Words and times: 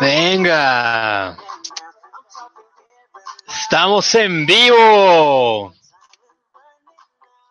Venga. 0.00 1.36
Estamos 3.46 4.14
en 4.14 4.46
vivo. 4.46 5.74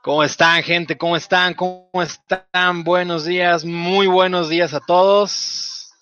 ¿Cómo 0.02 0.24
están, 0.24 0.64
gente? 0.64 0.98
¿Cómo 0.98 1.16
están? 1.16 1.54
¿Cómo 1.54 1.92
están? 2.02 2.84
Buenos 2.84 3.26
días, 3.26 3.64
muy 3.64 4.08
buenos 4.08 4.50
días 4.50 4.74
a 4.74 4.80
todos. 4.80 5.94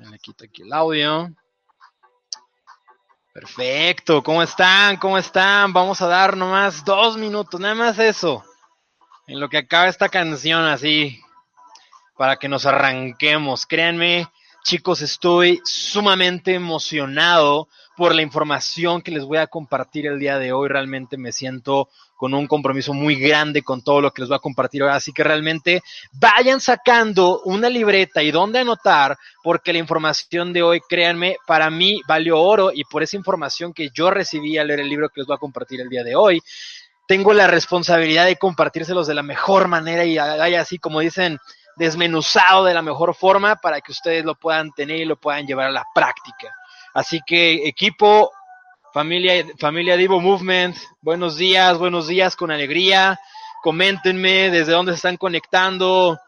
Le 0.00 0.18
quito 0.18 0.44
aquí 0.44 0.62
el 0.62 0.72
audio. 0.72 1.30
Perfecto, 3.32 4.24
¿cómo 4.24 4.42
están? 4.42 4.96
¿Cómo 4.96 5.18
están? 5.18 5.72
Vamos 5.72 6.02
a 6.02 6.08
dar 6.08 6.36
nomás 6.36 6.84
dos 6.84 7.16
minutos, 7.16 7.60
nada 7.60 7.76
más 7.76 7.98
eso. 8.00 8.44
En 9.28 9.38
lo 9.38 9.48
que 9.48 9.58
acaba 9.58 9.86
esta 9.86 10.08
canción 10.08 10.64
así, 10.64 11.20
para 12.16 12.36
que 12.36 12.48
nos 12.48 12.66
arranquemos. 12.66 13.66
Créanme, 13.66 14.28
chicos, 14.66 15.00
estoy 15.00 15.60
sumamente 15.64 16.52
emocionado 16.52 17.68
por 17.96 18.16
la 18.16 18.22
información 18.22 19.00
que 19.00 19.12
les 19.12 19.24
voy 19.24 19.38
a 19.38 19.46
compartir 19.46 20.08
el 20.08 20.18
día 20.18 20.40
de 20.40 20.52
hoy. 20.52 20.68
Realmente 20.68 21.16
me 21.16 21.30
siento 21.30 21.88
con 22.16 22.34
un 22.34 22.48
compromiso 22.48 22.92
muy 22.92 23.14
grande 23.14 23.62
con 23.62 23.82
todo 23.82 24.00
lo 24.00 24.10
que 24.10 24.22
les 24.22 24.28
voy 24.28 24.34
a 24.34 24.40
compartir 24.40 24.82
hoy. 24.82 24.90
Así 24.90 25.12
que 25.12 25.22
realmente 25.22 25.82
vayan 26.14 26.60
sacando 26.60 27.42
una 27.44 27.68
libreta 27.70 28.24
y 28.24 28.32
dónde 28.32 28.58
anotar, 28.58 29.16
porque 29.44 29.72
la 29.72 29.78
información 29.78 30.52
de 30.52 30.64
hoy, 30.64 30.80
créanme, 30.88 31.36
para 31.46 31.70
mí 31.70 32.00
valió 32.08 32.40
oro 32.40 32.72
y 32.74 32.82
por 32.82 33.04
esa 33.04 33.16
información 33.16 33.72
que 33.72 33.90
yo 33.94 34.10
recibí 34.10 34.58
al 34.58 34.66
leer 34.66 34.80
el 34.80 34.88
libro 34.88 35.10
que 35.10 35.20
les 35.20 35.28
voy 35.28 35.36
a 35.36 35.38
compartir 35.38 35.80
el 35.80 35.88
día 35.88 36.02
de 36.02 36.16
hoy, 36.16 36.42
tengo 37.06 37.32
la 37.32 37.46
responsabilidad 37.46 38.26
de 38.26 38.34
compartírselos 38.34 39.06
de 39.06 39.14
la 39.14 39.22
mejor 39.22 39.68
manera 39.68 40.04
y 40.04 40.18
así 40.56 40.78
como 40.78 40.98
dicen, 40.98 41.38
desmenuzado 41.76 42.64
de 42.64 42.74
la 42.74 42.82
mejor 42.82 43.14
forma 43.14 43.56
para 43.56 43.80
que 43.80 43.92
ustedes 43.92 44.24
lo 44.24 44.34
puedan 44.34 44.72
tener 44.72 44.98
y 44.98 45.04
lo 45.04 45.16
puedan 45.16 45.46
llevar 45.46 45.66
a 45.66 45.72
la 45.72 45.84
práctica. 45.94 46.54
Así 46.94 47.20
que 47.26 47.68
equipo, 47.68 48.32
familia, 48.92 49.44
familia 49.58 49.96
Divo 49.96 50.20
Movement, 50.20 50.76
buenos 51.02 51.36
días, 51.36 51.78
buenos 51.78 52.08
días 52.08 52.34
con 52.34 52.50
alegría. 52.50 53.20
Coméntenme 53.62 54.50
desde 54.50 54.72
dónde 54.72 54.92
se 54.92 54.96
están 54.96 55.16
conectando. 55.18 56.18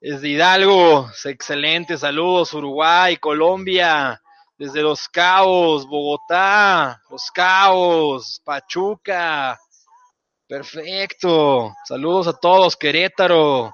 Desde 0.00 0.28
Hidalgo, 0.28 1.10
excelente, 1.24 1.98
saludos, 1.98 2.54
Uruguay, 2.54 3.18
Colombia, 3.18 4.20
desde 4.56 4.82
Los 4.82 5.08
Cabos, 5.08 5.86
Bogotá, 5.86 7.00
Los 7.10 7.30
Cabos, 7.30 8.40
Pachuca. 8.42 9.58
Perfecto. 10.48 11.72
Saludos 11.84 12.26
a 12.26 12.32
todos, 12.32 12.76
Querétaro. 12.76 13.70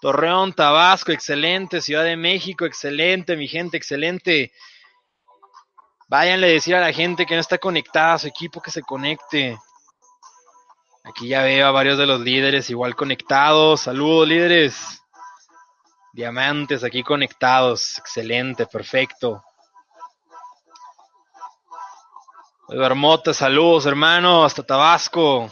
Torreón, 0.00 0.52
Tabasco, 0.52 1.12
excelente. 1.12 1.80
Ciudad 1.80 2.04
de 2.04 2.16
México, 2.16 2.64
excelente. 2.64 3.36
Mi 3.36 3.48
gente, 3.48 3.76
excelente. 3.76 4.52
Váyanle 6.08 6.46
a 6.46 6.52
decir 6.52 6.74
a 6.74 6.80
la 6.80 6.92
gente 6.92 7.26
que 7.26 7.34
no 7.34 7.40
está 7.40 7.58
conectada, 7.58 8.14
a 8.14 8.18
su 8.18 8.28
equipo 8.28 8.62
que 8.62 8.70
se 8.70 8.82
conecte. 8.82 9.58
Aquí 11.04 11.28
ya 11.28 11.42
veo 11.42 11.66
a 11.66 11.70
varios 11.70 11.98
de 11.98 12.06
los 12.06 12.20
líderes 12.20 12.70
igual 12.70 12.94
conectados. 12.94 13.82
Saludos, 13.82 14.28
líderes. 14.28 15.02
Diamantes 16.12 16.84
aquí 16.84 17.02
conectados. 17.02 17.98
Excelente, 17.98 18.66
perfecto. 18.66 19.42
Eduardo 22.70 23.32
saludos, 23.32 23.86
hermano, 23.86 24.44
hasta 24.44 24.62
Tabasco. 24.62 25.50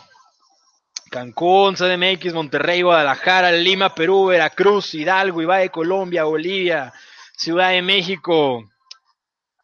Cancún, 1.16 1.74
CDMX, 1.76 2.34
Monterrey, 2.34 2.82
Guadalajara, 2.82 3.50
Lima, 3.50 3.94
Perú, 3.94 4.26
Veracruz, 4.26 4.92
Hidalgo, 4.92 5.40
Ibae, 5.40 5.70
Colombia, 5.70 6.24
Bolivia, 6.24 6.92
Ciudad 7.34 7.70
de 7.70 7.80
México, 7.80 8.62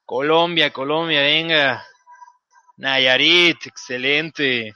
Colombia, 0.07 0.73
Colombia, 0.73 1.21
venga. 1.21 1.85
Nayarit, 2.79 3.67
excelente. 3.67 4.73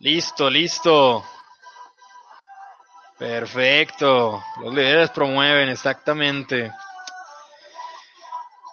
Listo, 0.00 0.50
listo. 0.50 1.24
Perfecto. 3.18 4.44
Los 4.60 4.74
líderes 4.74 5.08
promueven, 5.08 5.70
exactamente. 5.70 6.70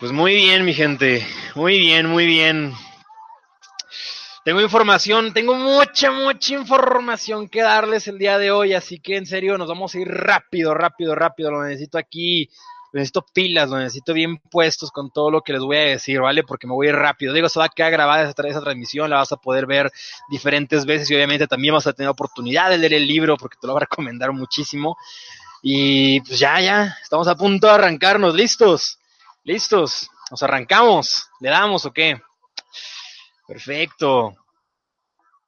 Pues 0.01 0.11
muy 0.11 0.35
bien, 0.35 0.65
mi 0.65 0.73
gente. 0.73 1.25
Muy 1.55 1.79
bien, 1.79 2.07
muy 2.07 2.25
bien. 2.25 2.75
Tengo 4.43 4.59
información, 4.59 5.31
tengo 5.33 5.55
mucha, 5.55 6.11
mucha 6.11 6.53
información 6.53 7.47
que 7.47 7.61
darles 7.61 8.09
el 8.09 8.17
día 8.17 8.37
de 8.37 8.51
hoy, 8.51 8.73
así 8.73 8.99
que 8.99 9.15
en 9.15 9.25
serio 9.25 9.57
nos 9.57 9.69
vamos 9.69 9.95
a 9.95 9.99
ir 9.99 10.09
rápido, 10.09 10.73
rápido, 10.73 11.15
rápido. 11.15 11.49
Lo 11.49 11.63
necesito 11.63 11.97
aquí, 11.97 12.49
lo 12.91 12.99
necesito 12.99 13.25
pilas, 13.33 13.69
lo 13.69 13.77
necesito 13.77 14.13
bien 14.13 14.39
puestos 14.39 14.91
con 14.91 15.11
todo 15.11 15.31
lo 15.31 15.43
que 15.43 15.53
les 15.53 15.61
voy 15.61 15.77
a 15.77 15.85
decir, 15.85 16.19
¿vale? 16.19 16.43
Porque 16.43 16.67
me 16.67 16.73
voy 16.73 16.87
a 16.87 16.89
ir 16.89 16.95
rápido. 16.97 17.33
Digo, 17.33 17.47
se 17.47 17.57
va 17.57 17.65
a 17.65 17.69
quedar 17.69 17.93
grabada 17.93 18.23
esa, 18.23 18.33
transmisión, 18.33 19.09
la 19.09 19.15
vas 19.15 19.31
a 19.31 19.37
poder 19.37 19.65
ver 19.65 19.89
diferentes 20.27 20.85
veces 20.85 21.09
y 21.09 21.15
obviamente 21.15 21.47
también 21.47 21.73
vas 21.73 21.87
a 21.87 21.93
tener 21.93 22.09
oportunidad 22.09 22.69
de 22.69 22.79
leer 22.79 22.95
el 22.95 23.07
libro 23.07 23.37
porque 23.37 23.55
te 23.61 23.65
lo 23.65 23.71
voy 23.71 23.79
a 23.79 23.87
recomendar 23.87 24.33
muchísimo. 24.33 24.97
Y 25.61 26.19
pues 26.19 26.37
ya, 26.37 26.59
ya, 26.59 26.97
estamos 27.01 27.29
a 27.29 27.35
punto 27.35 27.67
de 27.67 27.73
arrancarnos, 27.75 28.35
listos, 28.35 28.99
listos, 29.45 30.09
nos 30.29 30.43
arrancamos, 30.43 31.29
le 31.39 31.49
damos 31.49 31.85
o 31.85 31.93
qué. 31.93 32.21
Perfecto. 33.53 34.35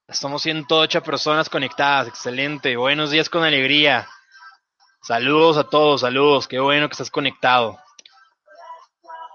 Estamos 0.08 0.44
108 0.44 1.02
personas 1.02 1.50
conectadas. 1.50 2.08
Excelente. 2.08 2.78
Buenos 2.78 3.10
días 3.10 3.30
con 3.30 3.44
alegría. 3.44 4.08
Saludos 5.02 5.58
a 5.58 5.64
todos, 5.64 6.02
saludos. 6.02 6.48
Qué 6.48 6.60
bueno 6.60 6.88
que 6.88 6.92
estás 6.92 7.10
conectado. 7.10 7.80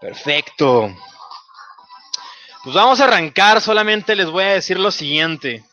Perfecto. 0.01 0.89
Pues 2.63 2.77
vamos 2.77 3.01
a 3.01 3.07
arrancar. 3.07 3.61
Solamente 3.61 4.15
les 4.15 4.31
voy 4.31 4.45
a 4.45 4.53
decir 4.53 4.79
lo 4.79 4.93
siguiente. 4.93 5.65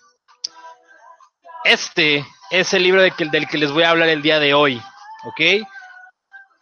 Este 1.65 2.25
es 2.49 2.73
el 2.73 2.81
libro 2.81 3.03
del 3.03 3.47
que 3.47 3.59
les 3.59 3.71
voy 3.71 3.83
a 3.83 3.91
hablar 3.91 4.09
el 4.09 4.23
día 4.23 4.39
de 4.39 4.55
hoy. 4.55 4.81
¿Ok? 5.25 5.67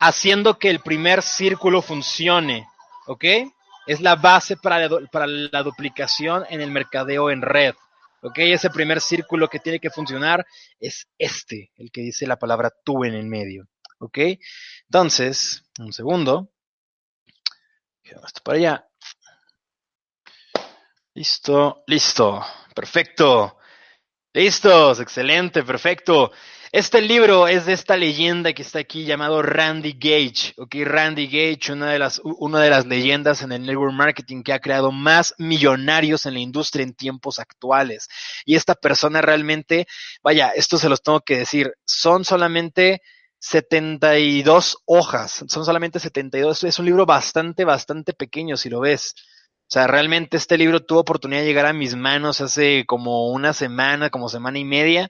Haciendo 0.02 0.60
que 0.60 0.70
el 0.70 0.82
primer 0.82 1.22
círculo 1.22 1.82
funcione. 1.82 2.68
¿Ok? 3.06 3.24
Es 3.86 4.02
la 4.02 4.16
base 4.16 4.58
para 4.58 4.80
la, 4.80 5.64
duplicación 5.64 6.46
en 6.50 6.62
el 6.62 6.72
mercadeo 6.72 7.30
en 7.30 7.42
red. 7.42 7.76
¿Ok? 8.22 8.40
Ese 8.40 8.70
primer 8.70 9.02
círculo 9.02 9.48
que 9.48 9.60
tiene 9.60 9.80
que 9.80 9.92
funcionar 9.92 10.46
es 10.80 11.08
este, 11.18 11.72
el 11.76 11.92
que 11.92 12.02
dice 12.02 12.26
la 12.26 12.38
palabra 12.40 12.72
tú 12.84 13.04
en 13.04 13.14
el 13.14 13.26
medio. 13.26 13.68
¿Ok? 14.00 14.18
Entonces, 14.90 15.64
un 15.80 15.94
segundo. 15.94 16.52
Esto 18.04 18.42
para 18.44 18.58
allá. 18.58 18.88
Listo, 21.14 21.84
listo. 21.88 22.46
Perfecto. 22.74 23.58
Listos, 24.34 25.00
excelente, 25.00 25.64
perfecto. 25.64 26.32
Este 26.76 27.02
libro 27.02 27.48
es 27.48 27.66
de 27.66 27.72
esta 27.72 27.96
leyenda 27.96 28.52
que 28.52 28.62
está 28.62 28.80
aquí 28.80 29.06
llamado 29.06 29.42
Randy 29.42 29.94
Gage. 29.94 30.56
Ok, 30.58 30.76
Randy 30.84 31.28
Gage, 31.28 31.72
una 31.72 31.90
de 31.90 32.00
las, 32.00 32.20
una 32.22 32.60
de 32.60 32.70
las 32.70 32.86
leyendas 32.86 33.44
en 33.44 33.54
el 33.54 33.66
network 33.66 33.94
marketing 33.94 34.44
que 34.44 34.52
ha 34.52 34.60
creado 34.60 34.92
más 34.92 35.34
millonarios 35.38 36.26
en 36.26 36.34
la 36.34 36.42
industria 36.42 36.84
en 36.84 36.94
tiempos 36.94 37.40
actuales. 37.40 38.10
Y 38.44 38.56
esta 38.56 38.76
persona 38.76 39.22
realmente, 39.22 39.88
vaya, 40.22 40.50
esto 40.50 40.78
se 40.78 40.90
los 40.90 41.02
tengo 41.02 41.22
que 41.22 41.38
decir, 41.38 41.76
son 41.86 42.26
solamente 42.26 43.02
72 43.40 44.80
hojas, 44.84 45.46
son 45.48 45.64
solamente 45.64 46.02
72. 46.02 46.66
Es 46.66 46.78
un 46.78 46.88
libro 46.88 47.06
bastante, 47.06 47.64
bastante 47.64 48.12
pequeño 48.12 48.58
si 48.58 48.70
lo 48.70 48.82
ves. 48.82 49.16
O 49.62 49.70
sea, 49.70 49.88
realmente 49.88 50.36
este 50.36 50.58
libro 50.58 50.82
tuvo 50.82 51.00
oportunidad 51.00 51.40
de 51.40 51.48
llegar 51.48 51.68
a 51.68 51.74
mis 51.74 51.96
manos 51.96 52.42
hace 52.42 52.84
como 52.86 53.30
una 53.30 53.54
semana, 53.54 54.10
como 54.10 54.28
semana 54.28 54.60
y 54.60 54.66
media 54.66 55.10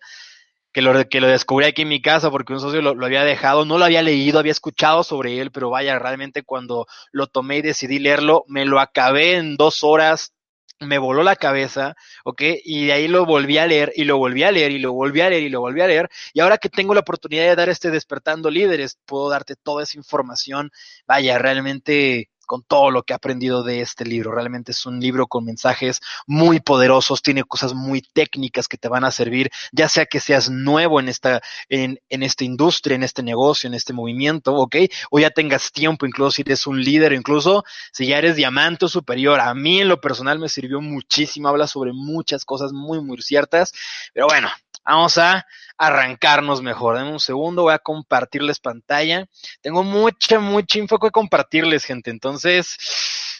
que 0.75 0.81
lo, 0.81 1.07
que 1.07 1.21
lo 1.21 1.27
descubrí 1.27 1.67
aquí 1.67 1.83
en 1.83 1.87
mi 1.87 2.01
casa 2.01 2.29
porque 2.29 2.51
un 2.51 2.59
socio 2.59 2.81
lo, 2.81 3.05
había 3.05 3.23
dejado, 3.23 3.63
no 3.63 3.77
lo 3.77 3.85
había 3.85 4.01
leído, 4.01 4.39
había 4.39 4.51
escuchado 4.51 5.05
sobre 5.05 5.39
él, 5.39 5.49
pero 5.49 5.69
vaya, 5.69 5.97
realmente 5.99 6.43
cuando 6.43 6.85
lo 7.13 7.27
tomé 7.27 7.59
y 7.59 7.61
decidí 7.61 7.97
leerlo, 7.97 8.43
me 8.49 8.65
lo 8.65 8.81
acabé 8.81 9.35
en 9.35 9.55
dos 9.55 9.85
horas, 9.85 10.33
me 10.81 10.97
voló 10.97 11.23
la 11.23 11.37
cabeza, 11.37 11.95
¿ok? 12.25 12.41
Y 12.65 12.87
de 12.87 12.91
ahí 12.91 13.07
lo 13.07 13.25
volví 13.25 13.57
a 13.57 13.67
leer 13.67 13.93
y 13.95 14.03
lo 14.03 14.17
volví 14.17 14.43
a 14.43 14.51
leer 14.51 14.71
y 14.71 14.79
lo 14.79 14.91
volví 14.91 15.21
a 15.21 15.29
leer 15.29 15.43
y 15.43 15.49
lo 15.49 15.61
volví 15.61 15.79
a 15.79 15.87
leer. 15.87 16.09
Y 16.33 16.41
ahora 16.41 16.57
que 16.57 16.67
tengo 16.67 16.93
la 16.93 16.99
oportunidad 16.99 17.45
de 17.45 17.55
dar 17.55 17.69
este 17.69 17.89
despertando 17.89 18.49
líderes, 18.49 18.99
puedo 19.05 19.29
darte 19.29 19.55
toda 19.55 19.83
esa 19.83 19.97
información. 19.97 20.71
Vaya, 21.07 21.37
realmente 21.37 22.31
con 22.45 22.63
todo 22.63 22.91
lo 22.91 23.03
que 23.03 23.13
he 23.13 23.15
aprendido 23.15 23.63
de 23.63 23.81
este 23.81 24.05
libro. 24.05 24.31
Realmente 24.31 24.71
es 24.71 24.85
un 24.85 24.99
libro 24.99 25.27
con 25.27 25.45
mensajes 25.45 26.01
muy 26.27 26.59
poderosos, 26.59 27.21
tiene 27.21 27.43
cosas 27.43 27.73
muy 27.73 28.01
técnicas 28.01 28.67
que 28.67 28.77
te 28.77 28.87
van 28.87 29.03
a 29.03 29.11
servir, 29.11 29.51
ya 29.71 29.89
sea 29.89 30.05
que 30.05 30.19
seas 30.19 30.49
nuevo 30.49 30.99
en 30.99 31.09
esta, 31.09 31.41
en, 31.69 31.99
en 32.09 32.23
industria, 32.43 32.95
en 32.95 33.03
este 33.03 33.23
negocio, 33.23 33.67
en 33.67 33.73
este 33.73 33.93
movimiento, 33.93 34.53
¿ok? 34.55 34.75
O 35.09 35.19
ya 35.19 35.29
tengas 35.29 35.71
tiempo, 35.71 36.05
incluso 36.05 36.31
si 36.31 36.41
eres 36.41 36.67
un 36.67 36.81
líder, 36.81 37.13
incluso 37.13 37.63
si 37.91 38.07
ya 38.07 38.17
eres 38.17 38.35
diamante 38.35 38.87
superior. 38.87 39.39
A 39.39 39.53
mí 39.53 39.81
en 39.81 39.87
lo 39.87 40.01
personal 40.01 40.39
me 40.39 40.49
sirvió 40.49 40.81
muchísimo, 40.81 41.47
habla 41.47 41.67
sobre 41.67 41.93
muchas 41.93 42.45
cosas 42.45 42.73
muy, 42.73 43.01
muy 43.01 43.21
ciertas, 43.21 43.73
pero 44.13 44.27
bueno, 44.27 44.49
Vamos 44.85 45.17
a 45.17 45.47
arrancarnos 45.77 46.61
mejor. 46.61 46.97
Denme 46.97 47.11
un 47.11 47.19
segundo, 47.19 47.63
voy 47.63 47.73
a 47.73 47.79
compartirles 47.79 48.59
pantalla. 48.59 49.27
Tengo 49.61 49.83
mucha, 49.83 50.39
mucha 50.39 50.79
info 50.79 50.99
que 50.99 51.11
compartirles, 51.11 51.85
gente. 51.85 52.11
Entonces, 52.11 52.77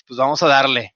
pues 0.08 0.18
vamos 0.18 0.42
a 0.44 0.48
darle. 0.48 0.96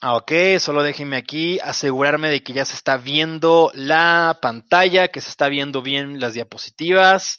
Ah, 0.00 0.16
ok, 0.16 0.32
solo 0.60 0.82
déjenme 0.82 1.16
aquí 1.16 1.58
asegurarme 1.60 2.28
de 2.28 2.42
que 2.42 2.52
ya 2.52 2.66
se 2.66 2.74
está 2.74 2.98
viendo 2.98 3.70
la 3.74 4.38
pantalla, 4.42 5.08
que 5.08 5.22
se 5.22 5.30
está 5.30 5.48
viendo 5.48 5.80
bien 5.80 6.20
las 6.20 6.34
diapositivas. 6.34 7.38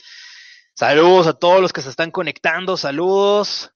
Saludos 0.73 1.27
a 1.27 1.33
todos 1.33 1.61
los 1.61 1.71
que 1.71 1.81
se 1.81 1.89
están 1.89 2.09
conectando, 2.09 2.75
saludos. 2.75 3.71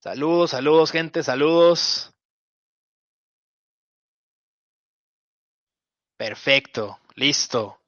Saludos, 0.00 0.50
saludos, 0.50 0.90
gente, 0.90 1.22
saludos. 1.22 2.12
Perfecto, 6.18 6.98
listo. 7.14 7.78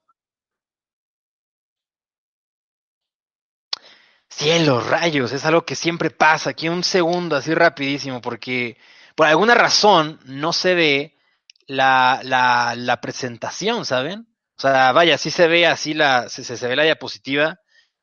Cielos, 4.28 4.86
rayos, 4.86 5.32
es 5.32 5.44
algo 5.44 5.62
que 5.66 5.74
siempre 5.74 6.10
pasa. 6.10 6.50
Aquí 6.50 6.68
un 6.68 6.84
segundo, 6.84 7.36
así 7.36 7.52
rapidísimo, 7.54 8.20
porque 8.20 8.78
por 9.16 9.26
alguna 9.26 9.54
razón 9.54 10.20
no 10.24 10.52
se 10.52 10.74
ve 10.74 11.18
la, 11.66 12.20
la, 12.22 13.00
presentación, 13.00 13.84
¿saben? 13.84 14.28
O 14.56 14.60
sea, 14.62 14.92
vaya, 14.92 15.18
sí 15.18 15.30
se 15.32 15.48
ve 15.48 15.66
así 15.66 15.92
la, 15.92 16.28
se, 16.28 16.44
se 16.44 16.68
ve 16.68 16.76
la 16.76 16.84
diapositiva, 16.84 17.58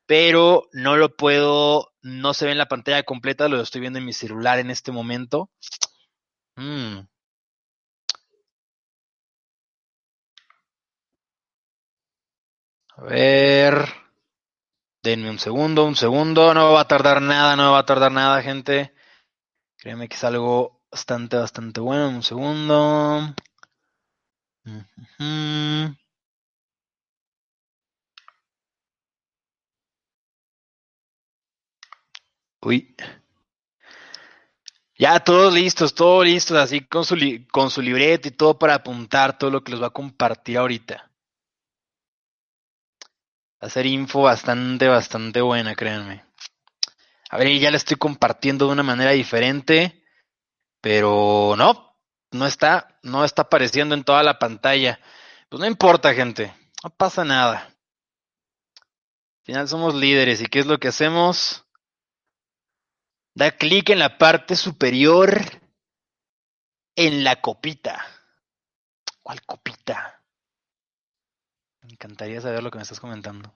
pero 0.06 0.68
no 0.74 0.98
lo 0.98 1.16
puedo, 1.16 1.94
no 2.02 2.34
se 2.34 2.46
ve 2.46 2.52
en 2.52 2.58
la 2.58 2.68
pantalla 2.68 3.04
completa, 3.04 3.48
lo 3.48 3.62
estoy 3.62 3.80
viendo 3.82 4.00
en 4.00 4.06
mi 4.06 4.14
celular 4.14 4.60
en 4.60 4.72
este 4.72 4.92
momento. 4.92 5.50
Mm. 6.58 7.08
A 12.98 13.04
ver. 13.04 13.76
Denme 15.04 15.30
un 15.30 15.40
segundo, 15.40 15.86
un 15.86 15.96
segundo. 15.96 16.54
No 16.54 16.74
va 16.74 16.82
a 16.82 16.88
tardar 16.88 17.22
nada, 17.22 17.56
no 17.56 17.72
va 17.74 17.80
a 17.80 17.86
tardar 17.86 18.12
nada, 18.12 18.42
gente. 18.42 18.94
Créeme 19.78 20.08
que 20.10 20.16
es 20.16 20.24
algo 20.24 20.82
bastante, 20.92 21.38
bastante 21.38 21.80
bueno. 21.82 22.10
Un 22.10 22.24
segundo. 22.24 23.36
Uy. 32.62 32.96
Ya 35.00 35.20
todos 35.20 35.54
listos, 35.54 35.94
todos 35.94 36.26
listos, 36.26 36.58
así 36.58 36.82
con 36.82 37.06
su, 37.06 37.16
con 37.52 37.70
su 37.70 37.82
libreta 37.82 38.28
y 38.28 38.32
todo 38.32 38.58
para 38.58 38.76
apuntar 38.76 39.38
todo 39.38 39.52
lo 39.52 39.64
que 39.64 39.72
les 39.72 39.82
va 39.82 39.88
a 39.88 39.90
compartir 39.92 40.58
ahorita. 40.58 41.07
Ser 43.62 43.86
info 43.88 44.22
bastante, 44.22 44.88
bastante 44.88 45.42
buena, 45.42 45.76
créanme. 45.76 46.24
A 47.30 47.38
ver, 47.38 47.60
ya 47.60 47.72
la 47.72 47.78
estoy 47.78 47.98
compartiendo 47.98 48.68
de 48.68 48.74
una 48.74 48.84
manera 48.84 49.12
diferente, 49.12 50.04
pero 50.80 51.56
no, 51.58 51.98
no 52.32 52.46
está, 52.46 53.00
no 53.04 53.26
está 53.26 53.44
apareciendo 53.44 53.96
en 53.96 54.04
toda 54.04 54.24
la 54.24 54.40
pantalla. 54.40 55.00
Pues 55.50 55.60
no 55.60 55.66
importa, 55.66 56.14
gente, 56.14 56.54
no 56.84 56.90
pasa 56.92 57.26
nada. 57.26 57.74
Al 58.78 59.44
final 59.44 59.68
somos 59.68 59.96
líderes 59.96 60.42
y 60.42 60.46
¿qué 60.46 60.60
es 60.60 60.66
lo 60.66 60.78
que 60.78 60.90
hacemos? 60.90 61.66
Da 63.34 63.52
clic 63.52 63.90
en 63.90 64.00
la 64.00 64.18
parte 64.18 64.56
superior 64.56 65.42
en 66.96 67.24
la 67.24 67.42
copita. 67.42 68.06
¿Cuál 69.22 69.42
copita? 69.46 70.17
Me 72.00 72.06
encantaría 72.06 72.40
saber 72.42 72.62
lo 72.62 72.70
que 72.70 72.78
me 72.78 72.84
estás 72.84 73.00
comentando. 73.00 73.52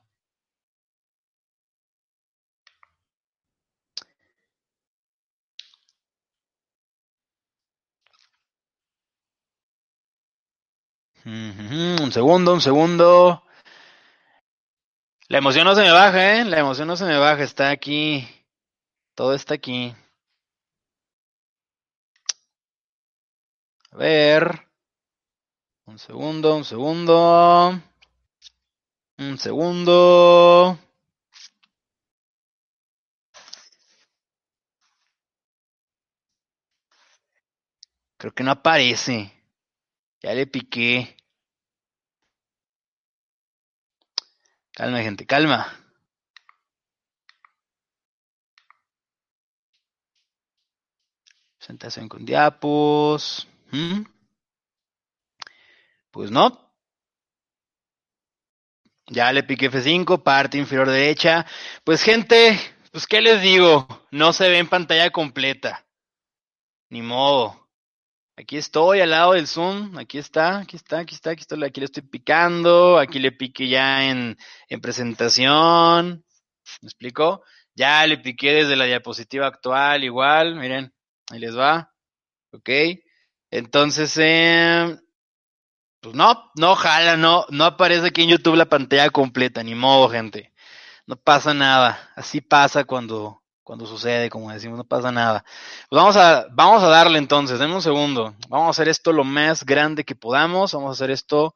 Un 11.26 12.12
segundo, 12.12 12.54
un 12.54 12.62
segundo. 12.62 13.44
La 15.28 15.38
emoción 15.38 15.66
no 15.66 15.76
se 15.76 15.82
me 15.82 15.92
baja, 15.92 16.40
¿eh? 16.40 16.46
La 16.46 16.60
emoción 16.60 16.88
no 16.88 16.98
se 16.98 17.06
me 17.06 17.18
baja, 17.18 17.44
está 17.44 17.70
aquí. 17.70 18.28
Todo 19.16 19.34
está 19.36 19.54
aquí. 19.54 19.96
A 23.92 23.98
ver. 23.98 24.68
Un 25.86 26.00
segundo, 26.00 26.56
un 26.56 26.66
segundo. 26.66 27.80
Un 29.18 29.38
segundo. 29.38 30.78
Creo 38.18 38.34
que 38.34 38.44
no 38.44 38.52
aparece. 38.52 39.34
Ya 40.22 40.34
le 40.34 40.46
piqué. 40.48 41.18
Calma, 44.74 45.02
gente, 45.02 45.26
calma. 45.26 45.76
Presentación 51.58 52.08
con 52.10 52.26
diapos. 52.26 53.48
¿Mm? 53.72 54.04
Pues 56.12 56.30
no, 56.32 56.71
ya 59.12 59.32
le 59.34 59.44
piqué 59.44 59.70
F5, 59.70 60.24
parte 60.24 60.58
inferior 60.58 60.90
derecha. 60.90 61.46
Pues 61.84 62.02
gente, 62.02 62.58
pues 62.92 63.06
qué 63.06 63.22
les 63.22 63.42
digo, 63.42 63.88
no 64.10 64.32
se 64.32 64.50
ve 64.50 64.58
en 64.58 64.70
pantalla 64.70 65.12
completa. 65.12 65.86
Ni 66.90 67.02
modo. 67.02 67.70
Aquí 68.38 68.58
estoy 68.58 69.02
al 69.02 69.12
lado 69.12 69.34
del 69.34 69.48
zoom, 69.48 69.98
aquí 69.98 70.18
está, 70.18 70.60
aquí 70.60 70.78
está, 70.78 71.00
aquí 71.00 71.14
está, 71.14 71.32
aquí 71.32 71.80
le 71.80 71.86
estoy 71.86 72.04
picando, 72.04 72.98
aquí 72.98 73.20
le 73.20 73.34
piqué 73.34 73.68
ya 73.68 74.10
en, 74.10 74.38
en 74.70 74.82
presentación. 74.82 76.24
¿Me 76.82 76.88
explico? 76.88 77.44
Ya 77.76 78.08
le 78.08 78.18
piqué 78.18 78.54
desde 78.54 78.78
la 78.78 78.86
diapositiva 78.86 79.46
actual, 79.48 80.04
igual, 80.06 80.56
miren, 80.56 80.94
ahí 81.30 81.40
les 81.40 81.56
va. 81.56 81.92
Ok. 82.54 82.70
Entonces, 83.52 84.18
eh, 84.18 84.98
pues 86.02 86.16
no, 86.16 86.52
no 86.56 86.76
jala, 86.76 87.16
no, 87.16 87.46
no 87.50 87.66
aparece 87.66 88.08
aquí 88.08 88.24
en 88.24 88.30
YouTube 88.30 88.56
la 88.56 88.66
pantalla 88.66 89.10
completa, 89.12 89.64
ni 89.64 89.76
modo, 89.76 90.10
gente. 90.10 90.52
No 91.06 91.16
pasa 91.16 91.54
nada. 91.54 92.12
Así 92.16 92.42
pasa 92.42 92.84
cuando, 92.86 93.44
cuando 93.64 93.86
sucede, 93.86 94.30
como 94.30 94.52
decimos, 94.52 94.78
no 94.78 94.84
pasa 94.84 95.12
nada. 95.12 95.44
Pues 95.90 96.02
vamos 96.02 96.18
a, 96.18 96.48
vamos 96.52 96.84
a 96.84 96.88
darle 96.88 97.20
entonces, 97.20 97.60
denme 97.60 97.76
un 97.76 97.82
segundo. 97.84 98.36
Vamos 98.50 98.68
a 98.68 98.70
hacer 98.72 98.90
esto 98.90 99.14
lo 99.14 99.24
más 99.24 99.64
grande 99.64 100.04
que 100.04 100.16
podamos. 100.16 100.74
Vamos 100.74 100.90
a 100.90 100.94
hacer 100.94 101.12
esto. 101.12 101.56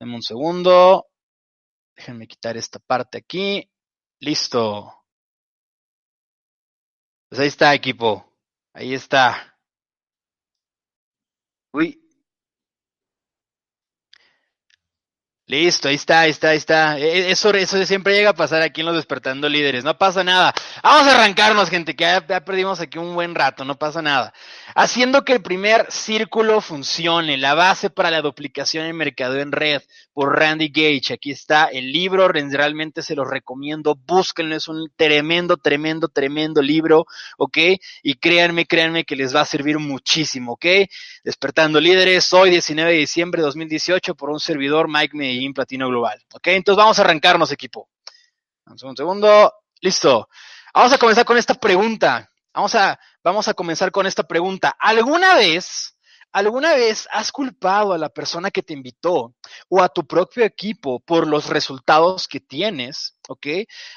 Denme 0.00 0.16
un 0.16 0.22
segundo. 0.22 1.06
Déjenme 1.96 2.26
quitar 2.26 2.56
esta 2.56 2.78
parte 2.78 3.18
aquí. 3.18 3.70
Listo. 4.20 5.04
Pues 7.28 7.40
ahí 7.40 7.48
está, 7.48 7.74
equipo. 7.74 8.24
Ahí 8.72 8.94
está. 8.94 9.58
Uy, 11.72 12.05
Listo, 15.48 15.86
ahí 15.86 15.94
está, 15.94 16.22
ahí 16.22 16.30
está, 16.30 16.48
ahí 16.48 16.56
está. 16.56 16.98
E, 16.98 17.04
e, 17.04 17.30
eso, 17.30 17.50
eso 17.50 17.84
siempre 17.86 18.14
llega 18.14 18.30
a 18.30 18.34
pasar 18.34 18.62
aquí 18.62 18.80
en 18.80 18.86
los 18.88 18.96
Despertando 18.96 19.48
Líderes. 19.48 19.84
No 19.84 19.96
pasa 19.96 20.24
nada. 20.24 20.52
Vamos 20.82 21.06
a 21.06 21.14
arrancarnos, 21.14 21.70
gente, 21.70 21.94
que 21.94 22.02
ya, 22.02 22.44
perdimos 22.44 22.80
aquí 22.80 22.98
un 22.98 23.14
buen 23.14 23.32
rato, 23.32 23.64
no 23.64 23.78
pasa 23.78 24.02
nada. 24.02 24.34
Haciendo 24.74 25.24
que 25.24 25.34
el 25.34 25.42
primer 25.42 25.86
círculo 25.88 26.60
funcione, 26.60 27.36
la 27.36 27.54
base 27.54 27.90
para 27.90 28.10
la 28.10 28.22
duplicación 28.22 28.86
en 28.86 28.96
mercado 28.96 29.38
en 29.38 29.52
red, 29.52 29.82
por 30.16 30.36
Randy 30.36 30.68
Gage. 30.68 31.12
Aquí 31.12 31.30
está 31.30 31.66
el 31.66 31.92
libro, 31.92 32.26
realmente 32.26 33.02
se 33.02 33.14
lo 33.14 33.24
recomiendo. 33.24 33.94
Búsquenlo, 33.94 34.56
es 34.56 34.66
un 34.66 34.90
tremendo, 34.96 35.58
tremendo, 35.58 36.08
tremendo 36.08 36.60
libro, 36.60 37.06
¿ok? 37.38 37.58
Y 38.02 38.14
créanme, 38.14 38.66
créanme 38.66 39.04
que 39.04 39.14
les 39.14 39.36
va 39.36 39.42
a 39.42 39.44
servir 39.44 39.78
muchísimo, 39.78 40.52
¿ok? 40.54 40.66
Despertando 41.22 41.80
Líderes, 41.80 42.32
hoy 42.32 42.50
19 42.50 42.90
de 42.90 42.98
diciembre 42.98 43.42
de 43.42 43.46
2018 43.46 44.14
por 44.14 44.30
un 44.30 44.40
servidor, 44.40 44.88
Mike 44.88 45.16
Platino 45.54 45.88
Global. 45.88 46.22
¿Ok? 46.34 46.48
Entonces 46.48 46.78
vamos 46.78 46.98
a 46.98 47.02
arrancarnos, 47.02 47.52
equipo. 47.52 47.88
Un 48.66 48.96
segundo. 48.96 49.52
Listo. 49.80 50.28
Vamos 50.74 50.92
a 50.92 50.98
comenzar 50.98 51.24
con 51.24 51.38
esta 51.38 51.54
pregunta. 51.54 52.30
Vamos 52.52 52.74
a, 52.74 52.98
vamos 53.22 53.48
a 53.48 53.54
comenzar 53.54 53.92
con 53.92 54.06
esta 54.06 54.24
pregunta. 54.24 54.74
¿Alguna 54.78 55.34
vez, 55.34 55.96
alguna 56.32 56.74
vez 56.74 57.06
has 57.12 57.30
culpado 57.30 57.92
a 57.92 57.98
la 57.98 58.08
persona 58.08 58.50
que 58.50 58.62
te 58.62 58.72
invitó 58.72 59.34
o 59.68 59.82
a 59.82 59.88
tu 59.88 60.06
propio 60.06 60.44
equipo 60.44 61.00
por 61.00 61.26
los 61.26 61.48
resultados 61.48 62.26
que 62.26 62.40
tienes? 62.40 63.18
¿Ok? 63.28 63.46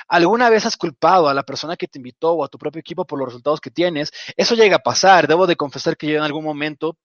¿Alguna 0.08 0.50
vez 0.50 0.66
has 0.66 0.78
culpado 0.78 1.30
a 1.30 1.34
la 1.34 1.44
persona 1.44 1.76
que 1.76 1.88
te 1.88 2.00
invitó 2.00 2.34
o 2.34 2.44
a 2.44 2.50
tu 2.50 2.58
propio 2.58 2.82
equipo 2.82 3.06
por 3.06 3.18
los 3.18 3.30
resultados 3.30 3.62
que 3.62 3.72
tienes? 3.72 4.12
Eso 4.38 4.56
llega 4.56 4.76
a 4.76 4.80
pasar. 4.84 5.28
Debo 5.28 5.48
de 5.48 5.56
confesar 5.56 5.98
que 5.98 6.08
yo 6.08 6.18
en 6.18 6.24
algún 6.24 6.44
momento 6.44 6.98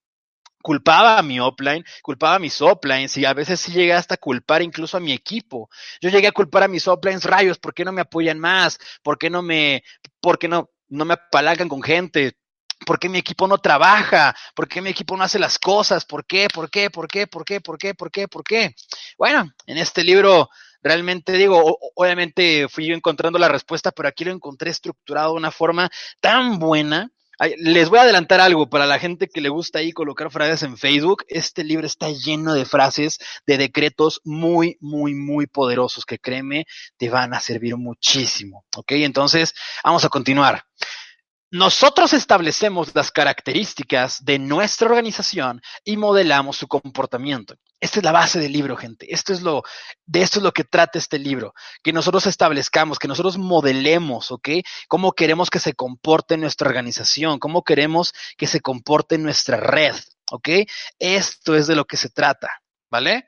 culpaba 0.65 1.19
a 1.19 1.23
mi 1.23 1.39
offline, 1.39 1.85
culpaba 2.01 2.37
a 2.37 2.39
mis 2.39 2.63
offlines 2.63 3.15
y 3.19 3.27
a 3.27 3.35
veces 3.35 3.61
sí 3.61 3.71
llegué 3.71 3.93
hasta 3.93 4.17
culpar 4.17 4.63
incluso 4.63 4.97
a 4.97 5.01
mi 5.01 5.13
equipo. 5.13 5.69
Yo 6.01 6.09
llegué 6.09 6.29
a 6.29 6.33
culpar 6.33 6.63
a 6.63 6.69
mis 6.69 6.89
offlines, 6.89 7.23
rayos, 7.25 7.59
¿por 7.59 7.75
qué 7.75 7.85
no 7.85 7.93
me 7.93 8.01
apoyan 8.01 8.39
más? 8.39 8.79
¿Por 9.03 9.19
qué 9.19 9.29
no 9.29 9.43
me, 9.43 9.85
por 10.23 10.39
qué 10.39 10.49
no, 10.49 10.71
no 10.89 11.05
me 11.05 11.13
apalancan 11.13 11.69
con 11.69 11.83
gente? 11.83 12.39
¿Por 12.87 12.99
qué 12.99 13.11
mi 13.11 13.19
equipo 13.19 13.47
no 13.47 13.59
trabaja? 13.59 14.35
¿Por 14.55 14.67
qué 14.67 14.81
mi 14.81 14.89
equipo 14.89 15.19
no 15.19 15.25
hace 15.25 15.39
las 15.39 15.59
cosas? 15.59 16.07
¿Por 16.07 16.25
qué? 16.25 16.49
¿Por 16.49 16.71
qué? 16.71 16.89
¿Por 16.89 17.09
qué? 17.09 17.27
¿Por 17.27 17.45
qué? 17.45 17.61
¿Por 17.61 17.77
qué? 17.77 17.95
¿Por 17.95 18.11
qué? 18.11 18.27
¿Por 18.27 18.43
qué? 18.43 18.75
Bueno, 19.19 19.45
en 19.67 19.77
este 19.77 20.03
libro 20.03 20.49
realmente 20.83 21.33
digo, 21.33 21.79
obviamente 21.95 22.69
fui 22.71 22.87
yo 22.87 22.95
encontrando 22.95 23.39
la 23.39 23.49
respuesta, 23.49 23.93
pero 23.93 24.09
aquí 24.09 24.25
lo 24.25 24.33
encontré 24.33 24.71
estructurado 24.71 25.33
de 25.33 25.39
una 25.41 25.51
forma 25.51 25.91
tan 26.21 26.59
buena 26.59 27.11
les 27.59 27.89
voy 27.89 27.99
a 27.99 28.03
adelantar 28.03 28.41
algo 28.41 28.69
para 28.69 28.87
la 28.87 28.99
gente 28.99 29.29
que 29.29 29.41
le 29.41 29.49
gusta 29.49 29.81
ahí 29.81 29.93
colocar 29.93 30.31
frases 30.31 30.63
en 30.63 30.77
Facebook. 30.77 31.25
Este 31.29 31.65
libro 31.65 31.87
está 31.87 32.11
lleno 32.11 32.55
de 32.55 32.65
frases, 32.65 33.19
de 33.47 33.59
decretos 33.59 34.21
muy, 34.25 34.77
muy, 34.81 35.15
muy 35.15 35.47
poderosos 35.47 36.05
que 36.05 36.19
créeme, 36.19 36.67
te 36.97 37.09
van 37.09 37.35
a 37.35 37.41
servir 37.41 37.77
muchísimo. 37.77 38.65
¿Ok? 38.77 38.93
Entonces, 38.93 39.55
vamos 39.83 40.05
a 40.05 40.09
continuar. 40.09 40.65
Nosotros 41.51 42.13
establecemos 42.15 42.93
las 42.97 43.13
características 43.13 44.25
de 44.25 44.41
nuestra 44.41 44.89
organización 44.89 45.61
y 45.85 45.97
modelamos 45.97 46.57
su 46.57 46.67
comportamiento. 46.67 47.55
Esta 47.85 47.99
es 48.01 48.05
la 48.05 48.13
base 48.13 48.41
del 48.41 48.51
libro, 48.51 48.79
gente. 48.79 49.13
Esto 49.13 49.35
es 49.35 49.43
lo, 49.43 49.63
de 50.07 50.23
esto 50.23 50.39
es 50.39 50.43
lo 50.43 50.53
que 50.53 50.65
trata 50.65 50.99
este 50.99 51.19
libro. 51.19 51.53
Que 51.83 51.93
nosotros 51.93 52.27
establezcamos, 52.27 52.99
que 52.99 53.09
nosotros 53.09 53.37
modelemos, 53.37 54.33
¿ok? 54.33 54.49
Cómo 54.89 55.13
queremos 55.13 55.51
que 55.51 55.59
se 55.59 55.75
comporte 55.75 56.39
nuestra 56.39 56.67
organización, 56.67 57.39
cómo 57.39 57.63
queremos 57.63 58.15
que 58.39 58.47
se 58.47 58.63
comporte 58.63 59.19
nuestra 59.19 59.59
red, 59.59 59.95
¿ok? 60.31 60.49
Esto 60.99 61.55
es 61.55 61.67
de 61.67 61.77
lo 61.77 61.85
que 61.85 61.99
se 61.99 62.09
trata, 62.09 62.63
¿vale? 62.91 63.27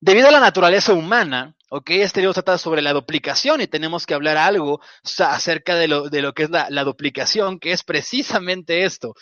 Debido 0.00 0.28
a 0.28 0.32
la 0.32 0.40
naturaleza 0.40 0.94
humana, 0.94 1.54
¿ok? 1.68 1.90
Este 1.90 2.20
libro 2.20 2.32
trata 2.32 2.56
sobre 2.56 2.80
la 2.80 2.94
duplicación 2.94 3.60
y 3.60 3.66
tenemos 3.66 4.06
que 4.06 4.14
hablar 4.14 4.38
algo 4.38 4.80
acerca 5.18 5.74
de 5.74 5.88
lo, 5.88 6.08
de 6.08 6.22
lo 6.22 6.32
que 6.32 6.44
es 6.44 6.50
la, 6.50 6.68
la 6.70 6.84
duplicación, 6.84 7.60
que 7.60 7.72
es 7.72 7.82
precisamente 7.82 8.84
esto. 8.86 9.14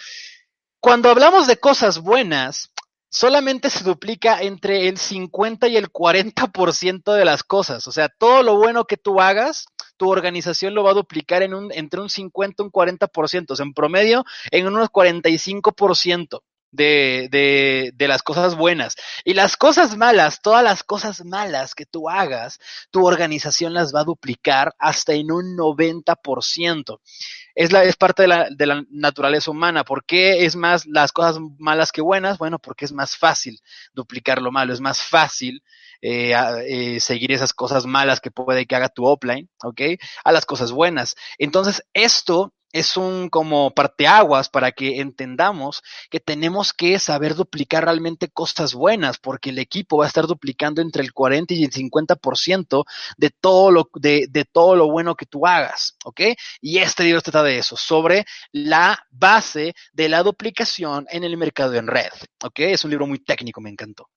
Cuando 0.80 1.10
hablamos 1.10 1.46
de 1.46 1.58
cosas 1.58 1.98
buenas, 1.98 2.69
solamente 3.10 3.68
se 3.68 3.84
duplica 3.84 4.40
entre 4.40 4.88
el 4.88 4.96
50 4.96 5.68
y 5.68 5.76
el 5.76 5.92
40% 5.92 7.12
de 7.12 7.24
las 7.24 7.42
cosas. 7.42 7.86
O 7.86 7.92
sea, 7.92 8.08
todo 8.08 8.42
lo 8.42 8.56
bueno 8.56 8.86
que 8.86 8.96
tú 8.96 9.20
hagas, 9.20 9.66
tu 9.96 10.08
organización 10.08 10.74
lo 10.74 10.84
va 10.84 10.92
a 10.92 10.94
duplicar 10.94 11.42
en 11.42 11.52
un, 11.52 11.72
entre 11.72 12.00
un 12.00 12.08
50 12.08 12.62
y 12.62 12.66
un 12.66 12.72
40%. 12.72 13.50
O 13.50 13.56
sea, 13.56 13.66
en 13.66 13.74
promedio, 13.74 14.24
en 14.50 14.66
unos 14.66 14.88
45% 14.88 16.40
de, 16.72 17.92
de, 17.96 18.08
las 18.08 18.22
cosas 18.22 18.56
buenas. 18.56 18.96
Y 19.24 19.34
las 19.34 19.56
cosas 19.56 19.96
malas, 19.96 20.40
todas 20.42 20.62
las 20.62 20.82
cosas 20.82 21.24
malas 21.24 21.74
que 21.74 21.86
tú 21.86 22.08
hagas, 22.08 22.58
tu 22.90 23.06
organización 23.06 23.74
las 23.74 23.94
va 23.94 24.00
a 24.00 24.04
duplicar 24.04 24.74
hasta 24.78 25.12
en 25.12 25.32
un 25.32 25.56
90%. 25.56 27.00
Es, 27.54 27.72
la, 27.72 27.84
es 27.84 27.96
parte 27.96 28.22
de 28.22 28.28
la, 28.28 28.48
de 28.50 28.66
la 28.66 28.84
naturaleza 28.90 29.50
humana. 29.50 29.84
¿Por 29.84 30.04
qué 30.04 30.44
es 30.44 30.56
más 30.56 30.86
las 30.86 31.12
cosas 31.12 31.38
malas 31.58 31.92
que 31.92 32.00
buenas? 32.00 32.38
Bueno, 32.38 32.58
porque 32.58 32.84
es 32.84 32.92
más 32.92 33.16
fácil 33.16 33.60
duplicar 33.92 34.40
lo 34.40 34.52
malo, 34.52 34.72
es 34.72 34.80
más 34.80 35.02
fácil 35.02 35.62
eh, 36.02 36.32
eh, 36.66 36.98
seguir 37.00 37.30
esas 37.32 37.52
cosas 37.52 37.84
malas 37.84 38.20
que 38.20 38.30
puede 38.30 38.64
que 38.64 38.74
haga 38.74 38.88
tu 38.88 39.04
offline, 39.04 39.50
¿ok? 39.62 39.80
A 40.24 40.32
las 40.32 40.46
cosas 40.46 40.72
buenas. 40.72 41.14
Entonces, 41.36 41.82
esto 41.92 42.54
es 42.72 42.96
un 42.96 43.28
como 43.28 43.72
parteaguas 43.72 44.48
para 44.48 44.72
que 44.72 45.00
entendamos 45.00 45.82
que 46.10 46.20
tenemos 46.20 46.72
que 46.72 46.98
saber 46.98 47.34
duplicar 47.34 47.84
realmente 47.84 48.28
cosas 48.28 48.74
buenas, 48.74 49.18
porque 49.18 49.50
el 49.50 49.58
equipo 49.58 49.98
va 49.98 50.04
a 50.04 50.08
estar 50.08 50.26
duplicando 50.26 50.82
entre 50.82 51.02
el 51.02 51.12
40 51.12 51.54
y 51.54 51.64
el 51.64 51.70
50% 51.70 52.84
de 53.16 53.30
todo 53.30 53.70
lo, 53.70 53.90
de, 53.94 54.26
de 54.30 54.44
todo 54.44 54.76
lo 54.76 54.90
bueno 54.90 55.14
que 55.14 55.26
tú 55.26 55.46
hagas, 55.46 55.96
¿ok? 56.04 56.20
Y 56.60 56.78
este 56.78 57.04
libro 57.04 57.20
trata 57.20 57.42
de 57.42 57.58
eso, 57.58 57.76
sobre 57.76 58.24
la 58.52 59.06
base 59.10 59.74
de 59.92 60.08
la 60.08 60.22
duplicación 60.22 61.06
en 61.10 61.24
el 61.24 61.36
mercado 61.36 61.74
en 61.74 61.86
red, 61.86 62.10
¿ok? 62.42 62.60
Es 62.60 62.84
un 62.84 62.90
libro 62.90 63.06
muy 63.06 63.18
técnico, 63.18 63.60
me 63.60 63.70
encantó. 63.70 64.08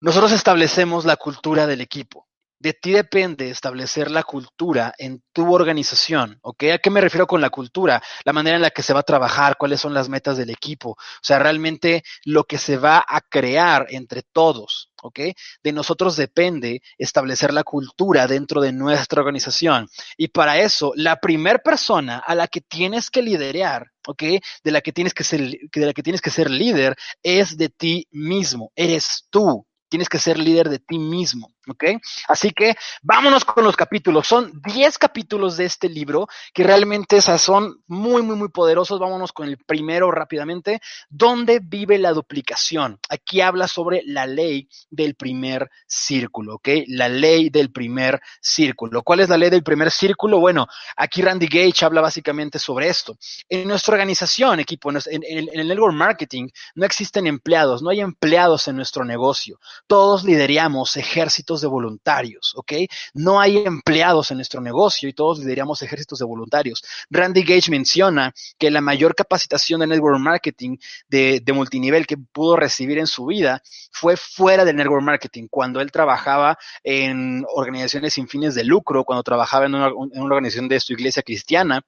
Nosotros 0.00 0.32
establecemos 0.32 1.04
la 1.04 1.16
cultura 1.16 1.66
del 1.66 1.80
equipo. 1.80 2.28
De 2.64 2.72
ti 2.72 2.92
depende 2.92 3.50
establecer 3.50 4.10
la 4.10 4.22
cultura 4.22 4.94
en 4.96 5.22
tu 5.34 5.52
organización, 5.52 6.38
¿ok? 6.40 6.64
¿A 6.72 6.78
qué 6.78 6.88
me 6.88 7.02
refiero 7.02 7.26
con 7.26 7.42
la 7.42 7.50
cultura? 7.50 8.02
La 8.24 8.32
manera 8.32 8.56
en 8.56 8.62
la 8.62 8.70
que 8.70 8.82
se 8.82 8.94
va 8.94 9.00
a 9.00 9.02
trabajar, 9.02 9.58
cuáles 9.58 9.82
son 9.82 9.92
las 9.92 10.08
metas 10.08 10.38
del 10.38 10.48
equipo, 10.48 10.92
o 10.92 10.96
sea, 11.20 11.38
realmente 11.38 12.04
lo 12.24 12.44
que 12.44 12.56
se 12.56 12.78
va 12.78 13.04
a 13.06 13.20
crear 13.20 13.88
entre 13.90 14.22
todos, 14.22 14.90
¿ok? 15.02 15.20
De 15.62 15.72
nosotros 15.72 16.16
depende 16.16 16.80
establecer 16.96 17.52
la 17.52 17.64
cultura 17.64 18.26
dentro 18.26 18.62
de 18.62 18.72
nuestra 18.72 19.20
organización. 19.20 19.86
Y 20.16 20.28
para 20.28 20.58
eso, 20.58 20.94
la 20.96 21.20
primera 21.20 21.58
persona 21.58 22.22
a 22.26 22.34
la 22.34 22.48
que 22.48 22.62
tienes 22.62 23.10
que 23.10 23.20
liderar, 23.20 23.90
¿ok? 24.06 24.22
De 24.62 24.70
la 24.70 24.80
que 24.80 24.92
tienes 24.94 25.12
que 25.12 25.24
ser, 25.24 25.40
de 25.40 25.86
la 25.86 25.92
que 25.92 26.02
tienes 26.02 26.22
que 26.22 26.30
ser 26.30 26.50
líder 26.50 26.96
es 27.22 27.58
de 27.58 27.68
ti 27.68 28.08
mismo, 28.10 28.72
eres 28.74 29.26
tú. 29.28 29.66
Tienes 29.90 30.08
que 30.08 30.18
ser 30.18 30.38
líder 30.38 30.70
de 30.70 30.78
ti 30.80 30.98
mismo. 30.98 31.53
¿Ok? 31.68 31.84
Así 32.28 32.50
que 32.50 32.74
vámonos 33.02 33.44
con 33.44 33.64
los 33.64 33.76
capítulos. 33.76 34.26
Son 34.26 34.60
10 34.62 34.98
capítulos 34.98 35.56
de 35.56 35.64
este 35.64 35.88
libro 35.88 36.28
que 36.52 36.64
realmente 36.64 37.20
son 37.22 37.82
muy, 37.86 38.22
muy, 38.22 38.36
muy 38.36 38.48
poderosos. 38.48 39.00
Vámonos 39.00 39.32
con 39.32 39.48
el 39.48 39.58
primero 39.58 40.10
rápidamente. 40.10 40.80
¿Dónde 41.08 41.60
vive 41.60 41.98
la 41.98 42.12
duplicación? 42.12 42.98
Aquí 43.08 43.40
habla 43.40 43.68
sobre 43.68 44.02
la 44.04 44.26
ley 44.26 44.68
del 44.90 45.14
primer 45.14 45.70
círculo, 45.86 46.56
¿ok? 46.56 46.68
La 46.88 47.08
ley 47.08 47.50
del 47.50 47.72
primer 47.72 48.20
círculo. 48.40 49.02
¿Cuál 49.02 49.20
es 49.20 49.28
la 49.28 49.38
ley 49.38 49.50
del 49.50 49.62
primer 49.62 49.90
círculo? 49.90 50.38
Bueno, 50.38 50.66
aquí 50.96 51.22
Randy 51.22 51.46
Gage 51.46 51.84
habla 51.84 52.00
básicamente 52.00 52.58
sobre 52.58 52.88
esto. 52.88 53.16
En 53.48 53.68
nuestra 53.68 53.94
organización, 53.94 54.60
equipo, 54.60 54.90
en, 54.90 54.98
en 55.10 55.60
el 55.60 55.68
network 55.68 55.94
marketing, 55.94 56.48
no 56.74 56.84
existen 56.84 57.26
empleados, 57.26 57.82
no 57.82 57.90
hay 57.90 58.00
empleados 58.00 58.68
en 58.68 58.76
nuestro 58.76 59.04
negocio. 59.04 59.58
Todos 59.86 60.24
lideramos 60.24 60.96
ejércitos 60.96 61.53
de 61.60 61.68
voluntarios, 61.68 62.52
¿ok? 62.56 62.72
No 63.14 63.40
hay 63.40 63.58
empleados 63.58 64.30
en 64.30 64.38
nuestro 64.38 64.60
negocio 64.60 65.08
y 65.08 65.12
todos 65.12 65.38
lideramos 65.38 65.82
ejércitos 65.82 66.18
de 66.18 66.24
voluntarios. 66.24 66.82
Randy 67.10 67.42
Gage 67.42 67.70
menciona 67.70 68.32
que 68.58 68.70
la 68.70 68.80
mayor 68.80 69.14
capacitación 69.14 69.80
de 69.80 69.86
network 69.86 70.18
marketing 70.18 70.76
de, 71.08 71.42
multinivel 71.54 72.06
que 72.06 72.16
pudo 72.16 72.56
recibir 72.56 72.98
en 72.98 73.06
su 73.06 73.26
vida 73.26 73.62
fue 73.92 74.16
fuera 74.16 74.64
del 74.64 74.76
network 74.76 75.04
marketing, 75.04 75.46
cuando 75.48 75.80
él 75.80 75.92
trabajaba 75.92 76.58
en 76.82 77.44
organizaciones 77.54 78.14
sin 78.14 78.26
fines 78.26 78.54
de 78.54 78.64
lucro, 78.64 79.04
cuando 79.04 79.22
trabajaba 79.22 79.66
en 79.66 79.74
una, 79.74 79.86
en 79.86 80.22
una 80.22 80.34
organización 80.34 80.68
de 80.68 80.80
su 80.80 80.92
iglesia 80.94 81.22
cristiana 81.22 81.82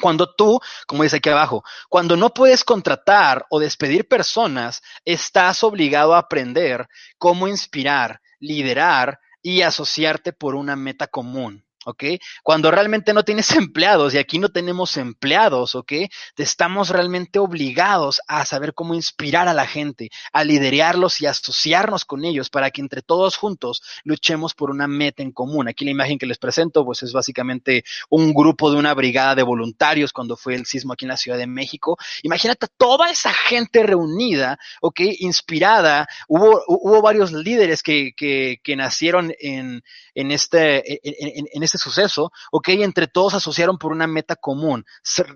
cuando 0.00 0.34
tú, 0.34 0.60
como 0.86 1.02
dice 1.02 1.16
aquí 1.16 1.28
abajo, 1.28 1.64
cuando 1.88 2.16
no 2.16 2.30
puedes 2.30 2.64
contratar 2.64 3.46
o 3.50 3.58
despedir 3.58 4.08
personas, 4.08 4.82
estás 5.04 5.62
obligado 5.64 6.14
a 6.14 6.18
aprender 6.18 6.88
cómo 7.18 7.48
inspirar, 7.48 8.20
liderar 8.38 9.18
y 9.42 9.62
asociarte 9.62 10.32
por 10.32 10.54
una 10.54 10.76
meta 10.76 11.06
común. 11.06 11.65
¿Ok? 11.86 12.04
Cuando 12.42 12.70
realmente 12.70 13.14
no 13.14 13.24
tienes 13.24 13.50
empleados 13.52 14.12
y 14.12 14.18
aquí 14.18 14.38
no 14.38 14.50
tenemos 14.50 14.96
empleados, 14.96 15.74
¿ok? 15.74 15.92
Estamos 16.36 16.90
realmente 16.90 17.38
obligados 17.38 18.20
a 18.26 18.44
saber 18.44 18.74
cómo 18.74 18.94
inspirar 18.94 19.48
a 19.48 19.54
la 19.54 19.66
gente, 19.66 20.10
a 20.32 20.44
liderarlos 20.44 21.20
y 21.20 21.26
asociarnos 21.26 22.04
con 22.04 22.24
ellos 22.24 22.50
para 22.50 22.70
que 22.70 22.80
entre 22.80 23.02
todos 23.02 23.36
juntos 23.36 23.82
luchemos 24.04 24.54
por 24.54 24.70
una 24.70 24.88
meta 24.88 25.22
en 25.22 25.32
común. 25.32 25.68
Aquí 25.68 25.84
la 25.84 25.92
imagen 25.92 26.18
que 26.18 26.26
les 26.26 26.38
presento, 26.38 26.84
pues 26.84 27.02
es 27.02 27.12
básicamente 27.12 27.84
un 28.10 28.34
grupo 28.34 28.70
de 28.70 28.78
una 28.78 28.92
brigada 28.92 29.34
de 29.34 29.44
voluntarios 29.44 30.12
cuando 30.12 30.36
fue 30.36 30.54
el 30.54 30.66
sismo 30.66 30.92
aquí 30.92 31.04
en 31.04 31.10
la 31.10 31.16
Ciudad 31.16 31.38
de 31.38 31.46
México. 31.46 31.96
Imagínate 32.22 32.66
toda 32.76 33.10
esa 33.10 33.32
gente 33.32 33.84
reunida, 33.84 34.58
¿ok? 34.80 35.00
Inspirada. 35.20 36.08
Hubo, 36.26 36.62
hubo 36.66 37.00
varios 37.00 37.30
líderes 37.32 37.82
que, 37.82 38.12
que, 38.16 38.60
que 38.62 38.74
nacieron 38.74 39.32
en, 39.38 39.84
en 40.14 40.30
este, 40.30 41.00
en, 41.04 41.62
este 41.62 41.75
suceso, 41.78 42.32
ok, 42.50 42.68
entre 42.68 43.06
todos 43.06 43.34
asociaron 43.34 43.78
por 43.78 43.92
una 43.92 44.06
meta 44.06 44.36
común, 44.36 44.84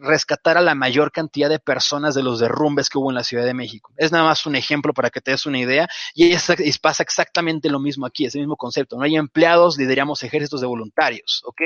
rescatar 0.01 0.57
a 0.57 0.61
la 0.61 0.75
mayor 0.75 1.13
cantidad 1.13 1.49
de 1.49 1.59
personas 1.59 2.15
de 2.15 2.23
los 2.23 2.41
derrumbes 2.41 2.89
que 2.89 2.99
hubo 2.99 3.11
en 3.11 3.17
la 3.17 3.25
Ciudad 3.25 3.45
de 3.45 3.55
México. 3.55 3.93
Es 3.97 4.13
nada 4.13 4.25
más 4.25 4.47
un 4.47 4.57
ejemplo 4.57 4.93
para 4.93 5.11
que 5.11 5.21
te 5.21 5.31
des 5.31 5.47
una 5.47 5.59
idea 5.59 5.89
y, 6.15 6.35
pasa 6.81 7.03
exactamente 7.03 7.69
lo 7.69 7.79
mismo 7.79 8.07
aquí, 8.07 8.25
es 8.25 8.35
el 8.35 8.43
mismo 8.43 8.57
concepto. 8.57 8.97
No 8.97 9.03
hay 9.03 9.17
empleados, 9.17 9.77
lideramos 9.77 10.23
ejércitos 10.23 10.61
de 10.61 10.67
voluntarios, 10.67 11.43
ok. 11.45 11.63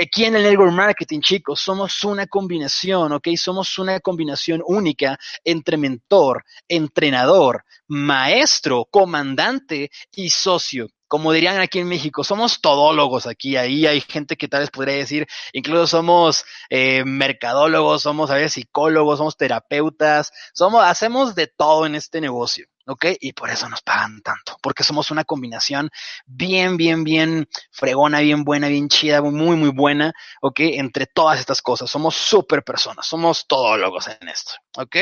Aquí 0.00 0.24
en 0.24 0.36
el 0.36 0.42
network 0.42 0.72
marketing, 0.72 1.20
chicos, 1.20 1.60
somos 1.60 2.04
una 2.04 2.26
combinación, 2.26 3.12
ok, 3.12 3.28
somos 3.36 3.78
una 3.78 4.00
combinación 4.00 4.62
única 4.64 5.18
entre 5.44 5.76
mentor, 5.76 6.44
entrenador, 6.68 7.64
maestro, 7.86 8.86
comandante 8.90 9.90
y 10.12 10.30
socio 10.30 10.88
como 11.10 11.32
dirían 11.32 11.60
aquí 11.60 11.80
en 11.80 11.88
México, 11.88 12.22
somos 12.22 12.60
todólogos 12.60 13.26
aquí, 13.26 13.56
ahí 13.56 13.84
hay 13.84 14.00
gente 14.00 14.36
que 14.36 14.46
tal 14.46 14.60
vez 14.60 14.70
podría 14.70 14.94
decir, 14.94 15.26
incluso 15.52 15.88
somos 15.88 16.44
eh, 16.68 17.02
mercadólogos, 17.04 18.02
somos 18.02 18.30
a 18.30 18.34
veces 18.34 18.52
psicólogos, 18.52 19.18
somos 19.18 19.36
terapeutas, 19.36 20.30
somos, 20.54 20.84
hacemos 20.84 21.34
de 21.34 21.48
todo 21.48 21.84
en 21.84 21.96
este 21.96 22.20
negocio. 22.20 22.66
¿ok? 22.86 23.06
Y 23.20 23.32
por 23.32 23.50
eso 23.50 23.68
nos 23.68 23.82
pagan 23.82 24.22
tanto, 24.22 24.56
porque 24.62 24.84
somos 24.84 25.10
una 25.10 25.24
combinación 25.24 25.90
bien, 26.26 26.76
bien, 26.76 27.02
bien 27.02 27.48
fregona, 27.72 28.20
bien 28.20 28.44
buena, 28.44 28.68
bien 28.68 28.88
chida, 28.88 29.20
muy, 29.20 29.56
muy 29.56 29.70
buena, 29.70 30.12
¿ok? 30.40 30.60
Entre 30.60 31.06
todas 31.06 31.38
estas 31.40 31.60
cosas, 31.60 31.90
somos 31.90 32.16
súper 32.16 32.64
personas, 32.64 33.06
somos 33.06 33.46
todólogos 33.46 34.08
en 34.08 34.28
esto, 34.28 34.52
¿ok? 34.76 34.96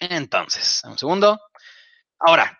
Entonces, 0.00 0.82
un 0.84 0.96
segundo. 0.96 1.38
Ahora, 2.18 2.58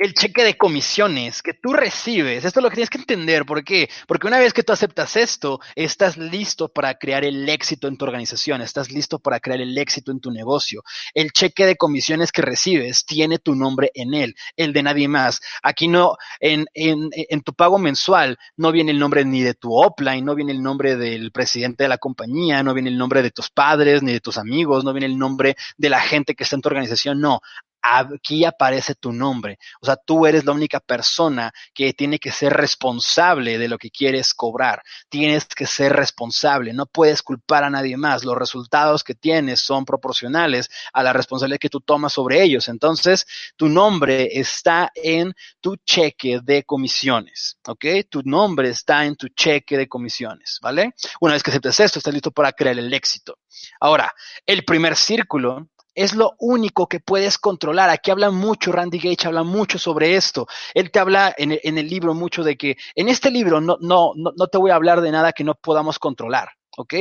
el 0.00 0.14
cheque 0.14 0.44
de 0.44 0.56
comisiones 0.56 1.42
que 1.42 1.52
tú 1.52 1.74
recibes, 1.74 2.46
esto 2.46 2.58
es 2.58 2.62
lo 2.62 2.70
que 2.70 2.76
tienes 2.76 2.88
que 2.88 2.96
entender, 2.96 3.44
¿por 3.44 3.62
qué? 3.62 3.90
Porque 4.08 4.26
una 4.26 4.38
vez 4.38 4.54
que 4.54 4.62
tú 4.62 4.72
aceptas 4.72 5.14
esto, 5.14 5.60
estás 5.74 6.16
listo 6.16 6.70
para 6.70 6.94
crear 6.94 7.22
el 7.22 7.46
éxito 7.46 7.86
en 7.86 7.98
tu 7.98 8.06
organización, 8.06 8.62
estás 8.62 8.90
listo 8.90 9.18
para 9.18 9.40
crear 9.40 9.60
el 9.60 9.76
éxito 9.76 10.10
en 10.10 10.20
tu 10.20 10.30
negocio. 10.30 10.82
El 11.12 11.32
cheque 11.32 11.66
de 11.66 11.76
comisiones 11.76 12.32
que 12.32 12.40
recibes 12.40 13.04
tiene 13.04 13.38
tu 13.38 13.54
nombre 13.54 13.90
en 13.94 14.14
él, 14.14 14.34
el 14.56 14.72
de 14.72 14.82
nadie 14.82 15.06
más. 15.06 15.42
Aquí 15.62 15.86
no, 15.86 16.16
en, 16.40 16.64
en, 16.72 17.10
en 17.12 17.42
tu 17.42 17.52
pago 17.52 17.78
mensual, 17.78 18.38
no 18.56 18.72
viene 18.72 18.92
el 18.92 18.98
nombre 18.98 19.26
ni 19.26 19.42
de 19.42 19.52
tu 19.52 19.74
offline, 19.74 20.24
no 20.24 20.34
viene 20.34 20.52
el 20.52 20.62
nombre 20.62 20.96
del 20.96 21.30
presidente 21.30 21.84
de 21.84 21.90
la 21.90 21.98
compañía, 21.98 22.62
no 22.62 22.72
viene 22.72 22.88
el 22.88 22.96
nombre 22.96 23.20
de 23.22 23.32
tus 23.32 23.50
padres, 23.50 24.02
ni 24.02 24.14
de 24.14 24.20
tus 24.20 24.38
amigos, 24.38 24.82
no 24.82 24.94
viene 24.94 25.06
el 25.06 25.18
nombre 25.18 25.56
de 25.76 25.90
la 25.90 26.00
gente 26.00 26.34
que 26.34 26.44
está 26.44 26.56
en 26.56 26.62
tu 26.62 26.70
organización, 26.70 27.20
no 27.20 27.42
aquí 27.82 28.44
aparece 28.44 28.94
tu 28.94 29.12
nombre. 29.12 29.58
O 29.80 29.86
sea, 29.86 29.96
tú 29.96 30.26
eres 30.26 30.44
la 30.44 30.52
única 30.52 30.80
persona 30.80 31.52
que 31.74 31.92
tiene 31.92 32.18
que 32.18 32.30
ser 32.30 32.52
responsable 32.52 33.58
de 33.58 33.68
lo 33.68 33.78
que 33.78 33.90
quieres 33.90 34.34
cobrar. 34.34 34.82
Tienes 35.08 35.46
que 35.46 35.66
ser 35.66 35.92
responsable. 35.92 36.72
No 36.72 36.86
puedes 36.86 37.22
culpar 37.22 37.64
a 37.64 37.70
nadie 37.70 37.96
más. 37.96 38.24
Los 38.24 38.36
resultados 38.36 39.04
que 39.04 39.14
tienes 39.14 39.60
son 39.60 39.84
proporcionales 39.84 40.68
a 40.92 41.02
la 41.02 41.12
responsabilidad 41.12 41.60
que 41.60 41.68
tú 41.68 41.80
tomas 41.80 42.12
sobre 42.12 42.42
ellos. 42.42 42.68
Entonces, 42.68 43.26
tu 43.56 43.68
nombre 43.68 44.28
está 44.32 44.90
en 44.94 45.34
tu 45.60 45.76
cheque 45.76 46.40
de 46.42 46.64
comisiones. 46.64 47.58
¿Ok? 47.66 47.84
Tu 48.08 48.22
nombre 48.24 48.70
está 48.70 49.04
en 49.04 49.16
tu 49.16 49.28
cheque 49.28 49.76
de 49.76 49.88
comisiones. 49.88 50.58
¿Vale? 50.62 50.94
Una 51.20 51.34
vez 51.34 51.42
que 51.42 51.50
aceptes 51.50 51.80
esto, 51.80 51.98
estás 51.98 52.14
listo 52.14 52.30
para 52.30 52.52
crear 52.52 52.78
el 52.78 52.92
éxito. 52.92 53.38
Ahora, 53.80 54.12
el 54.46 54.64
primer 54.64 54.96
círculo 54.96 55.69
es 55.94 56.14
lo 56.14 56.34
único 56.38 56.86
que 56.88 57.00
puedes 57.00 57.38
controlar. 57.38 57.90
Aquí 57.90 58.10
habla 58.10 58.30
mucho, 58.30 58.72
Randy 58.72 58.98
Gage 58.98 59.26
habla 59.26 59.42
mucho 59.42 59.78
sobre 59.78 60.16
esto. 60.16 60.46
Él 60.74 60.90
te 60.90 60.98
habla 60.98 61.34
en 61.36 61.52
el, 61.52 61.60
en 61.62 61.78
el 61.78 61.88
libro 61.88 62.14
mucho 62.14 62.42
de 62.42 62.56
que 62.56 62.76
en 62.94 63.08
este 63.08 63.30
libro 63.30 63.60
no, 63.60 63.76
no, 63.80 64.12
no, 64.16 64.32
no 64.36 64.46
te 64.48 64.58
voy 64.58 64.70
a 64.70 64.76
hablar 64.76 65.00
de 65.00 65.10
nada 65.10 65.32
que 65.32 65.44
no 65.44 65.54
podamos 65.54 65.98
controlar. 65.98 66.50
¿Ok? 66.80 66.94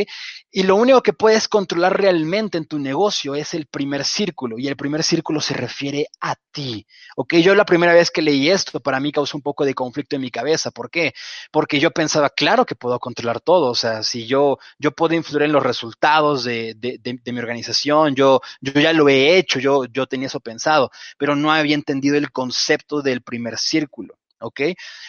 Y 0.52 0.64
lo 0.64 0.76
único 0.76 1.02
que 1.02 1.14
puedes 1.14 1.48
controlar 1.48 2.00
realmente 2.00 2.58
en 2.58 2.66
tu 2.66 2.80
negocio 2.80 3.36
es 3.36 3.54
el 3.54 3.68
primer 3.68 4.06
círculo, 4.06 4.58
y 4.58 4.68
el 4.68 4.76
primer 4.76 5.04
círculo 5.04 5.42
se 5.42 5.54
refiere 5.54 6.08
a 6.22 6.36
ti, 6.52 6.86
¿ok? 7.16 7.36
Yo 7.36 7.56
la 7.56 7.66
primera 7.66 7.94
vez 7.94 8.12
que 8.12 8.22
leí 8.22 8.50
esto, 8.50 8.80
para 8.80 9.00
mí 9.00 9.12
causó 9.12 9.38
un 9.38 9.44
poco 9.44 9.66
de 9.66 9.74
conflicto 9.74 10.16
en 10.16 10.22
mi 10.22 10.32
cabeza, 10.32 10.72
¿por 10.72 10.90
qué? 10.90 11.14
Porque 11.52 11.80
yo 11.80 11.92
pensaba, 11.92 12.30
claro 12.30 12.66
que 12.66 12.76
puedo 12.76 13.00
controlar 13.00 13.42
todo, 13.42 13.72
o 13.72 13.76
sea, 13.76 14.04
si 14.04 14.26
yo, 14.28 14.58
yo 14.78 14.92
puedo 14.92 15.16
influir 15.16 15.44
en 15.44 15.52
los 15.52 15.64
resultados 15.64 16.44
de, 16.44 16.74
de, 16.76 17.32
mi 17.32 17.40
organización, 17.40 18.16
yo, 18.16 18.42
yo 18.62 18.74
ya 18.74 18.94
lo 18.94 19.08
he 19.10 19.38
hecho, 19.38 19.60
yo, 19.60 19.86
yo 19.86 20.08
tenía 20.08 20.28
eso 20.28 20.40
pensado, 20.40 20.92
pero 21.18 21.36
no 21.36 21.52
había 21.52 21.76
entendido 21.76 22.18
el 22.18 22.32
concepto 22.32 23.02
del 23.02 23.22
primer 23.22 23.58
círculo, 23.58 24.18
¿ok? 24.40 24.62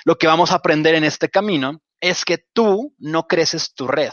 Lo 0.05 0.17
que 0.17 0.27
vamos 0.27 0.53
a 0.53 0.57
aprender 0.57 0.95
en 0.95 1.05
este 1.05 1.29
camino 1.29 1.81
es 2.01 2.25
que 2.25 2.39
tú 2.53 2.95
no 2.99 3.27
creces 3.27 3.75
tu 3.75 3.87
red, 3.87 4.13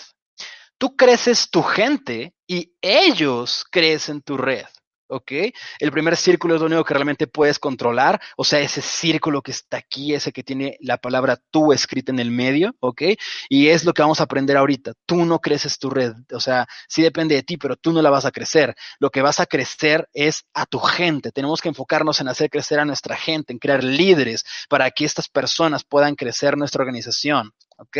Tú 0.77 0.95
creces 0.95 1.49
tu 1.49 1.63
gente 1.63 2.33
y 2.47 2.73
ellos 2.81 3.65
crecen 3.69 4.21
tu 4.21 4.37
red. 4.37 4.65
¿ok? 5.09 5.31
El 5.79 5.91
primer 5.91 6.15
círculo 6.17 6.55
es 6.55 6.61
lo 6.61 6.67
único 6.67 6.83
que 6.83 6.93
realmente 6.93 7.27
puedes 7.27 7.59
controlar, 7.59 8.21
o 8.35 8.43
sea, 8.43 8.59
ese 8.59 8.81
círculo 8.81 9.41
que 9.41 9.51
está 9.51 9.77
aquí, 9.77 10.13
ese 10.13 10.31
que 10.31 10.43
tiene 10.43 10.77
la 10.81 10.97
palabra 10.97 11.39
tú 11.51 11.71
escrita 11.73 12.11
en 12.11 12.19
el 12.19 12.31
medio, 12.31 12.75
¿ok? 12.79 13.03
Y 13.49 13.67
es 13.69 13.85
lo 13.85 13.93
que 13.93 14.01
vamos 14.01 14.19
a 14.19 14.23
aprender 14.23 14.57
ahorita. 14.57 14.93
Tú 15.05 15.25
no 15.25 15.39
creces 15.39 15.79
tu 15.79 15.89
red, 15.89 16.13
o 16.33 16.39
sea, 16.39 16.67
sí 16.87 17.01
depende 17.01 17.35
de 17.35 17.43
ti, 17.43 17.57
pero 17.57 17.75
tú 17.75 17.91
no 17.91 18.01
la 18.01 18.09
vas 18.09 18.25
a 18.25 18.31
crecer. 18.31 18.75
Lo 18.99 19.09
que 19.09 19.21
vas 19.21 19.39
a 19.39 19.45
crecer 19.45 20.07
es 20.13 20.45
a 20.53 20.65
tu 20.65 20.79
gente. 20.79 21.31
Tenemos 21.31 21.61
que 21.61 21.69
enfocarnos 21.69 22.19
en 22.21 22.27
hacer 22.27 22.49
crecer 22.49 22.79
a 22.79 22.85
nuestra 22.85 23.15
gente, 23.15 23.53
en 23.53 23.59
crear 23.59 23.83
líderes 23.83 24.43
para 24.69 24.91
que 24.91 25.05
estas 25.05 25.29
personas 25.29 25.83
puedan 25.83 26.15
crecer 26.15 26.57
nuestra 26.57 26.81
organización, 26.81 27.51
¿ok? 27.77 27.97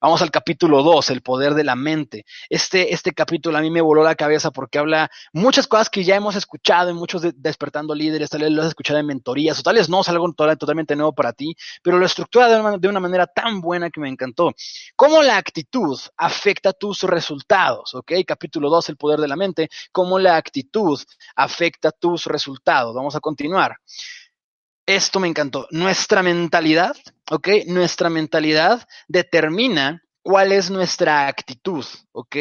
Vamos 0.00 0.22
al 0.22 0.30
capítulo 0.30 0.82
2, 0.82 1.10
el 1.10 1.22
poder 1.22 1.54
de 1.54 1.64
la 1.64 1.76
mente. 1.76 2.24
Este, 2.48 2.92
este 2.92 3.12
capítulo 3.12 3.56
a 3.58 3.60
mí 3.60 3.70
me 3.70 3.80
voló 3.80 4.02
la 4.02 4.14
cabeza 4.14 4.50
porque 4.50 4.78
habla 4.78 5.10
muchas 5.32 5.66
cosas 5.66 5.88
que 5.88 6.04
ya 6.04 6.16
hemos 6.16 6.36
escuchado 6.36 6.90
en 6.90 6.96
muchos 6.96 7.22
de, 7.22 7.32
despertando 7.34 7.94
líderes, 7.94 8.30
tal 8.30 8.42
vez 8.42 8.50
lo 8.50 8.62
has 8.62 8.68
escuchado 8.68 8.98
en 8.98 9.06
mentorías, 9.06 9.58
o 9.58 9.62
tal 9.62 9.76
vez 9.76 9.88
no, 9.88 10.00
es 10.00 10.08
algo 10.08 10.32
totalmente 10.32 10.96
nuevo 10.96 11.12
para 11.12 11.32
ti, 11.32 11.56
pero 11.82 11.98
lo 11.98 12.06
estructura 12.06 12.48
de 12.48 12.60
una, 12.60 12.78
de 12.78 12.88
una 12.88 13.00
manera 13.00 13.26
tan 13.26 13.60
buena 13.60 13.90
que 13.90 14.00
me 14.00 14.08
encantó. 14.08 14.52
¿Cómo 14.94 15.22
la 15.22 15.36
actitud 15.36 15.98
afecta 16.16 16.72
tus 16.72 17.02
resultados? 17.02 17.94
¿Ok? 17.94 18.12
Capítulo 18.26 18.70
2, 18.70 18.88
el 18.90 18.96
poder 18.96 19.20
de 19.20 19.28
la 19.28 19.36
mente. 19.36 19.68
¿Cómo 19.92 20.18
la 20.18 20.36
actitud 20.36 21.00
afecta 21.34 21.92
tus 21.92 22.26
resultados? 22.26 22.94
Vamos 22.94 23.14
a 23.16 23.20
continuar 23.20 23.76
esto 24.86 25.18
me 25.18 25.28
encantó. 25.28 25.66
Nuestra 25.72 26.22
mentalidad, 26.22 26.96
¿ok? 27.30 27.48
Nuestra 27.66 28.10
mentalidad 28.10 28.86
determina 29.08 30.02
cuál 30.22 30.52
es 30.52 30.70
nuestra 30.70 31.28
actitud, 31.28 31.84
¿ok? 32.12 32.36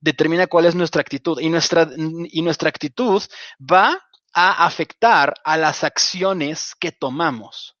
Determina 0.00 0.46
cuál 0.46 0.66
es 0.66 0.74
nuestra 0.74 1.00
actitud 1.00 1.40
y 1.40 1.48
nuestra, 1.48 1.88
y 1.96 2.42
nuestra 2.42 2.68
actitud 2.68 3.22
va 3.60 4.00
a 4.32 4.66
afectar 4.66 5.34
a 5.44 5.56
las 5.56 5.82
acciones 5.82 6.74
que 6.78 6.92
tomamos 6.92 7.76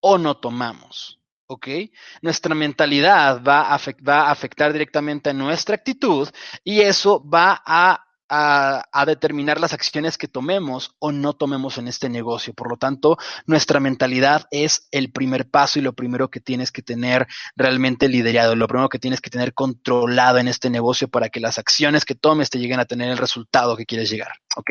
o 0.00 0.18
no 0.18 0.36
tomamos. 0.38 1.20
¿ok? 1.50 1.66
Nuestra 2.22 2.54
mentalidad 2.54 3.42
va 3.42 3.74
a, 3.74 3.80
va 4.08 4.20
a, 4.20 4.30
afectar 4.30 4.72
directamente 4.72 5.30
a 5.30 5.32
nuestra 5.32 5.74
actitud 5.74 6.28
y 6.62 6.80
eso 6.80 7.22
va 7.28 7.60
a 7.66 8.06
a, 8.30 9.04
determinar 9.06 9.60
las 9.60 9.72
acciones 9.72 10.16
que 10.16 10.28
tomemos 10.28 10.94
o 11.00 11.10
no 11.10 11.32
tomemos 11.32 11.78
en 11.78 11.88
este 11.88 12.08
negocio. 12.08 12.54
Por 12.54 12.70
lo 12.70 12.76
tanto, 12.76 13.18
nuestra 13.46 13.80
mentalidad 13.80 14.46
es 14.52 14.86
el 14.92 15.10
primer 15.10 15.48
paso 15.48 15.78
y 15.78 15.82
lo 15.82 15.92
primero 15.92 16.30
que 16.30 16.38
tienes 16.38 16.70
que 16.70 16.82
tener 16.82 17.26
realmente 17.56 18.08
liderado, 18.08 18.54
lo 18.54 18.68
primero 18.68 18.88
que 18.88 19.00
tienes 19.00 19.20
que 19.20 19.30
tener 19.30 19.52
controlado 19.52 20.38
en 20.38 20.46
este 20.46 20.70
negocio 20.70 21.08
para 21.08 21.28
que 21.28 21.40
las 21.40 21.58
acciones 21.58 22.04
que 22.04 22.14
tomes 22.14 22.50
te 22.50 22.58
lleguen 22.58 22.78
a 22.78 22.84
tener 22.84 23.10
el 23.10 23.18
resultado 23.18 23.76
que 23.76 23.86
quieres 23.86 24.08
llegar. 24.10 24.32
¿Ok? 24.56 24.70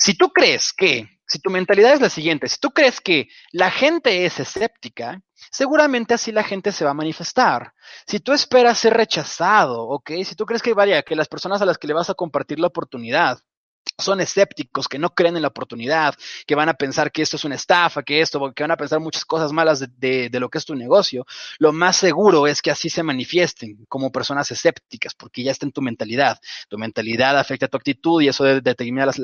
Si 0.00 0.14
tú 0.14 0.30
crees 0.30 0.72
que, 0.72 1.20
si 1.26 1.38
tu 1.40 1.50
mentalidad 1.50 1.92
es 1.92 2.00
la 2.00 2.08
siguiente, 2.08 2.48
si 2.48 2.56
tú 2.58 2.70
crees 2.70 3.02
que 3.02 3.28
la 3.52 3.70
gente 3.70 4.24
es 4.24 4.40
escéptica, 4.40 5.20
seguramente 5.50 6.14
así 6.14 6.32
la 6.32 6.42
gente 6.42 6.72
se 6.72 6.86
va 6.86 6.92
a 6.92 6.94
manifestar. 6.94 7.74
Si 8.06 8.18
tú 8.18 8.32
esperas 8.32 8.78
ser 8.78 8.94
rechazado, 8.94 9.86
¿ok? 9.86 10.12
Si 10.24 10.34
tú 10.34 10.46
crees 10.46 10.62
que, 10.62 10.72
vaya, 10.72 11.02
que 11.02 11.14
las 11.14 11.28
personas 11.28 11.60
a 11.60 11.66
las 11.66 11.76
que 11.76 11.86
le 11.86 11.92
vas 11.92 12.08
a 12.08 12.14
compartir 12.14 12.58
la 12.58 12.68
oportunidad 12.68 13.40
son 14.00 14.20
escépticos, 14.20 14.88
que 14.88 14.98
no 14.98 15.14
creen 15.14 15.36
en 15.36 15.42
la 15.42 15.48
oportunidad, 15.48 16.14
que 16.46 16.54
van 16.54 16.68
a 16.68 16.74
pensar 16.74 17.12
que 17.12 17.22
esto 17.22 17.36
es 17.36 17.44
una 17.44 17.54
estafa, 17.54 18.02
que 18.02 18.20
esto, 18.20 18.52
que 18.54 18.62
van 18.62 18.70
a 18.70 18.76
pensar 18.76 19.00
muchas 19.00 19.24
cosas 19.24 19.52
malas 19.52 19.80
de, 19.98 20.30
lo 20.32 20.48
que 20.48 20.58
es 20.58 20.64
tu 20.64 20.74
negocio, 20.74 21.26
lo 21.58 21.72
más 21.72 21.96
seguro 21.96 22.46
es 22.46 22.62
que 22.62 22.70
así 22.70 22.88
se 22.88 23.02
manifiesten 23.02 23.84
como 23.88 24.10
personas 24.10 24.50
escépticas, 24.50 25.14
porque 25.14 25.42
ya 25.42 25.52
está 25.52 25.66
en 25.66 25.72
tu 25.72 25.82
mentalidad. 25.82 26.40
Tu 26.68 26.78
mentalidad 26.78 27.38
afecta 27.38 27.66
a 27.66 27.68
tu 27.68 27.76
actitud 27.76 28.22
y 28.22 28.28
eso 28.28 28.44
determina 28.44 29.06
las, 29.06 29.20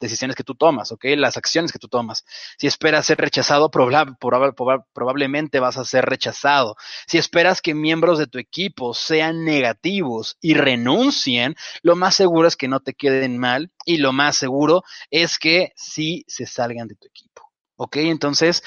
decisiones 0.00 0.36
que 0.36 0.44
tú 0.44 0.54
tomas, 0.54 0.92
¿ok? 0.92 1.04
Las 1.16 1.36
acciones 1.36 1.72
que 1.72 1.78
tú 1.78 1.88
tomas. 1.88 2.24
Si 2.58 2.66
esperas 2.66 3.06
ser 3.06 3.18
rechazado, 3.18 3.70
probable, 3.70 4.14
probable, 4.20 4.54
probablemente 4.92 5.60
vas 5.60 5.78
a 5.78 5.84
ser 5.84 6.04
rechazado. 6.04 6.76
Si 7.06 7.16
esperas 7.16 7.62
que 7.62 7.74
miembros 7.74 8.18
de 8.18 8.26
tu 8.26 8.38
equipo 8.38 8.92
sean 8.92 9.44
negativos 9.44 10.36
y 10.40 10.54
renuncien, 10.54 11.56
lo 11.82 11.96
más 11.98 12.14
seguro 12.14 12.48
es 12.48 12.56
que 12.56 12.68
no 12.68 12.80
te 12.80 12.94
queden 12.94 13.36
mal 13.36 13.70
y 13.84 13.98
lo 13.98 14.12
más 14.12 14.36
seguro 14.36 14.82
es 15.10 15.38
que 15.38 15.72
sí 15.76 16.24
se 16.26 16.46
salgan 16.46 16.88
de 16.88 16.94
tu 16.94 17.06
equipo. 17.06 17.42
¿Ok? 17.76 17.96
Entonces, 17.96 18.62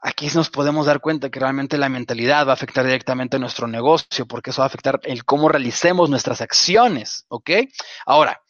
aquí 0.00 0.28
nos 0.34 0.50
podemos 0.50 0.86
dar 0.86 1.00
cuenta 1.00 1.30
que 1.30 1.40
realmente 1.40 1.78
la 1.78 1.88
mentalidad 1.88 2.46
va 2.46 2.52
a 2.52 2.54
afectar 2.54 2.84
directamente 2.84 3.36
a 3.36 3.40
nuestro 3.40 3.66
negocio, 3.66 4.26
porque 4.26 4.50
eso 4.50 4.60
va 4.60 4.66
a 4.66 4.68
afectar 4.68 5.00
el 5.02 5.24
cómo 5.24 5.48
realicemos 5.48 6.08
nuestras 6.08 6.40
acciones, 6.40 7.24
¿ok? 7.28 7.50
Ahora, 8.06 8.40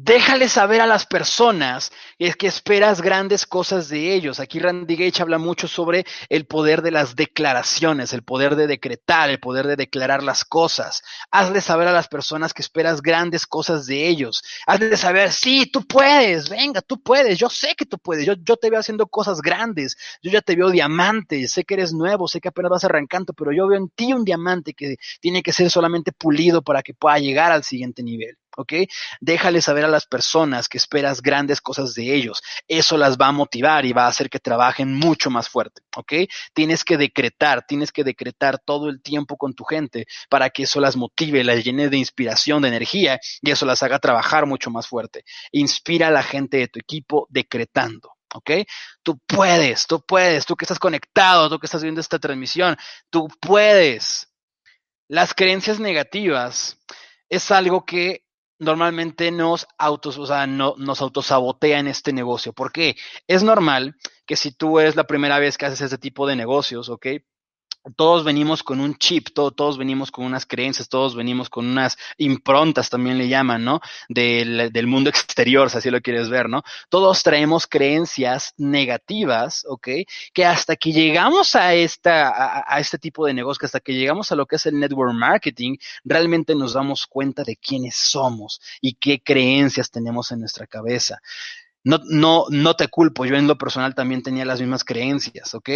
Déjale 0.00 0.48
saber 0.48 0.80
a 0.80 0.86
las 0.86 1.06
personas 1.06 1.90
es 2.20 2.36
que 2.36 2.46
esperas 2.46 3.02
grandes 3.02 3.46
cosas 3.46 3.88
de 3.88 4.14
ellos. 4.14 4.38
Aquí 4.38 4.60
Randy 4.60 4.94
Gage 4.94 5.20
habla 5.22 5.38
mucho 5.38 5.66
sobre 5.66 6.06
el 6.28 6.46
poder 6.46 6.82
de 6.82 6.92
las 6.92 7.16
declaraciones, 7.16 8.12
el 8.12 8.22
poder 8.22 8.54
de 8.54 8.68
decretar, 8.68 9.28
el 9.28 9.40
poder 9.40 9.66
de 9.66 9.74
declarar 9.74 10.22
las 10.22 10.44
cosas. 10.44 11.02
Hazle 11.32 11.60
saber 11.60 11.88
a 11.88 11.92
las 11.92 12.06
personas 12.06 12.54
que 12.54 12.62
esperas 12.62 13.02
grandes 13.02 13.44
cosas 13.44 13.86
de 13.86 14.06
ellos. 14.06 14.44
Hazle 14.68 14.96
saber, 14.96 15.32
sí, 15.32 15.66
tú 15.66 15.84
puedes, 15.84 16.48
venga, 16.48 16.80
tú 16.80 17.02
puedes, 17.02 17.36
yo 17.36 17.50
sé 17.50 17.74
que 17.74 17.84
tú 17.84 17.98
puedes, 17.98 18.24
yo, 18.24 18.34
yo 18.34 18.56
te 18.56 18.70
veo 18.70 18.78
haciendo 18.78 19.08
cosas 19.08 19.42
grandes, 19.42 19.96
yo 20.22 20.30
ya 20.30 20.42
te 20.42 20.54
veo 20.54 20.70
diamante, 20.70 21.48
sé 21.48 21.64
que 21.64 21.74
eres 21.74 21.92
nuevo, 21.92 22.28
sé 22.28 22.40
que 22.40 22.50
apenas 22.50 22.70
vas 22.70 22.84
arrancando, 22.84 23.32
pero 23.32 23.50
yo 23.52 23.66
veo 23.66 23.78
en 23.78 23.88
ti 23.88 24.12
un 24.12 24.24
diamante 24.24 24.74
que 24.74 24.94
tiene 25.20 25.42
que 25.42 25.52
ser 25.52 25.70
solamente 25.70 26.12
pulido 26.12 26.62
para 26.62 26.84
que 26.84 26.94
pueda 26.94 27.18
llegar 27.18 27.50
al 27.50 27.64
siguiente 27.64 28.04
nivel. 28.04 28.38
¿Ok? 28.58 28.72
Déjale 29.20 29.62
saber 29.62 29.84
a 29.84 29.88
las 29.88 30.06
personas 30.06 30.68
que 30.68 30.78
esperas 30.78 31.22
grandes 31.22 31.60
cosas 31.60 31.94
de 31.94 32.12
ellos. 32.14 32.42
Eso 32.66 32.96
las 32.98 33.16
va 33.16 33.28
a 33.28 33.32
motivar 33.32 33.86
y 33.86 33.92
va 33.92 34.04
a 34.04 34.08
hacer 34.08 34.28
que 34.28 34.40
trabajen 34.40 34.92
mucho 34.92 35.30
más 35.30 35.48
fuerte, 35.48 35.82
¿ok? 35.96 36.12
Tienes 36.52 36.84
que 36.84 36.96
decretar, 36.96 37.64
tienes 37.66 37.92
que 37.92 38.02
decretar 38.02 38.58
todo 38.58 38.88
el 38.88 39.00
tiempo 39.00 39.36
con 39.36 39.54
tu 39.54 39.62
gente 39.64 40.06
para 40.28 40.50
que 40.50 40.64
eso 40.64 40.80
las 40.80 40.96
motive, 40.96 41.44
las 41.44 41.62
llene 41.62 41.88
de 41.88 41.98
inspiración, 41.98 42.62
de 42.62 42.68
energía 42.68 43.20
y 43.40 43.52
eso 43.52 43.64
las 43.64 43.82
haga 43.84 44.00
trabajar 44.00 44.46
mucho 44.46 44.70
más 44.70 44.88
fuerte. 44.88 45.24
Inspira 45.52 46.08
a 46.08 46.10
la 46.10 46.24
gente 46.24 46.56
de 46.56 46.68
tu 46.68 46.80
equipo 46.80 47.28
decretando. 47.30 48.14
¿ok? 48.34 48.50
Tú 49.04 49.18
puedes, 49.24 49.86
tú 49.86 50.04
puedes, 50.04 50.44
tú 50.44 50.56
que 50.56 50.64
estás 50.64 50.80
conectado, 50.80 51.48
tú 51.48 51.58
que 51.58 51.66
estás 51.66 51.82
viendo 51.82 52.00
esta 52.00 52.18
transmisión, 52.18 52.76
tú 53.08 53.28
puedes. 53.40 54.28
Las 55.08 55.32
creencias 55.32 55.80
negativas 55.80 56.76
es 57.30 57.50
algo 57.50 57.84
que 57.84 58.27
normalmente 58.58 59.30
nos 59.30 59.66
autos, 59.78 60.18
o 60.18 60.26
sea, 60.26 60.46
no, 60.46 60.74
nos 60.78 61.00
autosabotea 61.00 61.78
en 61.78 61.86
este 61.86 62.12
negocio. 62.12 62.52
¿Por 62.52 62.72
qué? 62.72 62.96
Es 63.26 63.42
normal 63.42 63.96
que 64.26 64.36
si 64.36 64.52
tú 64.52 64.78
eres 64.78 64.96
la 64.96 65.06
primera 65.06 65.38
vez 65.38 65.58
que 65.58 65.66
haces 65.66 65.80
este 65.80 65.98
tipo 65.98 66.26
de 66.26 66.36
negocios, 66.36 66.88
¿ok? 66.88 67.06
Todos 67.96 68.24
venimos 68.24 68.62
con 68.62 68.80
un 68.80 68.96
chip, 68.96 69.28
todos 69.32 69.78
venimos 69.78 70.10
con 70.10 70.24
unas 70.24 70.46
creencias, 70.46 70.88
todos 70.88 71.14
venimos 71.14 71.48
con 71.50 71.66
unas 71.66 71.96
improntas, 72.16 72.90
también 72.90 73.18
le 73.18 73.28
llaman, 73.28 73.64
¿no? 73.64 73.80
Del, 74.08 74.86
mundo 74.86 75.10
exterior, 75.10 75.70
si 75.70 75.78
así 75.78 75.90
lo 75.90 76.00
quieres 76.00 76.28
ver, 76.28 76.48
¿no? 76.48 76.62
Todos 76.88 77.22
traemos 77.22 77.66
creencias 77.66 78.54
negativas, 78.56 79.64
¿ok? 79.68 79.88
Que 80.32 80.44
hasta 80.44 80.76
que 80.76 80.92
llegamos 80.92 81.54
a, 81.56 81.74
esta, 81.74 82.64
a 82.66 82.80
este 82.80 82.98
tipo 82.98 83.26
de 83.26 83.34
negocio, 83.34 83.66
hasta 83.66 83.80
que 83.80 83.94
llegamos 83.94 84.32
a 84.32 84.36
lo 84.36 84.46
que 84.46 84.56
es 84.56 84.66
el 84.66 84.78
network 84.78 85.14
marketing, 85.14 85.76
realmente 86.04 86.54
nos 86.54 86.72
damos 86.72 87.06
cuenta 87.06 87.44
de 87.44 87.56
quiénes 87.56 87.96
somos 87.96 88.60
y 88.80 88.94
qué 88.94 89.20
creencias 89.22 89.90
tenemos 89.90 90.32
en 90.32 90.40
nuestra 90.40 90.66
cabeza 90.66 91.20
no, 91.84 92.00
no, 92.04 92.44
no 92.50 92.74
te 92.74 92.88
culpo, 92.88 93.24
yo 93.24 93.36
en 93.36 93.46
lo 93.46 93.56
personal 93.56 93.94
también 93.94 94.22
tenía 94.22 94.44
las 94.44 94.60
mismas 94.60 94.84
creencias, 94.84 95.54
¿ok? 95.54 95.70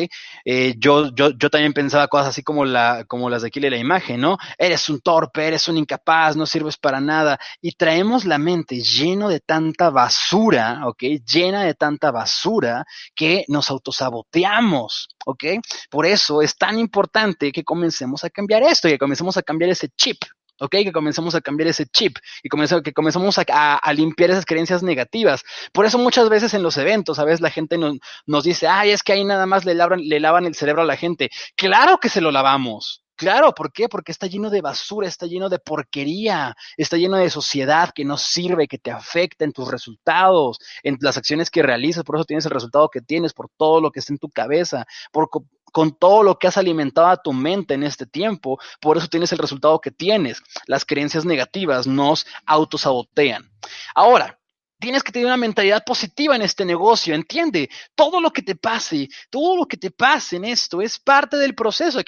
Eh, 0.44 0.74
yo, 0.78 1.14
yo, 1.14 1.30
yo 1.30 1.50
también 1.50 1.72
pensaba 1.72 2.08
cosas 2.08 2.28
así 2.28 2.42
como, 2.42 2.64
la, 2.64 3.04
como 3.06 3.30
las 3.30 3.42
de 3.42 3.48
aquí 3.48 3.60
de 3.60 3.70
la 3.70 3.76
imagen, 3.76 4.20
¿no? 4.20 4.38
Eres 4.58 4.88
un 4.88 5.00
torpe, 5.00 5.46
eres 5.46 5.68
un 5.68 5.78
incapaz, 5.78 6.36
no 6.36 6.46
sirves 6.46 6.76
para 6.76 7.00
nada. 7.00 7.38
Y 7.60 7.72
traemos 7.72 8.24
la 8.24 8.38
mente 8.38 8.80
lleno 8.80 9.28
de 9.28 9.40
tanta 9.40 9.90
basura, 9.90 10.82
¿ok? 10.86 11.02
Llena 11.24 11.64
de 11.64 11.74
tanta 11.74 12.10
basura 12.10 12.84
que 13.14 13.44
nos 13.48 13.70
autosaboteamos, 13.70 15.08
¿ok? 15.24 15.44
Por 15.90 16.06
eso 16.06 16.42
es 16.42 16.56
tan 16.56 16.78
importante 16.78 17.52
que 17.52 17.64
comencemos 17.64 18.24
a 18.24 18.30
cambiar 18.30 18.62
esto, 18.64 18.88
que 18.88 18.98
comencemos 18.98 19.36
a 19.36 19.42
cambiar 19.42 19.70
ese 19.70 19.88
chip, 19.96 20.18
¿ok? 20.60 20.70
Que 20.70 20.92
comenzamos 20.92 21.34
a 21.34 21.40
cambiar 21.40 21.68
ese 21.68 21.86
chip 21.86 22.16
y 22.42 22.48
que 22.48 22.92
comenzamos 22.92 23.38
a, 23.38 23.92
limpiar 23.92 24.30
esas 24.30 24.46
creencias 24.46 24.82
negativas. 24.82 25.42
Por 25.72 25.86
eso 25.86 25.98
muchas 25.98 26.28
veces 26.28 26.54
en 26.54 26.62
los 26.62 26.76
eventos, 26.76 27.18
a 27.18 27.24
veces 27.24 27.40
la 27.40 27.50
gente 27.50 27.78
nos, 27.78 27.98
nos 28.26 28.44
dice, 28.44 28.66
ay, 28.68 28.90
es 28.90 29.02
que 29.02 29.12
ahí 29.12 29.24
nada 29.24 29.46
más 29.46 29.64
le 29.64 29.74
lavan, 29.74 30.00
le 30.02 30.20
lavan 30.20 30.46
el 30.46 30.54
cerebro 30.54 30.82
a 30.82 30.86
la 30.86 30.96
gente. 30.96 31.30
Claro 31.56 31.98
que 31.98 32.08
se 32.08 32.20
lo 32.20 32.30
lavamos. 32.30 33.02
Claro, 33.22 33.54
¿por 33.54 33.72
qué? 33.72 33.88
Porque 33.88 34.10
está 34.10 34.26
lleno 34.26 34.50
de 34.50 34.62
basura, 34.62 35.06
está 35.06 35.26
lleno 35.26 35.48
de 35.48 35.60
porquería, 35.60 36.56
está 36.76 36.96
lleno 36.96 37.18
de 37.18 37.30
sociedad 37.30 37.90
que 37.94 38.04
no 38.04 38.16
sirve, 38.16 38.66
que 38.66 38.78
te 38.78 38.90
afecta 38.90 39.44
en 39.44 39.52
tus 39.52 39.70
resultados, 39.70 40.58
en 40.82 40.96
las 41.00 41.16
acciones 41.16 41.48
que 41.48 41.62
realizas, 41.62 42.02
por 42.02 42.16
eso 42.16 42.24
tienes 42.24 42.46
el 42.46 42.50
resultado 42.50 42.88
que 42.88 43.00
tienes, 43.00 43.32
por 43.32 43.48
todo 43.56 43.80
lo 43.80 43.92
que 43.92 44.00
está 44.00 44.12
en 44.12 44.18
tu 44.18 44.28
cabeza, 44.28 44.86
por, 45.12 45.28
con 45.72 45.98
todo 45.98 46.22
lo 46.22 46.38
que 46.38 46.46
has 46.46 46.56
alimentado 46.56 47.08
a 47.08 47.16
tu 47.16 47.32
mente 47.32 47.74
en 47.74 47.82
este 47.82 48.06
tiempo, 48.06 48.60
por 48.80 48.98
eso 48.98 49.08
tienes 49.08 49.32
el 49.32 49.38
resultado 49.38 49.80
que 49.80 49.90
tienes. 49.90 50.40
Las 50.66 50.84
creencias 50.84 51.24
negativas 51.24 51.86
nos 51.86 52.26
autosabotean. 52.46 53.50
Ahora, 53.94 54.38
tienes 54.78 55.02
que 55.02 55.12
tener 55.12 55.26
una 55.26 55.36
mentalidad 55.36 55.84
positiva 55.84 56.36
en 56.36 56.42
este 56.42 56.64
negocio, 56.64 57.14
entiende, 57.14 57.70
todo 57.94 58.20
lo 58.20 58.30
que 58.32 58.42
te 58.42 58.56
pase, 58.56 59.08
todo 59.30 59.56
lo 59.56 59.66
que 59.66 59.76
te 59.76 59.90
pase 59.90 60.36
en 60.36 60.44
esto 60.44 60.82
es 60.82 60.98
parte 60.98 61.36
del 61.36 61.54
proceso. 61.54 62.00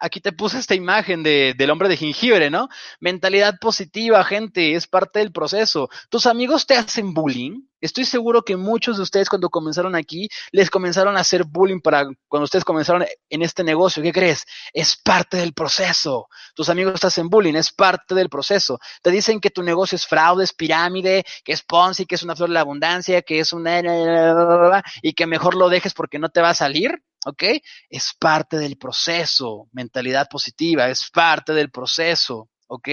Aquí 0.00 0.20
te 0.20 0.32
puse 0.32 0.58
esta 0.58 0.76
imagen 0.76 1.24
de, 1.24 1.54
del 1.58 1.70
hombre 1.70 1.88
de 1.88 1.96
jengibre, 1.96 2.50
¿no? 2.50 2.68
Mentalidad 3.00 3.58
positiva, 3.60 4.22
gente, 4.22 4.74
es 4.74 4.86
parte 4.86 5.18
del 5.18 5.32
proceso. 5.32 5.90
¿Tus 6.08 6.26
amigos 6.26 6.64
te 6.64 6.76
hacen 6.76 7.12
bullying? 7.12 7.67
Estoy 7.80 8.04
seguro 8.04 8.42
que 8.42 8.56
muchos 8.56 8.96
de 8.96 9.02
ustedes 9.02 9.28
cuando 9.28 9.50
comenzaron 9.50 9.94
aquí, 9.94 10.28
les 10.52 10.70
comenzaron 10.70 11.16
a 11.16 11.20
hacer 11.20 11.44
bullying 11.44 11.80
para 11.80 12.04
cuando 12.26 12.44
ustedes 12.44 12.64
comenzaron 12.64 13.06
en 13.28 13.42
este 13.42 13.62
negocio. 13.62 14.02
¿Qué 14.02 14.12
crees? 14.12 14.44
Es 14.72 14.96
parte 14.96 15.36
del 15.36 15.52
proceso. 15.52 16.28
Tus 16.54 16.68
amigos 16.68 17.00
te 17.00 17.06
hacen 17.06 17.28
bullying, 17.28 17.54
es 17.54 17.72
parte 17.72 18.14
del 18.14 18.28
proceso. 18.28 18.78
Te 19.02 19.10
dicen 19.10 19.40
que 19.40 19.50
tu 19.50 19.62
negocio 19.62 19.96
es 19.96 20.06
fraude, 20.06 20.44
es 20.44 20.52
pirámide, 20.52 21.24
que 21.44 21.52
es 21.52 21.62
Ponzi, 21.62 22.06
que 22.06 22.16
es 22.16 22.22
una 22.22 22.34
flor 22.34 22.48
de 22.48 22.54
la 22.54 22.60
abundancia, 22.60 23.22
que 23.22 23.40
es 23.40 23.52
una... 23.52 24.82
y 25.02 25.12
que 25.12 25.26
mejor 25.26 25.54
lo 25.54 25.68
dejes 25.68 25.94
porque 25.94 26.18
no 26.18 26.28
te 26.28 26.40
va 26.40 26.50
a 26.50 26.54
salir. 26.54 27.02
¿ok? 27.26 27.42
Es 27.88 28.14
parte 28.18 28.58
del 28.58 28.76
proceso, 28.76 29.68
mentalidad 29.72 30.28
positiva, 30.28 30.88
es 30.88 31.10
parte 31.10 31.52
del 31.52 31.70
proceso, 31.70 32.48
¿ok? 32.68 32.88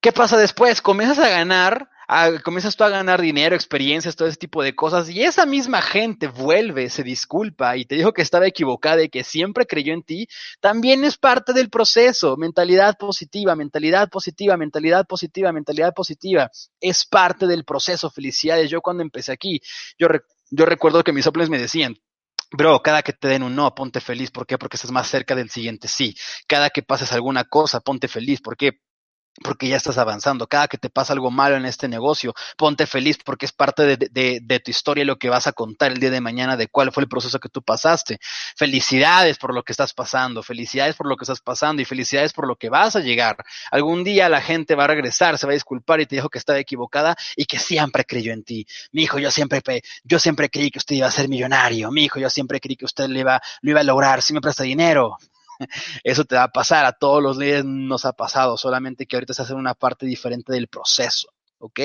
¿Qué 0.00 0.12
pasa 0.12 0.36
después? 0.36 0.82
Comienzas 0.82 1.18
a 1.18 1.28
ganar, 1.28 1.88
comienzas 2.44 2.76
tú 2.76 2.84
a 2.84 2.88
ganar 2.88 3.20
dinero, 3.20 3.54
experiencias, 3.54 4.16
todo 4.16 4.28
ese 4.28 4.36
tipo 4.36 4.62
de 4.62 4.74
cosas, 4.74 5.08
y 5.10 5.22
esa 5.22 5.46
misma 5.46 5.82
gente 5.82 6.28
vuelve, 6.28 6.88
se 6.88 7.02
disculpa 7.02 7.76
y 7.76 7.84
te 7.84 7.96
dijo 7.96 8.12
que 8.12 8.22
estaba 8.22 8.46
equivocada 8.46 9.02
y 9.02 9.08
que 9.08 9.24
siempre 9.24 9.66
creyó 9.66 9.92
en 9.92 10.02
ti, 10.02 10.28
también 10.60 11.04
es 11.04 11.16
parte 11.16 11.52
del 11.52 11.70
proceso. 11.70 12.36
Mentalidad 12.36 12.96
positiva, 12.96 13.56
mentalidad 13.56 14.08
positiva, 14.08 14.56
mentalidad 14.56 15.06
positiva, 15.06 15.52
mentalidad 15.52 15.92
positiva, 15.94 16.50
es 16.80 17.04
parte 17.04 17.46
del 17.46 17.64
proceso. 17.64 18.10
Felicidades. 18.10 18.70
Yo 18.70 18.80
cuando 18.80 19.02
empecé 19.02 19.32
aquí, 19.32 19.60
yo, 19.98 20.08
yo 20.50 20.66
recuerdo 20.66 21.02
que 21.02 21.12
mis 21.12 21.24
soples 21.24 21.50
me 21.50 21.58
decían, 21.58 21.96
Bro, 22.52 22.80
cada 22.80 23.02
que 23.02 23.12
te 23.12 23.26
den 23.26 23.42
un 23.42 23.56
no, 23.56 23.74
ponte 23.74 24.00
feliz. 24.00 24.30
¿Por 24.30 24.46
qué? 24.46 24.56
Porque 24.56 24.76
estás 24.76 24.92
más 24.92 25.08
cerca 25.08 25.34
del 25.34 25.50
siguiente 25.50 25.88
sí. 25.88 26.14
Cada 26.46 26.70
que 26.70 26.82
pases 26.82 27.12
alguna 27.12 27.44
cosa, 27.44 27.80
ponte 27.80 28.06
feliz. 28.06 28.40
¿Por 28.40 28.56
qué? 28.56 28.80
Porque 29.42 29.68
ya 29.68 29.76
estás 29.76 29.98
avanzando. 29.98 30.46
Cada 30.46 30.68
que 30.68 30.78
te 30.78 30.90
pasa 30.90 31.12
algo 31.12 31.30
malo 31.30 31.56
en 31.56 31.66
este 31.66 31.88
negocio, 31.88 32.34
ponte 32.56 32.86
feliz 32.86 33.18
porque 33.24 33.46
es 33.46 33.52
parte 33.52 33.96
de, 33.96 34.60
tu 34.64 34.70
historia 34.70 35.04
lo 35.04 35.18
que 35.18 35.28
vas 35.28 35.46
a 35.46 35.52
contar 35.52 35.92
el 35.92 36.00
día 36.00 36.10
de 36.10 36.20
mañana 36.20 36.56
de 36.56 36.68
cuál 36.68 36.92
fue 36.92 37.02
el 37.02 37.08
proceso 37.08 37.38
que 37.38 37.48
tú 37.48 37.62
pasaste. 37.62 38.18
Felicidades 38.56 39.38
por 39.38 39.54
lo 39.54 39.62
que 39.62 39.72
estás 39.72 39.92
pasando, 39.92 40.42
felicidades 40.42 40.96
por 40.96 41.06
lo 41.08 41.16
que 41.16 41.24
estás 41.24 41.40
pasando 41.40 41.82
y 41.82 41.84
felicidades 41.84 42.32
por 42.32 42.46
lo 42.46 42.56
que 42.56 42.68
vas 42.68 42.96
a 42.96 43.00
llegar. 43.00 43.36
Algún 43.70 44.04
día 44.04 44.28
la 44.28 44.40
gente 44.40 44.74
va 44.74 44.84
a 44.84 44.88
regresar, 44.88 45.38
se 45.38 45.46
va 45.46 45.52
a 45.52 45.54
disculpar 45.54 46.00
y 46.00 46.06
te 46.06 46.16
dijo 46.16 46.28
que 46.28 46.38
estaba 46.38 46.58
equivocada 46.58 47.16
y 47.36 47.44
que 47.46 47.58
siempre 47.58 48.04
creyó 48.04 48.32
en 48.32 48.44
ti. 48.44 48.66
Mi 48.92 49.02
hijo, 49.02 49.18
yo 49.18 49.30
siempre, 49.30 49.62
yo 50.04 50.18
siempre 50.18 50.48
creí 50.48 50.70
que 50.70 50.78
usted 50.78 50.96
iba 50.96 51.06
a 51.06 51.10
ser 51.10 51.28
millonario. 51.28 51.90
Mi 51.90 52.04
hijo, 52.04 52.18
yo 52.18 52.30
siempre 52.30 52.60
creí 52.60 52.76
que 52.76 52.84
usted 52.84 53.08
lo 53.08 53.18
iba, 53.18 53.40
lo 53.60 53.70
iba 53.70 53.80
a 53.80 53.84
lograr. 53.84 54.22
Si 54.22 54.32
me 54.32 54.40
presta 54.40 54.62
dinero. 54.62 55.18
Eso 56.04 56.24
te 56.24 56.36
va 56.36 56.44
a 56.44 56.52
pasar, 56.52 56.84
a 56.84 56.92
todos 56.92 57.22
los 57.22 57.36
líderes 57.36 57.64
nos 57.64 58.04
ha 58.04 58.12
pasado, 58.12 58.56
solamente 58.56 59.06
que 59.06 59.16
ahorita 59.16 59.34
se 59.34 59.42
hace 59.42 59.54
una 59.54 59.74
parte 59.74 60.06
diferente 60.06 60.52
del 60.52 60.68
proceso, 60.68 61.28
¿ok? 61.58 61.80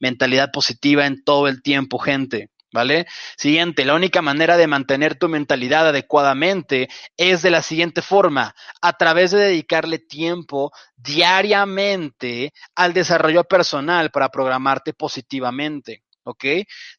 Mentalidad 0.00 0.50
positiva 0.52 1.06
en 1.06 1.22
todo 1.24 1.48
el 1.48 1.62
tiempo, 1.62 1.98
gente. 1.98 2.50
¿Vale? 2.72 3.06
Siguiente, 3.38 3.86
la 3.86 3.94
única 3.94 4.20
manera 4.20 4.58
de 4.58 4.66
mantener 4.66 5.14
tu 5.14 5.28
mentalidad 5.30 5.88
adecuadamente 5.88 6.88
es 7.16 7.40
de 7.40 7.50
la 7.50 7.62
siguiente 7.62 8.02
forma, 8.02 8.54
a 8.82 8.92
través 8.94 9.30
de 9.30 9.38
dedicarle 9.38 9.98
tiempo 9.98 10.72
diariamente 10.96 12.52
al 12.74 12.92
desarrollo 12.92 13.44
personal 13.44 14.10
para 14.10 14.28
programarte 14.28 14.92
positivamente. 14.92 16.02
¿ok? 16.26 16.44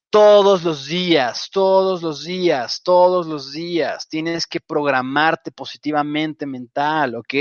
Todos 0.10 0.64
los 0.64 0.86
días, 0.86 1.50
todos 1.52 2.02
los 2.02 2.24
días, 2.24 2.82
todos 2.82 3.28
los 3.28 3.52
días 3.52 4.08
tienes 4.08 4.48
que 4.48 4.62
programarte 4.62 5.52
positivamente 5.52 6.46
mental, 6.46 7.16
¿ok? 7.16 7.34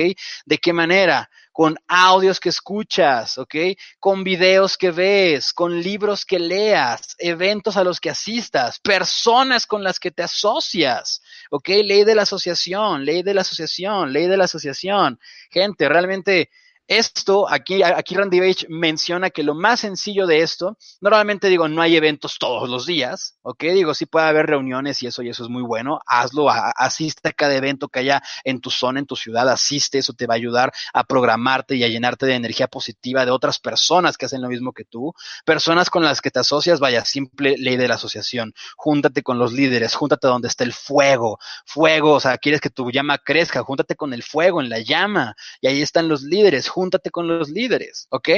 ¿De 0.44 0.58
qué 0.58 0.72
manera? 0.72 1.30
Con 1.52 1.76
audios 1.86 2.40
que 2.40 2.48
escuchas, 2.48 3.38
¿ok? 3.38 3.54
Con 4.00 4.24
videos 4.24 4.76
que 4.76 4.90
ves, 4.90 5.52
con 5.52 5.80
libros 5.80 6.24
que 6.24 6.40
leas, 6.40 7.14
eventos 7.18 7.76
a 7.76 7.84
los 7.84 8.00
que 8.00 8.10
asistas, 8.10 8.80
personas 8.80 9.64
con 9.64 9.84
las 9.84 10.00
que 10.00 10.10
te 10.10 10.24
asocias, 10.24 11.22
¿ok? 11.52 11.68
Ley 11.68 12.02
de 12.02 12.16
la 12.16 12.22
asociación, 12.22 13.04
ley 13.04 13.22
de 13.22 13.32
la 13.32 13.42
asociación, 13.42 14.12
ley 14.12 14.26
de 14.26 14.36
la 14.36 14.44
asociación. 14.46 15.20
Gente, 15.50 15.88
realmente 15.88 16.50
esto, 16.88 17.48
aquí, 17.48 17.82
aquí 17.82 18.14
Randy 18.14 18.40
Page 18.40 18.66
menciona 18.68 19.30
que 19.30 19.42
lo 19.42 19.54
más 19.54 19.80
sencillo 19.80 20.26
de 20.26 20.42
esto, 20.42 20.78
normalmente 21.00 21.48
digo, 21.48 21.68
no 21.68 21.82
hay 21.82 21.96
eventos 21.96 22.38
todos 22.38 22.68
los 22.68 22.86
días, 22.86 23.38
¿ok? 23.42 23.64
Digo, 23.64 23.94
sí 23.94 24.06
puede 24.06 24.26
haber 24.26 24.46
reuniones 24.46 25.02
y 25.02 25.08
eso, 25.08 25.22
y 25.22 25.28
eso 25.28 25.44
es 25.44 25.50
muy 25.50 25.62
bueno, 25.62 26.00
hazlo, 26.06 26.48
asiste 26.48 27.30
a 27.30 27.32
cada 27.32 27.54
evento 27.54 27.88
que 27.88 28.00
haya 28.00 28.22
en 28.44 28.60
tu 28.60 28.70
zona, 28.70 29.00
en 29.00 29.06
tu 29.06 29.16
ciudad, 29.16 29.48
asiste, 29.48 29.98
eso 29.98 30.12
te 30.12 30.26
va 30.26 30.34
a 30.34 30.36
ayudar 30.36 30.72
a 30.92 31.04
programarte 31.04 31.76
y 31.76 31.84
a 31.84 31.88
llenarte 31.88 32.26
de 32.26 32.34
energía 32.34 32.68
positiva 32.68 33.24
de 33.24 33.32
otras 33.32 33.58
personas 33.58 34.16
que 34.16 34.26
hacen 34.26 34.42
lo 34.42 34.48
mismo 34.48 34.72
que 34.72 34.84
tú, 34.84 35.12
personas 35.44 35.90
con 35.90 36.04
las 36.04 36.20
que 36.20 36.30
te 36.30 36.38
asocias, 36.38 36.78
vaya, 36.78 37.04
simple 37.04 37.56
ley 37.58 37.76
de 37.76 37.88
la 37.88 37.94
asociación, 37.94 38.54
júntate 38.76 39.22
con 39.22 39.38
los 39.38 39.52
líderes, 39.52 39.94
júntate 39.94 40.28
donde 40.28 40.48
está 40.48 40.64
el 40.64 40.72
fuego, 40.72 41.38
fuego, 41.64 42.12
o 42.12 42.20
sea, 42.20 42.38
quieres 42.38 42.60
que 42.60 42.70
tu 42.70 42.90
llama 42.90 43.18
crezca, 43.18 43.62
júntate 43.62 43.96
con 43.96 44.12
el 44.12 44.22
fuego, 44.22 44.60
en 44.60 44.68
la 44.68 44.78
llama, 44.78 45.34
y 45.60 45.66
ahí 45.66 45.82
están 45.82 46.08
los 46.08 46.22
líderes, 46.22 46.68
júntate 46.76 47.10
con 47.10 47.26
los 47.26 47.48
líderes, 47.48 48.06
¿ok? 48.10 48.28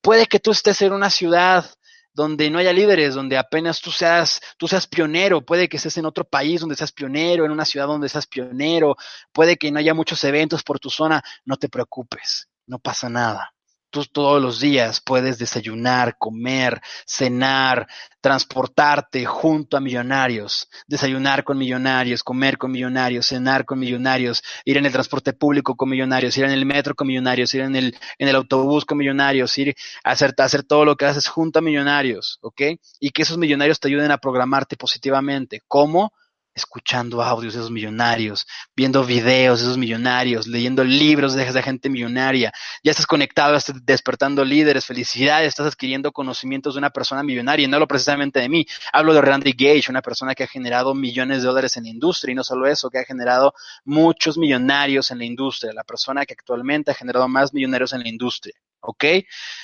Puede 0.00 0.26
que 0.26 0.38
tú 0.38 0.52
estés 0.52 0.80
en 0.82 0.92
una 0.92 1.10
ciudad 1.10 1.68
donde 2.12 2.48
no 2.48 2.60
haya 2.60 2.72
líderes, 2.72 3.14
donde 3.14 3.36
apenas 3.36 3.80
tú 3.80 3.90
seas, 3.90 4.40
tú 4.58 4.68
seas 4.68 4.86
pionero, 4.86 5.44
puede 5.44 5.68
que 5.68 5.78
estés 5.78 5.98
en 5.98 6.06
otro 6.06 6.24
país 6.24 6.60
donde 6.60 6.76
seas 6.76 6.92
pionero, 6.92 7.44
en 7.44 7.50
una 7.50 7.64
ciudad 7.64 7.88
donde 7.88 8.08
seas 8.08 8.28
pionero, 8.28 8.94
puede 9.32 9.56
que 9.56 9.72
no 9.72 9.80
haya 9.80 9.92
muchos 9.92 10.22
eventos 10.22 10.62
por 10.62 10.78
tu 10.78 10.88
zona, 10.88 11.20
no 11.44 11.56
te 11.56 11.68
preocupes, 11.68 12.48
no 12.66 12.78
pasa 12.78 13.08
nada 13.08 13.52
tú 13.94 14.04
todos 14.06 14.42
los 14.42 14.58
días 14.58 15.00
puedes 15.00 15.38
desayunar, 15.38 16.16
comer, 16.18 16.80
cenar, 17.06 17.86
transportarte 18.20 19.24
junto 19.24 19.76
a 19.76 19.80
millonarios, 19.80 20.68
desayunar 20.88 21.44
con 21.44 21.56
millonarios, 21.56 22.24
comer 22.24 22.58
con 22.58 22.72
millonarios, 22.72 23.28
cenar 23.28 23.64
con 23.64 23.78
millonarios, 23.78 24.42
ir 24.64 24.78
en 24.78 24.86
el 24.86 24.92
transporte 24.92 25.32
público 25.32 25.76
con 25.76 25.88
millonarios, 25.88 26.36
ir 26.36 26.44
en 26.44 26.50
el 26.50 26.66
metro 26.66 26.96
con 26.96 27.06
millonarios, 27.06 27.54
ir 27.54 27.60
en 27.60 27.76
el, 27.76 27.96
en 28.18 28.28
el 28.28 28.34
autobús 28.34 28.84
con 28.84 28.98
millonarios, 28.98 29.56
ir 29.58 29.76
hacer, 30.02 30.34
hacer 30.38 30.64
todo 30.64 30.84
lo 30.84 30.96
que 30.96 31.04
haces 31.04 31.28
junto 31.28 31.60
a 31.60 31.62
millonarios, 31.62 32.40
¿ok? 32.42 32.62
Y 32.98 33.10
que 33.10 33.22
esos 33.22 33.38
millonarios 33.38 33.78
te 33.78 33.86
ayuden 33.86 34.10
a 34.10 34.18
programarte 34.18 34.76
positivamente. 34.76 35.62
¿Cómo? 35.68 36.12
Escuchando 36.54 37.22
audios 37.22 37.54
de 37.54 37.60
esos 37.60 37.70
millonarios, 37.70 38.46
viendo 38.76 39.04
videos 39.04 39.60
de 39.60 39.66
esos 39.66 39.78
millonarios, 39.78 40.46
leyendo 40.46 40.84
libros 40.84 41.34
de 41.34 41.42
esa 41.42 41.62
gente 41.62 41.88
millonaria. 41.90 42.52
Ya 42.82 42.90
estás 42.90 43.06
conectado, 43.06 43.56
estás 43.56 43.84
despertando 43.84 44.44
líderes, 44.44 44.86
felicidades, 44.86 45.48
estás 45.48 45.66
adquiriendo 45.66 46.12
conocimientos 46.12 46.74
de 46.74 46.78
una 46.78 46.90
persona 46.90 47.22
millonaria, 47.22 47.64
y 47.64 47.68
no 47.68 47.78
lo 47.78 47.88
precisamente 47.88 48.40
de 48.40 48.48
mí. 48.48 48.66
Hablo 48.92 49.14
de 49.14 49.20
Randy 49.20 49.52
Gage, 49.52 49.90
una 49.90 50.02
persona 50.02 50.34
que 50.34 50.44
ha 50.44 50.48
generado 50.48 50.94
millones 50.94 51.42
de 51.42 51.48
dólares 51.48 51.76
en 51.76 51.84
la 51.84 51.90
industria, 51.90 52.32
y 52.32 52.34
no 52.34 52.44
solo 52.44 52.66
eso, 52.66 52.90
que 52.90 52.98
ha 52.98 53.04
generado 53.04 53.54
muchos 53.84 54.38
millonarios 54.38 55.10
en 55.10 55.18
la 55.18 55.24
industria, 55.24 55.72
la 55.72 55.84
persona 55.84 56.24
que 56.24 56.34
actualmente 56.34 56.90
ha 56.90 56.94
generado 56.94 57.28
más 57.28 57.52
millonarios 57.52 57.92
en 57.92 58.02
la 58.02 58.08
industria. 58.08 58.54
¿Ok? 58.80 59.04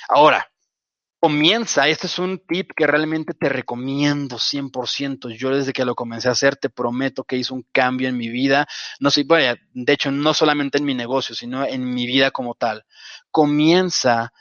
Ahora, 0.09 0.50
comienza, 1.21 1.87
este 1.87 2.07
es 2.07 2.17
un 2.17 2.39
tip 2.39 2.71
que 2.75 2.87
realmente 2.87 3.35
te 3.35 3.47
recomiendo 3.47 4.37
100%. 4.37 5.29
Yo 5.37 5.55
desde 5.55 5.71
que 5.71 5.85
lo 5.85 5.93
comencé 5.93 6.27
a 6.27 6.31
hacer, 6.31 6.55
te 6.55 6.71
prometo 6.71 7.23
que 7.23 7.37
hizo 7.37 7.53
un 7.53 7.63
cambio 7.71 8.09
en 8.09 8.17
mi 8.17 8.27
vida. 8.29 8.67
No 8.99 9.11
sé, 9.11 9.23
vaya, 9.23 9.55
de 9.71 9.93
hecho, 9.93 10.09
no 10.09 10.33
solamente 10.33 10.79
en 10.79 10.85
mi 10.85 10.95
negocio, 10.95 11.35
sino 11.35 11.63
en 11.63 11.93
mi 11.93 12.07
vida 12.07 12.31
como 12.31 12.55
tal. 12.55 12.85
Comienza 13.29 14.33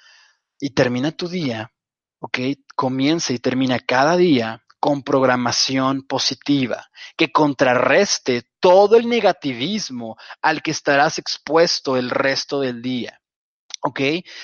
y 0.58 0.70
termina 0.70 1.12
tu 1.12 1.28
día, 1.28 1.70
¿ok? 2.18 2.38
Comienza 2.74 3.34
y 3.34 3.38
termina 3.38 3.78
cada 3.78 4.16
día 4.16 4.64
con 4.80 5.02
programación 5.02 6.04
positiva, 6.04 6.88
que 7.14 7.30
contrarreste 7.30 8.44
todo 8.58 8.96
el 8.96 9.06
negativismo 9.06 10.16
al 10.40 10.62
que 10.62 10.70
estarás 10.70 11.18
expuesto 11.18 11.98
el 11.98 12.08
resto 12.08 12.58
del 12.58 12.80
día. 12.80 13.20
¿Ok? 13.82 14.00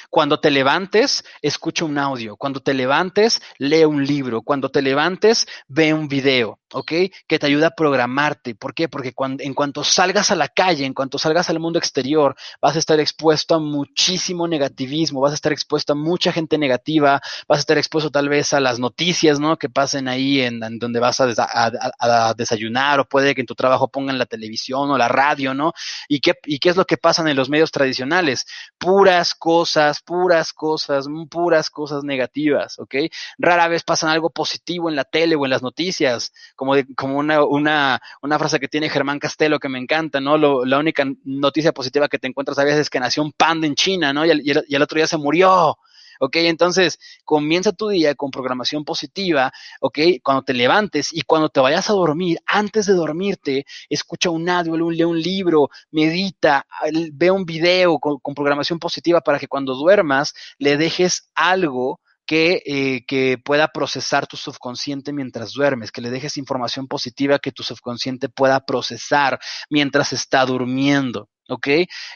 Cuando 0.08 0.40
te 0.40 0.50
levantes, 0.50 1.22
escucha 1.42 1.84
un 1.84 1.98
audio. 1.98 2.36
Cuando 2.36 2.60
te 2.60 2.72
levantes, 2.72 3.42
lee 3.58 3.84
un 3.84 4.04
libro. 4.06 4.40
Cuando 4.40 4.70
te 4.70 4.80
levantes, 4.80 5.46
ve 5.68 5.92
un 5.92 6.08
video. 6.08 6.58
¿Ok? 6.72 6.92
Que 7.26 7.38
te 7.38 7.46
ayuda 7.46 7.68
a 7.68 7.70
programarte. 7.70 8.54
¿Por 8.54 8.74
qué? 8.74 8.88
Porque 8.88 9.12
cuando, 9.12 9.42
en 9.44 9.54
cuanto 9.54 9.84
salgas 9.84 10.30
a 10.30 10.36
la 10.36 10.48
calle, 10.48 10.84
en 10.84 10.94
cuanto 10.94 11.18
salgas 11.18 11.50
al 11.50 11.60
mundo 11.60 11.78
exterior, 11.78 12.34
vas 12.60 12.76
a 12.76 12.78
estar 12.78 12.98
expuesto 12.98 13.54
a 13.54 13.60
muchísimo 13.60 14.48
negativismo, 14.48 15.20
vas 15.20 15.32
a 15.32 15.36
estar 15.36 15.52
expuesto 15.52 15.92
a 15.92 15.96
mucha 15.96 16.32
gente 16.32 16.58
negativa, 16.58 17.20
vas 17.46 17.58
a 17.58 17.60
estar 17.60 17.78
expuesto 17.78 18.10
tal 18.10 18.28
vez 18.28 18.52
a 18.52 18.60
las 18.60 18.78
noticias, 18.78 19.38
¿no? 19.38 19.58
Que 19.58 19.68
pasen 19.68 20.08
ahí 20.08 20.40
en, 20.40 20.60
donde 20.78 20.98
vas 20.98 21.20
a, 21.20 22.34
desayunar 22.36 23.00
o 23.00 23.04
puede 23.04 23.34
que 23.34 23.42
en 23.42 23.46
tu 23.46 23.54
trabajo 23.54 23.88
pongan 23.88 24.18
la 24.18 24.26
televisión 24.26 24.90
o 24.90 24.98
la 24.98 25.08
radio, 25.08 25.54
¿no? 25.54 25.72
¿Y 26.08 26.20
qué, 26.20 26.34
¿Y 26.46 26.58
qué 26.58 26.70
es 26.70 26.76
lo 26.76 26.84
que 26.84 26.96
pasa 26.96 27.28
en 27.28 27.36
los 27.36 27.48
medios 27.48 27.70
tradicionales? 27.70 28.46
Puras 28.78 29.25
cosas, 29.34 30.00
puras 30.02 30.52
cosas, 30.52 31.06
puras 31.30 31.70
cosas 31.70 32.04
negativas, 32.04 32.78
¿ok? 32.78 32.94
Rara 33.38 33.68
vez 33.68 33.82
pasan 33.82 34.10
algo 34.10 34.30
positivo 34.30 34.88
en 34.88 34.96
la 34.96 35.04
tele 35.04 35.34
o 35.36 35.44
en 35.44 35.50
las 35.50 35.62
noticias, 35.62 36.32
como, 36.54 36.74
como 36.96 37.18
una, 37.18 37.44
una, 37.44 38.00
una 38.22 38.38
frase 38.38 38.60
que 38.60 38.68
tiene 38.68 38.88
Germán 38.88 39.18
Castelo 39.18 39.58
que 39.58 39.68
me 39.68 39.78
encanta, 39.78 40.20
¿no? 40.20 40.38
Lo, 40.38 40.64
la 40.64 40.78
única 40.78 41.04
noticia 41.24 41.72
positiva 41.72 42.08
que 42.08 42.18
te 42.18 42.28
encuentras 42.28 42.58
a 42.58 42.64
veces 42.64 42.80
es 42.80 42.90
que 42.90 43.00
nació 43.00 43.22
un 43.22 43.32
panda 43.32 43.66
en 43.66 43.74
China, 43.74 44.12
¿no? 44.12 44.24
Y 44.24 44.30
y 44.44 44.74
el 44.74 44.82
otro 44.82 44.96
día 44.96 45.06
se 45.06 45.16
murió. 45.16 45.78
¿Ok? 46.20 46.36
Entonces, 46.36 46.98
comienza 47.24 47.72
tu 47.72 47.88
día 47.88 48.14
con 48.14 48.30
programación 48.30 48.84
positiva, 48.84 49.52
¿ok? 49.80 49.98
Cuando 50.22 50.42
te 50.42 50.54
levantes 50.54 51.12
y 51.12 51.22
cuando 51.22 51.48
te 51.48 51.60
vayas 51.60 51.90
a 51.90 51.94
dormir, 51.94 52.38
antes 52.46 52.86
de 52.86 52.94
dormirte, 52.94 53.66
escucha 53.88 54.30
un 54.30 54.48
audio, 54.48 54.76
lee 54.90 55.04
un 55.04 55.20
libro, 55.20 55.68
medita, 55.90 56.66
ve 57.12 57.30
un 57.30 57.44
video 57.44 57.98
con, 57.98 58.34
programación 58.34 58.78
positiva 58.78 59.20
para 59.20 59.38
que 59.38 59.48
cuando 59.48 59.74
duermas 59.74 60.34
le 60.58 60.76
dejes 60.76 61.30
algo 61.34 62.00
que, 62.26 62.62
eh, 62.66 63.04
que, 63.06 63.38
pueda 63.42 63.68
procesar 63.68 64.26
tu 64.26 64.36
subconsciente 64.36 65.12
mientras 65.12 65.52
duermes, 65.52 65.92
que 65.92 66.00
le 66.00 66.10
dejes 66.10 66.36
información 66.36 66.88
positiva 66.88 67.38
que 67.38 67.52
tu 67.52 67.62
subconsciente 67.62 68.28
pueda 68.28 68.60
procesar 68.60 69.38
mientras 69.70 70.12
está 70.12 70.44
durmiendo. 70.44 71.28
¿Ok? 71.48 71.68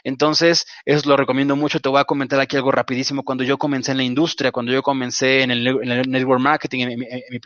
Entonces, 0.03 0.65
eso 0.85 1.09
lo 1.09 1.17
recomiendo 1.17 1.55
mucho. 1.55 1.79
Te 1.79 1.89
voy 1.89 1.99
a 1.99 2.05
comentar 2.05 2.39
aquí 2.39 2.55
algo 2.55 2.71
rapidísimo. 2.71 3.23
Cuando 3.23 3.43
yo 3.43 3.57
comencé 3.57 3.91
en 3.91 3.97
la 3.97 4.03
industria, 4.03 4.51
cuando 4.51 4.71
yo 4.71 4.81
comencé 4.81 5.41
en 5.43 5.51
el, 5.51 5.63
network 6.09 6.41
marketing, 6.41 6.87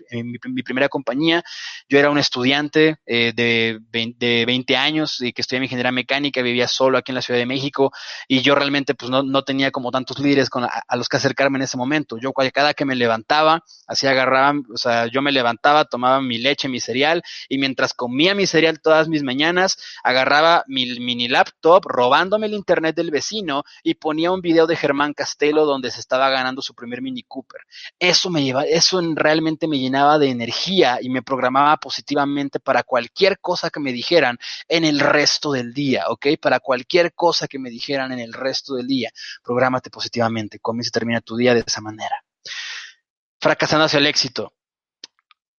en, 0.10 0.32
mi, 0.32 0.64
primera 0.64 0.90
compañía, 0.90 1.44
yo 1.90 2.00
era 2.00 2.10
un 2.10 2.18
estudiante 2.18 2.98
eh, 3.06 3.34
de, 3.36 3.80
20, 3.92 4.76
años 4.76 5.22
y 5.22 5.32
que 5.32 5.42
estudiaba 5.42 5.66
ingeniería 5.66 5.92
mecánica, 5.92 6.42
vivía 6.42 6.68
solo 6.68 6.98
aquí 6.98 7.12
en 7.12 7.16
la 7.16 7.22
Ciudad 7.22 7.40
de 7.40 7.46
México 7.46 7.92
y 8.28 8.42
yo 8.42 8.56
realmente 8.56 8.96
pues 8.96 9.10
no, 9.10 9.24
no 9.24 9.44
tenía 9.44 9.72
como 9.72 9.92
tantos 9.92 10.20
líderes 10.20 10.50
con, 10.50 10.64
a, 10.64 10.96
los 10.96 11.08
que 11.08 11.18
acercarme 11.18 11.58
en 11.58 11.64
ese 11.64 11.78
momento. 11.78 12.18
Yo 12.18 12.34
cada 12.34 12.74
que 12.74 12.86
me 12.86 12.96
levantaba, 12.96 13.64
así 13.88 14.08
agarraba, 14.08 14.60
o 14.74 14.78
sea, 14.78 15.08
yo 15.08 15.22
me 15.22 15.32
levantaba, 15.32 15.86
tomaba 15.86 16.22
mi 16.22 16.38
leche, 16.38 16.68
mi 16.68 16.80
cereal 16.80 17.22
y 17.50 17.58
mientras 17.58 17.94
comía 17.94 18.36
mi 18.36 18.48
cereal 18.48 18.82
todas 18.82 19.08
mis 19.08 19.24
mañanas, 19.24 19.78
agarraba 20.04 20.64
mi 20.68 21.00
mini 21.00 21.28
laptop 21.28 21.75
robándome 21.84 22.48
el 22.48 22.54
internet 22.54 22.96
del 22.96 23.12
vecino 23.12 23.64
y 23.84 23.96
ponía 23.96 24.32
un 24.32 24.42
video 24.42 24.68
de 24.68 24.76
Germán 24.76 25.14
Castelo 25.14 25.66
donde 25.66 25.92
se 25.92 26.00
estaba 26.00 26.30
ganando 26.30 26.62
su 26.62 26.74
primer 26.74 27.02
Mini 27.02 27.24
Cooper. 27.24 27.62
Eso 28.00 28.30
me 28.30 28.44
lleva, 28.44 28.64
eso 28.66 29.02
realmente 29.16 29.68
me 29.68 29.80
llenaba 29.80 30.20
de 30.20 30.30
energía 30.30 31.00
y 31.02 31.10
me 31.10 31.22
programaba 31.22 31.78
positivamente 31.78 32.60
para 32.60 32.84
cualquier 32.84 33.40
cosa 33.40 33.70
que 33.70 33.80
me 33.80 33.92
dijeran 33.92 34.38
en 34.68 34.86
el 34.86 35.00
resto 35.00 35.52
del 35.52 35.74
día, 35.74 36.06
¿ok? 36.10 36.28
Para 36.42 36.60
cualquier 36.60 37.14
cosa 37.14 37.48
que 37.48 37.60
me 37.60 37.70
dijeran 37.70 38.12
en 38.12 38.20
el 38.20 38.34
resto 38.34 38.76
del 38.76 38.88
día. 38.88 39.12
Prográmate 39.44 39.90
positivamente, 39.90 40.60
comienza 40.60 40.90
y 40.90 40.92
termina 40.92 41.22
tu 41.22 41.36
día 41.36 41.54
de 41.54 41.64
esa 41.66 41.82
manera. 41.82 42.24
Fracasando 43.40 43.86
hacia 43.86 44.00
el 44.00 44.08
éxito 44.08 44.54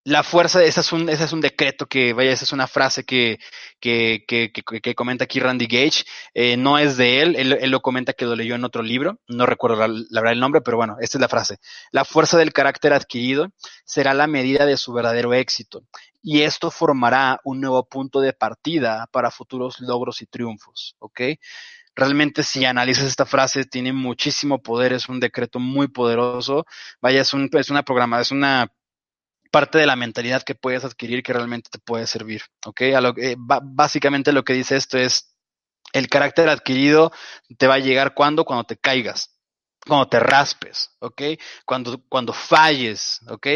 la 0.06 0.22
fuerza, 0.22 0.62
ese 0.62 0.78
es 0.78 0.92
un, 0.92 1.08
ese 1.08 1.24
es 1.24 1.32
un 1.32 1.40
decreto 1.40 1.86
que, 1.86 2.12
vaya, 2.12 2.30
esa 2.30 2.44
es 2.44 2.52
una 2.52 2.68
frase 2.68 3.02
que, 3.04 3.40
que, 3.80 4.24
que, 4.28 4.52
que 4.52 4.94
comenta 4.94 5.24
aquí 5.24 5.40
Randy 5.40 5.66
Gage. 5.66 6.04
Eh, 6.32 6.56
no 6.56 6.78
es 6.78 6.96
de 6.96 7.22
él, 7.22 7.34
él, 7.34 7.70
lo 7.72 7.80
comenta 7.80 8.12
que 8.12 8.24
lo 8.24 8.36
leyó 8.36 8.54
en 8.54 8.62
otro 8.62 8.84
libro, 8.84 9.18
no 9.26 9.46
recuerdo 9.46 9.74
la, 9.78 9.88
la, 9.88 10.20
verdad 10.20 10.34
el 10.34 10.38
nombre, 10.38 10.60
pero 10.60 10.76
bueno, 10.76 10.96
esta 11.00 11.18
es 11.18 11.20
la 11.20 11.28
frase. 11.28 11.58
La 11.90 12.04
fuerza 12.04 12.38
del 12.38 12.52
carácter 12.52 12.92
adquirido 12.92 13.48
será 13.84 14.14
la 14.14 14.28
medida 14.28 14.64
de 14.64 14.76
su 14.76 14.92
verdadero 14.92 15.34
éxito. 15.34 15.82
Y 16.22 16.42
esto 16.42 16.70
formará 16.70 17.40
un 17.42 17.60
nuevo 17.60 17.84
punto 17.88 18.20
de 18.20 18.32
partida 18.32 19.08
para 19.10 19.32
futuros 19.32 19.80
logros 19.80 20.22
y 20.22 20.26
triunfos, 20.26 20.94
¿ok? 21.00 21.20
realmente 21.96 22.42
si 22.42 22.64
analizas 22.64 23.06
esta 23.06 23.24
frase 23.24 23.64
tiene 23.64 23.92
muchísimo 23.92 24.62
poder, 24.62 24.92
es 24.92 25.08
un 25.08 25.18
decreto 25.18 25.58
muy 25.58 25.88
poderoso, 25.88 26.64
vaya, 27.00 27.22
es, 27.22 27.32
un, 27.32 27.48
es 27.54 27.70
una 27.70 27.82
programa, 27.82 28.20
es 28.20 28.30
una 28.30 28.70
parte 29.56 29.78
de 29.78 29.86
la 29.86 29.96
mentalidad 29.96 30.42
que 30.42 30.54
puedes 30.54 30.84
adquirir 30.84 31.22
que 31.22 31.32
realmente 31.32 31.70
te 31.70 31.78
puede 31.78 32.06
servir, 32.06 32.42
¿ok? 32.66 32.82
A 32.94 33.00
lo, 33.00 33.14
eh, 33.16 33.36
básicamente 33.38 34.30
lo 34.30 34.44
que 34.44 34.52
dice 34.52 34.76
esto 34.76 34.98
es, 34.98 35.34
el 35.94 36.10
carácter 36.10 36.50
adquirido 36.50 37.10
te 37.56 37.66
va 37.66 37.76
a 37.76 37.78
llegar 37.78 38.12
cuando, 38.12 38.44
cuando 38.44 38.64
te 38.64 38.76
caigas, 38.76 39.35
cuando 39.86 40.08
te 40.08 40.18
raspes, 40.18 40.90
¿ok? 40.98 41.22
Cuando, 41.64 42.02
cuando 42.08 42.32
falles, 42.32 43.20
¿ok? 43.28 43.46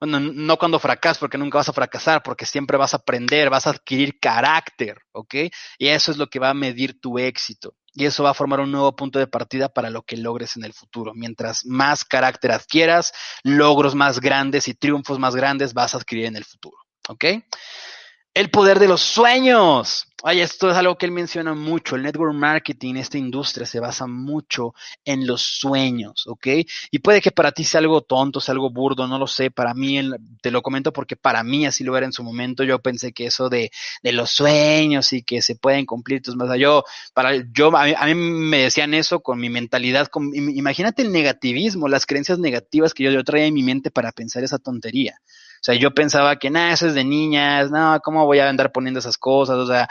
Bueno, 0.00 0.20
no 0.20 0.56
cuando 0.56 0.78
fracasas, 0.78 1.18
porque 1.18 1.38
nunca 1.38 1.58
vas 1.58 1.68
a 1.68 1.72
fracasar, 1.72 2.22
porque 2.22 2.46
siempre 2.46 2.76
vas 2.76 2.94
a 2.94 2.98
aprender, 2.98 3.50
vas 3.50 3.66
a 3.66 3.70
adquirir 3.70 4.18
carácter, 4.20 4.98
¿ok? 5.12 5.34
Y 5.78 5.88
eso 5.88 6.10
es 6.10 6.16
lo 6.16 6.26
que 6.26 6.38
va 6.38 6.50
a 6.50 6.54
medir 6.54 7.00
tu 7.00 7.18
éxito 7.18 7.74
y 7.96 8.04
eso 8.04 8.22
va 8.22 8.30
a 8.30 8.34
formar 8.34 8.60
un 8.60 8.70
nuevo 8.70 8.94
punto 8.94 9.18
de 9.18 9.26
partida 9.26 9.70
para 9.70 9.88
lo 9.88 10.02
que 10.02 10.18
logres 10.18 10.56
en 10.56 10.64
el 10.64 10.74
futuro. 10.74 11.12
Mientras 11.14 11.64
más 11.64 12.04
carácter 12.04 12.52
adquieras, 12.52 13.12
logros 13.42 13.94
más 13.94 14.20
grandes 14.20 14.68
y 14.68 14.74
triunfos 14.74 15.18
más 15.18 15.34
grandes 15.34 15.72
vas 15.72 15.94
a 15.94 15.98
adquirir 15.98 16.26
en 16.26 16.36
el 16.36 16.44
futuro. 16.44 16.76
¿Ok? 17.08 17.24
El 18.36 18.50
poder 18.50 18.78
de 18.78 18.86
los 18.86 19.00
sueños. 19.00 20.08
Oye, 20.22 20.42
esto 20.42 20.70
es 20.70 20.76
algo 20.76 20.98
que 20.98 21.06
él 21.06 21.12
menciona 21.12 21.54
mucho. 21.54 21.96
El 21.96 22.02
network 22.02 22.34
marketing, 22.34 22.96
esta 22.96 23.16
industria 23.16 23.64
se 23.64 23.80
basa 23.80 24.06
mucho 24.06 24.74
en 25.06 25.26
los 25.26 25.40
sueños, 25.40 26.26
¿ok? 26.26 26.46
Y 26.90 26.98
puede 26.98 27.22
que 27.22 27.30
para 27.30 27.50
ti 27.50 27.64
sea 27.64 27.78
algo 27.78 28.02
tonto, 28.02 28.38
sea 28.38 28.52
algo 28.52 28.68
burdo, 28.68 29.06
no 29.06 29.18
lo 29.18 29.26
sé. 29.26 29.50
Para 29.50 29.72
mí, 29.72 29.98
te 30.42 30.50
lo 30.50 30.60
comento 30.60 30.92
porque 30.92 31.16
para 31.16 31.42
mí 31.42 31.64
así 31.64 31.82
lo 31.82 31.96
era 31.96 32.04
en 32.04 32.12
su 32.12 32.22
momento. 32.22 32.62
Yo 32.62 32.78
pensé 32.78 33.14
que 33.14 33.24
eso 33.24 33.48
de, 33.48 33.70
de 34.02 34.12
los 34.12 34.32
sueños 34.32 35.14
y 35.14 35.22
que 35.22 35.40
se 35.40 35.56
pueden 35.56 35.86
cumplir 35.86 36.20
tus 36.20 36.36
más. 36.36 36.50
Yo, 36.58 36.84
para, 37.14 37.36
yo, 37.54 37.74
a 37.74 38.04
mí, 38.04 38.14
me 38.14 38.58
decían 38.64 38.92
eso 38.92 39.20
con 39.20 39.40
mi 39.40 39.48
mentalidad. 39.48 40.10
Imagínate 40.34 41.00
el 41.00 41.10
negativismo, 41.10 41.88
las 41.88 42.04
creencias 42.04 42.38
negativas 42.38 42.92
que 42.92 43.04
yo, 43.04 43.10
yo 43.12 43.24
traía 43.24 43.46
en 43.46 43.54
mi 43.54 43.62
mente 43.62 43.90
para 43.90 44.12
pensar 44.12 44.44
esa 44.44 44.58
tontería. 44.58 45.22
Sea, 45.66 45.74
yo 45.74 45.90
pensaba 45.90 46.36
que 46.36 46.48
nada, 46.48 46.72
eso 46.72 46.86
es 46.86 46.94
de 46.94 47.02
niñas, 47.02 47.72
no, 47.72 47.98
¿cómo 48.04 48.24
voy 48.24 48.38
a 48.38 48.48
andar 48.48 48.70
poniendo 48.70 49.00
esas 49.00 49.18
cosas? 49.18 49.56
O 49.56 49.66
sea, 49.66 49.88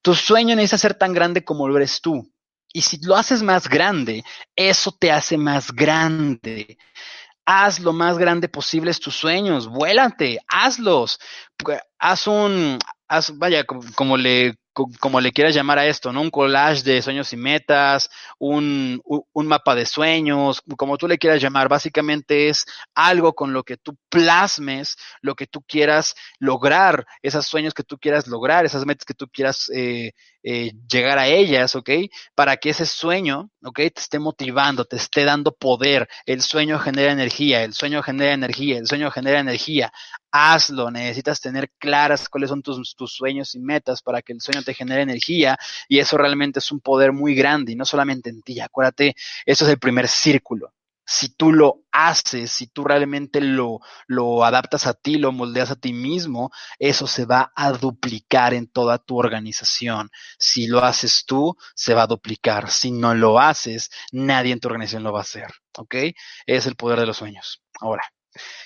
tu 0.00 0.14
sueño 0.14 0.56
necesita 0.56 0.78
ser 0.78 0.94
tan 0.94 1.12
grande 1.12 1.44
como 1.44 1.68
lo 1.68 1.76
eres 1.76 2.00
tú. 2.00 2.26
Y 2.72 2.80
si 2.80 2.96
lo 3.02 3.14
haces 3.14 3.42
más 3.42 3.68
grande, 3.68 4.24
eso 4.56 4.96
te 4.98 5.12
hace 5.12 5.36
más 5.36 5.72
grande. 5.72 6.78
Haz 7.44 7.80
lo 7.80 7.92
más 7.92 8.16
grande 8.16 8.48
posible 8.48 8.94
tus 8.94 9.14
sueños, 9.14 9.68
vuélate, 9.68 10.38
hazlos. 10.48 11.18
Haz 11.98 12.26
un, 12.26 12.78
haz, 13.06 13.36
vaya, 13.36 13.64
como 13.94 14.16
le 14.16 14.54
como 14.74 15.20
le 15.20 15.32
quieras 15.32 15.54
llamar 15.54 15.78
a 15.78 15.86
esto, 15.86 16.12
¿no? 16.12 16.20
Un 16.20 16.30
collage 16.30 16.82
de 16.82 17.00
sueños 17.00 17.32
y 17.32 17.36
metas, 17.36 18.10
un, 18.38 19.00
un, 19.04 19.46
mapa 19.46 19.74
de 19.74 19.86
sueños, 19.86 20.62
como 20.76 20.98
tú 20.98 21.06
le 21.06 21.18
quieras 21.18 21.40
llamar, 21.40 21.68
básicamente 21.68 22.48
es 22.48 22.66
algo 22.94 23.34
con 23.34 23.52
lo 23.52 23.62
que 23.62 23.76
tú 23.76 23.96
plasmes 24.08 24.96
lo 25.20 25.34
que 25.34 25.46
tú 25.46 25.62
quieras 25.62 26.14
lograr, 26.38 27.06
esos 27.22 27.46
sueños 27.46 27.72
que 27.72 27.84
tú 27.84 27.98
quieras 27.98 28.26
lograr, 28.26 28.64
esas 28.64 28.84
metas 28.84 29.04
que 29.04 29.14
tú 29.14 29.28
quieras 29.28 29.70
eh, 29.74 30.12
eh, 30.46 30.72
llegar 30.92 31.18
a 31.18 31.26
ellas, 31.26 31.74
¿ok? 31.74 31.90
Para 32.34 32.58
que 32.58 32.70
ese 32.70 32.84
sueño, 32.84 33.50
¿ok? 33.62 33.76
Te 33.76 34.00
esté 34.00 34.18
motivando, 34.18 34.84
te 34.84 34.96
esté 34.96 35.24
dando 35.24 35.52
poder. 35.52 36.06
El 36.26 36.42
sueño 36.42 36.78
genera 36.78 37.12
energía, 37.12 37.64
el 37.64 37.72
sueño 37.72 38.02
genera 38.02 38.34
energía, 38.34 38.76
el 38.76 38.86
sueño 38.86 39.10
genera 39.10 39.40
energía. 39.40 39.90
Hazlo, 40.30 40.90
necesitas 40.90 41.40
tener 41.40 41.70
claras 41.78 42.28
cuáles 42.28 42.50
son 42.50 42.60
tus, 42.62 42.94
tus 42.94 43.14
sueños 43.14 43.54
y 43.54 43.60
metas 43.60 44.02
para 44.02 44.20
que 44.20 44.34
el 44.34 44.40
sueño 44.42 44.62
te 44.62 44.74
genere 44.74 45.02
energía 45.02 45.56
y 45.88 45.98
eso 45.98 46.18
realmente 46.18 46.58
es 46.58 46.70
un 46.70 46.80
poder 46.80 47.12
muy 47.12 47.34
grande 47.34 47.72
y 47.72 47.76
no 47.76 47.86
solamente 47.86 48.28
en 48.28 48.42
ti. 48.42 48.60
Acuérdate, 48.60 49.14
eso 49.46 49.64
es 49.64 49.70
el 49.70 49.78
primer 49.78 50.08
círculo 50.08 50.74
si 51.06 51.28
tú 51.28 51.52
lo 51.52 51.82
haces, 51.92 52.50
si 52.50 52.66
tú 52.66 52.84
realmente 52.84 53.40
lo, 53.40 53.80
lo 54.06 54.44
adaptas 54.44 54.86
a 54.86 54.94
ti, 54.94 55.18
lo 55.18 55.32
moldeas 55.32 55.70
a 55.70 55.76
ti 55.76 55.92
mismo, 55.92 56.50
eso 56.78 57.06
se 57.06 57.26
va 57.26 57.52
a 57.54 57.72
duplicar 57.72 58.54
en 58.54 58.66
toda 58.66 58.98
tu 58.98 59.18
organización. 59.18 60.10
Si 60.38 60.66
lo 60.66 60.80
haces 60.80 61.24
tú, 61.26 61.56
se 61.74 61.94
va 61.94 62.02
a 62.02 62.06
duplicar. 62.06 62.70
Si 62.70 62.90
no 62.90 63.14
lo 63.14 63.38
haces, 63.38 63.90
nadie 64.12 64.52
en 64.52 64.60
tu 64.60 64.68
organización 64.68 65.02
lo 65.02 65.12
va 65.12 65.20
a 65.20 65.22
hacer. 65.22 65.48
¿Ok? 65.78 65.94
Es 66.46 66.66
el 66.66 66.76
poder 66.76 67.00
de 67.00 67.06
los 67.06 67.16
sueños. 67.16 67.62
Ahora, 67.80 68.04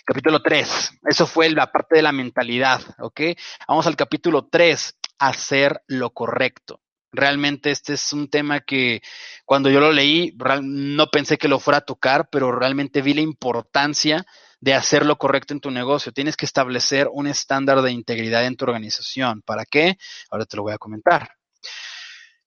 capítulo 0.05 0.41
3. 0.43 1.01
Eso 1.09 1.27
fue 1.27 1.51
la 1.51 1.71
parte 1.71 1.97
de 1.97 2.03
la 2.03 2.13
mentalidad. 2.13 2.81
¿Ok? 2.99 3.21
Vamos 3.67 3.87
al 3.87 3.97
capítulo 3.97 4.49
3. 4.51 4.97
Hacer 5.19 5.83
lo 5.87 6.11
correcto. 6.11 6.81
Realmente 7.13 7.71
este 7.71 7.95
es 7.95 8.13
un 8.13 8.29
tema 8.29 8.61
que 8.61 9.01
cuando 9.47 9.71
yo 9.71 9.81
lo 9.81 9.93
leí 9.93 10.37
no 10.63 11.07
pensé 11.07 11.39
que 11.39 11.49
lo 11.49 11.59
fuera 11.59 11.79
a 11.79 11.85
tocar, 11.85 12.29
pero 12.31 12.53
realmente 12.53 13.03
vi 13.03 13.15
la 13.15 13.23
importancia 13.23 14.27
de 14.61 14.75
hacer 14.75 15.07
lo 15.07 15.17
correcto 15.17 15.55
en 15.55 15.61
tu 15.61 15.71
negocio. 15.71 16.13
Tienes 16.13 16.37
que 16.37 16.47
establecer 16.47 17.09
un 17.13 17.27
estándar 17.27 17.81
de 17.83 17.93
integridad 17.93 18.45
en 18.45 18.57
tu 18.57 18.65
organización. 18.65 19.43
¿Para 19.43 19.65
qué? 19.65 19.97
Ahora 20.31 20.45
te 20.45 20.57
lo 20.57 20.65
voy 20.65 20.73
a 20.73 20.79
comentar. 20.79 21.38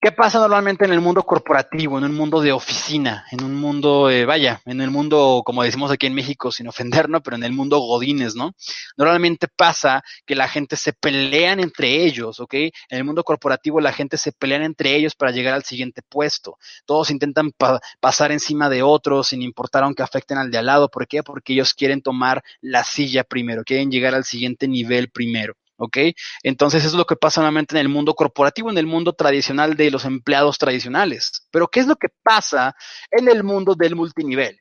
¿Qué 0.03 0.11
pasa 0.11 0.39
normalmente 0.39 0.83
en 0.83 0.93
el 0.93 0.99
mundo 0.99 1.21
corporativo, 1.21 1.99
en 1.99 2.05
un 2.05 2.15
mundo 2.15 2.41
de 2.41 2.51
oficina, 2.51 3.23
en 3.29 3.43
un 3.43 3.53
mundo, 3.53 4.09
eh, 4.09 4.25
vaya, 4.25 4.59
en 4.65 4.81
el 4.81 4.89
mundo, 4.89 5.43
como 5.45 5.61
decimos 5.61 5.91
aquí 5.91 6.07
en 6.07 6.15
México, 6.15 6.51
sin 6.51 6.67
ofendernos, 6.67 7.21
pero 7.23 7.35
en 7.35 7.43
el 7.43 7.51
mundo 7.51 7.77
godines, 7.77 8.33
¿no? 8.33 8.55
Normalmente 8.97 9.47
pasa 9.47 10.03
que 10.25 10.33
la 10.33 10.47
gente 10.47 10.75
se 10.75 10.93
pelean 10.93 11.59
entre 11.59 12.03
ellos, 12.03 12.39
¿ok? 12.39 12.53
En 12.55 12.73
el 12.89 13.03
mundo 13.03 13.23
corporativo 13.23 13.79
la 13.79 13.93
gente 13.93 14.17
se 14.17 14.31
pelean 14.31 14.63
entre 14.63 14.95
ellos 14.95 15.13
para 15.13 15.31
llegar 15.31 15.53
al 15.53 15.65
siguiente 15.65 16.01
puesto. 16.01 16.57
Todos 16.87 17.11
intentan 17.11 17.51
pasar 17.99 18.31
encima 18.31 18.69
de 18.69 18.81
otros 18.81 19.27
sin 19.27 19.43
importar 19.43 19.83
aunque 19.83 20.01
afecten 20.01 20.39
al 20.39 20.49
de 20.49 20.57
al 20.57 20.65
lado. 20.65 20.89
¿Por 20.89 21.07
qué? 21.07 21.21
Porque 21.21 21.53
ellos 21.53 21.75
quieren 21.75 22.01
tomar 22.01 22.43
la 22.59 22.83
silla 22.83 23.23
primero, 23.23 23.63
quieren 23.63 23.91
llegar 23.91 24.15
al 24.15 24.23
siguiente 24.23 24.67
nivel 24.67 25.11
primero. 25.11 25.53
¿Ok? 25.81 25.97
Entonces 26.43 26.85
es 26.85 26.93
lo 26.93 27.05
que 27.05 27.15
pasa 27.15 27.41
normalmente 27.41 27.75
en 27.75 27.81
el 27.81 27.89
mundo 27.89 28.13
corporativo, 28.13 28.69
en 28.69 28.77
el 28.77 28.85
mundo 28.85 29.13
tradicional 29.13 29.75
de 29.75 29.91
los 29.91 30.05
empleados 30.05 30.57
tradicionales. 30.57 31.47
Pero 31.51 31.67
¿qué 31.67 31.79
es 31.79 31.87
lo 31.87 31.95
que 31.95 32.09
pasa 32.23 32.75
en 33.09 33.27
el 33.27 33.43
mundo 33.43 33.73
del 33.75 33.95
multinivel? 33.95 34.59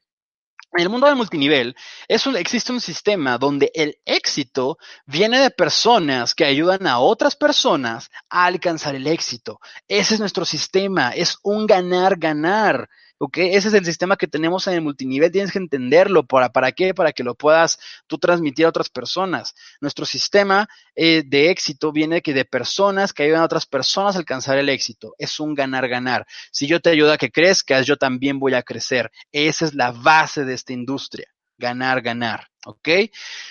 En 0.72 0.82
el 0.82 0.88
mundo 0.88 1.08
del 1.08 1.16
multinivel 1.16 1.74
es 2.06 2.26
existe 2.28 2.72
un 2.72 2.80
sistema 2.80 3.38
donde 3.38 3.72
el 3.74 3.96
éxito 4.04 4.78
viene 5.04 5.40
de 5.40 5.50
personas 5.50 6.32
que 6.32 6.44
ayudan 6.44 6.86
a 6.86 7.00
otras 7.00 7.34
personas 7.34 8.08
a 8.28 8.46
alcanzar 8.46 8.94
el 8.94 9.08
éxito. 9.08 9.58
Ese 9.88 10.14
es 10.14 10.20
nuestro 10.20 10.44
sistema, 10.44 11.10
es 11.10 11.38
un 11.42 11.66
ganar-ganar. 11.66 12.88
¿Ok? 13.20 13.36
Ese 13.38 13.68
es 13.68 13.74
el 13.74 13.84
sistema 13.84 14.16
que 14.16 14.26
tenemos 14.26 14.66
en 14.66 14.74
el 14.74 14.80
multinivel, 14.80 15.30
tienes 15.30 15.52
que 15.52 15.58
entenderlo. 15.58 16.24
¿Para, 16.26 16.50
para 16.50 16.72
qué? 16.72 16.94
Para 16.94 17.12
que 17.12 17.22
lo 17.22 17.34
puedas 17.34 17.78
tú 18.06 18.18
transmitir 18.18 18.64
a 18.64 18.70
otras 18.70 18.88
personas. 18.88 19.54
Nuestro 19.80 20.06
sistema 20.06 20.68
eh, 20.96 21.22
de 21.26 21.50
éxito 21.50 21.92
viene 21.92 22.22
que 22.22 22.32
de 22.32 22.46
personas 22.46 23.12
que 23.12 23.24
ayudan 23.24 23.42
a 23.42 23.44
otras 23.44 23.66
personas 23.66 24.16
a 24.16 24.18
alcanzar 24.20 24.58
el 24.58 24.70
éxito. 24.70 25.14
Es 25.18 25.38
un 25.38 25.54
ganar-ganar. 25.54 26.26
Si 26.50 26.66
yo 26.66 26.80
te 26.80 26.90
ayudo 26.90 27.12
a 27.12 27.18
que 27.18 27.30
crezcas, 27.30 27.86
yo 27.86 27.96
también 27.96 28.38
voy 28.38 28.54
a 28.54 28.62
crecer. 28.62 29.10
Esa 29.32 29.66
es 29.66 29.74
la 29.74 29.92
base 29.92 30.46
de 30.46 30.54
esta 30.54 30.72
industria. 30.72 31.26
Ganar, 31.60 32.02
ganar. 32.02 32.48
¿ok? 32.66 32.88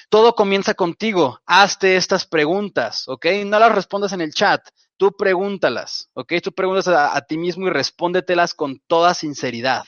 Todo 0.10 0.36
comienza 0.36 0.74
contigo. 0.74 1.40
Hazte 1.46 1.96
estas 1.96 2.26
preguntas, 2.26 3.08
¿ok? 3.08 3.26
No 3.46 3.60
las 3.60 3.74
respondas 3.74 4.12
en 4.12 4.22
el 4.22 4.34
chat 4.34 4.62
tú 5.00 5.14
pregúntalas, 5.14 6.10
¿ok? 6.14 6.34
Tú 6.44 6.52
preguntas 6.52 6.88
a, 6.90 7.20
ti 7.22 7.38
mismo 7.38 7.68
y 7.68 7.70
respóndetelas 7.70 8.54
con 8.54 8.80
toda 8.86 9.14
sinceridad. 9.14 9.86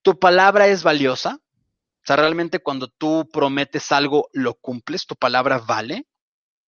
¿Tu 0.00 0.18
palabra 0.18 0.66
es 0.66 0.82
valiosa? 0.82 1.38
O 1.38 2.06
sea, 2.06 2.16
realmente 2.16 2.58
cuando 2.58 2.88
tú 2.88 3.28
prometes 3.30 3.92
algo, 3.92 4.30
lo 4.32 4.54
cumples, 4.54 5.06
tu 5.06 5.14
palabra 5.14 5.58
vale. 5.58 6.06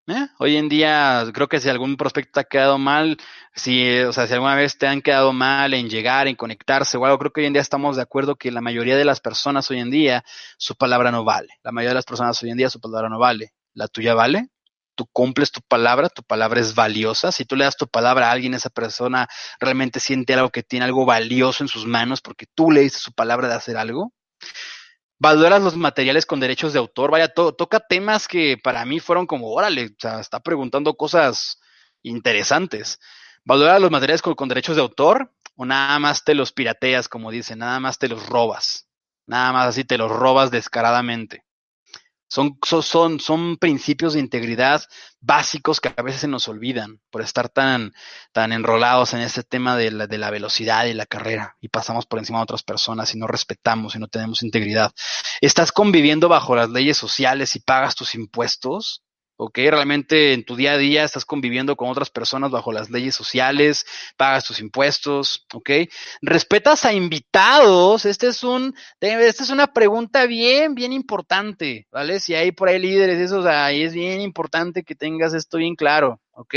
¿Eh? 0.07 0.27
Hoy 0.39 0.55
en 0.55 0.69
día, 0.69 1.25
creo 1.33 1.49
que 1.49 1.59
si 1.59 1.67
algún 1.67 1.97
prospecto 1.97 2.31
te 2.33 2.39
ha 2.39 2.43
quedado 2.45 2.77
mal, 2.77 3.17
si, 3.53 3.99
o 3.99 4.13
sea, 4.13 4.25
si 4.25 4.33
alguna 4.33 4.55
vez 4.55 4.77
te 4.77 4.87
han 4.87 5.01
quedado 5.01 5.33
mal 5.33 5.73
en 5.73 5.89
llegar, 5.89 6.27
en 6.27 6.35
conectarse 6.37 6.97
o 6.97 7.05
algo, 7.05 7.19
creo 7.19 7.33
que 7.33 7.41
hoy 7.41 7.47
en 7.47 7.53
día 7.53 7.61
estamos 7.61 7.97
de 7.97 8.03
acuerdo 8.03 8.37
que 8.37 8.49
la 8.49 8.61
mayoría 8.61 8.95
de 8.95 9.03
las 9.03 9.19
personas 9.19 9.69
hoy 9.69 9.79
en 9.79 9.91
día, 9.91 10.23
su 10.57 10.75
palabra 10.77 11.11
no 11.11 11.25
vale. 11.25 11.49
La 11.61 11.73
mayoría 11.73 11.89
de 11.89 11.95
las 11.95 12.05
personas 12.05 12.41
hoy 12.41 12.51
en 12.51 12.57
día, 12.57 12.69
su 12.69 12.79
palabra 12.79 13.09
no 13.09 13.19
vale. 13.19 13.53
¿La 13.73 13.87
tuya 13.89 14.13
vale? 14.13 14.49
tú 14.97 15.05
cumples 15.13 15.51
tu 15.51 15.61
palabra, 15.61 16.09
tu 16.09 16.23
palabra 16.23 16.59
es 16.59 16.73
valiosa. 16.75 17.31
Si 17.31 17.45
tú 17.45 17.55
le 17.55 17.65
das 17.65 17.77
tu 17.77 17.87
palabra 17.87 18.29
a 18.29 18.31
alguien, 18.31 18.55
esa 18.55 18.71
persona 18.71 19.29
realmente 19.59 19.99
siente 19.99 20.33
algo 20.33 20.49
que 20.49 20.63
tiene 20.63 20.85
algo 20.85 21.05
valioso 21.05 21.63
en 21.63 21.67
sus 21.67 21.85
manos 21.85 22.19
porque 22.19 22.47
tú 22.53 22.71
le 22.71 22.81
dices 22.81 23.01
su 23.01 23.13
palabra 23.13 23.47
de 23.47 23.53
hacer 23.53 23.77
algo. 23.77 24.11
Valoras 25.19 25.61
los 25.63 25.75
materiales 25.75 26.25
con 26.25 26.39
derechos 26.39 26.73
de 26.73 26.79
autor, 26.79 27.11
vaya, 27.11 27.33
toca 27.33 27.79
temas 27.79 28.27
que 28.27 28.57
para 28.61 28.85
mí 28.85 28.99
fueron 28.99 29.25
como, 29.25 29.51
órale, 29.51 29.87
o 29.87 29.95
sea, 29.99 30.19
está 30.19 30.39
preguntando 30.39 30.95
cosas 30.95 31.59
interesantes. 32.03 32.99
¿Valoras 33.43 33.81
los 33.81 33.91
materiales 33.91 34.21
con, 34.21 34.35
con, 34.35 34.49
derechos 34.49 34.75
de 34.75 34.81
autor 34.81 35.31
o 35.55 35.65
nada 35.65 35.97
más 35.99 36.23
te 36.23 36.35
los 36.35 36.51
pirateas, 36.51 37.09
como 37.09 37.31
dicen, 37.31 37.59
nada 37.59 37.79
más 37.79 37.97
te 37.97 38.09
los 38.09 38.27
robas? 38.27 38.87
Nada 39.25 39.51
más 39.51 39.67
así 39.67 39.83
te 39.83 39.97
los 39.97 40.11
robas 40.11 40.51
descaradamente. 40.51 41.46
Son, 42.29 42.57
son, 42.63 43.19
son 43.19 43.57
principios 43.57 44.13
de 44.13 44.19
integridad 44.19 44.83
básicos 45.19 45.79
que 45.79 45.93
a 45.95 46.01
veces 46.01 46.21
se 46.21 46.27
nos 46.27 46.47
olvidan 46.47 47.01
por 47.09 47.21
estar 47.21 47.49
tan, 47.49 47.93
tan 48.33 48.51
enrolados 48.51 49.13
en 49.13 49.21
ese 49.21 49.43
tema 49.43 49.77
de 49.77 49.91
la, 49.91 50.07
de 50.07 50.17
la 50.17 50.29
velocidad 50.29 50.85
y 50.85 50.93
la 50.93 51.05
carrera 51.05 51.55
y 51.61 51.69
pasamos 51.69 52.05
por 52.05 52.19
encima 52.19 52.39
de 52.39 52.43
otras 52.43 52.63
personas 52.63 53.13
y 53.15 53.17
no 53.17 53.27
respetamos 53.27 53.95
y 53.95 53.99
no 53.99 54.07
tenemos 54.07 54.43
integridad. 54.43 54.91
Estás 55.41 55.71
conviviendo 55.71 56.29
bajo 56.29 56.55
las 56.55 56.69
leyes 56.69 56.97
sociales 56.97 57.55
y 57.55 57.59
pagas 57.59 57.95
tus 57.95 58.15
impuestos. 58.15 59.03
¿Ok? 59.37 59.57
Realmente 59.69 60.33
en 60.33 60.43
tu 60.43 60.55
día 60.55 60.73
a 60.73 60.77
día 60.77 61.03
estás 61.03 61.25
conviviendo 61.25 61.75
con 61.75 61.89
otras 61.89 62.09
personas 62.09 62.51
bajo 62.51 62.71
las 62.71 62.89
leyes 62.89 63.15
sociales, 63.15 63.85
pagas 64.17 64.45
tus 64.45 64.59
impuestos, 64.59 65.45
¿ok? 65.53 65.69
Respetas 66.21 66.85
a 66.85 66.93
invitados, 66.93 68.05
este 68.05 68.27
es 68.27 68.43
un, 68.43 68.75
esta 68.99 69.43
es 69.43 69.49
una 69.49 69.67
pregunta 69.67 70.25
bien, 70.25 70.75
bien 70.75 70.91
importante, 70.91 71.87
¿vale? 71.91 72.19
Si 72.19 72.33
hay 72.35 72.51
por 72.51 72.67
ahí 72.67 72.79
líderes, 72.79 73.19
eso, 73.19 73.47
ahí 73.47 73.83
es 73.83 73.93
bien 73.93 74.21
importante 74.21 74.83
que 74.83 74.95
tengas 74.95 75.33
esto 75.33 75.57
bien 75.57 75.75
claro, 75.75 76.19
¿ok? 76.31 76.55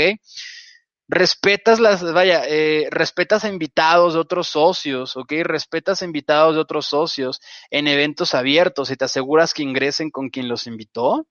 respetas 1.11 1.81
las, 1.81 2.13
vaya, 2.13 2.43
eh, 2.47 2.87
respetas 2.89 3.43
a 3.43 3.49
invitados 3.49 4.13
de 4.13 4.19
otros 4.21 4.47
socios, 4.47 5.17
¿ok? 5.17 5.33
Respetas 5.43 6.01
a 6.01 6.05
invitados 6.05 6.55
de 6.55 6.61
otros 6.61 6.85
socios 6.85 7.41
en 7.69 7.89
eventos 7.89 8.33
abiertos 8.33 8.89
y 8.91 8.95
te 8.95 9.03
aseguras 9.03 9.53
que 9.53 9.61
ingresen 9.61 10.09
con 10.09 10.29
quien 10.29 10.47
los 10.47 10.67
invitó, 10.67 11.27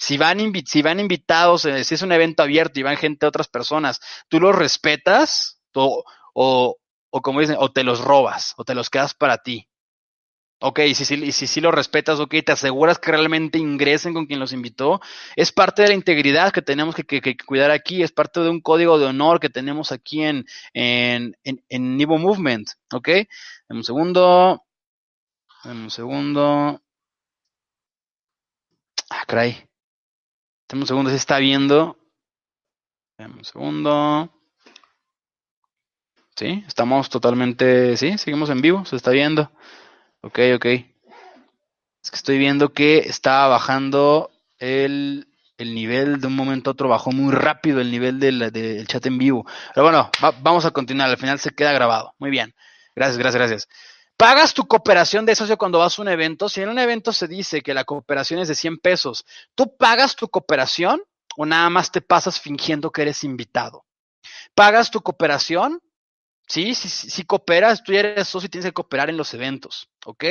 si 0.00 0.16
van, 0.16 0.40
invitados, 0.40 1.66
eh, 1.66 1.84
si 1.84 1.94
es 1.94 2.02
un 2.02 2.12
evento 2.12 2.42
abierto 2.42 2.80
y 2.80 2.82
van 2.82 2.96
gente 2.96 3.26
de 3.26 3.28
otras 3.28 3.48
personas, 3.48 4.00
¿tú 4.28 4.40
los 4.40 4.56
respetas? 4.56 5.60
O, 5.74 6.02
o, 6.32 6.76
como 7.22 7.40
dicen, 7.40 7.56
o 7.58 7.70
te 7.70 7.84
los 7.84 8.00
robas, 8.00 8.54
o 8.56 8.64
te 8.64 8.74
los 8.74 8.88
quedas 8.88 9.12
para 9.12 9.38
ti. 9.42 9.68
Ok, 10.62 10.80
y 10.80 10.94
si, 10.94 11.04
si, 11.04 11.32
si, 11.46 11.60
los 11.60 11.74
respetas, 11.74 12.18
ok, 12.18 12.34
te 12.44 12.52
aseguras 12.52 12.98
que 12.98 13.10
realmente 13.10 13.58
ingresen 13.58 14.14
con 14.14 14.26
quien 14.26 14.40
los 14.40 14.52
invitó. 14.54 15.00
Es 15.36 15.52
parte 15.52 15.82
de 15.82 15.88
la 15.88 15.94
integridad 15.94 16.52
que 16.52 16.62
tenemos 16.62 16.94
que, 16.94 17.36
cuidar 17.46 17.70
aquí, 17.70 18.02
es 18.02 18.12
parte 18.12 18.40
de 18.40 18.48
un 18.50 18.60
código 18.60 18.98
de 18.98 19.06
honor 19.06 19.38
que 19.38 19.50
tenemos 19.50 19.92
aquí 19.92 20.22
en, 20.22 20.46
en, 20.72 21.36
en, 21.44 21.62
en 21.68 21.96
Nivo 21.96 22.18
Movement, 22.18 22.70
ok. 22.92 23.08
En 23.08 23.76
un 23.76 23.84
segundo, 23.84 24.64
en 25.64 25.76
un 25.76 25.90
segundo. 25.90 26.82
Ah, 29.10 29.24
caray 29.26 29.69
un 30.78 30.86
segundo, 30.86 31.10
se 31.10 31.16
está 31.16 31.38
viendo. 31.38 31.96
un 33.18 33.44
segundo. 33.44 34.30
Sí, 36.36 36.64
estamos 36.66 37.10
totalmente, 37.10 37.96
sí, 37.96 38.16
seguimos 38.16 38.48
en 38.50 38.62
vivo, 38.62 38.84
se 38.86 38.96
está 38.96 39.10
viendo. 39.10 39.50
Ok, 40.22 40.38
ok. 40.54 40.66
Es 42.02 42.10
que 42.10 42.16
estoy 42.16 42.38
viendo 42.38 42.72
que 42.72 42.98
está 42.98 43.46
bajando 43.46 44.30
el, 44.58 45.28
el 45.58 45.74
nivel 45.74 46.20
de 46.20 46.26
un 46.28 46.36
momento 46.36 46.70
a 46.70 46.72
otro, 46.72 46.88
bajó 46.88 47.12
muy 47.12 47.32
rápido 47.34 47.80
el 47.80 47.90
nivel 47.90 48.18
del, 48.20 48.50
del 48.52 48.86
chat 48.86 49.04
en 49.06 49.18
vivo. 49.18 49.44
Pero 49.74 49.84
bueno, 49.84 50.10
vamos 50.40 50.64
a 50.64 50.70
continuar, 50.70 51.10
al 51.10 51.18
final 51.18 51.38
se 51.38 51.50
queda 51.50 51.72
grabado. 51.72 52.14
Muy 52.18 52.30
bien. 52.30 52.54
Gracias, 52.94 53.18
gracias, 53.18 53.38
gracias. 53.38 53.68
Pagas 54.20 54.52
tu 54.52 54.68
cooperación 54.68 55.24
de 55.24 55.34
socio 55.34 55.56
cuando 55.56 55.78
vas 55.78 55.98
a 55.98 56.02
un 56.02 56.08
evento. 56.08 56.50
Si 56.50 56.60
en 56.60 56.68
un 56.68 56.78
evento 56.78 57.10
se 57.10 57.26
dice 57.26 57.62
que 57.62 57.72
la 57.72 57.84
cooperación 57.84 58.38
es 58.38 58.48
de 58.48 58.54
100 58.54 58.76
pesos, 58.76 59.24
¿tú 59.54 59.78
pagas 59.78 60.14
tu 60.14 60.28
cooperación 60.28 61.02
o 61.38 61.46
nada 61.46 61.70
más 61.70 61.90
te 61.90 62.02
pasas 62.02 62.38
fingiendo 62.38 62.90
que 62.90 63.00
eres 63.00 63.24
invitado? 63.24 63.86
¿Pagas 64.54 64.90
tu 64.90 65.00
cooperación? 65.00 65.80
Sí, 66.50 66.74
sí, 66.74 67.22
cooperas, 67.22 67.84
tú 67.84 67.92
ya 67.92 68.00
eres 68.00 68.26
socio 68.26 68.48
y 68.48 68.50
tienes 68.50 68.66
que 68.66 68.72
cooperar 68.72 69.08
en 69.08 69.16
los 69.16 69.32
eventos, 69.34 69.88
¿ok? 70.04 70.24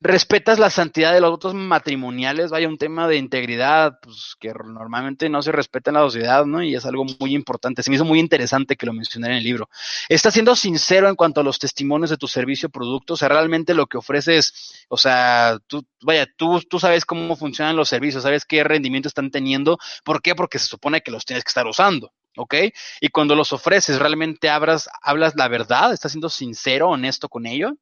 Respetas 0.00 0.60
la 0.60 0.70
santidad 0.70 1.12
de 1.12 1.20
los 1.20 1.32
votos 1.32 1.54
matrimoniales, 1.54 2.52
vaya 2.52 2.68
un 2.68 2.78
tema 2.78 3.08
de 3.08 3.16
integridad, 3.16 3.98
pues 4.00 4.36
que 4.38 4.50
normalmente 4.50 5.28
no 5.28 5.42
se 5.42 5.50
respeta 5.50 5.90
en 5.90 5.94
la 5.96 6.02
sociedad, 6.02 6.46
¿no? 6.46 6.62
Y 6.62 6.76
es 6.76 6.86
algo 6.86 7.04
muy 7.18 7.34
importante. 7.34 7.82
Se 7.82 7.90
me 7.90 7.96
hizo 7.96 8.04
muy 8.04 8.20
interesante 8.20 8.76
que 8.76 8.86
lo 8.86 8.92
mencioné 8.92 9.26
en 9.26 9.32
el 9.38 9.42
libro. 9.42 9.68
Estás 10.08 10.34
siendo 10.34 10.54
sincero 10.54 11.08
en 11.08 11.16
cuanto 11.16 11.40
a 11.40 11.44
los 11.44 11.58
testimonios 11.58 12.10
de 12.10 12.16
tu 12.16 12.28
servicio 12.28 12.68
o 12.68 12.70
producto, 12.70 13.14
o 13.14 13.16
sea, 13.16 13.28
realmente 13.28 13.74
lo 13.74 13.88
que 13.88 13.98
ofreces, 13.98 14.86
o 14.88 14.96
sea, 14.96 15.58
tú, 15.66 15.84
vaya, 16.02 16.28
tú, 16.36 16.60
tú 16.60 16.78
sabes 16.78 17.04
cómo 17.04 17.34
funcionan 17.34 17.74
los 17.74 17.88
servicios, 17.88 18.22
sabes 18.22 18.44
qué 18.44 18.62
rendimiento 18.62 19.08
están 19.08 19.32
teniendo, 19.32 19.78
¿por 20.04 20.22
qué? 20.22 20.36
Porque 20.36 20.60
se 20.60 20.68
supone 20.68 21.00
que 21.00 21.10
los 21.10 21.24
tienes 21.24 21.42
que 21.42 21.50
estar 21.50 21.66
usando. 21.66 22.12
¿Ok? 22.36 22.54
Y 23.00 23.08
cuando 23.08 23.34
los 23.34 23.52
ofreces, 23.52 23.98
realmente 23.98 24.48
hablas, 24.48 24.88
hablas 25.02 25.34
la 25.36 25.48
verdad, 25.48 25.92
estás 25.92 26.12
siendo 26.12 26.28
sincero, 26.28 26.90
honesto 26.90 27.28
con 27.28 27.46
ello. 27.46 27.76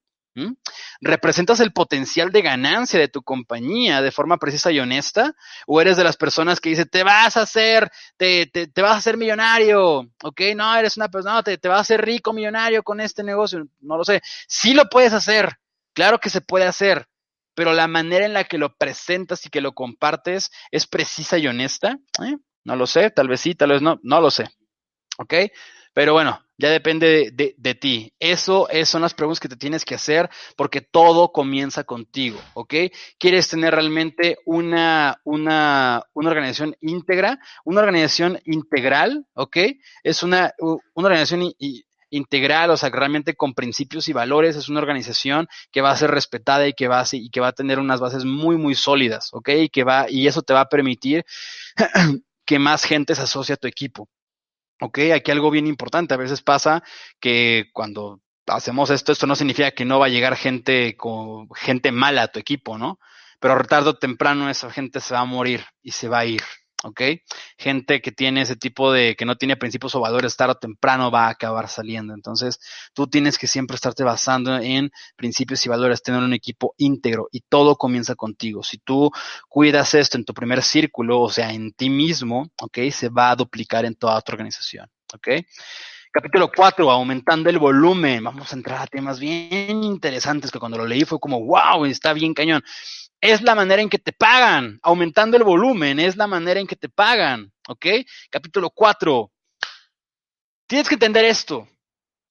¿Representas 1.00 1.60
el 1.60 1.72
potencial 1.72 2.30
de 2.30 2.42
ganancia 2.42 2.98
de 2.98 3.08
tu 3.08 3.22
compañía 3.22 4.02
de 4.02 4.12
forma 4.12 4.38
precisa 4.38 4.70
y 4.70 4.80
honesta? 4.80 5.34
¿O 5.66 5.80
eres 5.80 5.96
de 5.96 6.04
las 6.04 6.16
personas 6.16 6.60
que 6.60 6.70
dice, 6.70 6.86
te 6.86 7.02
vas 7.02 7.36
a 7.36 7.42
hacer, 7.42 7.90
te, 8.16 8.46
te, 8.46 8.66
te 8.66 8.82
vas 8.82 8.92
a 8.92 8.98
hacer 8.98 9.16
millonario? 9.16 10.08
¿Ok? 10.22 10.40
No, 10.56 10.76
eres 10.76 10.96
una 10.96 11.08
persona, 11.08 11.36
no, 11.36 11.42
te, 11.42 11.58
te 11.58 11.68
vas 11.68 11.78
a 11.78 11.82
hacer 11.82 12.04
rico 12.04 12.32
millonario 12.32 12.82
con 12.82 13.00
este 13.00 13.22
negocio. 13.22 13.66
No 13.80 13.96
lo 13.96 14.04
sé. 14.04 14.22
Sí 14.46 14.74
lo 14.74 14.88
puedes 14.88 15.12
hacer. 15.12 15.58
Claro 15.92 16.18
que 16.18 16.30
se 16.30 16.40
puede 16.40 16.66
hacer. 16.66 17.06
Pero 17.54 17.72
la 17.72 17.88
manera 17.88 18.24
en 18.24 18.34
la 18.34 18.44
que 18.44 18.58
lo 18.58 18.76
presentas 18.76 19.44
y 19.44 19.50
que 19.50 19.60
lo 19.60 19.72
compartes 19.72 20.50
es 20.70 20.86
precisa 20.86 21.38
y 21.38 21.48
honesta. 21.48 21.98
¿eh? 22.24 22.36
No 22.68 22.76
lo 22.76 22.86
sé, 22.86 23.08
tal 23.08 23.28
vez 23.28 23.40
sí, 23.40 23.54
tal 23.54 23.70
vez 23.70 23.80
no, 23.80 23.98
no 24.02 24.20
lo 24.20 24.30
sé. 24.30 24.44
¿Ok? 25.16 25.32
Pero 25.94 26.12
bueno, 26.12 26.38
ya 26.58 26.68
depende 26.68 27.30
de, 27.32 27.54
de, 27.56 27.74
ti. 27.74 28.12
Eso, 28.20 28.68
eso, 28.68 28.92
son 28.92 29.00
las 29.00 29.14
preguntas 29.14 29.40
que 29.40 29.48
te 29.48 29.56
tienes 29.56 29.86
que 29.86 29.94
hacer 29.94 30.28
porque 30.54 30.82
todo 30.82 31.32
comienza 31.32 31.84
contigo, 31.84 32.38
¿ok? 32.52 32.74
¿Quieres 33.18 33.48
tener 33.48 33.74
realmente 33.74 34.36
una, 34.44 35.18
una, 35.24 36.02
una 36.12 36.28
organización 36.28 36.76
íntegra? 36.82 37.38
Una 37.64 37.80
organización 37.80 38.38
integral, 38.44 39.24
¿ok? 39.32 39.56
Es 40.02 40.22
una, 40.22 40.52
una 40.60 41.08
organización 41.08 41.50
integral, 42.10 42.70
o 42.70 42.76
sea, 42.76 42.90
realmente 42.90 43.34
con 43.34 43.54
principios 43.54 44.08
y 44.08 44.12
valores, 44.12 44.56
es 44.56 44.68
una 44.68 44.80
organización 44.80 45.48
que 45.70 45.80
va 45.80 45.90
a 45.90 45.96
ser 45.96 46.10
respetada 46.10 46.68
y 46.68 46.74
que 46.74 46.86
va 46.86 47.00
a, 47.00 47.06
y 47.10 47.30
que 47.30 47.40
va 47.40 47.48
a 47.48 47.52
tener 47.52 47.78
unas 47.78 48.00
bases 48.00 48.24
muy, 48.24 48.56
muy 48.56 48.74
sólidas, 48.74 49.30
¿ok? 49.32 49.48
Y 49.48 49.68
que 49.68 49.84
va, 49.84 50.06
y 50.08 50.26
eso 50.26 50.42
te 50.42 50.52
va 50.52 50.60
a 50.60 50.68
permitir 50.68 51.24
que 52.48 52.58
más 52.58 52.84
gente 52.84 53.14
se 53.14 53.20
asocia 53.20 53.56
a 53.56 53.58
tu 53.58 53.68
equipo. 53.68 54.08
Ok, 54.80 55.00
aquí 55.14 55.30
algo 55.30 55.50
bien 55.50 55.66
importante. 55.66 56.14
A 56.14 56.16
veces 56.16 56.40
pasa 56.40 56.82
que 57.20 57.66
cuando 57.74 58.22
hacemos 58.46 58.88
esto, 58.88 59.12
esto 59.12 59.26
no 59.26 59.36
significa 59.36 59.72
que 59.72 59.84
no 59.84 59.98
va 59.98 60.06
a 60.06 60.08
llegar 60.08 60.34
gente 60.34 60.96
con 60.96 61.46
gente 61.50 61.92
mala 61.92 62.22
a 62.22 62.28
tu 62.28 62.38
equipo, 62.38 62.78
¿no? 62.78 62.98
Pero 63.38 63.62
tarde 63.64 63.90
o 63.90 63.98
temprano 63.98 64.48
esa 64.48 64.70
gente 64.70 65.00
se 65.00 65.12
va 65.12 65.20
a 65.20 65.24
morir 65.26 65.62
y 65.82 65.90
se 65.90 66.08
va 66.08 66.20
a 66.20 66.24
ir. 66.24 66.42
¿Ok? 66.84 67.00
Gente 67.56 68.00
que 68.00 68.12
tiene 68.12 68.42
ese 68.42 68.56
tipo 68.56 68.92
de, 68.92 69.16
que 69.16 69.24
no 69.24 69.36
tiene 69.36 69.56
principios 69.56 69.94
o 69.94 70.00
valores, 70.00 70.36
tarde 70.36 70.52
o 70.52 70.56
temprano 70.56 71.10
va 71.10 71.26
a 71.26 71.30
acabar 71.30 71.68
saliendo. 71.68 72.14
Entonces, 72.14 72.60
tú 72.94 73.06
tienes 73.06 73.38
que 73.38 73.46
siempre 73.46 73.74
estarte 73.74 74.04
basando 74.04 74.56
en 74.58 74.90
principios 75.16 75.64
y 75.66 75.68
valores, 75.68 76.02
tener 76.02 76.22
un 76.22 76.32
equipo 76.32 76.74
íntegro 76.78 77.28
y 77.32 77.40
todo 77.40 77.76
comienza 77.76 78.14
contigo. 78.14 78.62
Si 78.62 78.78
tú 78.78 79.10
cuidas 79.48 79.94
esto 79.94 80.16
en 80.16 80.24
tu 80.24 80.34
primer 80.34 80.62
círculo, 80.62 81.20
o 81.20 81.30
sea, 81.30 81.52
en 81.52 81.72
ti 81.72 81.90
mismo, 81.90 82.50
¿ok? 82.60 82.78
Se 82.90 83.08
va 83.08 83.30
a 83.30 83.36
duplicar 83.36 83.84
en 83.84 83.94
toda 83.94 84.20
tu 84.20 84.32
organización, 84.32 84.88
¿ok? 85.14 85.28
Capítulo 86.10 86.50
4, 86.54 86.90
aumentando 86.90 87.50
el 87.50 87.58
volumen. 87.58 88.24
Vamos 88.24 88.50
a 88.52 88.56
entrar 88.56 88.80
a 88.80 88.86
temas 88.86 89.20
bien 89.20 89.84
interesantes 89.84 90.50
que 90.50 90.58
cuando 90.58 90.78
lo 90.78 90.86
leí 90.86 91.04
fue 91.04 91.20
como, 91.20 91.44
wow, 91.44 91.84
está 91.84 92.14
bien 92.14 92.32
cañón 92.32 92.62
es 93.20 93.42
la 93.42 93.54
manera 93.54 93.82
en 93.82 93.88
que 93.88 93.98
te 93.98 94.12
pagan. 94.12 94.78
Aumentando 94.82 95.36
el 95.36 95.44
volumen 95.44 95.98
es 95.98 96.16
la 96.16 96.26
manera 96.26 96.60
en 96.60 96.66
que 96.66 96.76
te 96.76 96.88
pagan. 96.88 97.52
¿Ok? 97.68 97.86
Capítulo 98.30 98.70
4. 98.70 99.30
Tienes 100.66 100.88
que 100.88 100.94
entender 100.94 101.24
esto. 101.24 101.68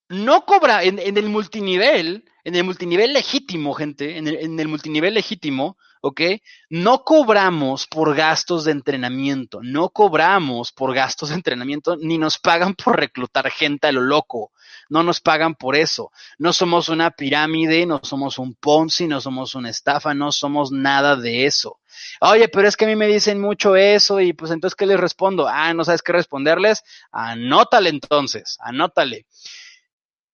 No 0.09 0.45
cobra 0.45 0.83
en, 0.83 0.99
el 0.99 1.27
multinivel, 1.27 2.23
en 2.45 2.55
el 2.55 2.63
multinivel 2.63 3.11
legítimo, 3.11 3.73
gente, 3.73 4.17
en 4.17 4.27
el, 4.27 4.38
en 4.38 4.57
el 4.57 4.69
multinivel 4.69 5.13
legítimo, 5.13 5.77
¿ok? 6.01 6.21
No 6.69 7.03
cobramos 7.03 7.88
por 7.88 8.15
gastos 8.15 8.63
de 8.63 8.71
entrenamiento, 8.71 9.59
no 9.61 9.89
cobramos 9.89 10.71
por 10.71 10.93
gastos 10.93 11.29
de 11.29 11.35
entrenamiento, 11.35 11.97
ni 11.97 12.17
nos 12.17 12.39
pagan 12.39 12.73
por 12.75 12.97
reclutar 12.97 13.51
gente 13.51 13.88
a 13.88 13.91
lo 13.91 13.99
loco 13.99 14.51
no 14.89 15.03
nos 15.03 15.21
pagan 15.21 15.55
por 15.55 15.75
eso. 15.75 16.11
No 16.38 16.53
somos 16.53 16.89
una 16.89 17.11
pirámide, 17.11 17.85
no 17.85 17.99
somos 18.03 18.38
un 18.39 18.55
Ponzi, 18.55 19.07
no 19.07 19.21
somos 19.21 19.55
una 19.55 19.69
estafa, 19.69 20.13
no 20.13 20.31
somos 20.31 20.71
nada 20.71 21.15
de 21.15 21.45
eso. 21.45 21.79
Oye, 22.21 22.47
pero 22.47 22.67
es 22.67 22.77
que 22.77 22.85
a 22.85 22.88
mí 22.88 22.95
me 22.95 23.07
dicen 23.07 23.39
mucho 23.39 23.75
eso 23.75 24.19
y 24.19 24.33
pues 24.33 24.51
entonces, 24.51 24.75
¿qué 24.75 24.85
les 24.85 24.99
respondo? 24.99 25.47
Ah, 25.47 25.73
¿no 25.73 25.83
sabes 25.83 26.01
qué 26.01 26.11
responderles? 26.11 26.83
Anótale 27.11 27.89
entonces, 27.89 28.57
anótale. 28.59 29.25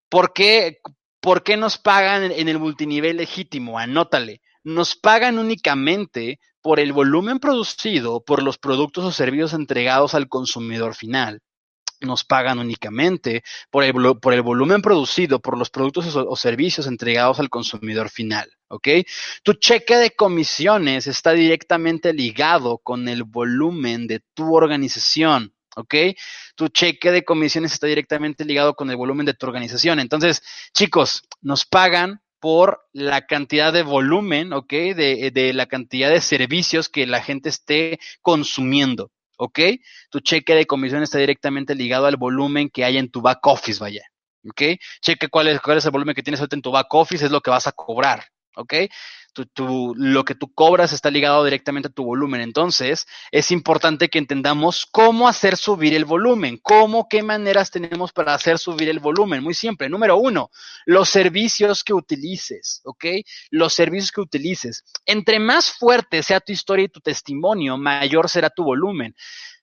¿Por 0.10 0.34
qué, 0.34 0.80
por 1.20 1.44
qué 1.44 1.58
nos 1.58 1.78
pagan 1.78 2.32
en 2.32 2.48
el 2.48 2.60
multinivel 2.60 3.18
legítimo? 3.18 3.80
Anótale 3.80 4.42
nos 4.64 4.96
pagan 4.96 5.40
únicamente 5.40 6.40
por 6.62 6.80
el 6.80 6.94
volumen 6.94 7.40
producido 7.40 8.24
por 8.24 8.42
los 8.42 8.58
productos 8.58 9.04
o 9.04 9.12
servicios 9.12 9.54
entregados 9.54 10.16
al 10.16 10.30
consumidor 10.30 10.96
final 10.96 11.42
nos 12.04 12.24
pagan 12.24 12.60
únicamente 12.60 13.44
por 13.70 13.84
el, 13.84 13.94
por 14.20 14.34
el, 14.34 14.42
volumen 14.42 14.82
producido 14.82 15.40
por 15.40 15.58
los 15.58 15.70
productos 15.70 16.16
o, 16.16 16.36
servicios 16.36 16.88
entregados 16.88 17.40
al 17.40 17.50
consumidor 17.50 18.10
final, 18.10 18.50
¿ok? 18.68 18.88
Tu 19.44 19.54
cheque 19.54 19.98
de 19.98 20.12
comisiones 20.12 21.08
está 21.08 21.32
directamente 21.32 22.14
ligado 22.14 22.78
con 22.80 23.08
el 23.08 23.24
volumen 23.24 24.08
de 24.08 24.22
tu 24.34 24.56
organización, 24.56 25.54
¿ok? 25.76 25.96
Tu 26.56 26.68
cheque 26.70 27.12
de 27.12 27.24
comisiones 27.24 27.74
está 27.74 27.88
directamente 27.88 28.46
ligado 28.46 28.76
con 28.76 28.90
el 28.90 28.96
volumen 28.96 29.26
de 29.26 29.34
tu 29.34 29.48
organización. 29.48 30.00
Entonces, 30.00 30.44
chicos, 30.74 31.24
nos 31.42 31.66
pagan 31.66 32.22
por 32.40 32.82
la 32.92 33.26
cantidad 33.26 33.72
de 33.72 33.84
volumen, 33.84 34.52
¿ok? 34.52 34.70
De, 34.70 35.32
de 35.34 35.54
la 35.54 35.66
cantidad 35.66 36.10
de 36.10 36.20
servicios 36.20 36.90
que 36.90 37.08
la 37.08 37.22
gente 37.22 37.48
esté 37.48 38.00
consumiendo. 38.22 39.12
¿Ok? 39.38 39.60
Tu 40.10 40.20
cheque 40.20 40.56
de 40.56 40.66
comisión 40.66 41.04
está 41.04 41.18
directamente 41.18 41.76
ligado 41.76 42.06
al 42.06 42.18
volumen 42.18 42.70
que 42.70 42.86
hay 42.86 42.98
en 42.98 43.10
tu 43.10 43.22
back 43.22 43.46
office, 43.48 43.80
vaya, 43.80 44.04
¿ok? 44.50 44.80
Cheque 45.02 45.28
cuál 45.30 45.48
es, 45.48 45.62
cuál 45.62 45.78
es 45.78 45.86
el 45.86 45.92
volumen 45.92 46.16
que 46.16 46.24
tienes 46.24 46.40
ahorita 46.40 46.56
en 46.56 46.62
tu 46.62 46.72
back 46.72 46.94
office, 46.94 47.26
es 47.26 47.32
lo 47.32 47.42
que 47.42 47.52
vas 47.52 47.68
a 47.68 47.72
cobrar, 47.72 48.26
¿ok? 48.56 48.74
lo 49.56 50.26
que 50.26 50.36
tú 50.36 50.54
cobras 50.54 50.94
está 50.94 51.10
ligado 51.10 51.44
directamente 51.44 51.88
a 51.88 51.92
tu 51.92 52.04
volumen. 52.04 52.42
Entonces, 52.42 53.08
es 53.32 53.52
importante 53.52 54.10
que 54.10 54.20
entendamos 54.20 54.86
cómo 54.86 55.28
hacer 55.28 55.58
subir 55.58 55.94
el 55.96 56.06
volumen, 56.06 56.60
cómo, 56.62 57.08
qué 57.10 57.24
maneras 57.24 57.72
tenemos 57.72 58.12
para 58.12 58.34
hacer 58.34 58.60
subir 58.60 58.90
el 58.90 59.00
volumen. 59.00 59.44
Muy 59.44 59.54
simple. 59.54 59.90
Número 59.90 60.18
uno, 60.18 60.52
los 60.86 61.10
servicios 61.10 61.84
que 61.84 61.94
utilices, 61.94 62.82
¿ok? 62.86 63.06
Los 63.50 63.74
servicios 63.74 64.12
que 64.12 64.22
utilices. 64.22 64.84
Entre 65.06 65.40
más 65.40 65.72
fuerte 65.72 66.22
sea 66.22 66.40
tu 66.40 66.52
historia 66.52 66.86
y 66.86 66.90
tu 66.90 67.00
testimonio, 67.00 67.78
mayor 67.78 68.30
será 68.30 68.50
tu 68.50 68.64
volumen. 68.64 69.16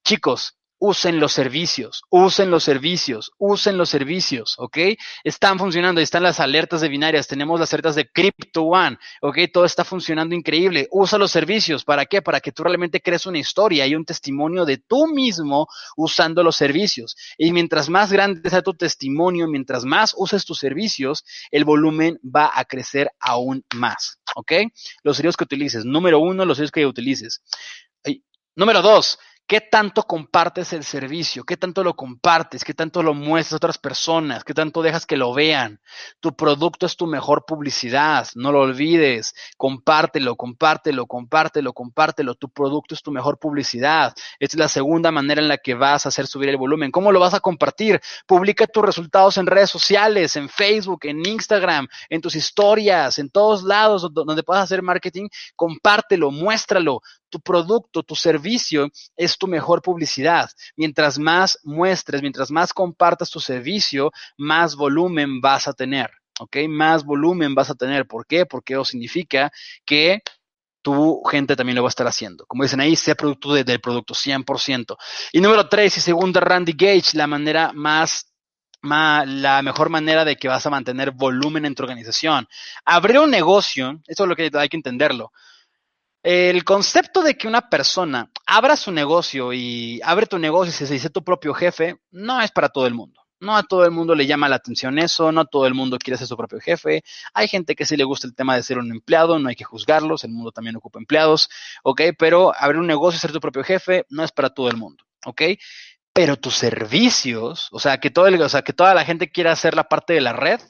Chicos, 0.04 0.59
usen 0.80 1.20
los 1.20 1.32
servicios, 1.32 2.02
usen 2.08 2.50
los 2.50 2.64
servicios, 2.64 3.32
usen 3.38 3.76
los 3.76 3.90
servicios, 3.90 4.54
¿ok? 4.58 4.78
Están 5.22 5.58
funcionando, 5.58 6.00
están 6.00 6.22
las 6.22 6.40
alertas 6.40 6.80
de 6.80 6.88
binarias, 6.88 7.28
tenemos 7.28 7.60
las 7.60 7.72
alertas 7.74 7.94
de 7.94 8.10
Crypto 8.10 8.62
One, 8.62 8.98
¿ok? 9.20 9.38
Todo 9.52 9.66
está 9.66 9.84
funcionando 9.84 10.34
increíble. 10.34 10.88
Usa 10.90 11.18
los 11.18 11.30
servicios, 11.30 11.84
¿para 11.84 12.06
qué? 12.06 12.22
Para 12.22 12.40
que 12.40 12.50
tú 12.50 12.64
realmente 12.64 13.00
crees 13.00 13.26
una 13.26 13.38
historia 13.38 13.86
y 13.86 13.94
un 13.94 14.06
testimonio 14.06 14.64
de 14.64 14.78
tú 14.78 15.06
mismo 15.06 15.68
usando 15.96 16.42
los 16.42 16.56
servicios. 16.56 17.14
Y 17.36 17.52
mientras 17.52 17.90
más 17.90 18.10
grande 18.10 18.48
sea 18.48 18.62
tu 18.62 18.72
testimonio, 18.72 19.48
mientras 19.48 19.84
más 19.84 20.14
uses 20.16 20.46
tus 20.46 20.58
servicios, 20.58 21.24
el 21.50 21.64
volumen 21.64 22.18
va 22.24 22.50
a 22.54 22.64
crecer 22.64 23.10
aún 23.20 23.66
más, 23.74 24.18
¿ok? 24.34 24.52
Los 25.02 25.18
servicios 25.18 25.36
que 25.36 25.44
utilices. 25.44 25.84
Número 25.84 26.20
uno, 26.20 26.46
los 26.46 26.56
servicios 26.56 26.72
que 26.72 26.86
utilices. 26.86 27.42
Número 28.56 28.82
dos, 28.82 29.18
¿Qué 29.50 29.60
tanto 29.60 30.04
compartes 30.04 30.72
el 30.74 30.84
servicio? 30.84 31.42
¿Qué 31.42 31.56
tanto 31.56 31.82
lo 31.82 31.96
compartes? 31.96 32.62
¿Qué 32.62 32.72
tanto 32.72 33.02
lo 33.02 33.14
muestras 33.14 33.54
a 33.54 33.56
otras 33.56 33.78
personas? 33.78 34.44
¿Qué 34.44 34.54
tanto 34.54 34.80
dejas 34.80 35.06
que 35.06 35.16
lo 35.16 35.34
vean? 35.34 35.80
Tu 36.20 36.36
producto 36.36 36.86
es 36.86 36.96
tu 36.96 37.08
mejor 37.08 37.44
publicidad, 37.44 38.28
no 38.36 38.52
lo 38.52 38.60
olvides. 38.60 39.34
Compártelo, 39.56 40.36
compártelo, 40.36 41.04
compártelo, 41.08 41.72
compártelo. 41.72 42.36
Tu 42.36 42.48
producto 42.48 42.94
es 42.94 43.02
tu 43.02 43.10
mejor 43.10 43.40
publicidad. 43.40 44.14
Es 44.38 44.54
la 44.54 44.68
segunda 44.68 45.10
manera 45.10 45.42
en 45.42 45.48
la 45.48 45.58
que 45.58 45.74
vas 45.74 46.06
a 46.06 46.10
hacer 46.10 46.28
subir 46.28 46.50
el 46.50 46.56
volumen. 46.56 46.92
¿Cómo 46.92 47.10
lo 47.10 47.18
vas 47.18 47.34
a 47.34 47.40
compartir? 47.40 48.00
Publica 48.28 48.68
tus 48.68 48.84
resultados 48.84 49.36
en 49.36 49.46
redes 49.46 49.70
sociales, 49.70 50.36
en 50.36 50.48
Facebook, 50.48 51.00
en 51.06 51.26
Instagram, 51.26 51.88
en 52.08 52.20
tus 52.20 52.36
historias, 52.36 53.18
en 53.18 53.30
todos 53.30 53.64
lados 53.64 54.06
donde 54.12 54.44
puedas 54.44 54.62
hacer 54.62 54.80
marketing. 54.80 55.26
Compártelo, 55.56 56.30
muéstralo 56.30 57.00
tu 57.30 57.40
producto, 57.40 58.02
tu 58.02 58.14
servicio 58.14 58.88
es 59.16 59.38
tu 59.40 59.48
mejor 59.48 59.82
publicidad. 59.82 60.48
Mientras 60.76 61.18
más 61.18 61.58
muestres, 61.64 62.22
mientras 62.22 62.52
más 62.52 62.72
compartas 62.72 63.30
tu 63.30 63.40
servicio, 63.40 64.12
más 64.38 64.76
volumen 64.76 65.40
vas 65.40 65.66
a 65.66 65.72
tener. 65.72 66.10
¿Ok? 66.38 66.56
Más 66.68 67.04
volumen 67.04 67.54
vas 67.54 67.70
a 67.70 67.74
tener. 67.74 68.06
¿Por 68.06 68.26
qué? 68.26 68.46
Porque 68.46 68.74
eso 68.74 68.84
significa 68.84 69.50
que 69.84 70.22
tu 70.82 71.22
gente 71.24 71.56
también 71.56 71.76
lo 71.76 71.82
va 71.82 71.88
a 71.88 71.90
estar 71.90 72.06
haciendo. 72.06 72.46
Como 72.46 72.62
dicen 72.62 72.80
ahí, 72.80 72.96
sea 72.96 73.14
producto 73.14 73.52
del 73.52 73.80
producto, 73.80 74.14
100%. 74.14 74.96
Y 75.32 75.40
número 75.40 75.68
tres, 75.68 75.96
y 75.98 76.00
segunda, 76.00 76.40
Randy 76.40 76.72
Gage, 76.72 77.16
la 77.16 77.26
manera 77.26 77.72
más 77.74 78.26
la 78.82 79.60
mejor 79.62 79.90
manera 79.90 80.24
de 80.24 80.36
que 80.36 80.48
vas 80.48 80.64
a 80.64 80.70
mantener 80.70 81.10
volumen 81.10 81.66
en 81.66 81.74
tu 81.74 81.82
organización. 81.82 82.48
Abrir 82.84 83.18
un 83.18 83.30
negocio, 83.30 84.00
eso 84.06 84.22
es 84.22 84.28
lo 84.28 84.34
que 84.34 84.50
hay 84.54 84.68
que 84.68 84.76
entenderlo. 84.76 85.32
El 86.22 86.64
concepto 86.64 87.22
de 87.22 87.36
que 87.38 87.48
una 87.48 87.70
persona 87.70 88.30
abra 88.46 88.76
su 88.76 88.92
negocio 88.92 89.54
y 89.54 90.00
abre 90.04 90.26
tu 90.26 90.38
negocio 90.38 90.70
y 90.70 90.86
se 90.86 90.92
dice 90.92 91.08
tu 91.08 91.24
propio 91.24 91.54
jefe, 91.54 91.96
no 92.10 92.42
es 92.42 92.50
para 92.50 92.68
todo 92.68 92.86
el 92.86 92.92
mundo. 92.92 93.22
No 93.40 93.56
a 93.56 93.62
todo 93.62 93.86
el 93.86 93.90
mundo 93.90 94.14
le 94.14 94.26
llama 94.26 94.50
la 94.50 94.56
atención 94.56 94.98
eso, 94.98 95.32
no 95.32 95.46
todo 95.46 95.66
el 95.66 95.72
mundo 95.72 95.96
quiere 95.98 96.18
ser 96.18 96.26
su 96.26 96.36
propio 96.36 96.60
jefe. 96.60 97.02
Hay 97.32 97.48
gente 97.48 97.74
que 97.74 97.86
sí 97.86 97.96
le 97.96 98.04
gusta 98.04 98.26
el 98.26 98.34
tema 98.34 98.54
de 98.54 98.62
ser 98.62 98.76
un 98.76 98.90
empleado, 98.90 99.38
no 99.38 99.48
hay 99.48 99.56
que 99.56 99.64
juzgarlos, 99.64 100.22
el 100.24 100.32
mundo 100.32 100.52
también 100.52 100.76
ocupa 100.76 100.98
empleados, 100.98 101.48
¿ok? 101.84 102.02
Pero 102.18 102.52
abrir 102.54 102.80
un 102.80 102.86
negocio 102.86 103.16
y 103.16 103.20
ser 103.20 103.32
tu 103.32 103.40
propio 103.40 103.64
jefe 103.64 104.04
no 104.10 104.22
es 104.22 104.30
para 104.30 104.50
todo 104.50 104.68
el 104.68 104.76
mundo, 104.76 105.02
¿ok? 105.24 105.40
Pero 106.12 106.36
tus 106.36 106.54
servicios, 106.54 107.68
o 107.72 107.80
sea, 107.80 107.98
que, 107.98 108.10
todo 108.10 108.26
el, 108.26 108.42
o 108.42 108.48
sea, 108.50 108.60
que 108.60 108.74
toda 108.74 108.92
la 108.92 109.06
gente 109.06 109.30
quiera 109.30 109.52
hacer 109.52 109.74
la 109.74 109.84
parte 109.84 110.12
de 110.12 110.20
la 110.20 110.34
red, 110.34 110.60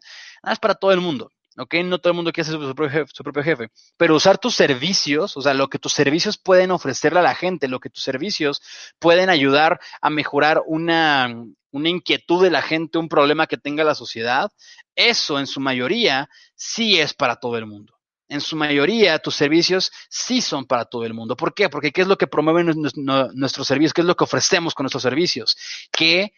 no 0.45 0.53
es 0.53 0.61
para 0.61 0.77
todo 0.77 0.93
el 0.93 1.01
mundo. 1.01 1.33
¿Ok? 1.61 1.75
No 1.85 1.99
todo 1.99 2.13
el 2.13 2.17
mundo 2.17 2.33
quiere 2.33 2.51
ser 2.51 2.59
su 2.59 2.75
propio, 3.23 3.43
jefe, 3.43 3.71
pero 3.97 4.17
usar 4.17 4.39
tus 4.39 4.55
servicios, 4.55 5.37
o 5.37 5.43
sea, 5.43 5.55
lo 5.55 5.69
que 5.69 5.79
tus 5.79 5.93
servicios 5.93 6.39
pueden 6.39 6.71
ofrecerle 6.71 7.21
a 7.21 7.23
la 7.23 7.35
gente, 7.35 7.69
lo 7.69 7.81
que 7.81 7.91
tus 7.91 8.03
servicios 8.03 8.63
pueden 8.99 9.29
ayudar 9.29 9.81
a 10.01 10.11
mejorar 10.11 10.63
una, 10.67 11.35
una 11.71 11.89
inquietud 11.89 12.43
de 12.43 12.51
la 12.51 12.63
gente, 12.63 12.99
un 12.99 13.09
problema 13.09 13.47
que 13.47 13.59
tenga 13.59 13.85
la 13.85 13.95
sociedad, 13.95 14.51
eso 14.95 15.39
en 15.39 15.47
su 15.47 15.61
mayoría 15.61 16.29
sí 16.55 16.99
es 16.99 17.15
para 17.15 17.37
todo 17.37 17.57
el 17.59 17.67
mundo. 17.67 17.95
En 18.29 18.41
su 18.41 18.55
mayoría, 18.55 19.19
tus 19.19 19.35
servicios 19.35 19.91
sí 20.09 20.41
son 20.41 20.65
para 20.65 20.85
todo 20.85 21.05
el 21.05 21.15
mundo. 21.15 21.37
¿Por 21.37 21.53
qué? 21.53 21.69
Porque 21.69 21.91
¿qué 21.91 22.03
es 22.03 22.07
lo 22.07 22.17
que 22.17 22.29
promueven 22.29 22.73
nuestros 23.35 23.67
servicios? 23.67 23.93
¿Qué 23.93 24.03
es 24.03 24.07
lo 24.07 24.15
que 24.15 24.23
ofrecemos 24.23 24.73
con 24.73 24.85
nuestros 24.85 25.03
servicios? 25.03 25.57
Que 25.91 26.33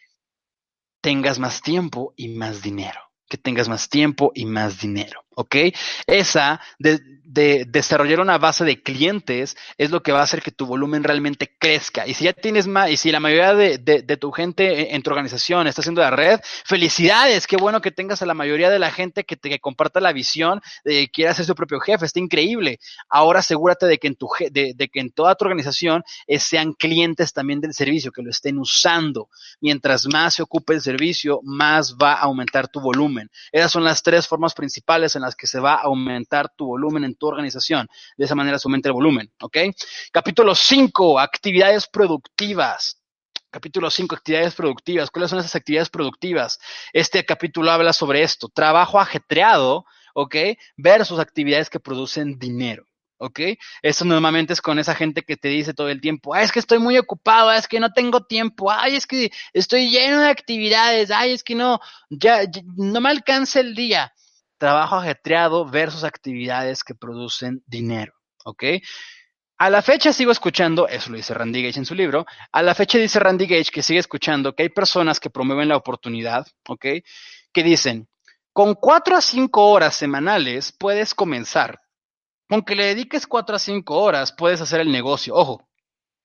tengas 1.03 1.39
más 1.39 1.61
tiempo 1.61 2.15
y 2.17 2.29
más 2.29 2.63
dinero 2.63 3.12
que 3.33 3.39
tengas 3.39 3.67
más 3.67 3.89
tiempo 3.89 4.31
y 4.35 4.45
más 4.45 4.79
dinero, 4.79 5.25
¿ok? 5.37 5.57
Esa 6.07 6.61
de, 6.79 7.01
desarrollar 7.33 8.21
una 8.21 8.39
base 8.39 8.65
de 8.65 8.83
clientes 8.83 9.57
es 9.79 9.91
lo 9.91 10.03
que 10.03 10.13
va 10.13 10.21
a 10.21 10.25
hacer 10.25 10.43
que 10.43 10.51
tu 10.51 10.67
volumen 10.67 11.03
realmente 11.03 11.55
crezca. 11.59 12.07
Y 12.07 12.15
si 12.15 12.25
ya 12.25 12.33
tienes 12.33 12.67
más, 12.67 12.91
y 12.91 12.97
si 12.97 13.11
la 13.11 13.21
mayoría 13.21 13.55
de, 13.55 14.17
tu 14.21 14.31
gente 14.31 14.95
en 14.95 15.03
tu 15.03 15.11
organización 15.11 15.67
está 15.67 15.81
haciendo 15.81 16.03
la 16.03 16.11
red, 16.11 16.41
felicidades, 16.65 17.47
qué 17.47 17.57
bueno 17.57 17.81
que 17.81 17.91
tengas 17.91 18.21
a 18.23 18.27
la 18.27 18.35
mayoría 18.35 18.69
de 18.69 18.79
la 18.79 18.91
gente 18.91 19.25
que 19.25 19.37
te 19.37 19.59
comparta 19.61 20.01
la 20.01 20.13
visión 20.13 20.61
de 20.85 20.93
que 20.93 21.09
quieras 21.09 21.37
ser 21.37 21.47
su 21.47 21.55
propio 21.55 21.81
jefe, 21.81 22.05
está 22.05 22.19
increíble. 22.19 22.79
Ahora 23.09 23.41
asegúrate 23.41 23.87
de 23.87 23.99
que 23.99 24.09
en, 24.09 24.17
tu, 24.17 24.29
de, 24.51 24.75
que 24.93 25.01
en 25.01 25.11
toda 25.11 25.35
tu 25.35 25.45
organización 25.45 26.03
eh, 26.27 26.39
sean 26.39 26.75
clientes 26.75 27.33
también 27.33 27.61
del 27.61 27.73
servicio, 27.73 28.13
que 28.13 28.23
lo 28.23 28.31
estén 28.31 28.59
usando. 28.59 29.29
Mientras 29.61 30.07
más 30.07 30.35
se 30.35 30.43
ocupe 30.43 30.75
el 30.75 30.83
servicio, 30.83 31.41
más 31.43 31.97
va 31.97 32.15
a 32.15 32.23
aumentar 32.23 32.69
tu 32.69 32.81
volumen. 32.81 33.31
Esas 33.53 33.73
son 33.73 33.85
las 33.85 34.03
tres 34.03 34.29
formas 34.29 34.55
principales 34.55 35.17
en 35.17 35.23
las 35.23 35.35
que 35.35 35.47
se 35.47 35.61
va 35.61 35.75
a 35.75 35.83
aumentar 35.83 36.51
tu 36.55 36.67
volumen 36.67 37.05
organización. 37.27 37.89
De 38.17 38.25
esa 38.25 38.35
manera 38.35 38.59
se 38.59 38.69
aumenta 38.69 38.89
el 38.89 38.95
volumen, 38.95 39.33
¿ok? 39.41 39.59
Capítulo 40.13 40.55
5, 40.55 41.19
actividades 41.19 41.87
productivas. 41.87 42.99
Capítulo 43.51 43.91
5, 43.91 44.15
actividades 44.15 44.55
productivas. 44.55 45.11
¿Cuáles 45.11 45.31
son 45.31 45.39
esas 45.39 45.55
actividades 45.55 45.91
productivas? 45.91 46.59
Este 46.93 47.25
capítulo 47.25 47.71
habla 47.71 47.93
sobre 47.93 48.23
esto. 48.23 48.49
Trabajo 48.49 48.99
ajetreado, 48.99 49.85
¿ok? 50.15 50.37
Versus 50.77 51.19
actividades 51.19 51.69
que 51.69 51.81
producen 51.81 52.39
dinero. 52.39 52.87
¿ok? 53.23 53.41
Eso 53.83 54.05
normalmente 54.05 54.53
es 54.53 54.61
con 54.61 54.81
esa 54.81 54.95
gente 54.97 55.23
que 55.23 55.37
te 55.37 55.49
dice 55.49 55.75
todo 55.75 55.89
el 55.89 56.01
tiempo, 56.01 56.35
es 56.35 56.51
que 56.51 56.59
estoy 56.59 56.81
muy 56.81 56.99
ocupado, 56.99 57.53
es 57.53 57.69
que 57.69 57.79
no 57.79 57.93
tengo 57.93 58.25
tiempo, 58.25 58.71
ay, 58.71 58.97
es 58.97 59.07
que 59.07 59.31
estoy 59.53 59.91
lleno 59.91 60.21
de 60.21 60.29
actividades, 60.29 61.11
ay, 61.13 61.33
es 61.33 61.45
que 61.45 61.55
no, 61.55 61.79
ya, 62.11 62.41
no 62.77 63.01
me 63.01 63.11
alcanza 63.11 63.61
el 63.61 63.77
día. 63.77 64.13
Trabajo 64.63 64.95
ajetreado 64.95 65.69
versus 65.69 66.05
actividades 66.05 66.85
que 66.85 66.95
producen 66.95 67.65
dinero, 67.67 68.13
¿ok? 68.45 68.63
A 69.59 69.71
la 69.71 69.83
fecha 69.83 70.13
sigo 70.13 70.31
escuchando, 70.31 70.87
eso 70.87 71.11
lo 71.11 71.17
dice 71.17 71.35
Randy 71.35 71.65
Gage 71.65 71.81
en 71.81 71.85
su 71.85 71.97
libro, 71.97 72.27
a 72.53 72.63
la 72.63 72.73
fecha 72.73 72.97
dice 72.97 73.19
Randy 73.19 73.47
Gage 73.47 73.73
que 73.73 73.83
sigue 73.83 73.99
escuchando 73.99 74.55
que 74.55 74.63
hay 74.63 74.69
personas 74.69 75.19
que 75.19 75.31
promueven 75.31 75.69
la 75.69 75.77
oportunidad, 75.77 76.47
¿ok? 76.69 76.87
Que 77.53 77.63
dicen, 77.65 78.09
con 78.53 78.75
cuatro 78.75 79.17
a 79.17 79.21
cinco 79.21 79.69
horas 79.69 79.97
semanales 79.97 80.71
puedes 80.71 81.13
comenzar 81.13 81.81
aunque 82.49 82.77
le 82.77 82.85
dediques 82.85 83.27
cuatro 83.27 83.57
a 83.57 83.59
cinco 83.59 83.99
horas, 83.99 84.31
puedes 84.31 84.61
hacer 84.61 84.83
el 84.83 84.93
negocio. 84.93 85.35
Ojo, 85.35 85.67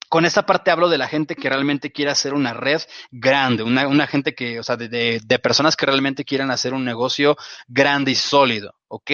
con 0.09 0.25
esta 0.25 0.45
parte 0.45 0.71
hablo 0.71 0.89
de 0.89 0.97
la 0.97 1.07
gente 1.07 1.35
que 1.35 1.49
realmente 1.49 1.91
quiere 1.91 2.11
hacer 2.11 2.33
una 2.33 2.53
red 2.53 2.81
grande, 3.11 3.63
una, 3.63 4.07
gente 4.07 4.33
que, 4.33 4.59
o 4.59 4.63
sea, 4.63 4.77
de, 4.77 5.39
personas 5.41 5.75
que 5.75 5.85
realmente 5.85 6.23
quieran 6.23 6.51
hacer 6.51 6.73
un 6.73 6.85
negocio 6.85 7.37
grande 7.67 8.11
y 8.11 8.15
sólido, 8.15 8.75
¿ok? 8.87 9.11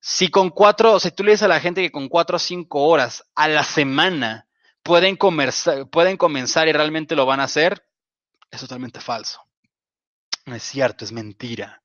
Si 0.00 0.28
con 0.28 0.50
cuatro, 0.50 0.98
si 0.98 1.10
tú 1.10 1.22
le 1.22 1.32
dices 1.32 1.44
a 1.44 1.48
la 1.48 1.60
gente 1.60 1.82
que 1.82 1.92
con 1.92 2.08
cuatro 2.08 2.36
o 2.36 2.38
cinco 2.38 2.84
horas 2.84 3.24
a 3.34 3.48
la 3.48 3.64
semana 3.64 4.46
pueden, 4.82 5.16
pueden 5.16 6.16
comenzar 6.16 6.68
y 6.68 6.72
realmente 6.72 7.16
lo 7.16 7.26
van 7.26 7.40
a 7.40 7.44
hacer, 7.44 7.86
es 8.50 8.60
totalmente 8.60 9.00
falso. 9.00 9.42
No 10.46 10.54
es 10.54 10.62
cierto, 10.62 11.04
es 11.04 11.12
mentira. 11.12 11.79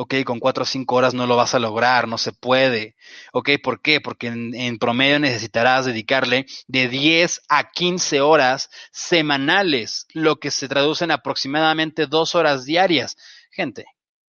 Ok, 0.00 0.14
con 0.24 0.38
cuatro 0.38 0.62
o 0.62 0.64
cinco 0.64 0.94
horas 0.94 1.12
no 1.12 1.26
lo 1.26 1.34
vas 1.34 1.56
a 1.56 1.58
lograr, 1.58 2.06
no 2.06 2.18
se 2.18 2.30
puede. 2.30 2.94
Ok, 3.32 3.50
¿por 3.60 3.82
qué? 3.82 4.00
Porque 4.00 4.28
en, 4.28 4.78
promedio 4.78 5.18
necesitarás 5.18 5.86
dedicarle 5.86 6.46
de 6.68 6.86
10 6.86 7.42
a 7.48 7.72
15 7.72 8.20
horas 8.20 8.70
semanales, 8.92 10.06
lo 10.14 10.36
que 10.36 10.52
se 10.52 10.68
traduce 10.68 11.02
en 11.02 11.10
aproximadamente 11.10 12.06
dos 12.06 12.36
horas 12.36 12.64
diarias. 12.64 13.16
Gente, 13.50 13.86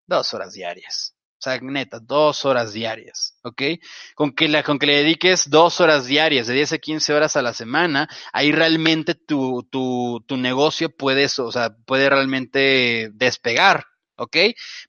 dos 0.07 0.33
horas 0.33 0.53
diarias. 0.53 1.13
O 1.37 1.41
sea, 1.43 1.59
neta, 1.61 1.99
dos 1.99 2.45
horas 2.45 2.73
diarias, 2.73 3.37
¿ok? 3.43 3.61
Con 4.15 4.31
que, 4.31 4.47
la, 4.47 4.63
con 4.63 4.79
que 4.79 4.87
le 4.87 4.95
dediques 4.95 5.51
dos 5.51 5.79
horas 5.81 6.07
diarias, 6.07 6.47
de 6.47 6.55
10 6.55 6.73
a 6.73 6.77
15 6.79 7.13
horas 7.13 7.35
a 7.35 7.43
la 7.43 7.53
semana, 7.53 8.09
ahí 8.33 8.51
realmente 8.51 9.13
tu, 9.13 9.61
tu, 9.69 10.25
tu 10.27 10.35
negocio 10.35 10.89
puede, 10.89 11.27
o 11.37 11.51
sea, 11.51 11.75
puede 11.85 12.09
realmente 12.09 13.11
despegar, 13.13 13.85
¿ok? 14.19 14.37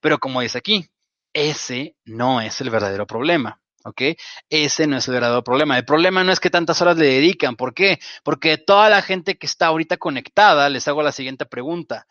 Pero 0.01 0.19
como 0.19 0.41
dice 0.41 0.59
aquí, 0.59 0.87
ese 1.33 1.97
no 2.05 2.41
es 2.41 2.61
el 2.61 2.71
verdadero 2.71 3.07
problema. 3.07 3.61
¿Ok? 3.83 4.03
Ese 4.51 4.87
no 4.87 4.99
es 4.99 5.09
el 5.09 5.15
verdadero 5.15 5.43
problema. 5.43 5.79
El 5.79 5.87
problema 5.87 6.23
no 6.23 6.33
es 6.33 6.41
que 6.41 6.51
tantas 6.51 6.83
horas 6.83 6.99
le 6.99 7.07
dedican. 7.07 7.57
¿Por 7.57 7.73
qué? 7.73 7.99
Porque 8.23 8.59
toda 8.59 8.91
la 8.91 9.01
gente 9.01 9.39
que 9.39 9.47
está 9.47 9.69
ahorita 9.69 9.97
conectada, 9.97 10.69
les 10.69 10.87
hago 10.87 11.03
la 11.03 11.13
siguiente 11.13 11.47
pregunta. 11.47 12.07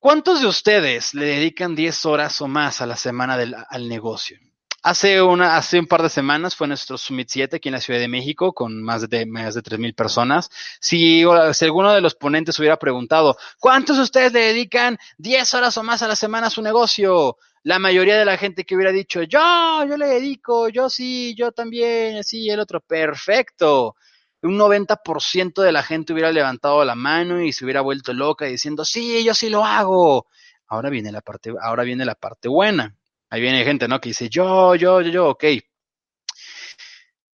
¿Cuántos 0.00 0.40
de 0.40 0.48
ustedes 0.48 1.14
le 1.14 1.26
dedican 1.26 1.76
10 1.76 2.04
horas 2.06 2.40
o 2.40 2.48
más 2.48 2.80
a 2.80 2.86
la 2.86 2.96
semana 2.96 3.38
al 3.68 3.88
negocio? 3.88 4.38
Hace, 4.86 5.20
una, 5.20 5.56
hace 5.56 5.80
un 5.80 5.88
par 5.88 6.00
de 6.00 6.08
semanas 6.08 6.54
fue 6.54 6.68
nuestro 6.68 6.96
Summit 6.96 7.28
7 7.28 7.56
aquí 7.56 7.70
en 7.70 7.72
la 7.72 7.80
Ciudad 7.80 7.98
de 7.98 8.06
México 8.06 8.52
con 8.52 8.80
más 8.84 9.10
de, 9.10 9.26
más 9.26 9.56
de 9.56 9.60
3.000 9.60 9.96
personas. 9.96 10.48
Si, 10.78 11.24
si, 11.54 11.64
alguno 11.64 11.92
de 11.92 12.00
los 12.00 12.14
ponentes 12.14 12.56
hubiera 12.60 12.76
preguntado, 12.76 13.36
¿cuántos 13.58 13.96
de 13.96 14.04
ustedes 14.04 14.32
le 14.32 14.38
dedican 14.42 14.96
10 15.18 15.54
horas 15.54 15.76
o 15.76 15.82
más 15.82 16.02
a 16.02 16.06
la 16.06 16.14
semana 16.14 16.46
a 16.46 16.50
su 16.50 16.62
negocio? 16.62 17.36
La 17.64 17.80
mayoría 17.80 18.16
de 18.16 18.24
la 18.24 18.36
gente 18.36 18.62
que 18.62 18.76
hubiera 18.76 18.92
dicho, 18.92 19.24
yo, 19.24 19.84
yo 19.88 19.96
le 19.96 20.06
dedico, 20.06 20.68
yo 20.68 20.88
sí, 20.88 21.34
yo 21.36 21.50
también, 21.50 22.22
sí, 22.22 22.48
el 22.48 22.60
otro, 22.60 22.80
perfecto 22.80 23.96
un 24.42 24.56
90% 24.56 25.62
de 25.62 25.72
la 25.72 25.82
gente 25.82 26.12
hubiera 26.12 26.30
levantado 26.30 26.84
la 26.84 26.94
mano 26.94 27.42
y 27.42 27.52
se 27.52 27.64
hubiera 27.64 27.80
vuelto 27.80 28.12
loca 28.12 28.44
diciendo, 28.44 28.84
sí, 28.84 29.24
yo 29.24 29.34
sí 29.34 29.50
lo 29.50 29.64
hago. 29.64 30.28
Ahora 30.68 30.90
viene 30.90 31.10
la 31.10 31.22
parte, 31.22 31.52
ahora 31.60 31.82
viene 31.82 32.04
la 32.04 32.14
parte 32.14 32.46
buena. 32.46 32.94
Ahí 33.30 33.40
viene 33.40 33.64
gente, 33.64 33.88
¿no? 33.88 34.00
Que 34.00 34.10
dice, 34.10 34.28
yo, 34.28 34.74
yo, 34.74 35.00
yo, 35.00 35.10
yo, 35.10 35.28
ok. 35.30 35.44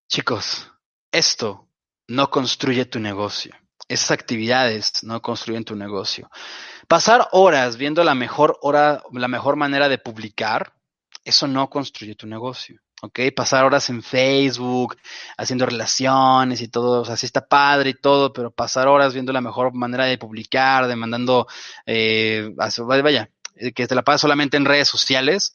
Chicos, 0.09 0.71
esto 1.11 1.69
no 2.09 2.31
construye 2.31 2.85
tu 2.85 3.01
negocio. 3.01 3.55
Esas 3.89 4.11
actividades 4.11 5.03
no 5.03 5.21
construyen 5.21 5.65
tu 5.65 5.77
negocio. 5.77 6.31
Pasar 6.89 7.29
horas 7.33 7.77
viendo 7.77 8.05
la 8.05 8.15
mejor 8.15 8.59
hora, 8.63 9.03
la 9.13 9.29
mejor 9.29 9.57
manera 9.57 9.89
de 9.89 9.99
publicar, 9.99 10.75
eso 11.25 11.47
no 11.47 11.69
construye 11.69 12.15
tu 12.15 12.27
negocio. 12.27 12.81
¿ok? 13.03 13.21
Pasar 13.35 13.65
horas 13.65 13.91
en 13.91 14.03
Facebook, 14.03 14.97
haciendo 15.37 15.67
relaciones 15.67 16.61
y 16.61 16.69
todo, 16.69 17.03
o 17.03 17.05
sea, 17.05 17.17
sí 17.17 17.27
está 17.27 17.47
padre 17.47 17.91
y 17.91 17.95
todo, 17.95 18.33
pero 18.33 18.51
pasar 18.51 18.89
horas 18.89 19.13
viendo 19.13 19.33
la 19.33 19.41
mejor 19.41 19.75
manera 19.75 20.07
de 20.07 20.19
publicar, 20.19 20.87
de 20.87 20.97
mandando, 20.97 21.47
eh, 21.85 22.51
vaya, 22.57 23.29
eh, 23.57 23.73
que 23.73 23.87
te 23.87 23.95
la 23.95 24.03
pases 24.03 24.23
solamente 24.23 24.57
en 24.57 24.65
redes 24.65 24.89
sociales, 24.89 25.53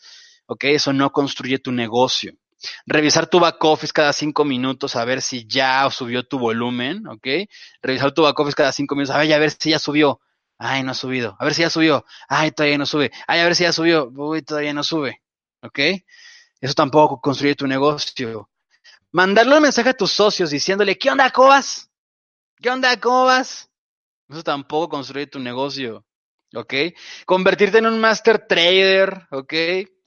¿ok? 0.48 0.64
Eso 0.66 0.93
no 0.93 1.12
construye 1.12 1.60
tu 1.60 1.72
negocio. 1.72 2.34
Revisar 2.88 3.28
tu 3.28 3.39
back 3.39 3.64
office 3.64 3.93
cada 3.93 4.14
cinco 4.14 4.43
minutos 4.43 4.95
a 4.95 5.06
ver 5.06 5.22
si 5.22 5.45
ya 5.48 5.88
subió 5.91 6.24
tu 6.24 6.39
volumen, 6.39 7.06
¿ok? 7.08 7.28
Revisar 7.82 8.12
tu 8.14 8.24
back 8.24 8.39
office 8.39 8.56
cada 8.56 8.72
cinco 8.72 8.95
minutos 8.95 9.16
a 9.16 9.20
ver, 9.20 9.32
a 9.34 9.38
ver 9.38 9.52
si 9.52 9.70
ya 9.70 9.80
subió. 9.80 10.20
Ay, 10.58 10.82
no 10.82 10.91
ha 10.91 10.93
subido. 10.95 11.36
A 11.39 11.45
ver 11.45 11.54
si 11.54 11.62
ya 11.62 11.70
subió. 11.70 12.04
Ay, 12.28 12.52
todavía 12.52 12.80
no 12.80 12.86
sube. 12.88 13.12
Ay, 13.28 13.41
a 13.41 13.43
ver 13.43 13.56
si 13.56 13.64
ya 13.64 13.72
subió. 13.72 14.10
Uy, 14.16 14.41
todavía 14.41 14.74
no 14.74 14.84
sube. 14.84 15.22
¿Ok? 15.62 15.80
Eso 16.60 16.74
tampoco 16.74 17.22
construye 17.22 17.56
tu 17.56 17.68
negocio. 17.68 18.50
Mandarle 19.12 19.58
un 19.58 19.64
mensaje 19.64 19.89
a 19.89 19.93
tus 19.93 20.12
socios 20.12 20.50
diciéndole, 20.50 20.98
¿qué 20.98 21.12
onda, 21.12 21.30
Cobas? 21.30 21.91
¿Qué 22.60 22.70
onda, 22.72 23.00
Cobas? 23.00 23.70
Eso 24.30 24.43
tampoco 24.43 24.89
construye 24.89 25.28
tu 25.28 25.39
negocio. 25.39 26.07
¿Ok? 26.54 26.74
Convertirte 27.26 27.80
en 27.80 27.88
un 27.88 28.00
master 28.00 28.45
trader. 28.48 29.28
¿Ok? 29.32 29.54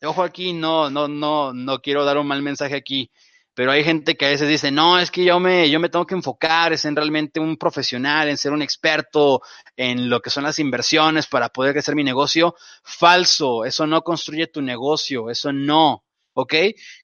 Ojo 0.02 0.22
aquí, 0.22 0.52
no, 0.52 0.90
no, 0.90 1.08
no, 1.08 1.52
no 1.52 1.80
quiero 1.80 2.04
dar 2.04 2.18
un 2.18 2.26
mal 2.26 2.42
mensaje 2.42 2.74
aquí. 2.74 3.10
Pero 3.54 3.72
hay 3.72 3.84
gente 3.84 4.16
que 4.16 4.26
a 4.26 4.30
veces 4.30 4.48
dice, 4.48 4.70
no, 4.70 4.98
es 4.98 5.10
que 5.10 5.24
yo 5.24 5.38
me, 5.40 5.68
yo 5.68 5.80
me 5.80 5.88
tengo 5.88 6.06
que 6.06 6.14
enfocar, 6.14 6.72
es 6.72 6.84
en 6.84 6.96
realmente 6.96 7.40
un 7.40 7.56
profesional, 7.56 8.28
en 8.28 8.38
ser 8.38 8.52
un 8.52 8.62
experto 8.62 9.42
en 9.76 10.08
lo 10.08 10.20
que 10.20 10.30
son 10.30 10.44
las 10.44 10.58
inversiones 10.58 11.26
para 11.26 11.50
poder 11.50 11.72
crecer 11.72 11.94
mi 11.94 12.04
negocio. 12.04 12.54
Falso, 12.82 13.64
eso 13.64 13.86
no 13.86 14.02
construye 14.02 14.46
tu 14.46 14.62
negocio, 14.62 15.28
eso 15.30 15.52
no. 15.52 16.04
¿ok? 16.32 16.54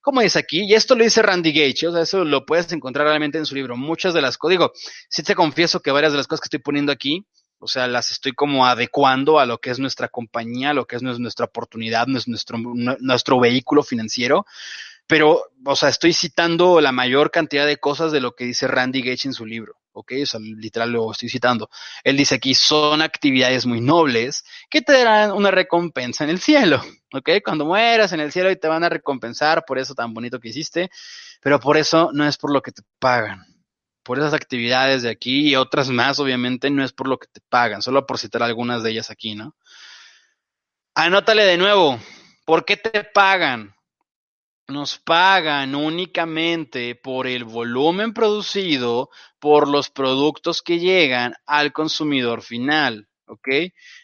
Como 0.00 0.20
dice 0.20 0.38
aquí, 0.38 0.64
y 0.64 0.74
esto 0.74 0.94
lo 0.94 1.04
dice 1.04 1.22
Randy 1.22 1.52
Gage, 1.52 1.88
o 1.88 1.92
sea, 1.92 2.02
eso 2.02 2.24
lo 2.24 2.46
puedes 2.46 2.72
encontrar 2.72 3.06
realmente 3.06 3.38
en 3.38 3.46
su 3.46 3.54
libro. 3.54 3.76
Muchas 3.76 4.14
de 4.14 4.22
las 4.22 4.38
cosas, 4.38 4.52
digo, 4.52 4.72
sí 5.08 5.22
te 5.22 5.34
confieso 5.34 5.80
que 5.80 5.90
varias 5.90 6.12
de 6.12 6.18
las 6.18 6.26
cosas 6.26 6.40
que 6.40 6.46
estoy 6.46 6.60
poniendo 6.60 6.92
aquí, 6.92 7.26
o 7.58 7.68
sea, 7.68 7.86
las 7.86 8.10
estoy 8.10 8.32
como 8.32 8.66
adecuando 8.66 9.38
a 9.38 9.46
lo 9.46 9.58
que 9.58 9.70
es 9.70 9.78
nuestra 9.78 10.08
compañía, 10.08 10.70
a 10.70 10.74
lo 10.74 10.86
que 10.86 10.96
es 10.96 11.02
nuestra 11.02 11.46
oportunidad, 11.46 12.06
nuestro, 12.06 12.58
nuestro 12.58 13.40
vehículo 13.40 13.82
financiero, 13.82 14.46
pero, 15.06 15.44
o 15.64 15.76
sea, 15.76 15.88
estoy 15.88 16.12
citando 16.12 16.80
la 16.80 16.90
mayor 16.90 17.30
cantidad 17.30 17.66
de 17.66 17.76
cosas 17.76 18.10
de 18.10 18.20
lo 18.20 18.34
que 18.34 18.44
dice 18.44 18.66
Randy 18.66 19.02
Gage 19.02 19.28
en 19.28 19.34
su 19.34 19.46
libro, 19.46 19.76
¿ok? 19.92 20.12
O 20.22 20.26
sea, 20.26 20.40
literal 20.40 20.90
lo 20.90 21.12
estoy 21.12 21.28
citando. 21.28 21.70
Él 22.02 22.16
dice 22.16 22.34
aquí, 22.34 22.54
son 22.54 23.02
actividades 23.02 23.66
muy 23.66 23.80
nobles 23.80 24.44
que 24.68 24.82
te 24.82 24.92
darán 24.92 25.30
una 25.30 25.52
recompensa 25.52 26.24
en 26.24 26.30
el 26.30 26.40
cielo, 26.40 26.82
¿ok? 27.14 27.30
Cuando 27.44 27.64
mueras 27.64 28.12
en 28.12 28.20
el 28.20 28.32
cielo 28.32 28.50
y 28.50 28.56
te 28.56 28.66
van 28.66 28.82
a 28.82 28.88
recompensar 28.88 29.64
por 29.64 29.78
eso 29.78 29.94
tan 29.94 30.12
bonito 30.12 30.40
que 30.40 30.48
hiciste, 30.48 30.90
pero 31.40 31.60
por 31.60 31.76
eso 31.76 32.10
no 32.12 32.26
es 32.26 32.36
por 32.36 32.52
lo 32.52 32.60
que 32.60 32.72
te 32.72 32.82
pagan. 32.98 33.55
Por 34.06 34.18
esas 34.18 34.34
actividades 34.34 35.02
de 35.02 35.10
aquí 35.10 35.48
y 35.50 35.56
otras 35.56 35.90
más, 35.90 36.20
obviamente, 36.20 36.70
no 36.70 36.84
es 36.84 36.92
por 36.92 37.08
lo 37.08 37.18
que 37.18 37.26
te 37.26 37.40
pagan, 37.48 37.82
solo 37.82 38.06
por 38.06 38.18
citar 38.18 38.42
algunas 38.42 38.82
de 38.82 38.92
ellas 38.92 39.10
aquí, 39.10 39.34
¿no? 39.34 39.56
Anótale 40.94 41.44
de 41.44 41.58
nuevo, 41.58 41.98
¿por 42.44 42.64
qué 42.64 42.76
te 42.76 43.04
pagan? 43.04 43.76
nos 44.68 44.98
pagan 44.98 45.74
únicamente 45.74 46.96
por 46.96 47.26
el 47.26 47.44
volumen 47.44 48.12
producido 48.12 49.10
por 49.38 49.68
los 49.68 49.90
productos 49.90 50.62
que 50.62 50.78
llegan 50.78 51.34
al 51.46 51.72
consumidor 51.72 52.42
final, 52.42 53.08
¿ok? 53.26 53.48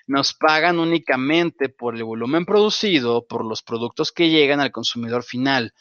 Nos 0.06 0.34
pagan 0.34 0.78
únicamente 0.78 1.68
por 1.68 1.96
el 1.96 2.04
volumen 2.04 2.44
producido 2.44 3.26
por 3.26 3.44
los 3.44 3.62
productos 3.62 4.12
que 4.12 4.30
llegan 4.30 4.60
al 4.60 4.70
consumidor 4.70 5.24
final. 5.24 5.74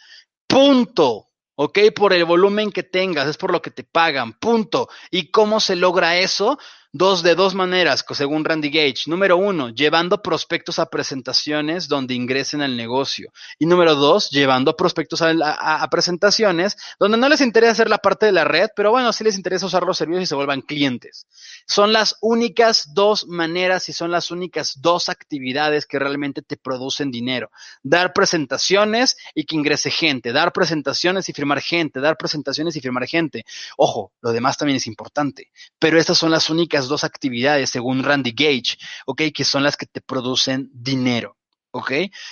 Punto. 0.48 1.28
¿Ok? 1.64 1.78
Por 1.96 2.12
el 2.12 2.26
volumen 2.26 2.72
que 2.72 2.82
tengas, 2.82 3.28
es 3.28 3.38
por 3.38 3.52
lo 3.52 3.62
que 3.62 3.70
te 3.70 3.84
pagan, 3.84 4.34
punto. 4.34 4.90
¿Y 5.12 5.30
cómo 5.30 5.60
se 5.60 5.76
logra 5.76 6.18
eso? 6.18 6.58
Dos 6.94 7.24
de 7.24 7.36
dos 7.36 7.56
maneras, 7.56 8.04
según 8.12 8.44
Randy 8.44 8.70
Gage. 8.70 9.04
Número 9.08 9.38
uno, 9.38 9.70
llevando 9.70 10.22
prospectos 10.22 10.78
a 10.78 10.88
presentaciones 10.88 11.88
donde 11.88 12.16
ingresen 12.16 12.62
al 12.62 12.76
negocio. 12.76 13.32
Y 13.58 13.66
número 13.66 13.96
dos, 13.96 14.30
llevando 14.30 14.76
prospectos 14.76 15.22
a, 15.22 15.88
presentaciones 15.90 16.76
donde 17.00 17.18
no 17.18 17.30
les 17.30 17.40
interesa 17.40 17.72
hacer 17.72 17.90
la 17.90 18.00
parte 18.00 18.26
de 18.26 18.34
la 18.34 18.44
red, 18.44 18.68
pero 18.76 18.92
bueno, 18.92 19.14
sí 19.14 19.24
les 19.24 19.38
interesa 19.38 19.68
usar 19.68 19.84
los 19.84 19.98
servicios 19.98 20.24
y 20.24 20.26
se 20.26 20.36
vuelvan 20.36 20.60
clientes. 20.60 21.28
Son 21.66 21.94
las 21.94 22.18
únicas 22.20 22.94
dos 22.94 23.26
maneras 23.26 23.88
y 23.88 23.94
son 23.94 24.12
las 24.12 24.30
únicas 24.30 24.82
dos 24.82 25.08
actividades 25.08 25.86
que 25.86 25.98
realmente 25.98 26.42
te 26.42 26.58
producen 26.58 27.10
dinero. 27.10 27.52
Dar 27.84 28.12
presentaciones 28.12 29.16
y 29.34 29.46
que 29.46 29.56
ingrese 29.56 29.92
gente. 29.92 30.34
Dar 30.34 30.52
presentaciones 30.52 31.30
y 31.30 31.32
firmar 31.34 31.62
gente. 31.62 32.02
Dar 32.02 32.18
presentaciones 32.18 32.76
y 32.76 32.82
firmar 32.82 33.08
gente. 33.08 33.46
Ojo, 33.78 34.12
lo 34.20 34.34
demás 34.34 34.58
también 34.58 34.76
es 34.76 34.88
importante, 34.88 35.52
pero 35.80 35.98
estas 35.98 36.18
son 36.18 36.32
las 36.32 36.50
únicas 36.50 36.81
dos 36.88 37.04
actividades, 37.04 37.70
según 37.70 38.04
Randy 38.04 38.32
Gage, 38.32 38.78
¿ok? 39.06 39.24
Que 39.34 39.44
son 39.44 39.64
las 39.64 39.78
que 39.78 39.86
te 39.86 40.02
producen 40.02 40.70
dinero. 40.74 41.38
¿Ok? 41.74 41.92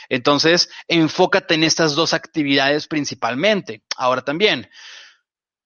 Entonces, 0.10 0.70
enfócate 0.90 1.54
en 1.54 1.64
estas 1.64 1.96
dos 1.96 2.14
actividades 2.14 2.88
principalmente. 2.88 3.84
Ahora 3.96 4.22
también, 4.22 4.70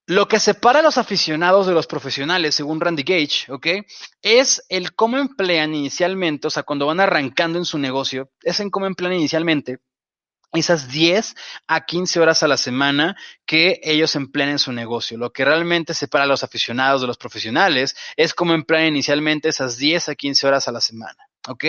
lo 0.06 0.28
que 0.28 0.40
separa 0.40 0.80
a 0.80 0.84
los 0.84 0.98
aficionados 0.98 1.66
de 1.66 1.74
los 1.74 1.88
profesionales, 1.88 2.56
según 2.56 2.82
Randy 2.82 3.04
Gage, 3.04 3.52
¿ok? 3.52 3.68
Es 4.22 4.64
el 4.70 4.94
cómo 4.94 5.18
emplean 5.18 5.74
inicialmente, 5.74 6.48
o 6.48 6.50
sea, 6.52 6.64
cuando 6.64 6.86
van 6.86 7.00
arrancando 7.00 7.58
en 7.58 7.66
su 7.66 7.80
negocio, 7.80 8.30
es 8.42 8.60
en 8.60 8.70
cómo 8.70 8.86
emplean 8.86 9.14
inicialmente 9.14 9.80
esas 10.54 10.90
10 10.90 11.36
a 11.68 11.86
15 11.86 12.20
horas 12.20 12.44
a 12.44 12.48
la 12.48 12.58
semana 12.58 13.16
que 13.46 13.82
ellos 13.84 14.16
emplean 14.16 14.50
en 14.50 14.60
su 14.60 14.72
negocio. 14.72 15.18
Lo 15.18 15.32
que 15.32 15.46
realmente 15.46 15.94
separa 15.94 16.26
a 16.26 16.28
los 16.28 16.44
aficionados 16.44 17.02
de 17.02 17.08
los 17.08 17.18
profesionales 17.18 17.96
es 18.16 18.34
cómo 18.34 18.54
emplean 18.54 18.88
inicialmente 18.88 19.50
esas 19.50 19.78
10 19.78 20.10
a 20.10 20.16
15 20.16 20.48
horas 20.48 20.68
a 20.68 20.72
la 20.72 20.82
semana. 20.82 21.28
¿Ok? 21.48 21.66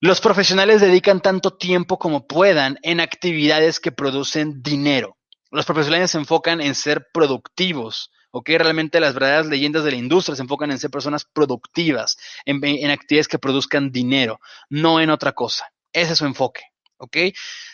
Los 0.00 0.22
profesionales 0.22 0.80
dedican 0.80 1.20
tanto 1.20 1.58
tiempo 1.58 1.98
como 1.98 2.26
puedan 2.26 2.78
en 2.82 3.00
actividades 3.00 3.80
que 3.80 3.92
producen 3.92 4.62
dinero. 4.62 5.18
Los 5.50 5.66
profesionales 5.66 6.12
se 6.12 6.18
enfocan 6.18 6.62
en 6.62 6.74
ser 6.74 7.08
productivos, 7.12 8.10
¿ok? 8.30 8.48
Realmente 8.50 9.00
las 9.00 9.12
verdaderas 9.12 9.46
leyendas 9.46 9.84
de 9.84 9.90
la 9.90 9.96
industria 9.98 10.36
se 10.36 10.42
enfocan 10.42 10.70
en 10.70 10.78
ser 10.78 10.90
personas 10.90 11.24
productivas, 11.24 12.16
en, 12.46 12.64
en 12.64 12.90
actividades 12.90 13.28
que 13.28 13.38
produzcan 13.38 13.90
dinero, 13.90 14.40
no 14.70 15.00
en 15.00 15.10
otra 15.10 15.32
cosa. 15.32 15.70
Ese 15.92 16.12
es 16.12 16.18
su 16.18 16.24
enfoque, 16.24 16.62
¿ok? 17.00 17.16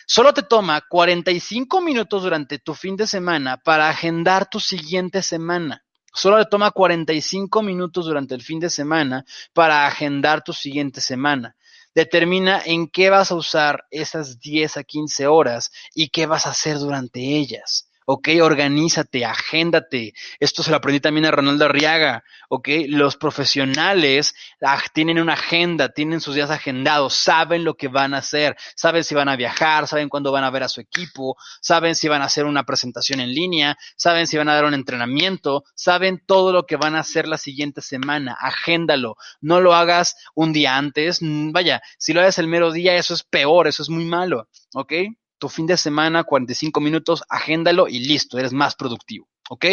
Solo 0.05 0.33
te 0.33 0.43
toma 0.43 0.81
45 0.81 1.81
minutos 1.81 2.23
durante 2.23 2.59
tu 2.59 2.73
fin 2.73 2.95
de 2.95 3.05
semana 3.05 3.57
para 3.57 3.89
agendar 3.89 4.49
tu 4.49 4.59
siguiente 4.59 5.21
semana. 5.21 5.83
Solo 6.13 6.39
le 6.39 6.45
toma 6.45 6.71
45 6.71 7.61
minutos 7.61 8.05
durante 8.05 8.33
el 8.33 8.41
fin 8.41 8.59
de 8.59 8.69
semana 8.69 9.23
para 9.53 9.85
agendar 9.85 10.43
tu 10.43 10.53
siguiente 10.53 11.01
semana. 11.01 11.55
Determina 11.93 12.61
en 12.65 12.87
qué 12.87 13.09
vas 13.09 13.31
a 13.31 13.35
usar 13.35 13.85
esas 13.91 14.39
10 14.39 14.77
a 14.77 14.83
15 14.83 15.27
horas 15.27 15.71
y 15.93 16.09
qué 16.09 16.25
vas 16.25 16.47
a 16.47 16.51
hacer 16.51 16.79
durante 16.79 17.19
ellas. 17.19 17.89
¿Ok? 18.09 18.29
Organízate, 18.41 19.25
agéndate. 19.25 20.13
Esto 20.39 20.63
se 20.63 20.71
lo 20.71 20.77
aprendí 20.77 21.01
también 21.01 21.25
a 21.25 21.31
Ronaldo 21.31 21.65
Arriaga, 21.65 22.23
¿ok? 22.47 22.69
Los 22.87 23.17
profesionales 23.17 24.33
ah, 24.61 24.81
tienen 24.93 25.19
una 25.19 25.33
agenda, 25.33 25.89
tienen 25.89 26.21
sus 26.21 26.33
días 26.33 26.49
agendados, 26.49 27.13
saben 27.13 27.65
lo 27.65 27.75
que 27.75 27.89
van 27.89 28.13
a 28.13 28.19
hacer, 28.19 28.55
saben 28.77 29.03
si 29.03 29.13
van 29.13 29.27
a 29.27 29.35
viajar, 29.35 29.87
saben 29.87 30.07
cuándo 30.07 30.31
van 30.31 30.45
a 30.45 30.49
ver 30.49 30.63
a 30.63 30.69
su 30.69 30.79
equipo, 30.79 31.35
saben 31.59 31.95
si 31.95 32.07
van 32.07 32.21
a 32.21 32.25
hacer 32.25 32.45
una 32.45 32.63
presentación 32.63 33.19
en 33.19 33.33
línea, 33.33 33.77
saben 33.97 34.25
si 34.25 34.37
van 34.37 34.47
a 34.47 34.55
dar 34.55 34.63
un 34.63 34.73
entrenamiento, 34.73 35.65
saben 35.75 36.23
todo 36.25 36.53
lo 36.53 36.65
que 36.65 36.77
van 36.77 36.95
a 36.95 37.01
hacer 37.01 37.27
la 37.27 37.37
siguiente 37.37 37.81
semana. 37.81 38.37
Agéndalo, 38.39 39.17
no 39.41 39.59
lo 39.59 39.73
hagas 39.73 40.15
un 40.33 40.53
día 40.53 40.77
antes, 40.77 41.19
vaya, 41.21 41.81
si 41.99 42.13
lo 42.13 42.21
haces 42.21 42.39
el 42.39 42.47
mero 42.47 42.71
día, 42.71 42.95
eso 42.95 43.13
es 43.13 43.23
peor, 43.23 43.67
eso 43.67 43.83
es 43.83 43.89
muy 43.89 44.05
malo, 44.05 44.47
¿ok? 44.73 44.93
Tu 45.37 45.49
fin 45.49 45.67
de 45.67 45.77
semana, 45.77 46.23
45 46.23 46.79
minutos, 46.81 47.23
agéndalo 47.29 47.87
y 47.87 47.99
listo, 47.99 48.37
eres 48.37 48.53
más 48.53 48.75
productivo. 48.75 49.27
¿Ok? 49.49 49.65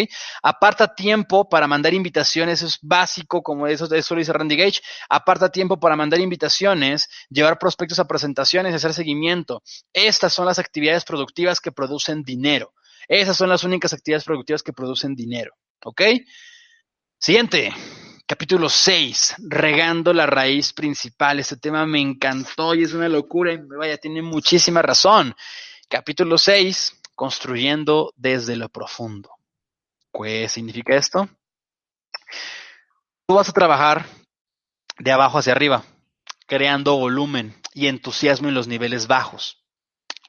Aparta 0.42 0.94
tiempo 0.94 1.48
para 1.48 1.66
mandar 1.66 1.94
invitaciones, 1.94 2.62
es 2.62 2.78
básico, 2.80 3.42
como 3.42 3.66
eso, 3.66 3.92
eso 3.92 4.14
lo 4.14 4.20
dice 4.20 4.32
Randy 4.32 4.56
Gage. 4.56 4.80
Aparta 5.08 5.50
tiempo 5.50 5.80
para 5.80 5.96
mandar 5.96 6.20
invitaciones, 6.20 7.08
llevar 7.28 7.58
prospectos 7.58 7.98
a 7.98 8.06
presentaciones 8.06 8.74
hacer 8.74 8.94
seguimiento. 8.94 9.62
Estas 9.92 10.32
son 10.32 10.46
las 10.46 10.60
actividades 10.60 11.04
productivas 11.04 11.60
que 11.60 11.72
producen 11.72 12.22
dinero. 12.22 12.72
Esas 13.08 13.36
son 13.36 13.48
las 13.48 13.64
únicas 13.64 13.92
actividades 13.92 14.24
productivas 14.24 14.62
que 14.62 14.72
producen 14.72 15.14
dinero. 15.14 15.54
¿Ok? 15.84 16.02
Siguiente. 17.18 17.72
Capítulo 18.26 18.70
6, 18.70 19.34
regando 19.50 20.14
la 20.14 20.24
raíz 20.24 20.72
principal. 20.72 21.40
Este 21.40 21.58
tema 21.58 21.84
me 21.84 22.00
encantó 22.00 22.74
y 22.74 22.82
es 22.82 22.94
una 22.94 23.06
locura 23.06 23.52
y 23.52 23.58
vaya, 23.58 23.98
tiene 23.98 24.22
muchísima 24.22 24.80
razón. 24.80 25.34
Capítulo 25.90 26.38
6, 26.38 27.02
construyendo 27.14 28.14
desde 28.16 28.56
lo 28.56 28.70
profundo. 28.70 29.28
¿Qué 30.10 30.48
significa 30.48 30.96
esto? 30.96 31.28
Tú 33.26 33.34
vas 33.34 33.50
a 33.50 33.52
trabajar 33.52 34.06
de 34.98 35.12
abajo 35.12 35.36
hacia 35.36 35.52
arriba, 35.52 35.84
creando 36.46 36.96
volumen 36.96 37.54
y 37.74 37.88
entusiasmo 37.88 38.48
en 38.48 38.54
los 38.54 38.68
niveles 38.68 39.06
bajos 39.06 39.63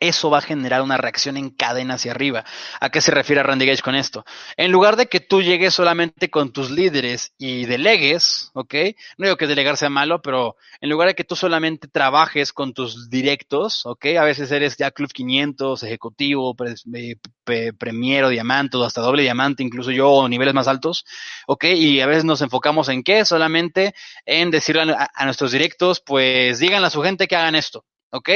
eso 0.08 0.30
va 0.30 0.40
a 0.40 0.42
generar 0.42 0.82
una 0.82 0.98
reacción 0.98 1.38
en 1.38 1.50
cadena 1.50 1.96
hacia 1.96 2.12
arriba. 2.12 2.46
¿A 2.80 2.90
qué 2.90 3.02
se 3.02 3.12
refiere 3.12 3.44
Randy 3.44 3.66
Gage 3.66 3.82
con 3.82 3.96
esto? 3.96 4.26
En 4.58 4.72
lugar 4.72 4.96
de 4.96 5.08
que 5.08 5.20
tú 5.20 5.42
llegues 5.42 5.74
solamente 5.74 6.30
con 6.30 6.52
tus 6.52 6.72
líderes 6.72 7.34
y 7.38 7.66
delegues, 7.66 8.52
¿ok? 8.54 8.74
No 9.18 9.26
digo 9.26 9.38
que 9.38 9.48
delegar 9.48 9.78
sea 9.78 9.90
malo, 9.90 10.22
pero 10.22 10.56
en 10.82 10.90
lugar 10.90 11.08
de 11.10 11.16
que 11.16 11.24
tú 11.24 11.36
solamente 11.36 11.88
trabajes 11.88 12.54
con 12.54 12.74
tus 12.74 13.10
directos, 13.10 13.86
¿ok? 13.86 14.06
A 14.20 14.24
veces 14.24 14.52
eres 14.52 14.78
ya 14.78 14.92
Club 14.92 15.12
500, 15.12 15.84
ejecutivo, 15.84 16.56
pre, 16.56 17.74
premiero, 17.74 18.30
diamante, 18.30 18.78
hasta 18.84 19.02
doble 19.02 19.24
diamante, 19.24 19.64
incluso 19.64 19.92
yo, 19.92 20.28
niveles 20.28 20.54
más 20.54 20.68
altos, 20.68 21.06
¿ok? 21.48 21.66
Y 21.76 22.02
a 22.02 22.08
veces 22.08 22.26
nos 22.26 22.42
enfocamos 22.42 22.90
en 22.90 23.04
qué? 23.04 23.26
Solamente 23.26 23.94
en 24.26 24.52
decirle 24.52 24.94
a, 24.94 25.10
a 25.14 25.26
nuestros 25.26 25.52
directos, 25.52 26.02
pues 26.02 26.60
díganle 26.60 26.88
a 26.88 26.92
su 26.92 27.02
gente 27.02 27.28
que 27.28 27.36
hagan 27.36 27.56
esto. 27.56 27.86
¿Ok? 28.12 28.30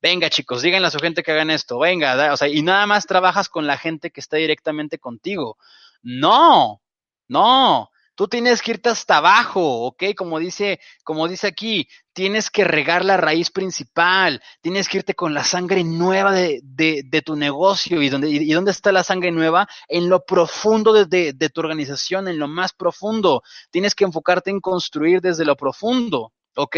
Venga, 0.00 0.30
chicos, 0.30 0.62
díganle 0.62 0.88
a 0.88 0.90
su 0.90 0.98
gente 0.98 1.22
que 1.22 1.32
hagan 1.32 1.50
esto, 1.50 1.78
venga, 1.78 2.32
o 2.32 2.36
sea, 2.36 2.48
y 2.48 2.62
nada 2.62 2.86
más 2.86 3.06
trabajas 3.06 3.48
con 3.48 3.66
la 3.66 3.78
gente 3.78 4.10
que 4.10 4.20
está 4.20 4.36
directamente 4.36 4.98
contigo. 4.98 5.58
No, 6.02 6.82
no, 7.28 7.90
tú 8.16 8.26
tienes 8.26 8.62
que 8.62 8.72
irte 8.72 8.88
hasta 8.88 9.18
abajo, 9.18 9.86
¿ok? 9.86 10.04
Como 10.16 10.38
dice, 10.40 10.80
como 11.04 11.28
dice 11.28 11.46
aquí, 11.46 11.86
tienes 12.12 12.50
que 12.50 12.64
regar 12.64 13.04
la 13.04 13.18
raíz 13.18 13.50
principal, 13.50 14.42
tienes 14.62 14.88
que 14.88 14.98
irte 14.98 15.14
con 15.14 15.34
la 15.34 15.44
sangre 15.44 15.84
nueva 15.84 16.32
de, 16.32 16.60
de, 16.64 17.02
de 17.04 17.22
tu 17.22 17.36
negocio. 17.36 18.02
¿Y 18.02 18.08
dónde, 18.08 18.30
¿Y 18.30 18.52
dónde 18.52 18.70
está 18.70 18.90
la 18.90 19.04
sangre 19.04 19.30
nueva? 19.30 19.68
En 19.86 20.08
lo 20.08 20.24
profundo 20.24 20.92
de, 20.92 21.32
de 21.34 21.50
tu 21.50 21.60
organización, 21.60 22.26
en 22.26 22.38
lo 22.38 22.48
más 22.48 22.72
profundo. 22.72 23.42
Tienes 23.70 23.94
que 23.94 24.04
enfocarte 24.04 24.50
en 24.50 24.60
construir 24.60 25.20
desde 25.20 25.44
lo 25.44 25.56
profundo. 25.56 26.32
¿Ok? 26.56 26.76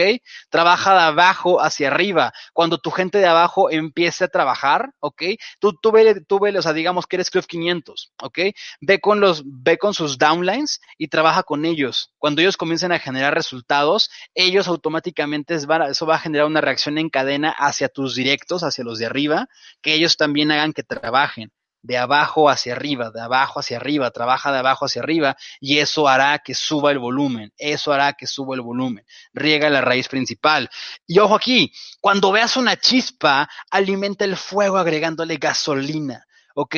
Trabaja 0.51 0.95
de 0.95 1.01
abajo 1.01 1.63
hacia 1.63 1.89
arriba. 1.89 2.33
Cuando 2.53 2.79
tu 2.79 2.91
gente 2.91 3.19
de 3.19 3.27
abajo 3.27 3.71
empiece 3.71 4.25
a 4.25 4.29
trabajar, 4.29 4.91
¿ok? 5.01 5.23
Tú, 5.59 5.73
tú 5.81 5.93
ve, 5.93 6.23
tú 6.27 6.39
ve, 6.41 6.57
o 6.59 6.63
sea, 6.63 6.73
digamos 6.73 7.07
que 7.07 7.17
eres 7.17 7.31
Club 7.31 7.47
500, 7.47 8.13
¿ok? 8.23 8.39
Ve 8.81 9.01
con 9.01 9.21
los, 9.21 9.43
ve 9.45 9.79
con 9.79 9.95
sus 9.95 10.19
downlines 10.19 10.81
y 10.99 11.09
trabaja 11.09 11.43
con 11.43 11.65
ellos. 11.65 12.13
Cuando 12.19 12.43
ellos 12.43 12.57
comiencen 12.57 12.93
a 12.93 12.99
generar 12.99 13.35
resultados, 13.35 14.11
ellos 14.35 14.69
automáticamente 14.69 15.55
eso 15.55 16.07
va 16.07 16.15
a 16.15 16.19
generar 16.19 16.47
una 16.47 16.61
reacción 16.61 16.99
en 16.99 17.09
cadena 17.09 17.51
hacia 17.51 17.89
tus 17.89 18.15
directos, 18.15 18.63
hacia 18.63 18.85
los 18.85 18.99
de 18.99 19.07
arriba, 19.07 19.49
que 19.81 19.95
ellos 19.95 20.17
también 20.17 20.51
hagan 20.51 20.73
que 20.73 20.83
trabajen 20.83 21.53
de 21.83 21.97
abajo 21.97 22.51
hacia 22.51 22.75
arriba, 22.75 23.11
de 23.11 23.21
abajo 23.21 23.61
hacia 23.61 23.77
arriba, 23.77 24.11
trabaja 24.11 24.53
de 24.53 24.59
abajo 24.59 24.87
hacia 24.87 25.03
arriba 25.03 25.37
y 25.61 25.79
eso 25.79 26.09
hará 26.09 26.39
que 26.39 26.55
suba 26.55 26.91
el 26.91 26.99
volumen, 26.99 27.53
eso 27.57 27.93
hará 27.93 28.13
que 28.13 28.27
suba 28.27 28.55
el 28.55 28.61
volumen, 28.61 29.05
riega 29.33 29.71
la 29.71 29.81
raíz 29.81 30.09
principal. 30.09 30.69
Y 31.07 31.19
ojo 31.19 31.35
aquí, 31.37 31.73
cuando 32.01 32.33
veas 32.33 32.57
una 32.57 32.77
chispa, 32.77 33.49
alimenta 33.71 34.25
el 34.25 34.37
fuego 34.37 34.79
agregándole 34.79 35.37
gasolina, 35.37 36.27
¿ok? 36.55 36.77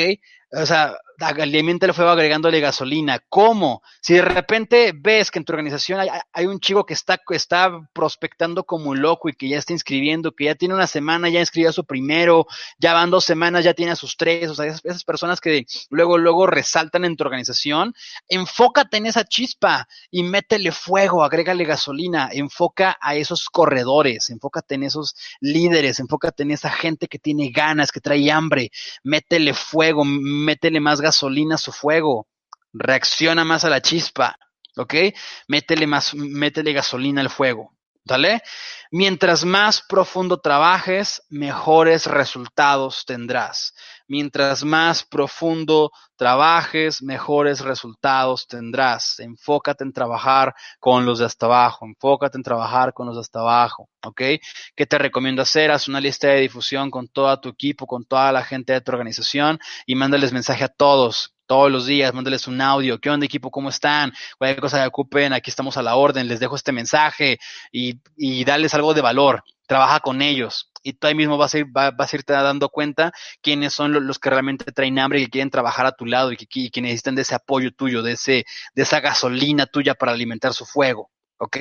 O 0.52 0.66
sea, 0.66 0.96
alimenta 1.20 1.86
el 1.86 1.94
fuego 1.94 2.10
agregándole 2.10 2.60
gasolina. 2.60 3.20
¿Cómo? 3.28 3.82
Si 4.00 4.14
de 4.14 4.22
repente 4.22 4.92
ves 4.94 5.30
que 5.30 5.38
en 5.38 5.44
tu 5.44 5.52
organización 5.52 6.00
hay, 6.32 6.46
un 6.46 6.60
chico 6.60 6.84
que 6.84 6.94
está, 6.94 7.20
está 7.30 7.88
prospectando 7.92 8.64
como 8.64 8.94
loco 8.94 9.28
y 9.28 9.34
que 9.34 9.48
ya 9.48 9.58
está 9.58 9.72
inscribiendo, 9.72 10.32
que 10.32 10.46
ya 10.46 10.54
tiene 10.54 10.74
una 10.74 10.86
semana, 10.86 11.28
ya 11.28 11.40
inscribió 11.40 11.70
a 11.70 11.74
su 11.74 11.84
primero, 11.84 12.46
ya 12.78 12.94
van 12.94 13.10
dos 13.10 13.24
semanas, 13.24 13.64
ya 13.64 13.74
tiene 13.74 13.92
a 13.92 13.96
sus 13.96 14.16
tres, 14.16 14.48
o 14.50 14.54
sea, 14.54 14.66
esas, 14.66 14.84
esas 14.84 15.04
personas 15.04 15.40
que 15.40 15.66
luego, 15.90 16.18
luego 16.18 16.46
resaltan 16.46 17.04
en 17.04 17.16
tu 17.16 17.24
organización, 17.24 17.94
enfócate 18.28 18.96
en 18.96 19.06
esa 19.06 19.24
chispa 19.24 19.86
y 20.10 20.22
métele 20.22 20.72
fuego, 20.72 21.22
agrégale 21.22 21.64
gasolina, 21.64 22.30
enfoca 22.32 22.96
a 23.00 23.14
esos 23.14 23.48
corredores, 23.50 24.30
enfócate 24.30 24.76
en 24.76 24.84
esos 24.84 25.14
líderes, 25.40 26.00
enfócate 26.00 26.42
en 26.42 26.52
esa 26.52 26.70
gente 26.70 27.08
que 27.08 27.18
tiene 27.18 27.50
ganas, 27.50 27.92
que 27.92 28.00
trae 28.00 28.30
hambre, 28.30 28.70
métele 29.04 29.54
fuego, 29.54 30.04
métele 30.40 30.80
más 30.80 31.00
gasolina 31.00 31.54
a 31.54 31.58
su 31.58 31.72
fuego, 31.72 32.26
reacciona 32.72 33.44
más 33.44 33.64
a 33.64 33.70
la 33.70 33.80
chispa, 33.80 34.36
¿ok? 34.76 34.94
Métele 35.48 35.86
más, 35.86 36.14
métele 36.14 36.72
gasolina 36.72 37.20
al 37.20 37.30
fuego, 37.30 37.74
¿vale? 38.10 38.42
Mientras 38.90 39.44
más 39.44 39.82
profundo 39.82 40.38
trabajes, 40.38 41.22
mejores 41.30 42.06
resultados 42.06 43.04
tendrás. 43.06 43.72
Mientras 44.08 44.64
más 44.64 45.04
profundo 45.04 45.92
trabajes, 46.16 47.00
mejores 47.00 47.60
resultados 47.60 48.48
tendrás. 48.48 49.20
Enfócate 49.20 49.84
en 49.84 49.92
trabajar 49.92 50.52
con 50.80 51.06
los 51.06 51.20
de 51.20 51.26
hasta 51.26 51.46
abajo. 51.46 51.86
Enfócate 51.86 52.36
en 52.36 52.42
trabajar 52.42 52.92
con 52.92 53.06
los 53.06 53.14
de 53.14 53.20
hasta 53.20 53.38
abajo. 53.38 53.88
¿Ok? 54.02 54.22
¿Qué 54.74 54.86
te 54.86 54.98
recomiendo 54.98 55.42
hacer? 55.42 55.70
Haz 55.70 55.86
una 55.86 56.00
lista 56.00 56.28
de 56.28 56.40
difusión 56.40 56.90
con 56.90 57.06
todo 57.06 57.38
tu 57.40 57.50
equipo, 57.50 57.86
con 57.86 58.04
toda 58.04 58.32
la 58.32 58.42
gente 58.42 58.72
de 58.72 58.80
tu 58.80 58.90
organización 58.90 59.60
y 59.86 59.94
mándales 59.94 60.32
mensaje 60.32 60.64
a 60.64 60.68
todos 60.68 61.34
todos 61.50 61.68
los 61.68 61.84
días, 61.84 62.14
mándales 62.14 62.46
un 62.46 62.60
audio, 62.60 63.00
¿qué 63.00 63.10
onda 63.10 63.26
equipo? 63.26 63.50
¿Cómo 63.50 63.70
están? 63.70 64.12
Cualquier 64.38 64.60
cosa 64.60 64.82
que 64.82 64.86
ocupen, 64.86 65.32
aquí 65.32 65.50
estamos 65.50 65.76
a 65.76 65.82
la 65.82 65.96
orden, 65.96 66.28
les 66.28 66.38
dejo 66.38 66.54
este 66.54 66.70
mensaje 66.70 67.40
y, 67.72 68.00
y 68.16 68.44
darles 68.44 68.72
algo 68.74 68.94
de 68.94 69.00
valor, 69.00 69.42
trabaja 69.66 69.98
con 69.98 70.22
ellos 70.22 70.70
y 70.84 70.92
tú 70.92 71.08
ahí 71.08 71.16
mismo 71.16 71.38
vas 71.38 71.52
a, 71.56 71.58
ir, 71.58 71.66
vas 71.66 72.12
a 72.12 72.16
irte 72.16 72.34
dando 72.34 72.68
cuenta 72.68 73.10
quiénes 73.42 73.74
son 73.74 74.06
los, 74.06 74.20
que 74.20 74.30
realmente 74.30 74.70
traen 74.70 75.00
hambre 75.00 75.18
y 75.18 75.24
que 75.24 75.30
quieren 75.30 75.50
trabajar 75.50 75.86
a 75.86 75.96
tu 75.96 76.06
lado 76.06 76.30
y 76.30 76.36
que, 76.36 76.46
y 76.54 76.70
que 76.70 76.82
necesitan 76.82 77.16
de 77.16 77.22
ese 77.22 77.34
apoyo 77.34 77.72
tuyo, 77.72 78.02
de, 78.02 78.12
ese, 78.12 78.44
de 78.76 78.82
esa 78.82 79.00
gasolina 79.00 79.66
tuya 79.66 79.96
para 79.96 80.12
alimentar 80.12 80.54
su 80.54 80.64
fuego, 80.64 81.10
¿ok? 81.38 81.56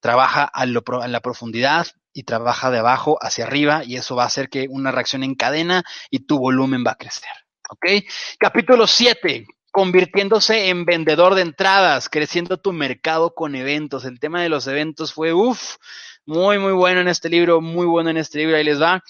Trabaja 0.00 0.42
a, 0.52 0.66
lo, 0.66 0.82
a 1.00 1.06
la 1.06 1.20
profundidad 1.20 1.86
y 2.12 2.24
trabaja 2.24 2.72
de 2.72 2.78
abajo 2.78 3.18
hacia 3.20 3.44
arriba 3.44 3.84
y 3.84 3.98
eso 3.98 4.16
va 4.16 4.24
a 4.24 4.26
hacer 4.26 4.48
que 4.48 4.66
una 4.68 4.90
reacción 4.90 5.22
en 5.22 5.36
cadena 5.36 5.84
y 6.10 6.26
tu 6.26 6.40
volumen 6.40 6.82
va 6.84 6.90
a 6.90 6.96
crecer. 6.96 7.41
¿Ok? 7.72 7.86
Capítulo 8.38 8.86
7, 8.86 9.46
convirtiéndose 9.70 10.68
en 10.68 10.84
vendedor 10.84 11.34
de 11.34 11.40
entradas, 11.40 12.10
creciendo 12.10 12.58
tu 12.58 12.70
mercado 12.74 13.34
con 13.34 13.54
eventos. 13.54 14.04
El 14.04 14.20
tema 14.20 14.42
de 14.42 14.50
los 14.50 14.66
eventos 14.66 15.14
fue, 15.14 15.32
uff, 15.32 15.76
Muy, 16.26 16.58
muy 16.58 16.72
bueno 16.72 17.00
en 17.00 17.08
este 17.08 17.30
libro, 17.30 17.62
muy 17.62 17.86
bueno 17.86 18.10
en 18.10 18.18
este 18.18 18.40
libro, 18.40 18.58
ahí 18.58 18.64
les 18.64 18.80
va. 18.80 19.02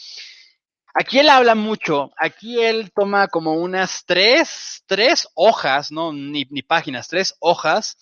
Aquí 0.94 1.18
él 1.18 1.28
habla 1.28 1.56
mucho, 1.56 2.12
aquí 2.16 2.62
él 2.62 2.92
toma 2.94 3.26
como 3.26 3.54
unas 3.54 4.04
tres, 4.06 4.84
tres 4.86 5.26
hojas, 5.34 5.90
no, 5.90 6.12
ni, 6.12 6.46
ni 6.48 6.62
páginas, 6.62 7.08
tres 7.08 7.34
hojas, 7.40 7.96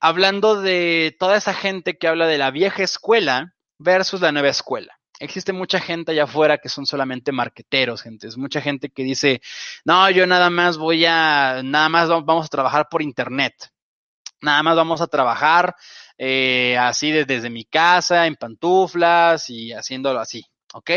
hablando 0.00 0.62
de 0.62 1.14
toda 1.18 1.36
esa 1.36 1.52
gente 1.52 1.98
que 1.98 2.08
habla 2.08 2.26
de 2.26 2.38
la 2.38 2.50
vieja 2.50 2.82
escuela 2.82 3.54
versus 3.78 4.22
la 4.22 4.32
nueva 4.32 4.48
escuela 4.48 4.98
existe 5.18 5.52
mucha 5.52 5.80
gente 5.80 6.12
allá 6.12 6.24
afuera 6.24 6.58
que 6.58 6.68
son 6.68 6.86
solamente 6.86 7.32
marqueteros, 7.32 8.02
gente. 8.02 8.26
Es 8.26 8.36
mucha 8.36 8.60
gente 8.60 8.90
que 8.90 9.02
dice, 9.02 9.40
no, 9.84 10.10
yo 10.10 10.26
nada 10.26 10.50
más 10.50 10.78
voy 10.78 11.04
a, 11.06 11.62
nada 11.64 11.88
más 11.88 12.08
vamos 12.08 12.46
a 12.46 12.48
trabajar 12.48 12.88
por 12.90 13.02
internet. 13.02 13.54
Nada 14.40 14.62
más 14.62 14.76
vamos 14.76 15.00
a 15.00 15.06
trabajar 15.06 15.74
eh, 16.18 16.76
así 16.78 17.10
desde, 17.10 17.48
mi 17.50 17.64
casa, 17.64 18.26
en 18.26 18.36
pantuflas 18.36 19.48
y 19.48 19.72
haciéndolo 19.72 20.20
así. 20.20 20.44
¿ok? 20.74 20.90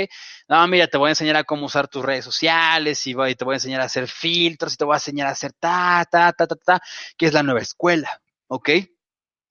No, 0.50 0.68
mira, 0.68 0.88
te 0.88 0.98
voy 0.98 1.08
a 1.08 1.12
enseñar 1.12 1.38
a 1.38 1.44
cómo 1.44 1.68
usar 1.68 1.88
tus 1.88 2.04
redes 2.04 2.26
sociales 2.26 3.06
y, 3.08 3.14
te 3.14 3.46
voy 3.46 3.54
a 3.54 3.58
enseñar 3.58 3.82
a 3.82 3.86
hacer 3.86 4.08
filtros 4.08 4.74
y 4.74 4.78
te 4.78 4.86
voy 4.86 4.96
a 4.96 4.98
enseñar 4.98 5.28
a 5.28 5.32
hacer 5.32 5.54
ta, 5.54 6.06
ta, 6.10 6.34
ta, 6.34 6.48
ta, 6.48 6.56
ta, 6.56 6.82
que 7.16 7.28
es 7.28 7.34
la 7.34 7.44
nueva 7.44 7.62
escuela, 7.62 8.10
¿ok? 8.48 8.70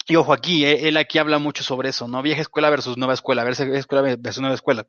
Y 0.07 0.17
ojo 0.17 0.33
aquí, 0.33 0.65
eh, 0.65 0.89
él 0.89 0.97
aquí 0.97 1.19
habla 1.19 1.39
mucho 1.39 1.65
sobre 1.65 1.89
eso, 1.89 2.07
¿no? 2.07 2.23
Vieja 2.23 2.41
escuela 2.41 2.71
versus 2.71 2.97
nueva 2.97 3.15
escuela, 3.15 3.45
vieja 3.45 3.65
escuela 3.77 4.17
versus 4.17 4.41
nueva 4.41 4.55
escuela. 4.55 4.87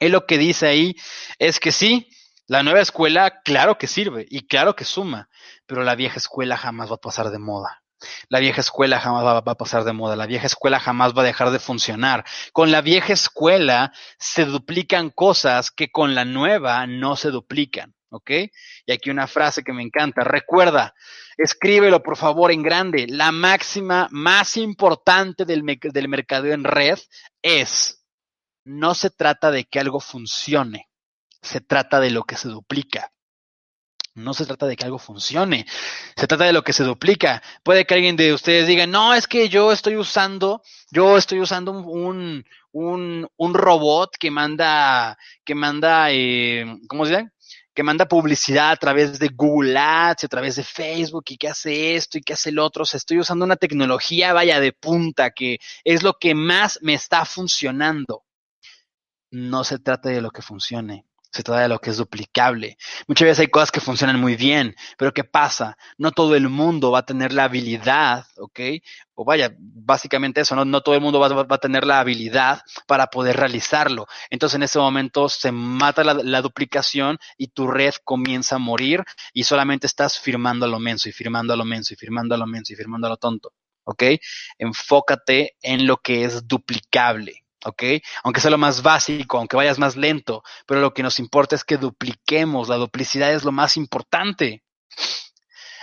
Él 0.00 0.12
lo 0.12 0.26
que 0.26 0.38
dice 0.38 0.66
ahí 0.66 0.96
es 1.38 1.60
que 1.60 1.72
sí, 1.72 2.08
la 2.46 2.62
nueva 2.62 2.80
escuela, 2.80 3.40
claro 3.42 3.78
que 3.78 3.86
sirve 3.86 4.26
y 4.28 4.46
claro 4.46 4.76
que 4.76 4.84
suma, 4.84 5.30
pero 5.66 5.82
la 5.82 5.94
vieja 5.94 6.16
escuela 6.16 6.58
jamás 6.58 6.90
va 6.90 6.96
a 6.96 7.00
pasar 7.00 7.30
de 7.30 7.38
moda. 7.38 7.84
La 8.28 8.38
vieja 8.38 8.60
escuela 8.60 9.00
jamás 9.00 9.24
va, 9.24 9.38
a 9.38 9.54
pasar 9.54 9.84
de 9.84 9.94
moda, 9.94 10.14
la 10.16 10.26
vieja 10.26 10.46
escuela 10.46 10.78
jamás 10.78 11.16
va 11.16 11.22
a 11.22 11.24
dejar 11.24 11.50
de 11.50 11.58
funcionar. 11.58 12.24
Con 12.52 12.70
la 12.70 12.82
vieja 12.82 13.14
escuela 13.14 13.92
se 14.18 14.44
duplican 14.44 15.08
cosas 15.08 15.70
que 15.70 15.90
con 15.90 16.14
la 16.14 16.26
nueva 16.26 16.86
no 16.86 17.16
se 17.16 17.30
duplican, 17.30 17.94
¿ok? 18.14 18.30
Y 18.86 18.92
aquí 18.92 19.10
una 19.10 19.26
frase 19.26 19.62
que 19.62 19.72
me 19.72 19.82
encanta, 19.82 20.24
recuerda, 20.24 20.94
Escríbelo, 21.36 22.02
por 22.02 22.16
favor, 22.16 22.52
en 22.52 22.62
grande. 22.62 23.06
La 23.08 23.32
máxima 23.32 24.08
más 24.10 24.56
importante 24.56 25.44
del, 25.44 25.62
del 25.64 26.08
mercadeo 26.08 26.54
en 26.54 26.64
red 26.64 26.98
es, 27.42 28.04
no 28.64 28.94
se 28.94 29.10
trata 29.10 29.50
de 29.50 29.64
que 29.64 29.80
algo 29.80 30.00
funcione, 30.00 30.88
se 31.42 31.60
trata 31.60 32.00
de 32.00 32.10
lo 32.10 32.24
que 32.24 32.36
se 32.36 32.48
duplica. 32.48 33.10
No 34.16 34.32
se 34.32 34.46
trata 34.46 34.68
de 34.68 34.76
que 34.76 34.84
algo 34.84 35.00
funcione, 35.00 35.66
se 36.14 36.28
trata 36.28 36.44
de 36.44 36.52
lo 36.52 36.62
que 36.62 36.72
se 36.72 36.84
duplica. 36.84 37.42
Puede 37.64 37.84
que 37.84 37.94
alguien 37.94 38.14
de 38.14 38.32
ustedes 38.32 38.68
diga, 38.68 38.86
no, 38.86 39.12
es 39.12 39.26
que 39.26 39.48
yo 39.48 39.72
estoy 39.72 39.96
usando, 39.96 40.62
yo 40.92 41.18
estoy 41.18 41.40
usando 41.40 41.72
un, 41.72 42.44
un, 42.70 43.28
un 43.36 43.54
robot 43.54 44.12
que 44.16 44.30
manda, 44.30 45.18
que 45.44 45.56
manda, 45.56 46.12
eh, 46.12 46.64
¿cómo 46.86 47.06
se 47.06 47.12
llama? 47.12 47.32
Que 47.74 47.82
manda 47.82 48.06
publicidad 48.06 48.70
a 48.70 48.76
través 48.76 49.18
de 49.18 49.28
Google 49.28 49.76
Ads, 49.76 50.24
a 50.24 50.28
través 50.28 50.56
de 50.56 50.62
Facebook 50.62 51.24
y 51.28 51.36
que 51.36 51.48
hace 51.48 51.96
esto 51.96 52.18
y 52.18 52.22
que 52.22 52.34
hace 52.34 52.50
el 52.50 52.58
otro. 52.60 52.84
O 52.84 52.86
sea, 52.86 52.98
estoy 52.98 53.18
usando 53.18 53.44
una 53.44 53.56
tecnología, 53.56 54.32
vaya, 54.32 54.60
de 54.60 54.72
punta, 54.72 55.32
que 55.32 55.58
es 55.82 56.02
lo 56.02 56.14
que 56.14 56.34
más 56.34 56.78
me 56.82 56.94
está 56.94 57.24
funcionando. 57.24 58.24
No 59.30 59.64
se 59.64 59.78
trata 59.80 60.10
de 60.10 60.22
lo 60.22 60.30
que 60.30 60.42
funcione, 60.42 61.04
se 61.34 61.42
trata 61.42 61.62
de 61.62 61.68
lo 61.68 61.80
que 61.80 61.90
es 61.90 61.96
duplicable. 61.96 62.78
Muchas 63.08 63.26
veces 63.26 63.40
hay 63.40 63.48
cosas 63.48 63.72
que 63.72 63.80
funcionan 63.80 64.20
muy 64.20 64.36
bien, 64.36 64.76
pero 64.96 65.12
¿qué 65.12 65.24
pasa? 65.24 65.76
No 65.98 66.12
todo 66.12 66.36
el 66.36 66.48
mundo 66.48 66.92
va 66.92 67.00
a 67.00 67.04
tener 67.04 67.32
la 67.32 67.44
habilidad, 67.44 68.24
¿ok? 68.36 68.60
O 69.14 69.24
vaya, 69.24 69.52
básicamente 69.58 70.42
eso, 70.42 70.54
no, 70.54 70.64
no 70.64 70.80
todo 70.80 70.94
el 70.94 71.00
mundo 71.00 71.18
va, 71.18 71.46
a 71.48 71.58
tener 71.58 71.84
la 71.84 71.98
habilidad 71.98 72.62
para 72.86 73.08
poder 73.08 73.36
realizarlo. 73.36 74.06
Entonces 74.30 74.54
en 74.54 74.62
ese 74.62 74.78
momento 74.78 75.28
se 75.28 75.50
mata 75.50 76.04
la, 76.04 76.14
la, 76.14 76.40
duplicación 76.40 77.18
y 77.36 77.48
tu 77.48 77.66
red 77.66 77.94
comienza 78.04 78.54
a 78.54 78.60
morir 78.60 79.02
y 79.32 79.42
solamente 79.42 79.88
estás 79.88 80.20
firmando 80.20 80.66
a 80.66 80.68
lo 80.68 80.78
menso 80.78 81.08
y 81.08 81.12
firmando 81.12 81.52
a 81.52 81.56
lo 81.56 81.64
menso 81.64 81.94
y 81.94 81.96
firmando 81.96 82.36
a 82.36 82.38
lo 82.38 82.46
menso 82.46 82.72
y 82.72 82.76
firmando 82.76 83.08
a 83.08 83.10
lo 83.10 83.16
tonto, 83.16 83.52
¿ok? 83.82 84.04
Enfócate 84.58 85.56
en 85.62 85.88
lo 85.88 85.96
que 85.96 86.24
es 86.24 86.46
duplicable. 86.46 87.43
¿Ok? 87.64 87.82
Aunque 88.22 88.40
sea 88.40 88.50
lo 88.50 88.58
más 88.58 88.82
básico, 88.82 89.38
aunque 89.38 89.56
vayas 89.56 89.78
más 89.78 89.96
lento, 89.96 90.42
pero 90.66 90.80
lo 90.80 90.94
que 90.94 91.02
nos 91.02 91.18
importa 91.18 91.56
es 91.56 91.64
que 91.64 91.76
dupliquemos, 91.76 92.68
la 92.68 92.76
duplicidad 92.76 93.32
es 93.32 93.44
lo 93.44 93.52
más 93.52 93.76
importante. 93.76 94.62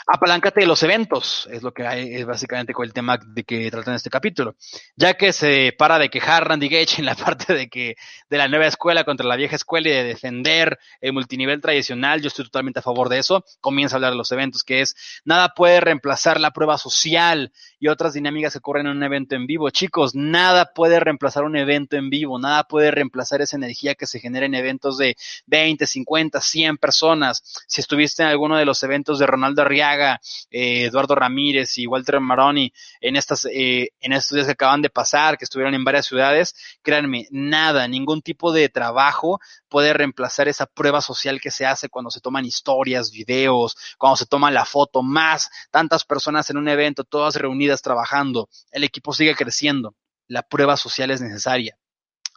Apaláncate 0.08 0.62
de 0.62 0.68
los 0.68 0.82
eventos, 0.84 1.48
es 1.52 1.62
lo 1.62 1.74
que 1.74 1.86
hay, 1.86 2.16
es 2.16 2.26
básicamente 2.26 2.74
con 2.74 2.86
el 2.86 2.94
tema 2.94 3.20
de 3.24 3.44
que 3.44 3.70
trata 3.70 3.92
en 3.92 3.96
este 3.96 4.10
capítulo. 4.10 4.56
Ya 4.96 5.14
que 5.14 5.32
se 5.32 5.74
para 5.78 6.00
de 6.00 6.10
quejar 6.10 6.48
Randy 6.48 6.70
Gage 6.70 7.00
en 7.00 7.06
la 7.06 7.16
parte 7.16 7.54
de 7.54 7.70
que 7.70 7.96
de 8.30 8.38
la 8.38 8.48
nueva 8.48 8.68
escuela 8.68 9.04
contra 9.04 9.28
la 9.28 9.36
vieja 9.36 9.56
escuela 9.56 9.90
y 9.90 9.92
de 9.92 10.04
defender 10.04 10.80
el 11.02 11.14
multinivel 11.14 11.62
tradicional, 11.62 12.22
yo 12.22 12.28
estoy 12.28 12.46
totalmente 12.46 12.80
a 12.80 12.82
favor 12.82 13.10
de 13.10 13.20
eso. 13.20 13.46
Comienza 13.60 13.96
a 13.96 13.98
hablar 13.98 14.12
de 14.12 14.18
los 14.18 14.32
eventos, 14.32 14.64
que 14.64 14.82
es 14.82 14.96
nada 15.24 15.54
puede 15.56 15.80
reemplazar 15.82 16.40
la 16.40 16.52
prueba 16.52 16.78
social 16.78 17.52
y 17.80 17.88
otras 17.88 18.14
dinámicas 18.14 18.54
que 18.54 18.60
ocurren 18.60 18.88
en 18.88 18.98
un 18.98 19.04
evento 19.04 19.36
en 19.36 19.46
vivo. 19.46 19.70
Chicos, 19.70 20.16
nada 20.16 20.74
puede 20.74 21.00
reemplazar 21.00 21.44
un 21.44 21.56
evento 21.56 21.96
en 21.96 22.10
vivo, 22.10 22.40
nada 22.40 22.64
puede 22.64 22.92
reemplazar 22.92 23.42
esa 23.42 23.56
energía 23.56 23.96
que 23.96 24.08
se 24.08 24.20
genera 24.20 24.46
en 24.46 24.56
eventos 24.56 24.98
de 24.98 25.16
20, 25.46 25.86
50, 25.86 26.42
100 26.42 26.78
personas. 26.78 27.44
Si 27.68 27.82
estuviste 27.82 28.24
en 28.24 28.30
alguno 28.30 28.58
de 28.58 28.66
los 28.66 28.82
eventos 28.84 29.20
de 29.20 29.28
Ronaldo 29.28 29.62
Arriaga, 29.62 29.92
eh, 30.02 30.86
Eduardo 30.86 31.16
Ramírez 31.16 31.78
y 31.78 31.88
Walter 31.88 32.20
Maroni 32.20 32.72
en 33.00 33.16
estas, 33.16 33.46
eh, 33.46 33.90
en 34.00 34.14
estos 34.14 34.36
días 34.36 34.48
que 34.48 34.54
acaban 34.54 34.82
de 34.82 34.90
pasar, 34.90 35.38
que 35.38 35.46
estuvieron 35.46 35.74
en 35.74 35.84
varias 35.84 36.06
ciudades, 36.06 36.56
créanme, 36.82 37.28
nada, 37.32 37.88
ningún 37.88 38.22
tipo 38.22 38.52
de 38.52 38.70
trabajo 38.70 39.40
puede 39.70 39.94
reemplazar 39.94 40.48
esa 40.48 40.66
prueba 40.66 41.02
social 41.02 41.40
que 41.40 41.52
se 41.52 41.66
hace 41.66 41.90
cuando 41.90 42.12
se 42.12 42.22
toman 42.22 42.46
historias, 42.46 43.12
videos, 43.12 43.76
cuando 43.98 44.18
se 44.18 44.26
toma 44.26 44.52
la 44.52 44.66
foto, 44.66 45.04
más 45.04 45.50
tantas 45.72 46.04
personas 46.04 46.50
en 46.50 46.58
un 46.58 46.68
evento, 46.68 47.04
todas 47.04 47.36
reunidas 47.36 47.82
trabajando, 47.82 48.50
el 48.72 48.84
equipo 48.84 49.14
sigue 49.14 49.36
creciendo, 49.36 49.96
la 50.28 50.44
prueba 50.44 50.78
social 50.78 51.12
es 51.12 51.22
necesaria. 51.22 51.78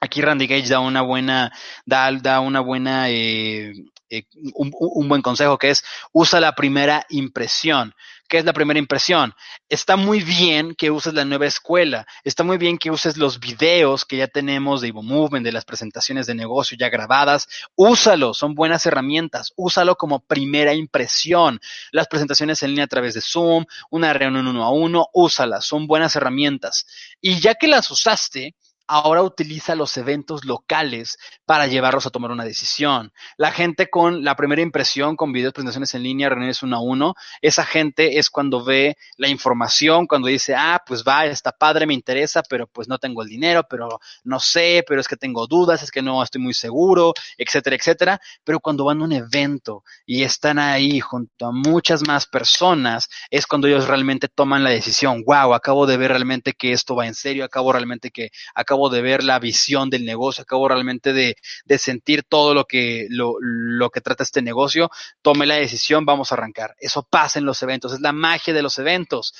Aquí 0.00 0.20
Randy 0.20 0.46
Gage 0.46 0.68
da 0.68 0.80
una 0.80 1.00
buena, 1.00 1.50
da, 1.86 2.12
da 2.12 2.40
una 2.40 2.60
buena, 2.60 3.08
eh, 3.08 3.72
eh, 4.18 4.26
un, 4.54 4.72
un, 4.78 5.08
buen 5.08 5.22
consejo 5.22 5.58
que 5.58 5.70
es 5.70 5.84
usa 6.12 6.40
la 6.40 6.54
primera 6.54 7.06
impresión. 7.08 7.94
¿Qué 8.26 8.38
es 8.38 8.44
la 8.46 8.54
primera 8.54 8.78
impresión? 8.78 9.34
Está 9.68 9.96
muy 9.96 10.20
bien 10.20 10.74
que 10.74 10.90
uses 10.90 11.12
la 11.12 11.26
nueva 11.26 11.46
escuela, 11.46 12.06
está 12.24 12.42
muy 12.42 12.56
bien 12.56 12.78
que 12.78 12.90
uses 12.90 13.18
los 13.18 13.38
videos 13.38 14.06
que 14.06 14.16
ya 14.16 14.28
tenemos 14.28 14.80
de 14.80 14.88
Evo 14.88 15.02
Movement, 15.02 15.44
de 15.44 15.52
las 15.52 15.66
presentaciones 15.66 16.26
de 16.26 16.34
negocio 16.34 16.76
ya 16.78 16.88
grabadas, 16.88 17.48
úsalo, 17.76 18.32
son 18.32 18.54
buenas 18.54 18.86
herramientas, 18.86 19.52
úsalo 19.56 19.96
como 19.96 20.20
primera 20.20 20.72
impresión. 20.72 21.60
Las 21.92 22.08
presentaciones 22.08 22.62
en 22.62 22.70
línea 22.70 22.86
a 22.86 22.88
través 22.88 23.12
de 23.12 23.20
Zoom, 23.20 23.66
una 23.90 24.14
reunión 24.14 24.46
uno 24.46 24.64
a 24.64 24.70
uno, 24.70 25.08
úsalas, 25.12 25.66
son 25.66 25.86
buenas 25.86 26.16
herramientas. 26.16 26.86
Y 27.20 27.40
ya 27.40 27.54
que 27.54 27.68
las 27.68 27.90
usaste, 27.90 28.54
ahora 28.86 29.22
utiliza 29.22 29.74
los 29.74 29.96
eventos 29.96 30.44
locales 30.44 31.18
para 31.46 31.66
llevarlos 31.66 32.06
a 32.06 32.10
tomar 32.10 32.30
una 32.30 32.44
decisión. 32.44 33.12
La 33.36 33.50
gente 33.50 33.88
con 33.88 34.24
la 34.24 34.36
primera 34.36 34.62
impresión, 34.62 35.16
con 35.16 35.32
videos, 35.32 35.52
presentaciones 35.52 35.94
en 35.94 36.02
línea, 36.02 36.28
reuniones 36.28 36.62
uno 36.62 36.76
a 36.76 36.80
uno, 36.80 37.14
esa 37.40 37.64
gente 37.64 38.18
es 38.18 38.30
cuando 38.30 38.64
ve 38.64 38.96
la 39.16 39.28
información, 39.28 40.06
cuando 40.06 40.28
dice, 40.28 40.54
ah, 40.54 40.82
pues 40.86 41.02
va, 41.02 41.26
está 41.26 41.52
padre, 41.52 41.86
me 41.86 41.94
interesa, 41.94 42.42
pero 42.48 42.66
pues 42.66 42.88
no 42.88 42.98
tengo 42.98 43.22
el 43.22 43.28
dinero, 43.28 43.66
pero 43.68 44.00
no 44.24 44.40
sé, 44.40 44.84
pero 44.86 45.00
es 45.00 45.08
que 45.08 45.16
tengo 45.16 45.46
dudas, 45.46 45.82
es 45.82 45.90
que 45.90 46.02
no 46.02 46.22
estoy 46.22 46.40
muy 46.40 46.54
seguro, 46.54 47.14
etcétera, 47.38 47.76
etcétera. 47.76 48.20
Pero 48.44 48.60
cuando 48.60 48.84
van 48.84 49.00
a 49.00 49.04
un 49.04 49.12
evento 49.12 49.84
y 50.04 50.22
están 50.22 50.58
ahí 50.58 51.00
junto 51.00 51.46
a 51.46 51.52
muchas 51.52 52.06
más 52.06 52.26
personas, 52.26 53.08
es 53.30 53.46
cuando 53.46 53.66
ellos 53.66 53.88
realmente 53.88 54.28
toman 54.28 54.64
la 54.64 54.70
decisión, 54.70 55.24
wow, 55.24 55.54
acabo 55.54 55.86
de 55.86 55.96
ver 55.96 56.10
realmente 56.10 56.52
que 56.52 56.72
esto 56.72 56.94
va 56.94 57.06
en 57.06 57.14
serio, 57.14 57.44
acabo 57.44 57.72
realmente 57.72 58.10
que, 58.10 58.30
acabo 58.54 58.73
acabo 58.74 58.90
de 58.90 59.02
ver 59.02 59.22
la 59.22 59.38
visión 59.38 59.88
del 59.88 60.04
negocio, 60.04 60.42
acabo 60.42 60.66
realmente 60.66 61.12
de, 61.12 61.36
de 61.64 61.78
sentir 61.78 62.24
todo 62.24 62.54
lo 62.54 62.64
que, 62.64 63.06
lo, 63.08 63.34
lo 63.40 63.88
que 63.90 64.00
trata 64.00 64.24
este 64.24 64.42
negocio, 64.42 64.90
tome 65.22 65.46
la 65.46 65.54
decisión, 65.54 66.04
vamos 66.04 66.32
a 66.32 66.34
arrancar. 66.34 66.74
Eso 66.80 67.04
pasa 67.04 67.38
en 67.38 67.44
los 67.44 67.62
eventos, 67.62 67.92
es 67.92 68.00
la 68.00 68.12
magia 68.12 68.52
de 68.52 68.62
los 68.62 68.76
eventos. 68.80 69.32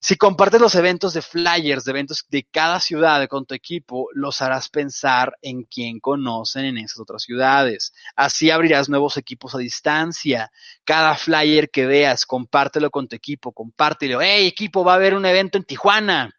Si 0.00 0.16
compartes 0.16 0.60
los 0.60 0.74
eventos 0.74 1.14
de 1.14 1.22
flyers, 1.22 1.84
de 1.84 1.90
eventos 1.92 2.26
de 2.28 2.44
cada 2.44 2.78
ciudad 2.78 3.26
con 3.26 3.46
tu 3.46 3.54
equipo, 3.54 4.08
los 4.12 4.42
harás 4.42 4.68
pensar 4.68 5.32
en 5.40 5.64
quién 5.64 5.98
conocen 5.98 6.66
en 6.66 6.76
esas 6.76 7.00
otras 7.00 7.22
ciudades. 7.22 7.94
Así 8.14 8.50
abrirás 8.50 8.90
nuevos 8.90 9.16
equipos 9.16 9.54
a 9.54 9.58
distancia. 9.58 10.52
Cada 10.84 11.16
flyer 11.16 11.70
que 11.70 11.86
veas, 11.86 12.26
compártelo 12.26 12.90
con 12.90 13.08
tu 13.08 13.16
equipo, 13.16 13.52
compártelo. 13.52 14.20
Hey, 14.20 14.46
equipo, 14.46 14.84
va 14.84 14.92
a 14.92 14.96
haber 14.96 15.14
un 15.14 15.24
evento 15.24 15.56
en 15.56 15.64
Tijuana 15.64 16.37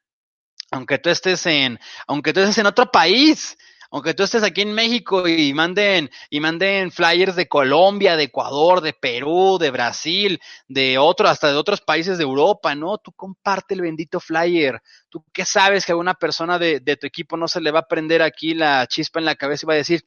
aunque 0.71 0.97
tú 0.99 1.09
estés 1.09 1.45
en, 1.45 1.79
aunque 2.07 2.33
tú 2.33 2.41
estés 2.41 2.57
en 2.59 2.67
otro 2.67 2.91
país, 2.91 3.57
Aunque 3.91 4.13
tú 4.13 4.21
estés 4.23 4.43
aquí 4.43 4.61
en 4.61 4.73
México 4.73 5.27
y 5.27 5.51
manden, 5.53 6.11
y 6.29 6.39
manden 6.39 6.91
flyers 6.91 7.35
de 7.35 7.47
Colombia, 7.47 8.15
de 8.15 8.25
Ecuador, 8.25 8.81
de 8.81 8.93
Perú, 8.93 9.57
de 9.59 9.71
Brasil, 9.71 10.39
de 10.67 10.99
otro, 10.99 11.27
hasta 11.27 11.47
de 11.49 11.55
otros 11.55 11.81
países 11.81 12.17
de 12.19 12.23
Europa, 12.23 12.75
¿no? 12.75 12.99
Tú 12.99 13.11
comparte 13.13 13.73
el 13.73 13.81
bendito 13.81 14.19
flyer. 14.19 14.79
¿Tú 15.09 15.25
qué 15.33 15.43
sabes 15.43 15.85
que 15.85 15.93
a 15.93 15.95
una 15.95 16.13
persona 16.13 16.59
de, 16.59 16.79
de 16.81 16.97
tu 16.97 17.07
equipo 17.07 17.35
no 17.35 17.47
se 17.47 17.61
le 17.61 17.71
va 17.71 17.79
a 17.79 17.87
prender 17.87 18.21
aquí 18.21 18.53
la 18.53 18.85
chispa 18.87 19.19
en 19.19 19.25
la 19.25 19.35
cabeza 19.35 19.65
y 19.65 19.67
va 19.67 19.73
a 19.73 19.77
decir, 19.77 20.03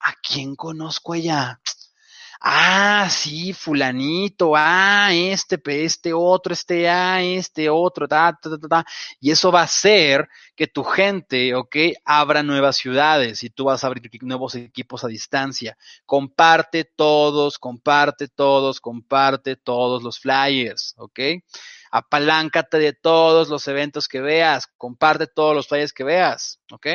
¿a 0.00 0.12
quién 0.22 0.54
conozco 0.54 1.14
ella? 1.14 1.60
Ah, 2.40 3.08
sí, 3.10 3.52
fulanito, 3.52 4.52
ah, 4.56 5.10
este, 5.12 5.60
este 5.84 6.12
otro, 6.12 6.52
este, 6.52 6.88
ah, 6.88 7.22
este 7.22 7.70
otro, 7.70 8.06
ta, 8.08 8.38
ta, 8.40 8.58
ta, 8.58 8.68
ta. 8.68 8.84
Y 9.20 9.30
eso 9.30 9.50
va 9.50 9.60
a 9.60 9.64
hacer 9.64 10.28
que 10.54 10.66
tu 10.66 10.84
gente, 10.84 11.54
ok, 11.54 11.76
abra 12.04 12.42
nuevas 12.42 12.76
ciudades 12.76 13.42
y 13.42 13.50
tú 13.50 13.64
vas 13.64 13.84
a 13.84 13.86
abrir 13.88 14.10
nuevos 14.22 14.54
equipos 14.54 15.04
a 15.04 15.08
distancia. 15.08 15.76
Comparte 16.06 16.84
todos, 16.84 17.58
comparte 17.58 18.28
todos, 18.28 18.80
comparte 18.80 19.56
todos 19.56 20.02
los 20.02 20.18
flyers, 20.20 20.94
ok. 20.98 21.20
Apaláncate 21.90 22.78
de 22.78 22.92
todos 22.92 23.48
los 23.48 23.68
eventos 23.68 24.08
que 24.08 24.20
veas, 24.20 24.66
comparte 24.76 25.26
todos 25.28 25.54
los 25.54 25.68
flyers 25.68 25.92
que 25.92 26.04
veas, 26.04 26.60
ok. 26.72 26.86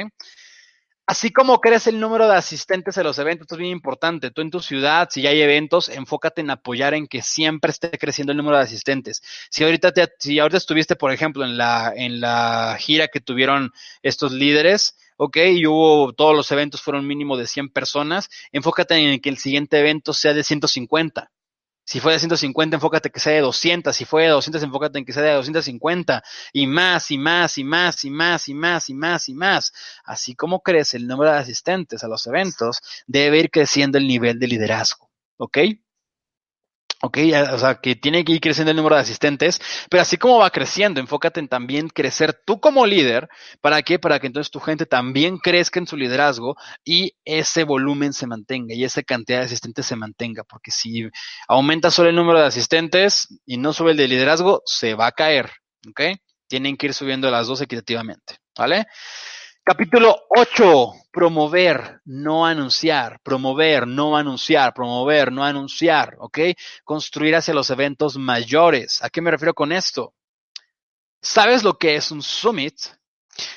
Así 1.10 1.32
como 1.32 1.60
crece 1.60 1.90
el 1.90 2.00
número 2.00 2.28
de 2.28 2.36
asistentes 2.36 2.96
a 3.00 3.04
los 3.04 3.18
eventos, 3.18 3.46
esto 3.46 3.56
es 3.56 3.60
bien 3.62 3.72
importante. 3.72 4.30
Tú 4.30 4.42
en 4.42 4.52
tu 4.52 4.60
ciudad, 4.60 5.10
si 5.10 5.24
ya 5.24 5.32
hay 5.32 5.42
eventos, 5.42 5.90
enfócate 5.90 6.42
en 6.42 6.52
apoyar 6.52 6.94
en 6.94 7.08
que 7.08 7.24
siempre 7.24 7.72
esté 7.72 7.90
creciendo 7.98 8.32
el 8.32 8.38
número 8.38 8.58
de 8.58 8.64
asistentes. 8.66 9.24
Si 9.50 9.64
ahorita 9.64 9.92
te, 9.92 10.08
si 10.20 10.38
ahorita 10.38 10.58
estuviste, 10.58 10.96
por 10.96 11.12
ejemplo, 11.12 11.44
en 11.44 11.58
la, 11.58 11.92
en 11.96 12.22
la 12.22 12.78
gira 12.80 13.08
que 13.08 13.22
tuvieron 13.22 13.72
estos 14.04 14.34
líderes, 14.34 15.00
ok, 15.18 15.38
y 15.56 15.66
hubo, 15.66 16.14
todos 16.14 16.36
los 16.36 16.52
eventos 16.52 16.84
fueron 16.84 17.08
mínimo 17.08 17.38
de 17.38 17.48
100 17.48 17.70
personas, 17.70 18.30
enfócate 18.52 18.94
en 18.94 19.20
que 19.20 19.30
el 19.30 19.40
siguiente 19.40 19.80
evento 19.80 20.14
sea 20.14 20.36
de 20.36 20.44
150. 20.44 21.32
Si 21.90 22.00
fue 22.00 22.14
de 22.14 22.20
150, 22.20 22.76
enfócate 22.76 23.10
que 23.10 23.20
sea 23.20 23.34
de 23.34 23.42
200. 23.42 23.96
Si 23.96 24.06
fue 24.06 24.22
de 24.22 24.30
200, 24.30 24.62
enfócate 24.62 25.00
en 25.00 25.06
que 25.06 25.12
sea 25.12 25.24
de 25.24 25.34
250. 25.34 26.24
Y 26.54 26.68
más, 26.68 27.10
y 27.10 27.18
más, 27.18 27.58
y 27.58 27.64
más, 27.64 28.06
y 28.06 28.12
más, 28.12 28.48
y 28.48 28.54
más, 28.54 28.90
y 28.90 28.94
más, 28.94 29.28
y 29.28 29.34
más. 29.34 29.74
Así 30.04 30.36
como 30.36 30.62
crece 30.62 30.98
el 30.98 31.08
número 31.08 31.32
de 31.32 31.40
asistentes 31.40 32.04
a 32.04 32.08
los 32.08 32.28
eventos, 32.28 32.80
debe 33.08 33.40
ir 33.40 33.50
creciendo 33.50 33.98
el 33.98 34.06
nivel 34.06 34.38
de 34.38 34.46
liderazgo. 34.46 35.10
¿Ok? 35.38 35.58
Ok, 37.02 37.18
o 37.54 37.58
sea, 37.58 37.76
que 37.76 37.96
tiene 37.96 38.26
que 38.26 38.34
ir 38.34 38.42
creciendo 38.42 38.72
el 38.72 38.78
número 38.78 38.96
de 38.96 39.02
asistentes, 39.02 39.62
pero 39.90 40.02
así 40.02 40.18
como 40.18 40.40
va 40.40 40.50
creciendo, 40.50 41.00
enfócate 41.00 41.40
en 41.40 41.48
también 41.48 41.88
crecer 41.88 42.34
tú 42.46 42.60
como 42.60 42.86
líder. 42.86 43.30
¿Para 43.62 43.82
qué? 43.84 44.00
Para 44.00 44.20
que 44.20 44.28
entonces 44.28 44.52
tu 44.52 44.60
gente 44.60 44.86
también 44.86 45.38
crezca 45.38 45.80
en 45.80 45.88
su 45.88 45.96
liderazgo 45.96 46.58
y 46.84 47.14
ese 47.24 47.64
volumen 47.64 48.12
se 48.12 48.28
mantenga 48.28 48.76
y 48.76 48.84
esa 48.84 49.02
cantidad 49.02 49.40
de 49.40 49.46
asistentes 49.46 49.86
se 49.86 49.96
mantenga. 49.96 50.44
Porque 50.44 50.72
si 50.72 51.10
aumenta 51.48 51.90
solo 51.90 52.10
el 52.10 52.16
número 52.18 52.40
de 52.40 52.48
asistentes 52.48 53.30
y 53.46 53.56
no 53.56 53.72
sube 53.72 53.92
el 53.92 53.98
de 53.98 54.08
liderazgo, 54.10 54.62
se 54.66 54.94
va 54.94 55.08
a 55.08 55.14
caer. 55.14 55.50
¿Ok? 55.90 56.02
Tienen 56.50 56.76
que 56.76 56.88
ir 56.88 56.94
subiendo 56.94 57.32
las 57.32 57.48
dos 57.48 57.62
equitativamente. 57.62 58.40
¿Vale? 58.58 58.88
Capítulo 59.72 60.24
8. 60.30 60.94
Promover, 61.12 62.02
no 62.06 62.44
anunciar. 62.44 63.20
Promover, 63.22 63.86
no 63.86 64.18
anunciar. 64.18 64.74
Promover, 64.74 65.32
no 65.32 65.44
anunciar. 65.44 66.16
¿Ok? 66.18 66.40
Construir 66.84 67.36
hacia 67.36 67.54
los 67.54 67.70
eventos 67.70 68.18
mayores. 68.18 69.00
¿A 69.04 69.12
qué 69.12 69.22
me 69.22 69.30
refiero 69.30 69.54
con 69.54 69.72
esto? 69.72 70.16
¿Sabes 71.22 71.64
lo 71.64 71.78
que 71.78 71.96
es 71.96 72.10
un 72.10 72.24
summit? 72.24 72.80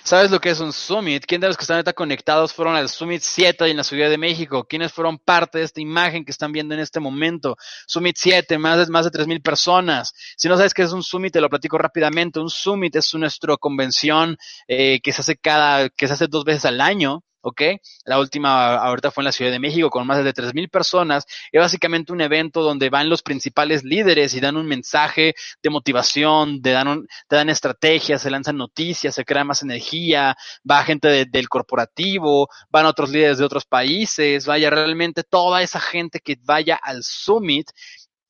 ¿Sabes 0.03 0.30
lo 0.30 0.41
que 0.41 0.51
es 0.51 0.61
un 0.61 0.72
Summit? 0.72 1.24
¿Quién 1.26 1.41
de 1.41 1.49
los 1.49 1.57
que 1.57 1.62
están 1.62 1.76
ahorita 1.76 1.93
conectados 1.93 2.53
fueron 2.53 2.76
al 2.76 2.89
Summit 2.89 3.22
7 3.22 3.66
en 3.68 3.76
la 3.76 3.85
Ciudad 3.85 4.11
de 4.11 4.18
México? 4.18 4.64
¿Quiénes 4.64 4.93
fueron 4.93 5.18
parte 5.18 5.59
de 5.59 5.64
esta 5.64 5.80
imagen 5.80 6.24
que 6.24 6.30
están 6.30 6.53
viendo 6.53 6.74
en 6.74 6.80
este 6.80 7.01
momento? 7.01 7.57
Summit 7.87 8.16
7, 8.18 8.59
más 8.59 8.78
de, 8.78 8.93
más 8.93 9.05
de 9.05 9.11
3.000 9.11 9.43
personas. 9.43 10.12
Si 10.37 10.49
no 10.49 10.57
sabes 10.57 10.74
qué 10.74 10.83
es 10.83 10.93
un 10.93 11.03
Summit, 11.03 11.33
te 11.33 11.41
lo 11.41 11.49
platico 11.49 11.78
rápidamente. 11.78 12.41
Un 12.41 12.51
Summit 12.51 12.97
es 12.97 13.14
nuestra 13.14 13.57
convención 13.57 14.37
eh, 14.68 15.01
que 15.03 15.12
se 15.12 15.22
hace 15.22 15.37
cada, 15.37 15.89
que 15.89 16.07
se 16.07 16.14
hace 16.14 16.26
dos 16.28 16.45
veces 16.45 16.64
al 16.64 16.80
año 16.80 17.22
¿ok? 17.43 17.62
La 18.05 18.18
última 18.18 18.76
ahorita 18.76 19.11
fue 19.11 19.22
en 19.22 19.26
la 19.26 19.32
Ciudad 19.32 19.51
de 19.51 19.59
México 19.59 19.90
con 19.90 20.07
más 20.07 20.24
de 20.24 20.32
3.000 20.32 20.70
personas. 20.70 21.26
Es 21.51 21.61
básicamente 21.61 22.12
un 22.12 22.20
evento 22.20 22.62
donde 22.62 22.88
van 22.88 23.09
los 23.09 23.22
principales 23.22 23.84
líderes 23.84 24.34
y 24.34 24.40
dan 24.40 24.57
un 24.57 24.66
mensaje 24.66 25.34
de 25.62 25.70
motivación, 25.70 26.62
de 26.62 26.72
dan 26.72 27.07
te 27.28 27.36
dan 27.36 27.51
estrategias, 27.51 28.22
se 28.22 28.30
lanzan 28.30 28.57
noticias, 28.57 29.14
se 29.14 29.24
crea 29.24 29.45
más 29.45 29.62
energía, 29.62 30.36
va 30.68 30.84
gente 30.84 31.26
del 31.26 31.49
corporativo, 31.49 32.49
van 32.70 32.86
otros 32.86 33.11
líderes 33.11 33.38
de 33.38 33.45
otros 33.45 33.66
países, 33.66 34.47
vaya 34.47 34.70
realmente 34.70 35.24
toda 35.24 35.62
esa 35.62 35.80
gente 35.80 36.20
que 36.20 36.36
vaya 36.43 36.76
al 36.76 37.03
summit 37.03 37.70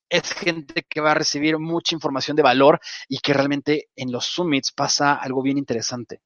es 0.08 0.32
gente 0.32 0.84
que 0.88 1.00
va 1.00 1.12
a 1.12 1.14
recibir 1.14 1.58
mucha 1.58 1.94
información 1.94 2.36
de 2.36 2.42
valor 2.42 2.80
y 3.08 3.18
que 3.18 3.32
realmente 3.32 3.88
en 3.96 4.12
los 4.12 4.26
summits 4.26 4.70
pasa 4.72 5.14
algo 5.14 5.42
bien 5.42 5.56
interesante 5.56 6.20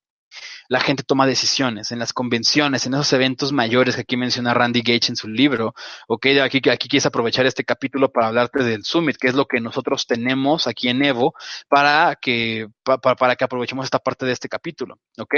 la 0.69 0.81
gente 0.81 1.03
toma 1.03 1.27
decisiones 1.27 1.93
en 1.93 1.99
las 1.99 2.13
convenciones, 2.13 2.87
en 2.87 2.95
esos 2.95 3.13
eventos 3.13 3.53
mayores 3.53 3.95
que 3.95 4.03
aquí 4.03 4.17
menciona 4.17 4.55
Randy 4.55 4.83
Gage 4.83 5.09
en 5.09 5.17
su 5.17 5.29
libro. 5.29 5.75
Ok, 6.09 6.27
aquí, 6.43 6.61
aquí 6.69 6.89
quieres 6.89 7.07
aprovechar 7.07 7.47
este 7.47 7.65
capítulo 7.65 8.11
para 8.11 8.29
hablarte 8.29 8.65
del 8.65 8.85
Summit, 8.85 9.17
que 9.17 9.29
es 9.29 9.35
lo 9.35 9.47
que 9.47 9.61
nosotros 9.61 10.07
tenemos 10.07 10.67
aquí 10.67 10.89
en 10.89 11.05
Evo 11.05 11.35
para 11.69 12.17
que, 12.21 12.69
para, 12.83 13.37
que 13.37 13.45
aprovechemos 13.45 13.85
esta 13.85 13.99
parte 13.99 14.27
de 14.27 14.33
este 14.33 14.49
capítulo. 14.49 14.99
Ok. 15.19 15.35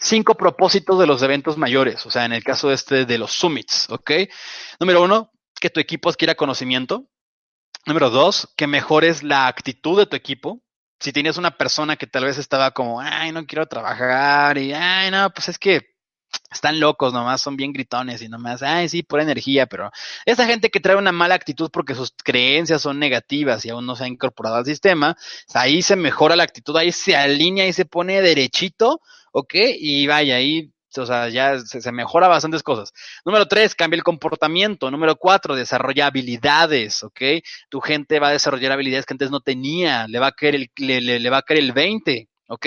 Cinco 0.00 0.34
propósitos 0.34 0.98
de 0.98 1.06
los 1.06 1.22
eventos 1.22 1.56
mayores, 1.56 2.04
o 2.06 2.10
sea, 2.10 2.24
en 2.24 2.32
el 2.32 2.42
caso 2.42 2.72
este 2.72 3.04
de 3.04 3.18
los 3.18 3.32
summits, 3.32 3.88
¿ok? 3.90 4.10
Número 4.80 5.02
uno, 5.02 5.30
que 5.60 5.70
tu 5.70 5.78
equipo 5.78 6.08
adquiera 6.08 6.34
conocimiento. 6.34 7.08
Número 7.86 8.10
dos, 8.10 8.52
que 8.56 8.66
mejores 8.66 9.22
la 9.22 9.46
actitud 9.46 9.98
de 9.98 10.06
tu 10.06 10.16
equipo 10.16 10.62
si 11.00 11.12
tienes 11.12 11.36
una 11.36 11.56
persona 11.56 11.96
que 11.96 12.06
tal 12.06 12.24
vez 12.24 12.38
estaba 12.38 12.72
como, 12.72 13.00
ay, 13.00 13.32
no 13.32 13.46
quiero 13.46 13.66
trabajar 13.66 14.58
y, 14.58 14.72
ay, 14.72 15.10
no, 15.10 15.30
pues 15.30 15.48
es 15.48 15.58
que 15.58 15.98
están 16.50 16.80
locos 16.80 17.12
nomás, 17.12 17.40
son 17.40 17.56
bien 17.56 17.72
gritones 17.72 18.22
y 18.22 18.28
nomás, 18.28 18.62
ay, 18.62 18.88
sí, 18.88 19.02
pura 19.02 19.22
energía, 19.22 19.66
pero 19.66 19.90
esa 20.24 20.46
gente 20.46 20.70
que 20.70 20.80
trae 20.80 20.96
una 20.96 21.12
mala 21.12 21.34
actitud 21.34 21.70
porque 21.70 21.94
sus 21.94 22.12
creencias 22.12 22.82
son 22.82 22.98
negativas 22.98 23.64
y 23.64 23.70
aún 23.70 23.86
no 23.86 23.96
se 23.96 24.04
ha 24.04 24.08
incorporado 24.08 24.56
al 24.56 24.64
sistema, 24.66 25.16
ahí 25.54 25.82
se 25.82 25.96
mejora 25.96 26.36
la 26.36 26.44
actitud, 26.44 26.76
ahí 26.76 26.92
se 26.92 27.16
alinea 27.16 27.66
y 27.66 27.72
se 27.72 27.84
pone 27.84 28.20
derechito, 28.20 29.00
¿ok? 29.32 29.54
Y 29.78 30.06
vaya, 30.06 30.36
ahí 30.36 30.72
o 30.98 31.06
sea, 31.06 31.28
ya 31.28 31.58
se, 31.58 31.92
mejora 31.92 32.28
bastantes 32.28 32.62
cosas. 32.62 32.92
Número 33.24 33.46
tres, 33.46 33.74
cambia 33.74 33.96
el 33.96 34.02
comportamiento. 34.02 34.90
Número 34.90 35.16
cuatro, 35.16 35.54
desarrolla 35.54 36.06
habilidades, 36.06 37.02
¿ok? 37.02 37.20
Tu 37.68 37.80
gente 37.80 38.20
va 38.20 38.28
a 38.28 38.32
desarrollar 38.32 38.72
habilidades 38.72 39.06
que 39.06 39.14
antes 39.14 39.30
no 39.30 39.40
tenía, 39.40 40.06
le 40.08 40.18
va 40.18 40.28
a 40.28 40.32
caer 40.32 40.54
el, 40.54 40.70
le, 40.76 41.00
le 41.00 41.30
va 41.30 41.38
a 41.38 41.42
caer 41.42 41.60
el 41.60 41.72
20, 41.72 42.27
¿ok? 42.48 42.66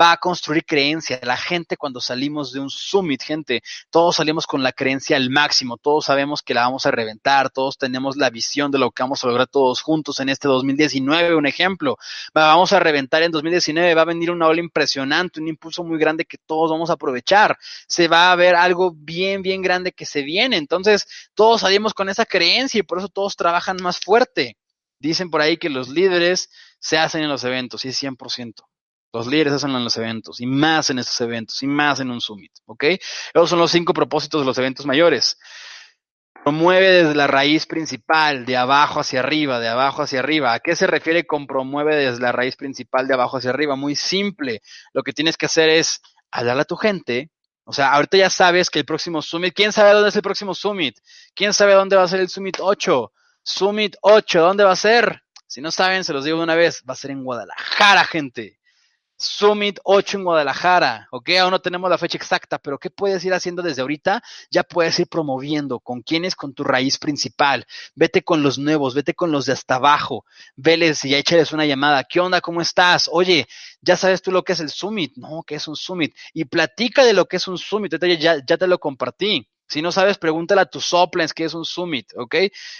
Va 0.00 0.12
a 0.12 0.16
construir 0.16 0.64
creencia. 0.64 1.20
La 1.22 1.36
gente 1.36 1.76
cuando 1.76 2.00
salimos 2.00 2.52
de 2.52 2.60
un 2.60 2.70
summit, 2.70 3.22
gente, 3.22 3.62
todos 3.90 4.16
salimos 4.16 4.46
con 4.46 4.62
la 4.62 4.72
creencia 4.72 5.16
al 5.16 5.30
máximo, 5.30 5.76
todos 5.76 6.06
sabemos 6.06 6.42
que 6.42 6.54
la 6.54 6.62
vamos 6.62 6.86
a 6.86 6.90
reventar, 6.90 7.50
todos 7.50 7.78
tenemos 7.78 8.16
la 8.16 8.30
visión 8.30 8.70
de 8.70 8.78
lo 8.78 8.90
que 8.90 9.02
vamos 9.02 9.22
a 9.22 9.28
lograr 9.28 9.46
todos 9.46 9.82
juntos 9.82 10.20
en 10.20 10.28
este 10.28 10.48
2019, 10.48 11.34
un 11.34 11.46
ejemplo. 11.46 11.96
Vamos 12.34 12.72
a 12.72 12.80
reventar 12.80 13.22
en 13.22 13.30
2019, 13.30 13.94
va 13.94 14.02
a 14.02 14.06
venir 14.06 14.30
una 14.30 14.46
ola 14.48 14.60
impresionante, 14.60 15.40
un 15.40 15.48
impulso 15.48 15.84
muy 15.84 15.98
grande 15.98 16.24
que 16.24 16.38
todos 16.38 16.70
vamos 16.70 16.90
a 16.90 16.94
aprovechar. 16.94 17.56
Se 17.86 18.08
va 18.08 18.32
a 18.32 18.36
ver 18.36 18.54
algo 18.54 18.92
bien, 18.92 19.42
bien 19.42 19.62
grande 19.62 19.92
que 19.92 20.06
se 20.06 20.22
viene. 20.22 20.56
Entonces, 20.56 21.06
todos 21.34 21.60
salimos 21.60 21.94
con 21.94 22.08
esa 22.08 22.24
creencia 22.24 22.80
y 22.80 22.82
por 22.82 22.98
eso 22.98 23.08
todos 23.08 23.36
trabajan 23.36 23.76
más 23.82 23.98
fuerte. 24.00 24.56
Dicen 24.98 25.30
por 25.30 25.40
ahí 25.40 25.58
que 25.58 25.68
los 25.68 25.88
líderes 25.88 26.50
se 26.80 26.98
hacen 26.98 27.22
en 27.22 27.28
los 27.28 27.44
eventos, 27.44 27.84
y 27.84 27.88
es 27.88 28.02
100%. 28.02 28.64
Los 29.12 29.26
líderes 29.26 29.54
hacen 29.54 29.70
en 29.70 29.84
los 29.84 29.96
eventos 29.96 30.40
y 30.40 30.46
más 30.46 30.90
en 30.90 30.98
estos 30.98 31.20
eventos 31.22 31.62
y 31.62 31.66
más 31.66 32.00
en 32.00 32.10
un 32.10 32.20
summit, 32.20 32.52
¿ok? 32.66 32.84
Esos 33.32 33.50
son 33.50 33.58
los 33.58 33.70
cinco 33.70 33.94
propósitos 33.94 34.42
de 34.42 34.46
los 34.46 34.58
eventos 34.58 34.84
mayores. 34.84 35.38
Promueve 36.42 36.90
desde 36.90 37.14
la 37.14 37.26
raíz 37.26 37.66
principal, 37.66 38.44
de 38.44 38.56
abajo 38.56 39.00
hacia 39.00 39.20
arriba, 39.20 39.60
de 39.60 39.68
abajo 39.68 40.02
hacia 40.02 40.20
arriba. 40.20 40.52
¿A 40.52 40.60
qué 40.60 40.76
se 40.76 40.86
refiere 40.86 41.26
con 41.26 41.46
promueve 41.46 41.96
desde 41.96 42.20
la 42.20 42.32
raíz 42.32 42.56
principal, 42.56 43.08
de 43.08 43.14
abajo 43.14 43.38
hacia 43.38 43.50
arriba? 43.50 43.76
Muy 43.76 43.96
simple. 43.96 44.62
Lo 44.92 45.02
que 45.02 45.12
tienes 45.12 45.36
que 45.36 45.46
hacer 45.46 45.68
es 45.68 46.00
hablarle 46.30 46.62
a 46.62 46.66
tu 46.66 46.76
gente. 46.76 47.30
O 47.64 47.72
sea, 47.72 47.92
ahorita 47.92 48.16
ya 48.16 48.30
sabes 48.30 48.70
que 48.70 48.78
el 48.78 48.86
próximo 48.86 49.20
summit, 49.20 49.54
¿quién 49.54 49.72
sabe 49.72 49.92
dónde 49.92 50.08
es 50.08 50.16
el 50.16 50.22
próximo 50.22 50.54
summit? 50.54 50.98
¿Quién 51.34 51.52
sabe 51.52 51.74
dónde 51.74 51.96
va 51.96 52.04
a 52.04 52.08
ser 52.08 52.20
el 52.20 52.28
summit 52.28 52.56
8? 52.60 53.12
Summit 53.42 53.96
8, 54.00 54.40
¿dónde 54.40 54.64
va 54.64 54.72
a 54.72 54.76
ser? 54.76 55.22
Si 55.46 55.60
no 55.60 55.70
saben, 55.70 56.04
se 56.04 56.12
los 56.12 56.24
digo 56.24 56.38
de 56.38 56.44
una 56.44 56.54
vez, 56.54 56.82
va 56.88 56.92
a 56.92 56.96
ser 56.96 57.10
en 57.10 57.24
Guadalajara, 57.24 58.04
gente. 58.04 58.57
Summit 59.20 59.80
8 59.82 60.18
en 60.18 60.24
Guadalajara, 60.24 61.08
¿ok? 61.10 61.30
Aún 61.40 61.50
no 61.50 61.60
tenemos 61.60 61.90
la 61.90 61.98
fecha 61.98 62.16
exacta, 62.16 62.58
pero 62.58 62.78
¿qué 62.78 62.88
puedes 62.88 63.24
ir 63.24 63.34
haciendo 63.34 63.62
desde 63.62 63.82
ahorita? 63.82 64.22
Ya 64.48 64.62
puedes 64.62 64.98
ir 65.00 65.08
promoviendo. 65.08 65.80
¿Con 65.80 66.02
quiénes? 66.02 66.36
Con 66.36 66.54
tu 66.54 66.62
raíz 66.62 66.98
principal. 66.98 67.66
Vete 67.96 68.22
con 68.22 68.44
los 68.44 68.58
nuevos, 68.58 68.94
vete 68.94 69.14
con 69.14 69.32
los 69.32 69.46
de 69.46 69.54
hasta 69.54 69.74
abajo. 69.74 70.24
Veles 70.54 71.04
y 71.04 71.16
échales 71.16 71.52
una 71.52 71.66
llamada. 71.66 72.04
¿Qué 72.04 72.20
onda? 72.20 72.40
¿Cómo 72.40 72.60
estás? 72.60 73.10
Oye, 73.12 73.48
¿ya 73.80 73.96
sabes 73.96 74.22
tú 74.22 74.30
lo 74.30 74.44
que 74.44 74.52
es 74.52 74.60
el 74.60 74.70
Summit? 74.70 75.16
No, 75.16 75.42
¿qué 75.44 75.56
es 75.56 75.66
un 75.66 75.74
Summit? 75.74 76.14
Y 76.32 76.44
platica 76.44 77.04
de 77.04 77.12
lo 77.12 77.26
que 77.26 77.38
es 77.38 77.48
un 77.48 77.58
Summit. 77.58 77.92
Ya, 78.20 78.36
ya 78.46 78.56
te 78.56 78.66
lo 78.68 78.78
compartí. 78.78 79.48
Si 79.68 79.82
no 79.82 79.92
sabes, 79.92 80.18
pregúntale 80.18 80.62
a 80.62 80.66
tus 80.66 80.86
soplens 80.86 81.34
qué 81.34 81.44
es 81.44 81.54
un 81.54 81.64
summit, 81.64 82.06
¿ok? 82.16 82.36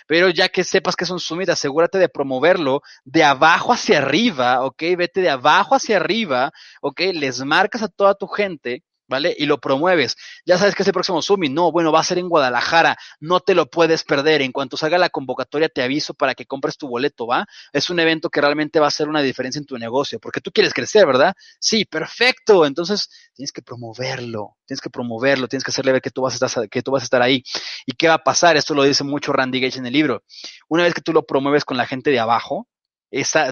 Pero 0.07 0.28
ya 0.30 0.49
que 0.49 0.64
sepas 0.64 0.97
que 0.97 1.05
es 1.05 1.11
un 1.11 1.20
summit, 1.20 1.49
asegúrate 1.51 1.99
de 1.99 2.09
promoverlo 2.09 2.82
de 3.05 3.24
abajo 3.24 3.72
hacia 3.72 3.99
arriba, 3.99 4.64
¿ok? 4.64 4.82
Vete 4.97 5.20
de 5.20 5.30
abajo 5.30 5.74
hacia 5.74 5.97
arriba, 5.97 6.51
¿ok? 6.80 7.01
Les 7.12 7.41
marcas 7.45 7.82
a 7.82 7.89
toda 7.89 8.14
tu 8.14 8.26
gente 8.26 8.84
¿vale? 9.09 9.35
Y 9.37 9.47
lo 9.47 9.59
promueves. 9.59 10.17
Ya 10.45 10.59
sabes 10.59 10.75
que 10.75 10.83
es 10.83 10.87
el 10.87 10.93
próximo 10.93 11.23
Summit. 11.23 11.53
No, 11.53 11.73
bueno, 11.73 11.91
va 11.91 12.01
a 12.01 12.05
ser 12.05 12.19
en 12.19 12.29
Guadalajara. 12.29 12.97
No 13.21 13.41
te 13.41 13.55
lo 13.55 13.67
puedes 13.67 14.05
perder. 14.05 14.43
En 14.43 14.53
cuanto 14.53 14.77
salga 14.77 14.99
la 14.99 15.11
convocatoria, 15.11 15.69
te 15.69 15.83
aviso 15.83 16.15
para 16.15 16.35
que 16.35 16.47
compres 16.47 16.77
tu 16.77 16.89
boleto, 16.89 17.27
¿va? 17.27 17.47
Es 17.73 17.91
un 17.91 17.99
evento 18.01 18.31
que 18.31 18.41
realmente 18.41 18.79
va 18.79 18.87
a 18.87 18.89
hacer 18.89 19.09
una 19.09 19.23
diferencia 19.23 19.59
en 19.59 19.67
tu 19.67 19.79
negocio, 19.79 20.19
porque 20.21 20.41
tú 20.41 20.53
quieres 20.53 20.75
crecer, 20.75 21.07
¿verdad? 21.07 21.35
Sí, 21.59 21.85
perfecto. 21.85 22.67
Entonces, 22.67 23.09
tienes 23.35 23.53
que 23.53 23.63
promoverlo. 23.63 24.57
Tienes 24.67 24.81
que 24.81 24.91
promoverlo. 24.91 25.49
Tienes 25.49 25.65
que 25.65 25.71
hacerle 25.71 25.93
ver 25.93 26.03
que 26.03 26.11
tú 26.11 26.23
vas 26.23 26.41
a 26.41 26.47
estar, 26.47 26.69
que 26.69 26.83
tú 26.83 26.93
vas 26.93 27.03
a 27.03 27.05
estar 27.05 27.23
ahí. 27.23 27.43
¿Y 27.87 27.93
qué 27.93 28.09
va 28.09 28.15
a 28.15 28.25
pasar? 28.25 28.57
Esto 28.57 28.75
lo 28.75 28.83
dice 28.85 29.05
mucho 29.05 29.33
Randy 29.33 29.61
Gage 29.61 29.79
en 29.79 29.87
el 29.87 29.93
libro. 29.93 30.23
Una 30.69 30.85
vez 30.85 30.95
que 30.95 31.01
tú 31.01 31.13
lo 31.13 31.25
promueves 31.25 31.65
con 31.65 31.77
la 31.77 31.87
gente 31.87 32.11
de 32.11 32.21
abajo, 32.21 32.69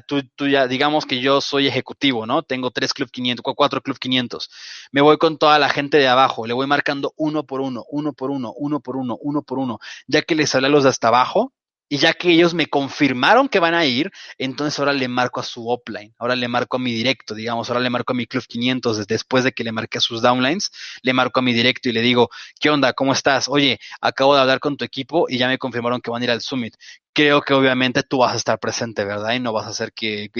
tú, 0.06 0.48
ya, 0.48 0.66
digamos 0.66 1.06
que 1.06 1.20
yo 1.20 1.40
soy 1.40 1.66
ejecutivo, 1.66 2.26
¿no? 2.26 2.42
Tengo 2.42 2.70
tres 2.70 2.92
Club 2.92 3.10
500, 3.10 3.42
cuatro 3.56 3.80
Club 3.80 3.98
500. 3.98 4.50
Me 4.92 5.00
voy 5.00 5.18
con 5.18 5.38
toda 5.38 5.58
la 5.58 5.68
gente 5.68 5.98
de 5.98 6.08
abajo, 6.08 6.46
le 6.46 6.54
voy 6.54 6.66
marcando 6.66 7.12
uno 7.16 7.44
por 7.44 7.60
uno, 7.60 7.84
uno 7.90 8.12
por 8.12 8.30
uno, 8.30 8.52
uno 8.56 8.80
por 8.80 8.96
uno, 8.96 9.16
uno 9.20 9.42
por 9.42 9.58
uno. 9.58 9.78
Ya 10.06 10.22
que 10.22 10.34
les 10.34 10.54
hablé 10.54 10.68
a 10.68 10.70
los 10.70 10.84
de 10.84 10.90
hasta 10.90 11.08
abajo, 11.08 11.52
y 11.88 11.98
ya 11.98 12.14
que 12.14 12.32
ellos 12.32 12.54
me 12.54 12.66
confirmaron 12.66 13.48
que 13.48 13.60
van 13.60 13.74
a 13.74 13.84
ir, 13.84 14.10
entonces 14.38 14.78
ahora 14.78 14.92
le 14.92 15.08
marco 15.08 15.40
a 15.40 15.42
su 15.44 15.70
upline, 15.70 16.14
ahora 16.18 16.34
le 16.34 16.48
marco 16.48 16.76
a 16.76 16.80
mi 16.80 16.92
directo, 16.92 17.34
digamos, 17.34 17.68
ahora 17.68 17.80
le 17.80 17.90
marco 17.90 18.12
a 18.12 18.16
mi 18.16 18.26
Club 18.26 18.44
500, 18.46 19.06
después 19.06 19.44
de 19.44 19.52
que 19.52 19.64
le 19.64 19.72
marqué 19.72 19.98
a 19.98 20.00
sus 20.00 20.20
downlines, 20.20 20.70
le 21.02 21.12
marco 21.12 21.40
a 21.40 21.42
mi 21.42 21.52
directo 21.52 21.88
y 21.88 21.92
le 21.92 22.00
digo, 22.00 22.28
¿qué 22.60 22.70
onda? 22.70 22.92
¿Cómo 22.92 23.12
estás? 23.12 23.48
Oye, 23.48 23.78
acabo 24.00 24.34
de 24.34 24.40
hablar 24.40 24.58
con 24.60 24.76
tu 24.76 24.84
equipo 24.84 25.26
y 25.28 25.38
ya 25.38 25.48
me 25.48 25.58
confirmaron 25.58 26.00
que 26.00 26.10
van 26.10 26.22
a 26.22 26.24
ir 26.24 26.30
al 26.30 26.40
Summit. 26.40 26.74
Creo 27.16 27.40
que 27.40 27.54
obviamente 27.54 28.02
tú 28.02 28.18
vas 28.18 28.34
a 28.34 28.36
estar 28.36 28.58
presente, 28.58 29.02
¿verdad? 29.06 29.32
Y 29.32 29.40
no 29.40 29.54
vas 29.54 29.64
a 29.66 29.70
hacer 29.70 29.94
que, 29.94 30.30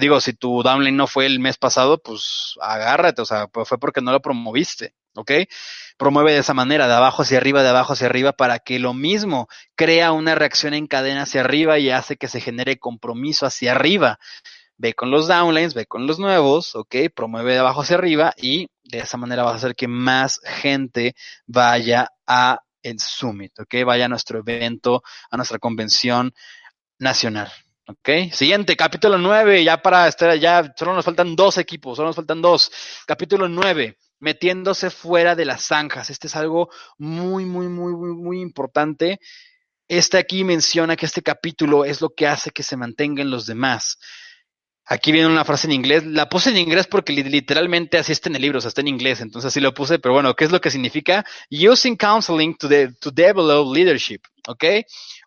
digo, 0.00 0.20
si 0.22 0.32
tu 0.32 0.62
downline 0.62 0.96
no 0.96 1.06
fue 1.06 1.26
el 1.26 1.38
mes 1.38 1.58
pasado, 1.58 2.00
pues 2.02 2.54
agárrate, 2.62 3.20
o 3.20 3.26
sea, 3.26 3.46
pues 3.48 3.68
fue 3.68 3.78
porque 3.78 4.00
no 4.00 4.10
lo 4.10 4.22
promoviste. 4.22 4.94
¿ok? 5.14 5.32
Promueve 5.98 6.32
de 6.32 6.38
esa 6.38 6.54
manera, 6.54 6.88
de 6.88 6.94
abajo 6.94 7.22
hacia 7.22 7.36
arriba, 7.36 7.62
de 7.62 7.68
abajo 7.68 7.92
hacia 7.92 8.06
arriba, 8.06 8.32
para 8.32 8.58
que 8.58 8.78
lo 8.78 8.94
mismo 8.94 9.48
crea 9.74 10.12
una 10.12 10.34
reacción 10.34 10.72
en 10.72 10.86
cadena 10.86 11.22
hacia 11.24 11.42
arriba 11.42 11.78
y 11.78 11.90
hace 11.90 12.16
que 12.16 12.28
se 12.28 12.40
genere 12.40 12.78
compromiso 12.78 13.44
hacia 13.44 13.72
arriba. 13.72 14.18
Ve 14.78 14.94
con 14.94 15.10
los 15.10 15.28
downlines, 15.28 15.74
ve 15.74 15.84
con 15.84 16.06
los 16.06 16.18
nuevos, 16.18 16.74
¿ok? 16.74 16.96
Promueve 17.14 17.52
de 17.52 17.58
abajo 17.58 17.82
hacia 17.82 17.96
arriba 17.96 18.32
y 18.38 18.68
de 18.84 19.00
esa 19.00 19.18
manera 19.18 19.42
vas 19.42 19.54
a 19.54 19.56
hacer 19.56 19.74
que 19.74 19.88
más 19.88 20.40
gente 20.44 21.14
vaya 21.46 22.12
a 22.26 22.62
el 22.90 22.98
Summit, 23.00 23.58
¿ok? 23.60 23.84
Vaya 23.84 24.06
a 24.06 24.08
nuestro 24.08 24.38
evento, 24.38 25.02
a 25.30 25.36
nuestra 25.36 25.58
convención 25.58 26.32
nacional. 26.98 27.50
Ok, 27.90 28.30
siguiente, 28.32 28.76
capítulo 28.76 29.16
9, 29.16 29.64
ya 29.64 29.80
para 29.80 30.08
estar, 30.08 30.38
ya 30.38 30.74
solo 30.76 30.92
nos 30.92 31.06
faltan 31.06 31.34
dos 31.34 31.56
equipos, 31.56 31.96
solo 31.96 32.08
nos 32.08 32.16
faltan 32.16 32.42
dos. 32.42 32.70
Capítulo 33.06 33.48
9, 33.48 33.96
metiéndose 34.20 34.90
fuera 34.90 35.34
de 35.34 35.46
las 35.46 35.64
zanjas. 35.64 36.10
Este 36.10 36.26
es 36.26 36.36
algo 36.36 36.68
muy, 36.98 37.46
muy, 37.46 37.68
muy, 37.68 37.94
muy, 37.94 38.12
muy 38.12 38.40
importante. 38.42 39.20
Este 39.88 40.18
aquí 40.18 40.44
menciona 40.44 40.96
que 40.96 41.06
este 41.06 41.22
capítulo 41.22 41.86
es 41.86 42.02
lo 42.02 42.10
que 42.10 42.26
hace 42.26 42.50
que 42.50 42.62
se 42.62 42.76
mantengan 42.76 43.30
los 43.30 43.46
demás. 43.46 43.98
Aquí 44.90 45.12
viene 45.12 45.28
una 45.28 45.44
frase 45.44 45.66
en 45.66 45.74
inglés. 45.74 46.06
La 46.06 46.30
puse 46.30 46.48
en 46.48 46.56
inglés 46.56 46.86
porque 46.86 47.12
literalmente 47.12 47.98
así 47.98 48.12
está 48.12 48.30
en 48.30 48.36
el 48.36 48.42
libro, 48.42 48.58
o 48.58 48.60
sea, 48.62 48.68
está 48.68 48.80
en 48.80 48.88
inglés, 48.88 49.20
entonces 49.20 49.48
así 49.50 49.60
lo 49.60 49.74
puse, 49.74 49.98
pero 49.98 50.14
bueno, 50.14 50.34
¿qué 50.34 50.44
es 50.44 50.50
lo 50.50 50.62
que 50.62 50.70
significa? 50.70 51.26
Using 51.50 51.96
counseling 51.96 52.56
to, 52.56 52.68
to 52.98 53.10
develop 53.10 53.74
leadership, 53.74 54.20
¿ok? 54.46 54.64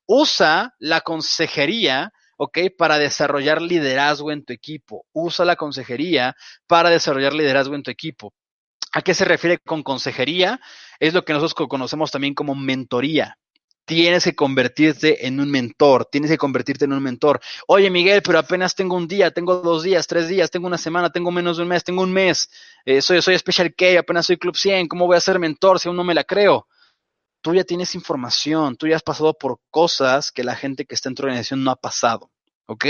Usa 0.08 0.74
la 0.80 1.02
consejería, 1.02 2.12
¿ok? 2.38 2.58
Para 2.76 2.98
desarrollar 2.98 3.62
liderazgo 3.62 4.32
en 4.32 4.44
tu 4.44 4.52
equipo. 4.52 5.06
Usa 5.14 5.46
la 5.46 5.56
consejería 5.56 6.36
para 6.66 6.90
desarrollar 6.90 7.34
liderazgo 7.34 7.76
en 7.76 7.84
tu 7.84 7.92
equipo. 7.92 8.34
¿A 8.94 9.04
qué 9.04 9.14
se 9.14 9.26
refiere 9.26 9.60
con 9.60 9.84
consejería? 9.84 10.60
Es 11.00 11.14
lo 11.14 11.24
que 11.24 11.34
nosotros 11.34 11.68
conocemos 11.70 12.10
también 12.10 12.34
como 12.34 12.56
mentoría. 12.56 13.38
Tienes 13.92 14.24
que 14.24 14.34
convertirte 14.34 15.28
en 15.28 15.42
un 15.42 15.52
mentor, 15.52 16.06
tienes 16.06 16.32
que 16.32 16.38
convertirte 16.38 16.86
en 16.86 16.94
un 16.94 17.04
mentor. 17.04 17.42
Oye, 17.68 17.90
Miguel, 17.90 18.22
pero 18.22 18.40
apenas 18.40 18.74
tengo 18.74 18.96
un 18.96 19.06
día, 19.06 19.32
tengo 19.32 19.58
dos 19.58 19.84
días, 19.84 20.08
tres 20.08 20.30
días, 20.30 20.50
tengo 20.50 20.66
una 20.68 20.78
semana, 20.78 21.10
tengo 21.10 21.30
menos 21.30 21.58
de 21.58 21.64
un 21.64 21.68
mes, 21.68 21.84
tengo 21.84 22.02
un 22.02 22.14
mes. 22.14 22.50
Eh, 22.86 23.02
soy, 23.02 23.22
soy 23.22 23.38
Special 23.38 23.76
K, 23.76 24.00
apenas 24.00 24.28
soy 24.28 24.38
Club 24.38 24.56
100, 24.56 24.88
¿cómo 24.88 25.08
voy 25.08 25.18
a 25.18 25.20
ser 25.20 25.40
mentor 25.40 25.78
si 25.78 25.90
aún 25.90 25.98
no 25.98 26.06
me 26.06 26.14
la 26.14 26.24
creo? 26.24 26.70
Tú 27.42 27.54
ya 27.54 27.66
tienes 27.66 27.94
información, 27.94 28.78
tú 28.78 28.88
ya 28.88 28.96
has 28.96 29.04
pasado 29.04 29.34
por 29.34 29.60
cosas 29.70 30.32
que 30.32 30.46
la 30.46 30.56
gente 30.56 30.86
que 30.86 30.96
está 30.96 31.10
en 31.10 31.16
tu 31.16 31.24
organización 31.24 31.62
no 31.62 31.72
ha 31.72 31.76
pasado. 31.76 32.31
¿Ok? 32.72 32.86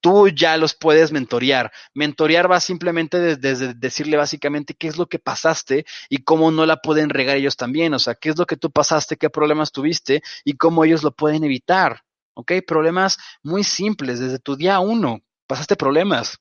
Tú 0.00 0.28
ya 0.28 0.56
los 0.56 0.74
puedes 0.74 1.12
mentorear. 1.12 1.70
Mentorear 1.94 2.50
va 2.50 2.60
simplemente 2.60 3.36
desde, 3.36 3.74
decirle 3.74 4.16
básicamente 4.16 4.74
qué 4.74 4.88
es 4.88 4.96
lo 4.96 5.06
que 5.06 5.18
pasaste 5.18 5.84
y 6.08 6.24
cómo 6.24 6.50
no 6.50 6.64
la 6.64 6.78
pueden 6.78 7.10
regar 7.10 7.36
ellos 7.36 7.56
también, 7.56 7.92
o 7.94 7.98
sea, 7.98 8.14
qué 8.14 8.30
es 8.30 8.38
lo 8.38 8.46
que 8.46 8.56
tú 8.56 8.70
pasaste, 8.70 9.16
qué 9.16 9.30
problemas 9.30 9.70
tuviste 9.70 10.22
y 10.44 10.54
cómo 10.54 10.84
ellos 10.84 11.02
lo 11.02 11.12
pueden 11.12 11.44
evitar, 11.44 12.02
¿ok? 12.34 12.52
Problemas 12.66 13.18
muy 13.42 13.64
simples, 13.64 14.18
desde 14.18 14.38
tu 14.38 14.56
día 14.56 14.80
uno, 14.80 15.20
pasaste 15.46 15.76
problemas. 15.76 16.38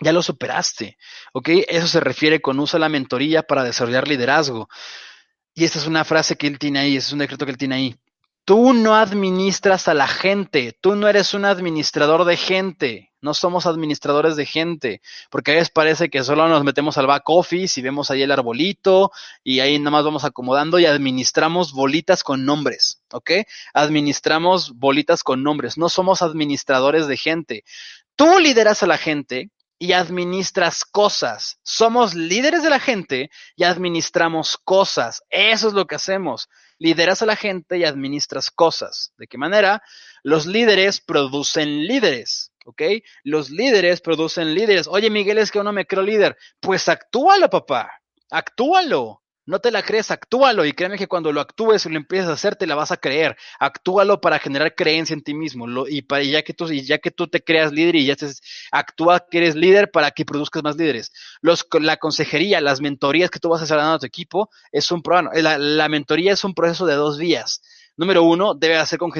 Ya 0.00 0.12
lo 0.12 0.22
superaste, 0.22 0.96
¿ok? 1.32 1.48
Eso 1.66 1.88
se 1.88 1.98
refiere 1.98 2.40
con 2.40 2.60
usa 2.60 2.78
la 2.78 2.88
mentoría 2.88 3.42
para 3.42 3.64
desarrollar 3.64 4.06
liderazgo. 4.06 4.68
Y 5.54 5.64
esta 5.64 5.80
es 5.80 5.88
una 5.88 6.04
frase 6.04 6.36
que 6.36 6.46
él 6.46 6.56
tiene 6.56 6.78
ahí, 6.78 6.96
es 6.96 7.12
un 7.12 7.18
decreto 7.18 7.44
que 7.44 7.50
él 7.50 7.58
tiene 7.58 7.74
ahí. 7.74 7.96
Tú 8.48 8.72
no 8.72 8.94
administras 8.94 9.88
a 9.88 9.92
la 9.92 10.08
gente, 10.08 10.74
tú 10.80 10.96
no 10.96 11.06
eres 11.06 11.34
un 11.34 11.44
administrador 11.44 12.24
de 12.24 12.38
gente, 12.38 13.12
no 13.20 13.34
somos 13.34 13.66
administradores 13.66 14.36
de 14.36 14.46
gente, 14.46 15.02
porque 15.28 15.50
a 15.50 15.54
veces 15.56 15.68
parece 15.68 16.08
que 16.08 16.24
solo 16.24 16.48
nos 16.48 16.64
metemos 16.64 16.96
al 16.96 17.06
back 17.06 17.28
office 17.28 17.78
y 17.78 17.82
vemos 17.82 18.10
ahí 18.10 18.22
el 18.22 18.32
arbolito 18.32 19.12
y 19.44 19.60
ahí 19.60 19.78
nada 19.78 19.90
más 19.90 20.04
vamos 20.06 20.24
acomodando 20.24 20.78
y 20.78 20.86
administramos 20.86 21.74
bolitas 21.74 22.24
con 22.24 22.46
nombres, 22.46 23.02
¿ok? 23.12 23.32
Administramos 23.74 24.78
bolitas 24.78 25.22
con 25.22 25.42
nombres, 25.42 25.76
no 25.76 25.90
somos 25.90 26.22
administradores 26.22 27.06
de 27.06 27.18
gente. 27.18 27.64
Tú 28.16 28.38
lideras 28.38 28.82
a 28.82 28.86
la 28.86 28.96
gente 28.96 29.50
y 29.78 29.92
administras 29.92 30.86
cosas. 30.86 31.58
Somos 31.64 32.14
líderes 32.14 32.62
de 32.62 32.70
la 32.70 32.80
gente 32.80 33.30
y 33.56 33.64
administramos 33.64 34.56
cosas. 34.56 35.22
Eso 35.28 35.68
es 35.68 35.74
lo 35.74 35.86
que 35.86 35.96
hacemos 35.96 36.48
lideras 36.78 37.22
a 37.22 37.26
la 37.26 37.36
gente 37.36 37.78
y 37.78 37.84
administras 37.84 38.50
cosas. 38.50 39.12
¿De 39.18 39.26
qué 39.26 39.38
manera? 39.38 39.82
Los 40.22 40.46
líderes 40.46 41.00
producen 41.00 41.86
líderes, 41.86 42.52
¿ok? 42.64 42.82
Los 43.24 43.50
líderes 43.50 44.00
producen 44.00 44.54
líderes. 44.54 44.88
Oye, 44.88 45.10
Miguel, 45.10 45.38
es 45.38 45.50
que 45.50 45.60
uno 45.60 45.72
me 45.72 45.86
creo 45.86 46.02
líder. 46.02 46.36
Pues 46.60 46.88
actúalo, 46.88 47.50
papá. 47.50 47.90
Actúalo. 48.30 49.22
No 49.48 49.60
te 49.60 49.70
la 49.70 49.82
crees, 49.82 50.10
actúalo 50.10 50.66
y 50.66 50.74
créeme 50.74 50.98
que 50.98 51.08
cuando 51.08 51.32
lo 51.32 51.40
actúes 51.40 51.86
y 51.86 51.88
lo 51.88 51.96
empieces 51.96 52.28
a 52.28 52.34
hacer, 52.34 52.54
te 52.54 52.66
la 52.66 52.74
vas 52.74 52.92
a 52.92 52.98
creer. 52.98 53.34
Actúalo 53.58 54.20
para 54.20 54.38
generar 54.38 54.74
creencia 54.74 55.14
en 55.14 55.22
ti 55.22 55.32
mismo. 55.32 55.86
y, 55.88 56.02
para, 56.02 56.22
ya 56.22 56.42
que 56.42 56.52
tú, 56.52 56.70
y 56.70 56.82
ya 56.82 56.98
que 56.98 57.10
tú 57.10 57.28
te 57.28 57.42
creas 57.42 57.72
líder 57.72 57.96
y 57.96 58.04
ya 58.04 58.12
estés, 58.12 58.42
actúa 58.70 59.26
que 59.30 59.38
eres 59.38 59.54
líder 59.56 59.90
para 59.90 60.10
que 60.10 60.26
produzcas 60.26 60.62
más 60.62 60.76
líderes. 60.76 61.12
Los, 61.40 61.66
la 61.80 61.96
consejería, 61.96 62.60
las 62.60 62.82
mentorías 62.82 63.30
que 63.30 63.38
tú 63.38 63.48
vas 63.48 63.62
a 63.62 63.64
hacer 63.64 63.78
a 63.78 63.98
tu 63.98 64.04
equipo, 64.04 64.50
es 64.70 64.92
un 64.92 65.02
programa. 65.02 65.30
La, 65.32 65.56
la 65.56 65.88
mentoría 65.88 66.34
es 66.34 66.44
un 66.44 66.52
proceso 66.52 66.84
de 66.84 66.96
dos 66.96 67.16
vías. 67.16 67.62
Número 67.98 68.22
uno, 68.22 68.54
debe 68.54 68.76
hacer 68.76 68.96
con, 68.96 69.10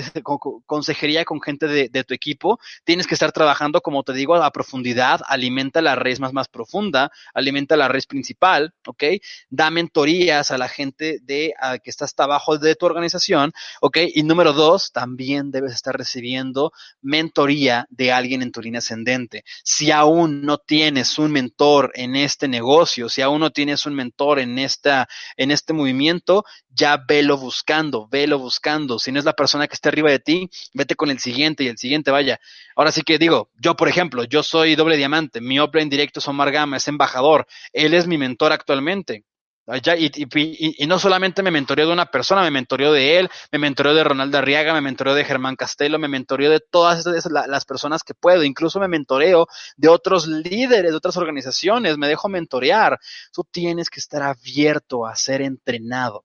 consejería 0.64 1.24
con 1.24 1.42
gente 1.42 1.66
de, 1.66 2.04
tu 2.04 2.14
equipo. 2.14 2.60
Tienes 2.84 3.08
que 3.08 3.14
estar 3.14 3.32
trabajando, 3.32 3.80
como 3.80 4.04
te 4.04 4.12
digo, 4.12 4.36
a 4.36 4.52
profundidad. 4.52 5.20
Alimenta 5.26 5.82
la 5.82 5.96
red 5.96 6.20
más, 6.20 6.32
más 6.32 6.46
profunda, 6.46 7.10
alimenta 7.34 7.76
la 7.76 7.88
red 7.88 8.04
principal, 8.08 8.72
¿ok? 8.86 9.02
Da 9.50 9.70
mentorías 9.70 10.52
a 10.52 10.58
la 10.58 10.68
gente 10.68 11.18
de 11.22 11.54
que 11.82 11.90
está 11.90 12.04
hasta 12.04 12.22
abajo 12.22 12.56
de 12.56 12.76
tu 12.76 12.86
organización, 12.86 13.52
¿ok? 13.80 13.98
Y 14.14 14.22
número 14.22 14.52
dos, 14.52 14.92
también 14.92 15.50
debes 15.50 15.72
estar 15.72 15.98
recibiendo 15.98 16.70
mentoría 17.02 17.84
de 17.90 18.12
alguien 18.12 18.42
en 18.42 18.52
tu 18.52 18.62
línea 18.62 18.78
ascendente. 18.78 19.42
Si 19.64 19.90
aún 19.90 20.42
no 20.42 20.58
tienes 20.58 21.18
un 21.18 21.32
mentor 21.32 21.90
en 21.96 22.14
este 22.14 22.46
negocio, 22.46 23.08
si 23.08 23.22
aún 23.22 23.40
no 23.40 23.50
tienes 23.50 23.86
un 23.86 23.94
mentor 23.94 24.38
en 24.38 24.56
esta, 24.60 25.08
en 25.36 25.50
este 25.50 25.72
movimiento, 25.72 26.44
ya 26.70 26.96
velo 26.96 27.36
buscando, 27.36 28.06
velo 28.06 28.38
buscando 28.38 28.67
Si 28.98 29.12
no 29.12 29.18
es 29.18 29.24
la 29.24 29.32
persona 29.32 29.66
que 29.66 29.74
esté 29.74 29.88
arriba 29.88 30.10
de 30.10 30.18
ti, 30.18 30.50
vete 30.74 30.94
con 30.94 31.10
el 31.10 31.18
siguiente 31.18 31.64
y 31.64 31.68
el 31.68 31.78
siguiente, 31.78 32.10
vaya. 32.10 32.38
Ahora 32.76 32.92
sí 32.92 33.02
que 33.02 33.18
digo, 33.18 33.50
yo 33.60 33.76
por 33.76 33.88
ejemplo, 33.88 34.24
yo 34.24 34.42
soy 34.42 34.74
doble 34.74 34.96
diamante, 34.96 35.40
mi 35.40 35.58
en 35.58 35.88
directo 35.88 36.20
es 36.20 36.28
Omar 36.28 36.50
Gama, 36.50 36.76
es 36.76 36.88
embajador, 36.88 37.46
él 37.72 37.94
es 37.94 38.06
mi 38.06 38.18
mentor 38.18 38.52
actualmente. 38.52 39.24
y, 39.66 40.86
no 40.86 40.98
solamente 40.98 41.42
me 41.42 41.50
mentoreó 41.50 41.86
de 41.86 41.92
una 41.92 42.06
persona, 42.06 42.42
me 42.42 42.50
mentoreó 42.50 42.92
de 42.92 43.18
él, 43.18 43.28
me 43.52 43.58
mentoreó 43.58 43.94
de 43.94 44.04
Ronaldo 44.04 44.38
Arriaga, 44.38 44.72
me 44.72 44.80
mentoreó 44.80 45.14
de 45.14 45.24
Germán 45.24 45.56
Castelo, 45.56 45.98
me 45.98 46.08
mentoreó 46.08 46.50
de 46.50 46.60
todas 46.60 47.04
las 47.26 47.64
personas 47.64 48.02
que 48.02 48.14
puedo, 48.14 48.44
incluso 48.44 48.80
me 48.80 48.88
mentoreo 48.88 49.46
de 49.76 49.88
otros 49.88 50.26
líderes, 50.26 50.90
de 50.90 50.96
otras 50.96 51.16
organizaciones, 51.16 51.98
me 51.98 52.08
dejo 52.08 52.28
mentorear. 52.28 52.98
Tú 53.32 53.44
tienes 53.50 53.90
que 53.90 54.00
estar 54.00 54.22
abierto 54.22 55.06
a 55.06 55.16
ser 55.16 55.42
entrenado. 55.42 56.24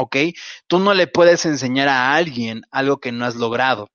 ¿Ok? 0.00 0.16
Tú 0.66 0.78
no 0.78 0.94
le 0.94 1.06
puedes 1.06 1.44
enseñar 1.44 1.88
a 1.88 2.14
alguien 2.14 2.62
algo 2.70 2.98
que 2.98 3.12
no 3.12 3.26
has 3.26 3.36
logrado. 3.36 3.88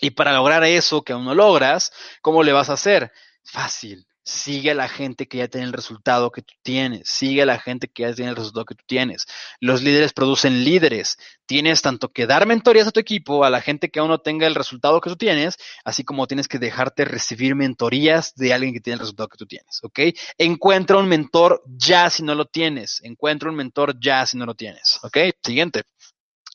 Y 0.00 0.10
para 0.10 0.32
lograr 0.32 0.64
eso 0.64 1.02
que 1.02 1.12
aún 1.12 1.24
no 1.24 1.34
logras, 1.34 1.92
¿cómo 2.22 2.42
le 2.42 2.52
vas 2.52 2.70
a 2.70 2.74
hacer? 2.74 3.12
Fácil. 3.44 4.06
Sigue 4.28 4.72
a 4.72 4.74
la 4.74 4.88
gente 4.88 5.28
que 5.28 5.38
ya 5.38 5.46
tiene 5.46 5.68
el 5.68 5.72
resultado 5.72 6.32
que 6.32 6.42
tú 6.42 6.52
tienes. 6.64 7.08
Sigue 7.08 7.42
a 7.42 7.46
la 7.46 7.60
gente 7.60 7.86
que 7.86 8.02
ya 8.02 8.12
tiene 8.12 8.30
el 8.30 8.36
resultado 8.36 8.64
que 8.64 8.74
tú 8.74 8.82
tienes. 8.84 9.24
Los 9.60 9.82
líderes 9.82 10.12
producen 10.12 10.64
líderes. 10.64 11.16
Tienes 11.46 11.80
tanto 11.80 12.08
que 12.08 12.26
dar 12.26 12.44
mentorías 12.44 12.88
a 12.88 12.90
tu 12.90 12.98
equipo, 12.98 13.44
a 13.44 13.50
la 13.50 13.60
gente 13.60 13.88
que 13.88 14.00
aún 14.00 14.08
no 14.08 14.18
tenga 14.18 14.48
el 14.48 14.56
resultado 14.56 15.00
que 15.00 15.10
tú 15.10 15.16
tienes, 15.16 15.58
así 15.84 16.02
como 16.02 16.26
tienes 16.26 16.48
que 16.48 16.58
dejarte 16.58 17.04
recibir 17.04 17.54
mentorías 17.54 18.34
de 18.34 18.52
alguien 18.52 18.74
que 18.74 18.80
tiene 18.80 18.94
el 18.94 19.00
resultado 19.00 19.28
que 19.28 19.38
tú 19.38 19.46
tienes. 19.46 19.78
¿Ok? 19.84 20.00
Encuentra 20.38 20.96
un 20.96 21.06
mentor 21.06 21.62
ya 21.64 22.10
si 22.10 22.24
no 22.24 22.34
lo 22.34 22.46
tienes. 22.46 23.00
Encuentra 23.04 23.48
un 23.48 23.54
mentor 23.54 23.94
ya 24.00 24.26
si 24.26 24.36
no 24.36 24.44
lo 24.44 24.56
tienes. 24.56 24.98
¿Ok? 25.04 25.18
Siguiente. 25.40 25.84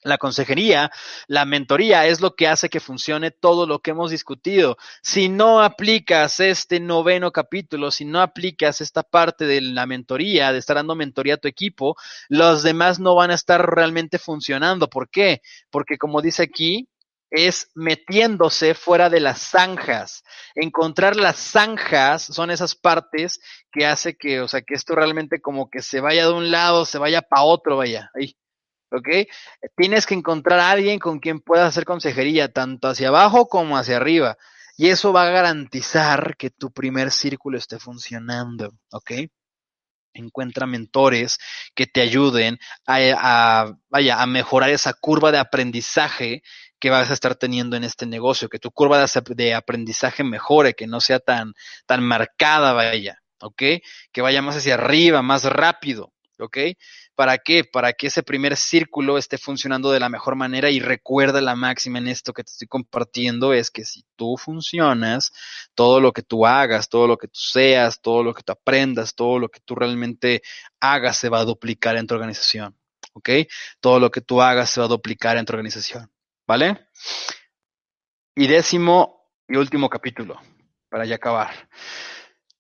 La 0.04 0.18
consejería, 0.18 0.92
la 1.28 1.46
mentoría 1.46 2.08
es 2.08 2.22
lo 2.22 2.36
que 2.36 2.48
hace 2.48 2.70
que 2.70 2.80
funcione 2.80 3.30
todo 3.30 3.68
lo 3.68 3.80
que 3.80 3.92
hemos 3.92 4.10
discutido. 4.10 4.78
Si 5.04 5.30
no 5.30 5.62
aplicas 5.62 6.40
este 6.40 6.80
noveno 6.80 7.32
capítulo, 7.32 7.92
si 7.92 8.06
no 8.06 8.22
aplicas 8.22 8.82
esta 8.82 9.04
parte 9.04 9.46
de 9.46 9.62
la 9.62 9.86
mentoría, 9.86 10.52
de 10.52 10.60
estar 10.60 10.76
dando 10.76 10.96
mentoría 10.96 11.36
a 11.36 11.38
tu 11.38 11.48
equipo, 11.48 11.96
los 12.30 12.64
demás 12.64 13.00
no 13.00 13.14
van 13.14 13.30
a 13.30 13.36
estar 13.36 13.64
realmente 13.64 14.18
funcionando. 14.18 14.90
¿Por 14.90 15.10
qué? 15.10 15.42
Porque 15.70 15.98
como 15.98 16.22
dice 16.22 16.44
aquí, 16.44 16.88
es 17.32 17.70
metiéndose 17.76 18.74
fuera 18.74 19.10
de 19.10 19.22
las 19.22 19.40
zanjas. 19.40 20.24
Encontrar 20.54 21.16
las 21.16 21.38
zanjas 21.38 22.24
son 22.24 22.52
esas 22.52 22.76
partes 22.76 23.40
que 23.72 23.86
hace 23.86 24.16
que, 24.16 24.42
o 24.42 24.48
sea, 24.48 24.62
que 24.62 24.74
esto 24.74 24.96
realmente 24.96 25.40
como 25.42 25.70
que 25.70 25.82
se 25.82 26.02
vaya 26.02 26.26
de 26.26 26.34
un 26.34 26.52
lado, 26.52 26.86
se 26.86 26.98
vaya 26.98 27.22
para 27.22 27.44
otro, 27.44 27.78
vaya. 27.78 28.12
Ahí. 28.14 28.36
¿Ok? 28.92 29.28
Tienes 29.76 30.06
que 30.06 30.14
encontrar 30.14 30.60
a 30.60 30.72
alguien 30.72 31.00
con 31.00 31.20
quien 31.20 31.40
puedas 31.40 31.70
hacer 31.70 31.86
consejería, 31.86 32.52
tanto 32.52 32.88
hacia 32.90 33.08
abajo 33.08 33.48
como 33.48 33.78
hacia 33.78 33.98
arriba. 33.98 34.38
Y 34.78 34.90
eso 34.90 35.14
va 35.14 35.24
a 35.24 35.32
garantizar 35.32 36.36
que 36.38 36.50
tu 36.50 36.72
primer 36.72 37.12
círculo 37.12 37.58
esté 37.58 37.80
funcionando, 37.80 38.74
¿ok? 38.92 39.12
Encuentra 40.14 40.66
mentores 40.66 41.38
que 41.74 41.88
te 41.88 42.02
ayuden 42.02 42.58
a, 42.86 43.74
vaya, 43.90 44.22
a 44.22 44.26
mejorar 44.26 44.70
esa 44.70 44.94
curva 44.94 45.32
de 45.32 45.38
aprendizaje 45.38 46.42
que 46.80 46.90
vas 46.90 47.12
a 47.12 47.14
estar 47.14 47.36
teniendo 47.36 47.78
en 47.78 47.84
este 47.84 48.06
negocio, 48.06 48.50
que 48.50 48.60
tu 48.60 48.72
curva 48.72 49.06
de 49.36 49.54
aprendizaje 49.54 50.24
mejore, 50.24 50.74
que 50.74 50.88
no 50.88 51.00
sea 51.00 51.20
tan, 51.20 51.54
tan 51.86 52.04
marcada, 52.04 52.74
vaya, 52.74 53.22
¿ok? 53.40 53.62
Que 54.12 54.22
vaya 54.22 54.42
más 54.42 54.58
hacia 54.58 54.74
arriba, 54.74 55.22
más 55.22 55.44
rápido, 55.44 56.12
¿ok? 56.40 56.58
¿Para 57.16 57.38
qué? 57.38 57.64
Para 57.64 57.94
que 57.94 58.08
ese 58.08 58.24
primer 58.24 58.56
círculo 58.56 59.18
esté 59.18 59.38
funcionando 59.38 59.92
de 59.92 60.00
la 60.00 60.10
mejor 60.10 60.36
manera 60.36 60.70
y 60.70 60.80
recuerda 60.80 61.42
la 61.42 61.56
máxima 61.56 62.00
en 62.00 62.08
esto 62.08 62.34
que 62.34 62.44
te 62.44 62.52
estoy 62.52 62.68
compartiendo 62.68 63.54
es 63.54 63.70
que 63.70 63.84
si 63.84 64.06
tú 64.16 64.38
funcionas, 64.38 65.32
todo 65.76 66.00
lo 66.00 66.14
que 66.14 66.22
tú 66.22 66.46
hagas, 66.46 66.90
todo 66.90 67.08
lo 67.08 67.18
que 67.18 67.28
tú 67.28 67.40
seas, 67.40 68.02
todo 68.02 68.24
lo 68.24 68.34
que 68.34 68.44
tú 68.44 68.54
aprendas, 68.54 69.14
todo 69.14 69.40
lo 69.40 69.50
que 69.50 69.60
tú 69.60 69.76
realmente 69.76 70.42
hagas 70.80 71.18
se 71.18 71.30
va 71.30 71.40
a 71.40 71.46
duplicar 71.46 71.98
en 71.98 72.08
tu 72.08 72.16
organización, 72.16 72.78
¿ok? 73.14 73.30
Todo 73.80 74.00
lo 74.00 74.10
que 74.10 74.22
tú 74.22 74.42
hagas 74.42 74.70
se 74.70 74.80
va 74.80 74.86
a 74.86 74.90
duplicar 74.90 75.38
en 75.38 75.46
tu 75.46 75.54
organización, 75.54 76.10
¿vale? 76.48 76.88
Y 78.36 78.48
décimo 78.48 79.30
y 79.48 79.58
último 79.58 79.90
capítulo, 79.90 80.40
para 80.90 81.06
ya 81.06 81.16
acabar. 81.16 81.68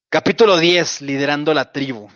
Capítulo 0.10 0.57
10, 0.57 1.02
liderando 1.02 1.53
la 1.53 1.72
tribu. 1.72 2.10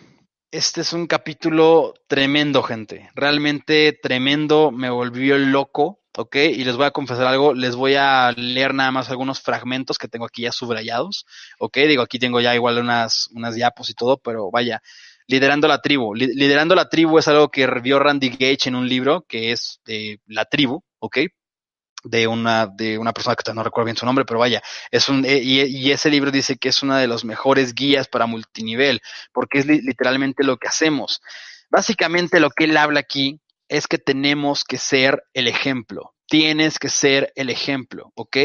Este 0.50 0.80
es 0.80 0.92
un 0.92 1.06
capítulo 1.06 1.94
tremendo, 2.06 2.62
gente. 2.62 3.10
Realmente 3.14 3.98
tremendo. 4.00 4.70
Me 4.70 4.90
volvió 4.90 5.36
loco. 5.38 6.00
¿ok? 6.16 6.36
Y 6.36 6.64
les 6.64 6.76
voy 6.76 6.86
a 6.86 6.90
confesar 6.90 7.26
algo, 7.26 7.54
les 7.54 7.76
voy 7.76 7.94
a 7.94 8.32
leer 8.32 8.74
nada 8.74 8.90
más 8.90 9.10
algunos 9.10 9.40
fragmentos 9.40 9.98
que 9.98 10.08
tengo 10.08 10.24
aquí 10.24 10.42
ya 10.42 10.52
subrayados, 10.52 11.26
¿ok? 11.58 11.76
Digo, 11.88 12.02
aquí 12.02 12.18
tengo 12.18 12.40
ya 12.40 12.54
igual 12.54 12.78
unas, 12.78 13.28
unas 13.34 13.54
diapos 13.54 13.90
y 13.90 13.94
todo, 13.94 14.16
pero 14.18 14.50
vaya, 14.50 14.80
liderando 15.26 15.68
la 15.68 15.82
tribu. 15.82 16.14
liderando 16.14 16.74
la 16.74 16.88
tribu 16.88 17.18
es 17.18 17.28
algo 17.28 17.50
que 17.50 17.66
vio 17.82 17.98
Randy 17.98 18.30
Gage 18.30 18.68
en 18.68 18.76
un 18.76 18.88
libro 18.88 19.26
que 19.28 19.52
es 19.52 19.80
de 19.84 20.20
La 20.26 20.46
tribu, 20.46 20.82
¿ok? 21.00 21.18
De 22.04 22.26
una, 22.26 22.66
de 22.66 22.98
una 22.98 23.12
persona 23.12 23.36
que 23.36 23.52
no 23.52 23.62
recuerdo 23.62 23.86
bien 23.86 23.96
su 23.96 24.06
nombre, 24.06 24.24
pero 24.24 24.40
vaya, 24.40 24.62
es 24.90 25.08
un, 25.08 25.24
eh, 25.24 25.40
y, 25.42 25.90
ese 25.90 26.10
libro 26.10 26.30
dice 26.30 26.56
que 26.56 26.68
es 26.68 26.82
una 26.82 26.98
de 26.98 27.06
los 27.06 27.24
mejores 27.24 27.74
guías 27.74 28.08
para 28.08 28.26
multinivel, 28.26 29.00
porque 29.32 29.58
es 29.58 29.66
literalmente 29.66 30.44
lo 30.44 30.56
que 30.56 30.68
hacemos. 30.68 31.20
Básicamente 31.70 32.40
lo 32.40 32.50
que 32.50 32.64
él 32.64 32.76
habla 32.76 33.00
aquí 33.00 33.40
es 33.68 33.86
que 33.86 33.98
tenemos 33.98 34.64
que 34.64 34.78
ser 34.78 35.24
el 35.34 35.48
ejemplo 35.48 36.15
tienes 36.28 36.78
que 36.78 36.88
ser 36.88 37.32
el 37.36 37.50
ejemplo, 37.50 38.12
¿ok? 38.14 38.36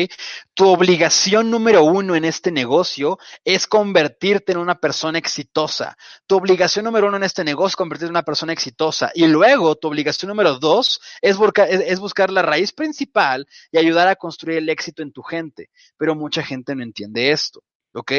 Tu 0.53 0.67
obligación 0.67 1.49
número 1.49 1.83
uno 1.83 2.15
en 2.15 2.25
este 2.25 2.51
negocio 2.51 3.17
es 3.43 3.67
convertirte 3.67 4.51
en 4.51 4.59
una 4.59 4.79
persona 4.79 5.17
exitosa. 5.17 5.97
Tu 6.27 6.35
obligación 6.35 6.85
número 6.85 7.07
uno 7.07 7.17
en 7.17 7.23
este 7.23 7.43
negocio 7.43 7.69
es 7.69 7.75
convertirte 7.75 8.07
en 8.07 8.11
una 8.11 8.23
persona 8.23 8.53
exitosa. 8.53 9.11
Y 9.15 9.27
luego 9.27 9.75
tu 9.75 9.87
obligación 9.87 10.29
número 10.29 10.59
dos 10.59 11.01
es, 11.21 11.37
es 11.69 11.99
buscar 11.99 12.31
la 12.31 12.41
raíz 12.41 12.71
principal 12.71 13.47
y 13.71 13.77
ayudar 13.77 14.07
a 14.07 14.15
construir 14.15 14.59
el 14.59 14.69
éxito 14.69 15.01
en 15.01 15.11
tu 15.11 15.23
gente. 15.23 15.69
Pero 15.97 16.15
mucha 16.15 16.43
gente 16.43 16.75
no 16.75 16.83
entiende 16.83 17.31
esto. 17.31 17.63
¿Ok? 17.93 18.11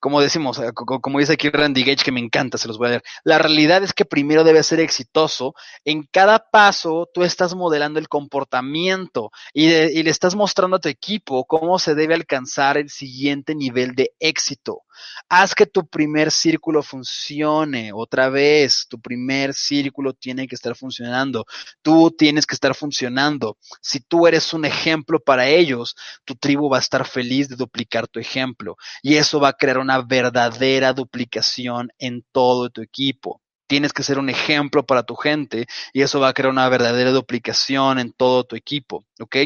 Como 0.00 0.20
decimos, 0.20 0.58
eh, 0.58 0.72
como 0.72 1.18
dice 1.18 1.34
aquí 1.34 1.50
Randy 1.50 1.84
Gage, 1.84 2.04
que 2.04 2.12
me 2.12 2.20
encanta, 2.20 2.58
se 2.58 2.68
los 2.68 2.78
voy 2.78 2.88
a 2.88 2.90
leer. 2.90 3.02
La 3.24 3.38
realidad 3.38 3.82
es 3.82 3.92
que 3.92 4.04
primero 4.04 4.44
debe 4.44 4.62
ser 4.62 4.80
exitoso. 4.80 5.54
En 5.84 6.04
cada 6.10 6.50
paso 6.50 7.08
tú 7.12 7.22
estás 7.22 7.54
modelando 7.54 7.98
el 7.98 8.08
comportamiento 8.08 9.30
y, 9.52 9.66
y 9.66 10.02
le 10.02 10.10
estás 10.10 10.34
mostrando 10.34 10.76
a 10.76 10.80
tu 10.80 10.88
equipo 10.88 11.44
cómo 11.44 11.78
se 11.78 11.94
debe 11.94 12.14
alcanzar 12.14 12.78
el 12.78 12.90
siguiente 12.90 13.54
nivel 13.54 13.94
de 13.94 14.12
éxito. 14.18 14.82
Haz 15.28 15.54
que 15.54 15.66
tu 15.66 15.86
primer 15.86 16.30
círculo 16.30 16.82
funcione. 16.82 17.90
Otra 17.92 18.28
vez, 18.28 18.86
tu 18.88 19.00
primer 19.00 19.54
círculo 19.54 20.12
tiene 20.12 20.46
que 20.46 20.54
estar 20.54 20.76
funcionando. 20.76 21.46
Tú 21.82 22.10
tienes 22.16 22.46
que 22.46 22.54
estar 22.54 22.74
funcionando. 22.74 23.58
Si 23.80 24.00
tú 24.00 24.26
eres 24.26 24.52
un 24.52 24.64
ejemplo 24.64 25.20
para 25.20 25.48
ellos, 25.48 25.96
tu 26.24 26.36
tribu 26.36 26.68
va 26.68 26.78
a 26.78 26.80
estar 26.80 27.06
feliz 27.06 27.48
de 27.48 27.56
duplicar 27.56 28.06
tu 28.08 28.20
ejemplo. 28.20 28.76
Y 29.02 29.13
eso 29.16 29.40
va 29.40 29.48
a 29.48 29.52
crear 29.54 29.78
una 29.78 30.02
verdadera 30.02 30.92
duplicación 30.92 31.90
en 31.98 32.24
todo 32.32 32.70
tu 32.70 32.82
equipo. 32.82 33.40
Tienes 33.66 33.92
que 33.92 34.02
ser 34.02 34.18
un 34.18 34.28
ejemplo 34.28 34.84
para 34.84 35.02
tu 35.02 35.16
gente 35.16 35.66
y 35.92 36.02
eso 36.02 36.20
va 36.20 36.28
a 36.28 36.32
crear 36.32 36.50
una 36.50 36.68
verdadera 36.68 37.10
duplicación 37.10 37.98
en 37.98 38.12
todo 38.12 38.44
tu 38.44 38.56
equipo, 38.56 39.04
¿ok? 39.20 39.36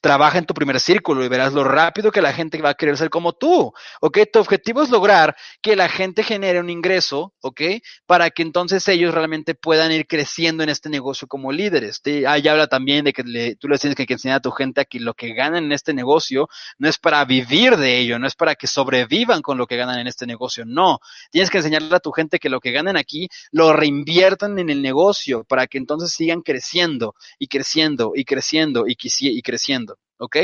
Trabaja 0.00 0.38
en 0.38 0.46
tu 0.46 0.54
primer 0.54 0.80
círculo 0.80 1.24
y 1.24 1.28
verás 1.28 1.52
lo 1.52 1.64
rápido 1.64 2.10
que 2.10 2.20
la 2.20 2.32
gente 2.32 2.60
va 2.60 2.70
a 2.70 2.74
querer 2.74 2.96
ser 2.96 3.10
como 3.10 3.32
tú, 3.32 3.72
¿ok? 4.00 4.18
Tu 4.32 4.38
objetivo 4.38 4.82
es 4.82 4.90
lograr 4.90 5.36
que 5.62 5.76
la 5.76 5.88
gente 5.88 6.22
genere 6.22 6.60
un 6.60 6.70
ingreso, 6.70 7.34
¿ok? 7.40 7.60
Para 8.06 8.30
que 8.30 8.42
entonces 8.42 8.86
ellos 8.88 9.14
realmente 9.14 9.54
puedan 9.54 9.92
ir 9.92 10.06
creciendo 10.06 10.62
en 10.62 10.68
este 10.70 10.88
negocio 10.88 11.28
como 11.28 11.52
líderes. 11.52 12.00
ahí 12.26 12.48
habla 12.48 12.66
también 12.66 13.04
de 13.04 13.12
que 13.12 13.56
tú 13.58 13.68
les 13.68 13.80
tienes 13.80 13.96
que 13.96 14.12
enseñar 14.12 14.38
a 14.38 14.40
tu 14.40 14.50
gente 14.50 14.80
a 14.80 14.84
que 14.84 15.00
lo 15.00 15.14
que 15.14 15.34
ganan 15.34 15.64
en 15.64 15.72
este 15.72 15.94
negocio 15.94 16.48
no 16.78 16.88
es 16.88 16.98
para 16.98 17.24
vivir 17.24 17.76
de 17.76 17.98
ello, 17.98 18.18
no 18.18 18.26
es 18.26 18.34
para 18.34 18.54
que 18.54 18.66
sobrevivan 18.66 19.42
con 19.42 19.58
lo 19.58 19.66
que 19.66 19.76
ganan 19.76 19.98
en 19.98 20.06
este 20.06 20.26
negocio, 20.26 20.64
no. 20.64 21.00
Tienes 21.30 21.50
que 21.50 21.58
enseñarle 21.58 21.94
a 21.94 22.00
tu 22.00 22.12
gente 22.12 22.38
que 22.38 22.48
lo 22.48 22.60
que 22.60 22.72
ganan 22.72 22.96
aquí 22.96 23.28
lo 23.52 23.67
reinviertan 23.72 24.58
en 24.58 24.70
el 24.70 24.82
negocio 24.82 25.44
para 25.44 25.66
que 25.66 25.78
entonces 25.78 26.12
sigan 26.12 26.42
creciendo 26.42 27.14
y 27.38 27.48
creciendo 27.48 28.12
y 28.14 28.24
creciendo 28.24 28.84
y, 28.86 28.96
y 28.98 29.42
creciendo. 29.42 29.98
¿Ok? 30.20 30.36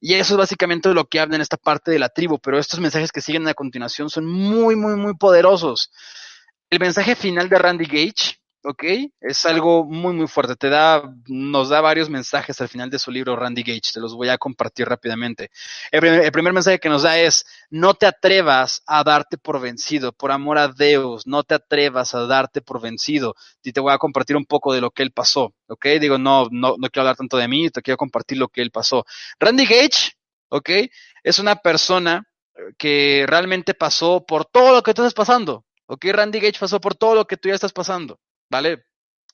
Y 0.00 0.14
eso 0.14 0.34
es 0.34 0.38
básicamente 0.38 0.92
lo 0.92 1.04
que 1.04 1.20
habla 1.20 1.36
en 1.36 1.42
esta 1.42 1.56
parte 1.56 1.92
de 1.92 2.00
la 2.00 2.08
tribu, 2.08 2.40
pero 2.40 2.58
estos 2.58 2.80
mensajes 2.80 3.12
que 3.12 3.20
siguen 3.20 3.46
a 3.46 3.54
continuación 3.54 4.10
son 4.10 4.26
muy, 4.26 4.74
muy, 4.74 4.96
muy 4.96 5.14
poderosos. 5.14 5.90
El 6.68 6.80
mensaje 6.80 7.14
final 7.14 7.48
de 7.48 7.58
Randy 7.58 7.84
Gage 7.84 8.40
¿ok? 8.64 8.82
Es 9.20 9.44
algo 9.44 9.84
muy, 9.84 10.14
muy 10.14 10.26
fuerte. 10.26 10.56
Te 10.56 10.68
da, 10.70 11.14
nos 11.26 11.68
da 11.68 11.80
varios 11.80 12.08
mensajes 12.08 12.60
al 12.60 12.68
final 12.68 12.88
de 12.90 12.98
su 12.98 13.10
libro, 13.10 13.36
Randy 13.36 13.62
Gage. 13.62 13.92
Te 13.92 14.00
los 14.00 14.14
voy 14.14 14.30
a 14.30 14.38
compartir 14.38 14.88
rápidamente. 14.88 15.50
El 15.90 16.32
primer, 16.32 16.52
mensaje 16.52 16.78
que 16.78 16.88
nos 16.88 17.02
da 17.02 17.18
es, 17.18 17.44
no 17.70 17.94
te 17.94 18.06
atrevas 18.06 18.82
a 18.86 19.04
darte 19.04 19.36
por 19.36 19.60
vencido, 19.60 20.12
por 20.12 20.32
amor 20.32 20.58
a 20.58 20.68
Dios, 20.68 21.26
no 21.26 21.42
te 21.44 21.54
atrevas 21.54 22.14
a 22.14 22.26
darte 22.26 22.62
por 22.62 22.80
vencido. 22.80 23.34
Y 23.62 23.72
te 23.72 23.80
voy 23.80 23.92
a 23.92 23.98
compartir 23.98 24.36
un 24.36 24.46
poco 24.46 24.72
de 24.72 24.80
lo 24.80 24.90
que 24.90 25.02
él 25.02 25.12
pasó, 25.12 25.54
¿ok? 25.68 25.86
Digo, 26.00 26.16
no, 26.18 26.48
no, 26.50 26.76
no 26.78 26.88
quiero 26.90 27.02
hablar 27.02 27.16
tanto 27.16 27.36
de 27.36 27.48
mí, 27.48 27.68
te 27.70 27.82
quiero 27.82 27.98
compartir 27.98 28.38
lo 28.38 28.48
que 28.48 28.62
él 28.62 28.70
pasó. 28.70 29.04
Randy 29.38 29.66
Gage, 29.66 30.12
¿ok? 30.48 30.70
Es 31.22 31.38
una 31.38 31.56
persona 31.56 32.26
que 32.78 33.24
realmente 33.28 33.74
pasó 33.74 34.24
por 34.24 34.46
todo 34.46 34.72
lo 34.72 34.82
que 34.82 34.94
tú 34.94 35.02
estás 35.02 35.14
pasando. 35.14 35.64
¿Ok? 35.86 36.06
Randy 36.06 36.40
Gage 36.40 36.58
pasó 36.58 36.80
por 36.80 36.94
todo 36.94 37.14
lo 37.14 37.26
que 37.26 37.36
tú 37.36 37.48
ya 37.48 37.54
estás 37.54 37.72
pasando. 37.72 38.18
¿Vale? 38.54 38.84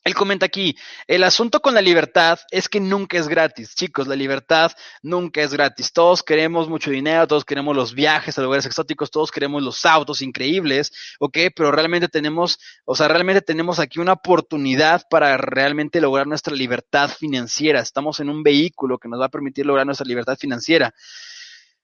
Él 0.02 0.14
comenta 0.14 0.46
aquí, 0.46 0.74
el 1.06 1.22
asunto 1.24 1.60
con 1.60 1.74
la 1.74 1.82
libertad 1.82 2.38
es 2.50 2.70
que 2.70 2.80
nunca 2.80 3.18
es 3.18 3.28
gratis, 3.28 3.74
chicos, 3.74 4.06
la 4.06 4.16
libertad 4.16 4.72
nunca 5.02 5.42
es 5.42 5.52
gratis. 5.52 5.92
Todos 5.92 6.22
queremos 6.22 6.70
mucho 6.70 6.90
dinero, 6.90 7.26
todos 7.26 7.44
queremos 7.44 7.76
los 7.76 7.92
viajes 7.92 8.38
a 8.38 8.42
lugares 8.42 8.64
exóticos, 8.64 9.10
todos 9.10 9.30
queremos 9.30 9.62
los 9.62 9.84
autos 9.84 10.22
increíbles, 10.22 10.90
¿ok? 11.18 11.36
Pero 11.54 11.70
realmente 11.70 12.08
tenemos, 12.08 12.58
o 12.86 12.96
sea, 12.96 13.08
realmente 13.08 13.42
tenemos 13.42 13.78
aquí 13.78 14.00
una 14.00 14.14
oportunidad 14.14 15.02
para 15.10 15.36
realmente 15.36 16.00
lograr 16.00 16.26
nuestra 16.26 16.54
libertad 16.54 17.10
financiera. 17.10 17.80
Estamos 17.80 18.20
en 18.20 18.30
un 18.30 18.42
vehículo 18.42 18.96
que 18.96 19.08
nos 19.08 19.20
va 19.20 19.26
a 19.26 19.30
permitir 19.30 19.66
lograr 19.66 19.84
nuestra 19.84 20.06
libertad 20.06 20.38
financiera, 20.38 20.94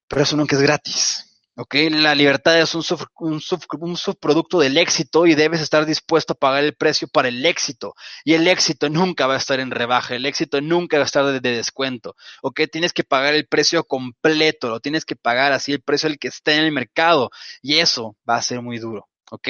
pero 0.09 0.23
eso 0.23 0.39
nunca 0.39 0.57
es 0.57 0.63
gratis. 0.63 1.36
¿Ok? 1.57 1.75
La 1.91 2.15
libertad 2.15 2.61
es 2.61 2.75
un, 2.75 2.83
un, 3.19 3.41
un, 3.81 3.97
subproducto 3.97 4.61
del 4.61 4.77
éxito 4.79 5.27
y 5.27 5.35
debes 5.35 5.61
estar 5.61 5.87
dispuesto 5.87 6.35
a 6.35 6.37
pagar 6.37 6.65
el 6.65 6.75
precio 6.75 7.09
para 7.09 7.29
el 7.29 7.45
éxito. 7.45 7.95
Y 8.25 8.35
el 8.35 8.47
éxito 8.49 8.89
nunca 8.89 9.27
va 9.27 9.35
a 9.35 9.39
estar 9.39 9.61
en 9.61 9.71
rebaja, 9.71 10.15
el 10.15 10.27
éxito 10.27 10.61
nunca 10.61 10.99
va 10.99 11.05
a 11.05 11.07
estar 11.07 11.25
de, 11.27 11.41
de, 11.41 11.57
descuento, 11.57 12.17
¿ok? 12.43 12.63
Tienes 12.71 12.93
que 12.93 13.05
pagar 13.05 13.35
el 13.35 13.47
precio 13.47 13.85
completo, 13.85 14.69
lo 14.69 14.81
tienes 14.81 15.05
que 15.05 15.17
pagar 15.17 15.53
así 15.53 15.73
el 15.73 15.83
precio 15.83 16.09
el 16.09 16.19
que 16.19 16.29
esté 16.29 16.55
en 16.55 16.65
el 16.65 16.73
mercado 16.73 17.31
y 17.63 17.77
eso 17.77 18.17
va 18.29 18.37
a 18.37 18.43
ser 18.43 18.63
muy 18.63 18.79
duro. 18.79 19.09
¿Ok? 19.31 19.49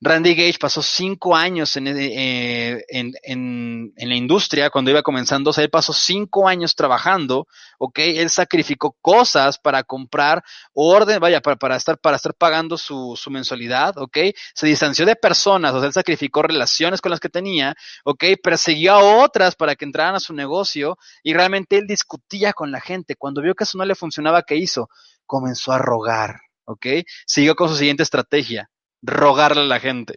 Randy 0.00 0.34
Gage 0.34 0.58
pasó 0.58 0.82
cinco 0.82 1.36
años 1.36 1.76
en, 1.76 1.86
eh, 1.88 2.84
en, 2.88 3.12
en, 3.22 3.92
en, 3.96 4.08
la 4.08 4.14
industria 4.14 4.70
cuando 4.70 4.90
iba 4.90 5.02
comenzando, 5.02 5.50
o 5.50 5.52
sea, 5.52 5.64
él 5.64 5.70
pasó 5.70 5.92
cinco 5.92 6.48
años 6.48 6.74
trabajando, 6.74 7.46
¿ok? 7.78 7.98
Él 7.98 8.30
sacrificó 8.30 8.96
cosas 9.00 9.58
para 9.58 9.84
comprar 9.84 10.42
orden, 10.72 11.20
vaya, 11.20 11.40
para, 11.40 11.56
para 11.56 11.76
estar, 11.76 11.98
para 11.98 12.16
estar 12.16 12.34
pagando 12.34 12.76
su, 12.76 13.16
su 13.16 13.30
mensualidad, 13.30 13.96
¿ok? 13.98 14.18
Se 14.54 14.66
distanció 14.66 15.06
de 15.06 15.16
personas, 15.16 15.72
o 15.74 15.78
sea, 15.78 15.86
él 15.86 15.92
sacrificó 15.92 16.42
relaciones 16.42 17.00
con 17.00 17.10
las 17.10 17.20
que 17.20 17.28
tenía, 17.28 17.74
¿ok? 18.04 18.24
Persiguió 18.42 18.94
a 18.94 19.24
otras 19.24 19.54
para 19.54 19.76
que 19.76 19.84
entraran 19.84 20.16
a 20.16 20.20
su 20.20 20.34
negocio 20.34 20.98
y 21.22 21.32
realmente 21.32 21.78
él 21.78 21.86
discutía 21.86 22.52
con 22.52 22.72
la 22.72 22.80
gente. 22.80 23.14
Cuando 23.16 23.42
vio 23.42 23.54
que 23.54 23.64
eso 23.64 23.78
no 23.78 23.84
le 23.84 23.94
funcionaba, 23.94 24.42
¿qué 24.42 24.56
hizo? 24.56 24.88
Comenzó 25.26 25.72
a 25.72 25.78
rogar, 25.78 26.40
¿ok? 26.64 26.86
Siguió 27.26 27.54
con 27.54 27.68
su 27.68 27.76
siguiente 27.76 28.02
estrategia 28.02 28.71
rogarle 29.02 29.62
a 29.62 29.66
la 29.66 29.80
gente. 29.80 30.16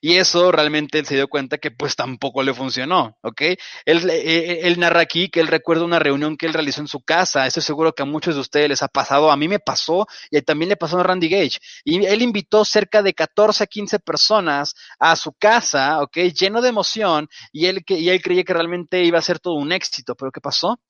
Y 0.00 0.16
eso 0.16 0.50
realmente 0.50 0.98
él 0.98 1.06
se 1.06 1.14
dio 1.14 1.28
cuenta 1.28 1.58
que 1.58 1.70
pues 1.70 1.94
tampoco 1.94 2.42
le 2.42 2.54
funcionó, 2.54 3.16
¿ok? 3.22 3.40
Él, 3.84 4.10
él, 4.10 4.10
él, 4.10 4.80
narra 4.80 5.00
aquí 5.00 5.28
que 5.28 5.40
él 5.40 5.46
recuerda 5.46 5.84
una 5.84 5.98
reunión 5.98 6.36
que 6.36 6.46
él 6.46 6.54
realizó 6.54 6.80
en 6.80 6.88
su 6.88 7.00
casa, 7.02 7.46
eso 7.46 7.60
seguro 7.60 7.94
que 7.94 8.02
a 8.02 8.06
muchos 8.06 8.34
de 8.34 8.40
ustedes 8.40 8.68
les 8.68 8.82
ha 8.82 8.88
pasado, 8.88 9.30
a 9.30 9.36
mí 9.36 9.48
me 9.48 9.60
pasó 9.60 10.06
y 10.30 10.40
también 10.42 10.70
le 10.70 10.76
pasó 10.76 10.98
a 10.98 11.02
Randy 11.02 11.28
Gage. 11.28 11.58
Y 11.84 12.04
él 12.04 12.22
invitó 12.22 12.64
cerca 12.64 13.02
de 13.02 13.14
14 13.14 13.64
a 13.64 13.66
15 13.66 13.98
personas 14.00 14.74
a 14.98 15.14
su 15.16 15.32
casa, 15.32 16.02
¿ok? 16.02 16.16
Lleno 16.34 16.60
de 16.60 16.68
emoción 16.70 17.28
y 17.52 17.66
él, 17.66 17.84
y 17.86 18.08
él 18.08 18.22
creía 18.22 18.44
que 18.44 18.54
realmente 18.54 19.04
iba 19.04 19.18
a 19.18 19.22
ser 19.22 19.38
todo 19.38 19.54
un 19.54 19.72
éxito, 19.72 20.16
pero 20.16 20.32
¿qué 20.32 20.40
pasó? 20.40 20.80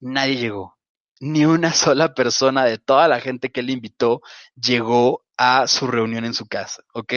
Nadie 0.00 0.36
llegó. 0.36 0.76
Ni 1.20 1.44
una 1.44 1.72
sola 1.72 2.14
persona 2.14 2.64
de 2.64 2.78
toda 2.78 3.08
la 3.08 3.20
gente 3.20 3.50
que 3.50 3.60
él 3.60 3.70
invitó 3.70 4.20
llegó 4.54 5.21
a 5.36 5.66
su 5.66 5.86
reunión 5.86 6.24
en 6.24 6.34
su 6.34 6.46
casa, 6.46 6.82
¿ok? 6.92 7.12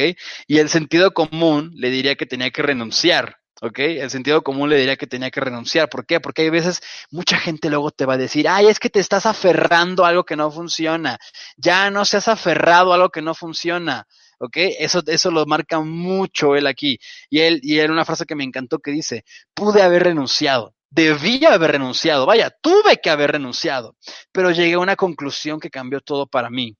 Y 0.47 0.57
el 0.59 0.69
sentido 0.69 1.13
común 1.13 1.71
le 1.75 1.89
diría 1.89 2.15
que 2.15 2.25
tenía 2.25 2.51
que 2.51 2.61
renunciar, 2.61 3.37
¿ok? 3.61 3.79
El 3.79 4.09
sentido 4.09 4.43
común 4.43 4.69
le 4.69 4.77
diría 4.77 4.95
que 4.95 5.07
tenía 5.07 5.31
que 5.31 5.41
renunciar. 5.41 5.89
¿Por 5.89 6.05
qué? 6.05 6.19
Porque 6.19 6.43
hay 6.43 6.49
veces 6.49 6.81
mucha 7.11 7.37
gente 7.37 7.69
luego 7.69 7.91
te 7.91 8.05
va 8.05 8.13
a 8.13 8.17
decir, 8.17 8.47
ay, 8.47 8.67
es 8.67 8.79
que 8.79 8.89
te 8.89 8.99
estás 8.99 9.25
aferrando 9.25 10.05
a 10.05 10.09
algo 10.09 10.23
que 10.25 10.35
no 10.35 10.51
funciona. 10.51 11.17
Ya 11.57 11.89
no 11.91 12.05
seas 12.05 12.27
aferrado 12.27 12.91
a 12.91 12.95
algo 12.95 13.09
que 13.09 13.21
no 13.21 13.33
funciona. 13.33 14.07
¿ok? 14.39 14.57
Eso, 14.79 15.01
eso 15.07 15.31
lo 15.31 15.45
marca 15.45 15.79
mucho 15.79 16.55
él 16.55 16.67
aquí. 16.67 16.99
Y 17.29 17.41
él, 17.41 17.59
y 17.63 17.79
él 17.79 17.91
una 17.91 18.05
frase 18.05 18.25
que 18.25 18.35
me 18.35 18.43
encantó 18.43 18.79
que 18.79 18.91
dice, 18.91 19.23
pude 19.53 19.81
haber 19.81 20.03
renunciado, 20.03 20.73
debía 20.89 21.53
haber 21.53 21.71
renunciado, 21.73 22.25
vaya, 22.25 22.49
tuve 22.61 22.99
que 23.01 23.09
haber 23.09 23.31
renunciado, 23.31 23.95
pero 24.31 24.51
llegué 24.51 24.73
a 24.73 24.79
una 24.79 24.95
conclusión 24.95 25.59
que 25.59 25.69
cambió 25.69 26.01
todo 26.01 26.27
para 26.27 26.49
mí 26.49 26.77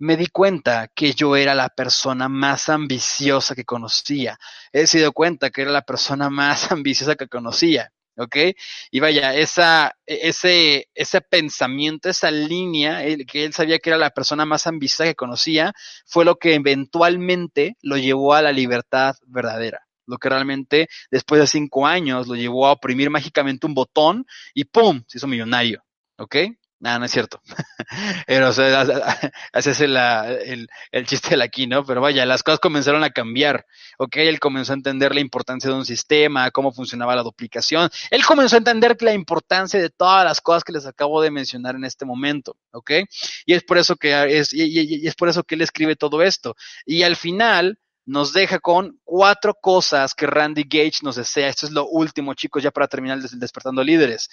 me 0.00 0.16
di 0.16 0.26
cuenta 0.28 0.88
que 0.88 1.12
yo 1.12 1.36
era 1.36 1.54
la 1.54 1.68
persona 1.68 2.28
más 2.28 2.68
ambiciosa 2.70 3.54
que 3.54 3.64
conocía. 3.64 4.38
He 4.72 4.86
sido 4.86 5.12
cuenta 5.12 5.50
que 5.50 5.62
era 5.62 5.70
la 5.70 5.82
persona 5.82 6.30
más 6.30 6.72
ambiciosa 6.72 7.16
que 7.16 7.28
conocía. 7.28 7.92
¿ok? 8.16 8.36
Y 8.90 9.00
vaya, 9.00 9.34
esa, 9.34 9.94
e, 10.06 10.28
ese, 10.28 10.88
ese 10.94 11.20
pensamiento, 11.20 12.08
esa 12.08 12.30
línea, 12.30 13.02
que 13.26 13.44
él 13.44 13.52
sabía 13.52 13.78
que 13.78 13.90
era 13.90 13.98
la 13.98 14.10
persona 14.10 14.46
más 14.46 14.66
ambiciosa 14.66 15.04
que 15.04 15.14
conocía, 15.14 15.72
fue 16.06 16.24
lo 16.24 16.36
que 16.36 16.54
eventualmente 16.54 17.76
lo 17.82 17.96
llevó 17.98 18.34
a 18.34 18.42
la 18.42 18.52
libertad 18.52 19.16
verdadera. 19.26 19.86
Lo 20.06 20.16
que 20.18 20.28
realmente, 20.30 20.88
después 21.10 21.40
de 21.40 21.46
cinco 21.46 21.86
años, 21.86 22.26
lo 22.26 22.34
llevó 22.36 22.66
a 22.66 22.72
oprimir 22.72 23.10
mágicamente 23.10 23.66
un 23.66 23.74
botón 23.74 24.26
y 24.54 24.64
¡pum! 24.64 25.02
se 25.06 25.18
hizo 25.18 25.26
millonario. 25.28 25.84
¿Ok? 26.16 26.36
No, 26.80 26.98
no 26.98 27.04
es 27.04 27.10
cierto. 27.10 27.42
Pero, 28.26 28.48
o 28.48 28.52
sea, 28.52 28.82
ese 29.52 29.70
es 29.72 29.80
el, 29.82 29.96
el, 29.96 30.68
el, 30.90 31.06
chiste 31.06 31.36
de 31.36 31.44
aquí, 31.44 31.66
¿no? 31.66 31.84
Pero 31.84 32.00
vaya, 32.00 32.24
las 32.24 32.42
cosas 32.42 32.58
comenzaron 32.58 33.04
a 33.04 33.10
cambiar, 33.10 33.66
¿ok? 33.98 34.16
Él 34.16 34.40
comenzó 34.40 34.72
a 34.72 34.76
entender 34.76 35.14
la 35.14 35.20
importancia 35.20 35.68
de 35.68 35.76
un 35.76 35.84
sistema, 35.84 36.50
cómo 36.50 36.72
funcionaba 36.72 37.14
la 37.14 37.22
duplicación. 37.22 37.90
Él 38.10 38.24
comenzó 38.24 38.56
a 38.56 38.58
entender 38.58 38.96
la 39.02 39.12
importancia 39.12 39.78
de 39.78 39.90
todas 39.90 40.24
las 40.24 40.40
cosas 40.40 40.64
que 40.64 40.72
les 40.72 40.86
acabo 40.86 41.20
de 41.20 41.30
mencionar 41.30 41.74
en 41.74 41.84
este 41.84 42.06
momento, 42.06 42.56
¿ok? 42.72 42.92
Y 43.44 43.52
es 43.52 43.62
por 43.62 43.76
eso 43.76 43.96
que 43.96 44.38
es, 44.38 44.54
y, 44.54 45.06
es 45.06 45.14
por 45.16 45.28
eso 45.28 45.44
que 45.44 45.56
él 45.56 45.60
escribe 45.60 45.96
todo 45.96 46.22
esto. 46.22 46.56
Y 46.86 47.02
al 47.02 47.16
final, 47.16 47.78
nos 48.06 48.32
deja 48.32 48.58
con 48.58 48.98
cuatro 49.04 49.54
cosas 49.54 50.14
que 50.14 50.26
Randy 50.26 50.64
Gage 50.64 51.00
nos 51.02 51.16
desea. 51.16 51.48
Esto 51.48 51.66
es 51.66 51.72
lo 51.72 51.86
último, 51.86 52.32
chicos, 52.32 52.62
ya 52.62 52.70
para 52.70 52.88
terminar 52.88 53.20
Despertando 53.20 53.84
Líderes. 53.84 54.30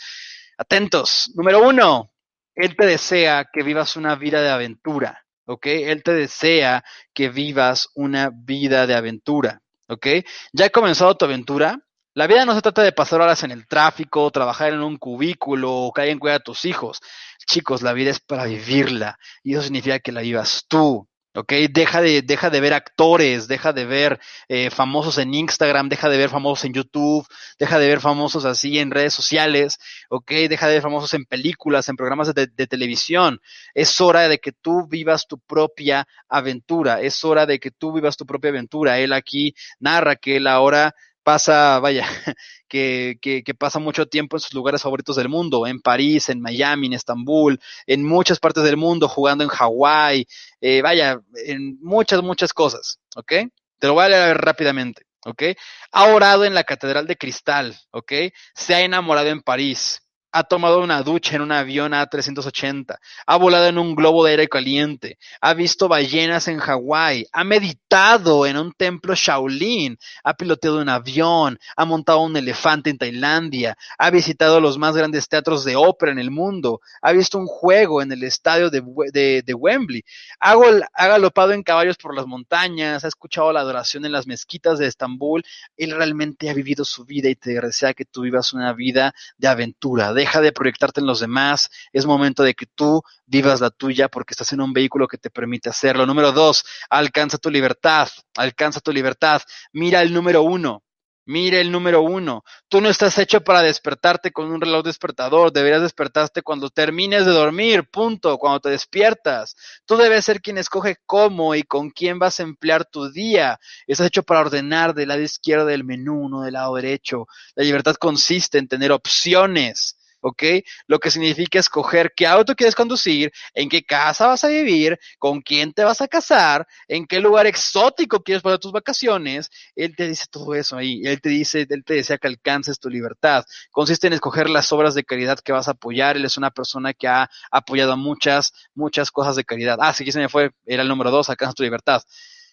Atentos. 0.57 1.29
Número 1.35 1.61
uno, 1.61 2.09
él 2.57 2.75
te 2.75 2.85
desea 2.85 3.45
que 3.51 3.63
vivas 3.63 3.95
una 3.95 4.15
vida 4.15 4.41
de 4.41 4.49
aventura, 4.49 5.23
¿ok? 5.45 5.67
Él 5.67 6.03
te 6.03 6.13
desea 6.13 6.83
que 7.13 7.29
vivas 7.29 7.89
una 7.93 8.31
vida 8.33 8.87
de 8.87 8.95
aventura, 8.95 9.61
¿ok? 9.87 10.07
¿Ya 10.53 10.65
ha 10.65 10.69
comenzado 10.69 11.15
tu 11.15 11.25
aventura? 11.25 11.79
La 12.15 12.25
vida 12.25 12.45
no 12.45 12.55
se 12.55 12.63
trata 12.63 12.81
de 12.81 12.93
pasar 12.93 13.21
horas 13.21 13.43
en 13.43 13.51
el 13.51 13.67
tráfico, 13.67 14.31
trabajar 14.31 14.73
en 14.73 14.81
un 14.81 14.97
cubículo 14.97 15.71
o 15.71 15.93
que 15.93 16.01
alguien 16.01 16.17
cuida 16.17 16.35
a 16.35 16.39
tus 16.39 16.65
hijos. 16.65 16.99
Chicos, 17.45 17.83
la 17.83 17.93
vida 17.93 18.09
es 18.09 18.19
para 18.19 18.45
vivirla 18.45 19.19
y 19.43 19.53
eso 19.53 19.61
significa 19.61 19.99
que 19.99 20.11
la 20.11 20.21
vivas 20.21 20.65
tú, 20.67 21.07
¿ok? 21.37 21.53
Deja 21.69 22.01
de, 22.01 22.23
de 22.23 22.59
ver 22.61 22.73
actores, 22.73 23.47
deja 23.47 23.71
de 23.71 23.85
ver 23.85 24.19
eh, 24.47 24.69
famosos 24.71 25.19
en 25.19 25.33
Instagram, 25.33 25.87
deja 25.87 26.09
de 26.09 26.17
ver 26.17 26.29
famosos 26.29 26.65
en 26.65 26.73
YouTube, 26.73 27.27
deja 27.59 27.77
de 27.77 27.87
ver 27.87 27.99
famosos 27.99 28.43
así 28.45 28.79
en 28.79 28.89
redes 28.89 29.13
sociales, 29.13 29.77
¿ok? 30.09 30.31
Deja 30.49 30.67
de 30.67 30.73
ver 30.73 30.81
famosos 30.81 31.13
en 31.13 31.25
películas, 31.25 31.89
en 31.89 31.95
programas 31.95 32.33
de, 32.33 32.47
de 32.47 32.67
televisión. 32.67 33.39
Es 33.75 34.01
hora 34.01 34.27
de 34.27 34.39
que 34.39 34.51
tú 34.51 34.87
vivas 34.87 35.27
tu 35.27 35.37
propia 35.37 36.07
aventura, 36.27 37.01
es 37.01 37.23
hora 37.23 37.45
de 37.45 37.59
que 37.59 37.69
tú 37.69 37.93
vivas 37.93 38.17
tu 38.17 38.25
propia 38.25 38.49
aventura. 38.49 38.99
Él 38.99 39.13
aquí 39.13 39.53
narra 39.79 40.15
que 40.15 40.37
él 40.37 40.47
ahora 40.47 40.95
pasa, 41.27 41.81
vaya, 41.81 42.07
que, 42.69 43.17
que, 43.21 43.43
que, 43.43 43.53
pasa 43.53 43.79
mucho 43.79 44.05
tiempo 44.05 44.37
en 44.37 44.39
sus 44.39 44.53
lugares 44.53 44.81
favoritos 44.81 45.17
del 45.17 45.27
mundo, 45.27 45.67
en 45.67 45.81
París, 45.81 46.29
en 46.29 46.39
Miami, 46.39 46.87
en 46.87 46.93
Estambul, 46.93 47.59
en 47.85 48.01
muchas 48.05 48.39
partes 48.39 48.63
del 48.63 48.77
mundo, 48.77 49.09
jugando 49.09 49.43
en 49.43 49.49
Hawái, 49.49 50.25
eh, 50.61 50.81
vaya, 50.81 51.19
en 51.45 51.77
muchas, 51.81 52.23
muchas 52.23 52.53
cosas, 52.53 53.01
¿ok? 53.17 53.33
Te 53.77 53.87
lo 53.87 53.95
voy 53.95 54.05
a 54.05 54.07
leer 54.07 54.37
rápidamente, 54.37 55.05
¿ok? 55.25 55.43
Ha 55.91 56.05
orado 56.05 56.45
en 56.45 56.53
la 56.53 56.63
Catedral 56.63 57.07
de 57.07 57.17
Cristal, 57.17 57.77
¿ok? 57.91 58.13
Se 58.55 58.73
ha 58.73 58.79
enamorado 58.79 59.27
en 59.27 59.41
París, 59.41 60.06
ha 60.37 60.43
tomado 60.43 60.81
una 60.81 61.01
ducha 61.01 61.35
en 61.35 61.41
un 61.41 61.51
avión 61.51 61.93
A380, 61.93 62.97
ha 63.25 63.37
volado 63.37 63.65
en 63.65 63.79
un 63.79 63.95
globo 63.95 64.23
de 64.23 64.31
aire 64.31 64.47
caliente, 64.47 65.17
ha 65.41 65.55
visto 65.55 65.87
ballenas 65.87 66.47
en 66.47 66.59
Hawái, 66.59 67.25
ha 67.31 67.43
meditado 67.43 68.45
en 68.45 68.55
un 68.57 68.71
templo 68.71 69.15
Shaolin, 69.15 69.97
ha 70.23 70.35
piloteado 70.35 70.79
un 70.79 70.89
avión, 70.89 71.57
ha 71.75 71.85
montado 71.85 72.19
un 72.19 72.37
elefante 72.37 72.91
en 72.91 72.99
Tailandia, 72.99 73.75
ha 73.97 74.11
visitado 74.11 74.59
los 74.59 74.77
más 74.77 74.95
grandes 74.95 75.27
teatros 75.27 75.65
de 75.65 75.75
ópera 75.75 76.11
en 76.11 76.19
el 76.19 76.29
mundo, 76.29 76.81
ha 77.01 77.13
visto 77.13 77.39
un 77.39 77.47
juego 77.47 78.03
en 78.03 78.11
el 78.11 78.21
estadio 78.21 78.69
de, 78.69 79.41
de 79.43 79.53
Wembley, 79.55 80.03
ha, 80.39 80.53
ha 80.93 81.07
galopado 81.07 81.53
en 81.53 81.63
caballos 81.63 81.97
por 81.97 82.15
las 82.15 82.27
montañas, 82.27 83.03
ha 83.03 83.07
escuchado 83.07 83.51
la 83.51 83.61
adoración 83.61 84.05
en 84.05 84.11
las 84.11 84.27
mezquitas 84.27 84.77
de 84.77 84.85
Estambul, 84.85 85.43
él 85.77 85.95
realmente 85.95 86.47
ha 86.51 86.53
vivido 86.53 86.85
su 86.85 87.05
vida 87.05 87.27
y 87.27 87.35
te 87.35 87.59
desea 87.59 87.95
que 87.95 88.05
tú 88.05 88.21
vivas 88.21 88.53
una 88.53 88.71
vida 88.73 89.15
de 89.39 89.47
aventura. 89.47 90.13
Deja 90.27 90.41
de 90.41 90.51
proyectarte 90.51 90.99
en 90.99 91.07
los 91.07 91.21
demás. 91.21 91.69
Es 91.93 92.05
momento 92.05 92.43
de 92.43 92.53
que 92.53 92.65
tú 92.65 93.01
vivas 93.25 93.61
la 93.61 93.69
tuya 93.69 94.09
porque 94.09 94.33
estás 94.33 94.51
en 94.51 94.59
un 94.59 94.73
vehículo 94.73 95.07
que 95.07 95.17
te 95.17 95.29
permite 95.29 95.69
hacerlo. 95.69 96.05
Número 96.05 96.33
dos, 96.33 96.65
alcanza 96.89 97.37
tu 97.37 97.49
libertad. 97.49 98.09
Alcanza 98.35 98.81
tu 98.81 98.91
libertad. 98.91 99.41
Mira 99.71 100.01
el 100.01 100.13
número 100.13 100.41
uno. 100.41 100.83
Mire 101.23 101.61
el 101.61 101.71
número 101.71 102.01
uno. 102.01 102.43
Tú 102.67 102.81
no 102.81 102.89
estás 102.89 103.17
hecho 103.19 103.39
para 103.41 103.61
despertarte 103.61 104.33
con 104.33 104.51
un 104.51 104.59
reloj 104.59 104.83
despertador. 104.83 105.53
Deberías 105.53 105.81
despertarte 105.81 106.41
cuando 106.41 106.69
termines 106.69 107.25
de 107.25 107.31
dormir. 107.31 107.89
Punto. 107.89 108.37
Cuando 108.37 108.59
te 108.59 108.69
despiertas. 108.69 109.55
Tú 109.85 109.95
debes 109.95 110.25
ser 110.25 110.41
quien 110.41 110.57
escoge 110.57 110.97
cómo 111.05 111.55
y 111.55 111.63
con 111.63 111.89
quién 111.89 112.19
vas 112.19 112.41
a 112.41 112.43
emplear 112.43 112.83
tu 112.83 113.09
día. 113.09 113.61
Estás 113.87 114.07
hecho 114.07 114.23
para 114.23 114.41
ordenar 114.41 114.93
del 114.93 115.07
lado 115.07 115.21
izquierdo 115.21 115.67
del 115.67 115.85
menú, 115.85 116.27
no 116.27 116.41
del 116.41 116.55
lado 116.55 116.75
derecho. 116.75 117.27
La 117.55 117.63
libertad 117.63 117.95
consiste 117.95 118.57
en 118.57 118.67
tener 118.67 118.91
opciones. 118.91 119.97
¿Ok? 120.27 120.43
Lo 120.87 120.99
que 120.99 121.11
significa 121.11 121.59
escoger 121.59 122.13
qué 122.15 122.27
auto 122.27 122.55
quieres 122.55 122.75
conducir, 122.75 123.31
en 123.53 123.69
qué 123.69 123.83
casa 123.83 124.27
vas 124.27 124.43
a 124.43 124.47
vivir, 124.47 124.99
con 125.19 125.41
quién 125.41 125.73
te 125.73 125.83
vas 125.83 126.01
a 126.01 126.07
casar, 126.07 126.67
en 126.87 127.05
qué 127.07 127.19
lugar 127.19 127.47
exótico 127.47 128.21
quieres 128.23 128.43
pasar 128.43 128.59
tus 128.59 128.71
vacaciones. 128.71 129.49
Él 129.75 129.95
te 129.95 130.07
dice 130.07 130.25
todo 130.29 130.53
eso 130.55 130.77
ahí. 130.77 131.01
Él 131.03 131.21
te 131.21 131.29
dice, 131.29 131.65
él 131.69 131.83
te 131.83 131.95
desea 131.95 132.17
que 132.17 132.27
alcances 132.27 132.79
tu 132.79 132.89
libertad. 132.89 133.45
Consiste 133.71 134.07
en 134.07 134.13
escoger 134.13 134.49
las 134.49 134.71
obras 134.71 134.95
de 134.95 135.03
caridad 135.03 135.39
que 135.39 135.51
vas 135.51 135.67
a 135.67 135.71
apoyar. 135.71 136.17
Él 136.17 136.25
es 136.25 136.37
una 136.37 136.51
persona 136.51 136.93
que 136.93 137.07
ha 137.07 137.29
apoyado 137.51 137.97
muchas, 137.97 138.51
muchas 138.75 139.11
cosas 139.11 139.35
de 139.35 139.43
caridad. 139.43 139.77
Ah, 139.81 139.93
sí, 139.93 140.11
se 140.11 140.19
me 140.19 140.29
fue. 140.29 140.51
Era 140.65 140.83
el 140.83 140.89
número 140.89 141.11
dos, 141.11 141.29
alcanza 141.29 141.53
tu 141.53 141.63
libertad. 141.63 142.01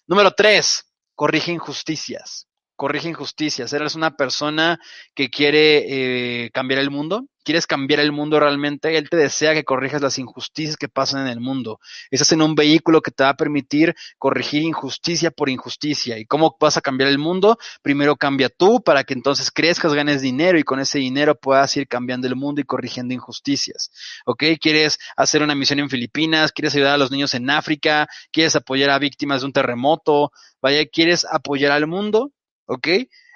Número 0.06 0.30
tres, 0.32 0.84
corrige 1.14 1.52
injusticias 1.52 2.46
corrige 2.76 3.08
injusticias. 3.08 3.72
Eres 3.72 3.94
una 3.94 4.16
persona 4.16 4.78
que 5.14 5.30
quiere 5.30 6.44
eh, 6.44 6.50
cambiar 6.52 6.80
el 6.80 6.90
mundo, 6.90 7.26
quieres 7.44 7.66
cambiar 7.66 8.00
el 8.00 8.10
mundo 8.10 8.40
realmente, 8.40 8.96
Él 8.96 9.08
te 9.08 9.16
desea 9.16 9.54
que 9.54 9.64
corrijas 9.64 10.02
las 10.02 10.18
injusticias 10.18 10.76
que 10.76 10.88
pasan 10.88 11.22
en 11.22 11.28
el 11.28 11.40
mundo. 11.40 11.78
Estás 12.10 12.32
en 12.32 12.42
un 12.42 12.54
vehículo 12.54 13.02
que 13.02 13.10
te 13.10 13.22
va 13.22 13.30
a 13.30 13.36
permitir 13.36 13.94
corregir 14.18 14.62
injusticia 14.62 15.30
por 15.30 15.50
injusticia. 15.50 16.18
¿Y 16.18 16.24
cómo 16.24 16.56
vas 16.58 16.76
a 16.76 16.80
cambiar 16.80 17.10
el 17.10 17.18
mundo? 17.18 17.58
Primero 17.82 18.16
cambia 18.16 18.48
tú 18.48 18.82
para 18.82 19.04
que 19.04 19.14
entonces 19.14 19.50
crezcas, 19.50 19.94
ganes 19.94 20.22
dinero 20.22 20.58
y 20.58 20.64
con 20.64 20.80
ese 20.80 20.98
dinero 20.98 21.34
puedas 21.36 21.76
ir 21.76 21.86
cambiando 21.86 22.26
el 22.26 22.34
mundo 22.34 22.60
y 22.60 22.64
corrigiendo 22.64 23.14
injusticias. 23.14 23.90
¿Ok? 24.24 24.44
¿Quieres 24.60 24.98
hacer 25.16 25.42
una 25.42 25.54
misión 25.54 25.78
en 25.78 25.90
Filipinas? 25.90 26.50
¿Quieres 26.50 26.74
ayudar 26.74 26.94
a 26.94 26.98
los 26.98 27.10
niños 27.10 27.34
en 27.34 27.50
África? 27.50 28.08
¿Quieres 28.32 28.56
apoyar 28.56 28.90
a 28.90 28.98
víctimas 28.98 29.42
de 29.42 29.46
un 29.46 29.52
terremoto? 29.52 30.32
Vaya, 30.62 30.86
¿quieres 30.86 31.26
apoyar 31.30 31.72
al 31.72 31.86
mundo? 31.86 32.32
¿Ok? 32.66 32.88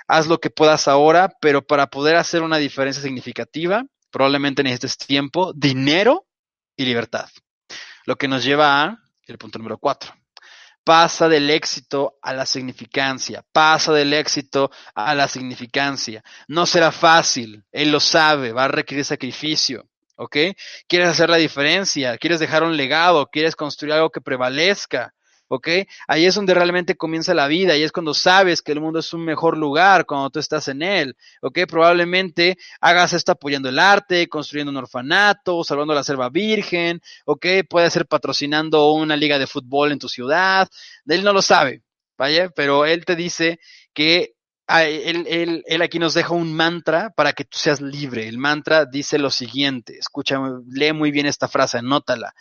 Haz 0.06 0.26
lo 0.26 0.40
que 0.40 0.50
puedas 0.50 0.88
ahora, 0.88 1.30
pero 1.40 1.66
para 1.66 1.88
poder 1.88 2.16
hacer 2.16 2.42
una 2.42 2.56
diferencia 2.56 3.02
significativa, 3.02 3.84
probablemente 4.10 4.62
necesites 4.62 4.96
tiempo, 4.96 5.52
dinero 5.54 6.26
y 6.76 6.84
libertad. 6.84 7.28
Lo 8.06 8.16
que 8.16 8.28
nos 8.28 8.42
lleva 8.42 8.82
a 8.82 8.98
el 9.26 9.38
punto 9.38 9.58
número 9.58 9.78
cuatro. 9.78 10.14
Pasa 10.82 11.28
del 11.28 11.50
éxito 11.50 12.18
a 12.22 12.32
la 12.32 12.46
significancia. 12.46 13.44
Pasa 13.52 13.92
del 13.92 14.14
éxito 14.14 14.70
a 14.94 15.14
la 15.14 15.28
significancia. 15.28 16.24
No 16.46 16.64
será 16.64 16.90
fácil. 16.90 17.62
Él 17.70 17.90
lo 17.92 18.00
sabe. 18.00 18.52
Va 18.52 18.64
a 18.64 18.68
requerir 18.68 19.04
sacrificio. 19.04 19.86
¿Ok? 20.16 20.36
Quieres 20.88 21.08
hacer 21.08 21.28
la 21.28 21.36
diferencia. 21.36 22.16
Quieres 22.16 22.40
dejar 22.40 22.62
un 22.62 22.74
legado. 22.74 23.26
Quieres 23.26 23.54
construir 23.54 23.92
algo 23.92 24.08
que 24.08 24.22
prevalezca. 24.22 25.12
¿Ok? 25.48 25.68
Ahí 26.06 26.26
es 26.26 26.34
donde 26.34 26.54
realmente 26.54 26.96
comienza 26.96 27.34
la 27.34 27.48
vida 27.48 27.76
y 27.76 27.82
es 27.82 27.92
cuando 27.92 28.14
sabes 28.14 28.62
que 28.62 28.72
el 28.72 28.80
mundo 28.80 29.00
es 29.00 29.12
un 29.12 29.24
mejor 29.24 29.56
lugar 29.56 30.06
cuando 30.06 30.30
tú 30.30 30.38
estás 30.38 30.68
en 30.68 30.82
él, 30.82 31.16
¿ok? 31.42 31.60
Probablemente 31.68 32.58
hagas 32.80 33.12
esto 33.12 33.32
apoyando 33.32 33.68
el 33.68 33.78
arte, 33.78 34.28
construyendo 34.28 34.70
un 34.70 34.76
orfanato, 34.76 35.64
salvando 35.64 35.94
la 35.94 36.04
selva 36.04 36.28
virgen, 36.28 37.00
¿ok? 37.24 37.46
Puede 37.68 37.90
ser 37.90 38.06
patrocinando 38.06 38.92
una 38.92 39.16
liga 39.16 39.38
de 39.38 39.46
fútbol 39.46 39.92
en 39.92 39.98
tu 39.98 40.08
ciudad, 40.08 40.68
él 41.06 41.24
no 41.24 41.32
lo 41.32 41.42
sabe, 41.42 41.82
¿vaya? 42.16 42.50
Pero 42.50 42.84
él 42.84 43.04
te 43.04 43.16
dice 43.16 43.58
que 43.94 44.34
ah, 44.66 44.84
él, 44.84 45.26
él, 45.28 45.64
él, 45.66 45.82
aquí 45.82 45.98
nos 45.98 46.14
deja 46.14 46.34
un 46.34 46.54
mantra 46.54 47.10
para 47.10 47.32
que 47.32 47.44
tú 47.44 47.58
seas 47.58 47.80
libre. 47.80 48.28
El 48.28 48.38
mantra 48.38 48.84
dice 48.84 49.18
lo 49.18 49.30
siguiente, 49.30 49.98
escucha, 49.98 50.38
lee 50.68 50.92
muy 50.92 51.10
bien 51.10 51.26
esta 51.26 51.48
frase, 51.48 51.78
anótala. 51.78 52.34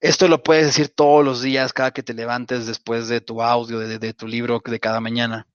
Esto 0.00 0.28
lo 0.28 0.42
puedes 0.42 0.66
decir 0.66 0.88
todos 0.88 1.24
los 1.24 1.42
días, 1.42 1.74
cada 1.74 1.90
que 1.90 2.02
te 2.02 2.14
levantes 2.14 2.66
después 2.66 3.08
de 3.08 3.20
tu 3.20 3.42
audio, 3.42 3.78
de, 3.78 4.14
tu 4.14 4.26
libro 4.26 4.62
de 4.64 4.80
cada 4.80 5.00
mañana. 5.00 5.46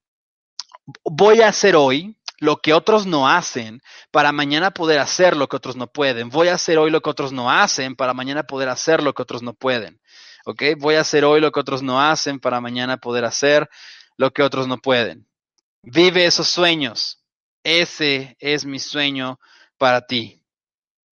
Voy 1.04 1.40
a 1.40 1.48
hacer 1.48 1.74
hoy 1.74 2.16
lo 2.38 2.58
que 2.58 2.72
otros 2.72 3.06
no 3.06 3.28
hacen 3.28 3.80
para 4.12 4.30
mañana 4.30 4.70
poder 4.70 5.00
hacer 5.00 5.36
lo 5.36 5.48
que 5.48 5.56
otros 5.56 5.74
no 5.74 5.88
pueden. 5.88 6.28
Voy 6.28 6.48
a 6.48 6.54
hacer 6.54 6.78
hoy 6.78 6.92
lo 6.92 7.00
que 7.00 7.10
otros 7.10 7.32
no 7.32 7.50
hacen 7.50 7.96
para 7.96 8.14
mañana 8.14 8.44
poder 8.44 8.68
hacer 8.68 9.02
lo 9.02 9.14
que 9.14 9.22
otros 9.22 9.42
no 9.42 9.52
pueden. 9.54 10.00
Voy 10.78 10.94
a 10.94 11.00
hacer 11.00 11.24
hoy 11.24 11.40
lo 11.40 11.50
que 11.50 11.58
otros 11.58 11.82
no 11.82 12.00
hacen 12.00 12.38
para 12.38 12.60
mañana 12.60 12.98
poder 12.98 13.24
hacer 13.24 13.68
lo 14.16 14.32
que 14.32 14.44
otros 14.44 14.68
no 14.68 14.78
pueden. 14.78 15.26
Vive 15.82 16.24
esos 16.24 16.46
sueños. 16.46 17.20
Ese 17.64 18.36
es 18.38 18.64
mi 18.64 18.78
sueño 18.78 19.40
para 19.76 20.06
ti. 20.06 20.40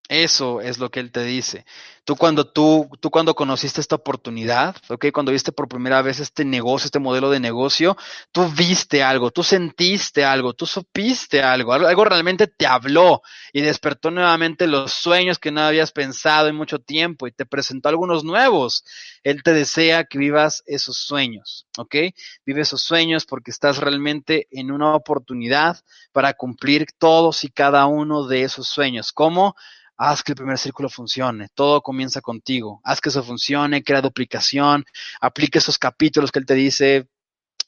Eso 0.09 0.61
es 0.61 0.79
lo 0.79 0.91
que 0.91 1.01
él 1.01 1.11
te 1.11 1.25
dice. 1.25 1.65
Tú 2.05 2.15
cuando 2.17 2.47
tú, 2.47 2.91
tú 3.01 3.11
cuando 3.11 3.35
conociste 3.35 3.81
esta 3.81 3.97
oportunidad, 3.97 4.77
¿ok? 4.91 5.07
Cuando 5.11 5.33
viste 5.33 5.51
por 5.51 5.67
primera 5.67 6.03
vez 6.03 6.21
este 6.21 6.45
negocio, 6.45 6.85
este 6.85 6.99
modelo 6.99 7.31
de 7.31 7.41
negocio, 7.41 7.97
tú 8.31 8.47
viste 8.55 9.03
algo, 9.03 9.31
tú 9.31 9.43
sentiste 9.43 10.23
algo, 10.23 10.53
tú 10.53 10.67
supiste 10.67 11.43
algo, 11.43 11.73
algo, 11.73 12.05
realmente 12.05 12.47
te 12.47 12.67
habló 12.67 13.23
y 13.55 13.63
despertó 13.63 14.11
nuevamente 14.11 14.67
los 14.67 14.93
sueños 14.93 15.39
que 15.39 15.51
no 15.51 15.63
habías 15.63 15.93
pensado 15.93 16.49
en 16.49 16.57
mucho 16.57 16.79
tiempo 16.79 17.27
y 17.27 17.33
te 17.33 17.47
presentó 17.47 17.89
algunos 17.89 18.25
nuevos. 18.25 18.85
Él 19.23 19.43
te 19.43 19.55
desea 19.55 20.05
que 20.05 20.19
vivas 20.19 20.63
esos 20.67 20.99
sueños, 20.99 21.67
¿ok? 21.79 21.97
Vive 22.45 22.61
esos 22.61 22.83
sueños 22.83 23.25
porque 23.25 23.51
estás 23.51 23.79
realmente 23.79 24.49
en 24.51 24.71
una 24.71 24.95
oportunidad 24.95 25.81
para 26.13 26.35
cumplir 26.35 26.89
todos 26.99 27.45
y 27.45 27.49
cada 27.49 27.87
uno 27.87 28.27
de 28.27 28.43
esos 28.43 28.69
sueños. 28.69 29.11
¿Cómo? 29.11 29.57
Haz 29.97 30.23
que 30.23 30.33
el 30.33 30.37
primer 30.37 30.59
círculo 30.59 30.89
funcione, 30.89 31.49
todo 31.55 31.83
comienza 31.83 32.21
contigo, 32.21 32.81
haz 32.85 33.01
que 33.01 33.09
eso 33.11 33.23
funcione, 33.23 33.85
crea 33.85 34.01
duplicación, 34.01 34.85
aplique 35.21 35.59
esos 35.59 35.79
capítulos 35.79 36.33
que 36.33 36.41
él 36.41 36.47
te 36.47 36.55
dice, 36.55 37.09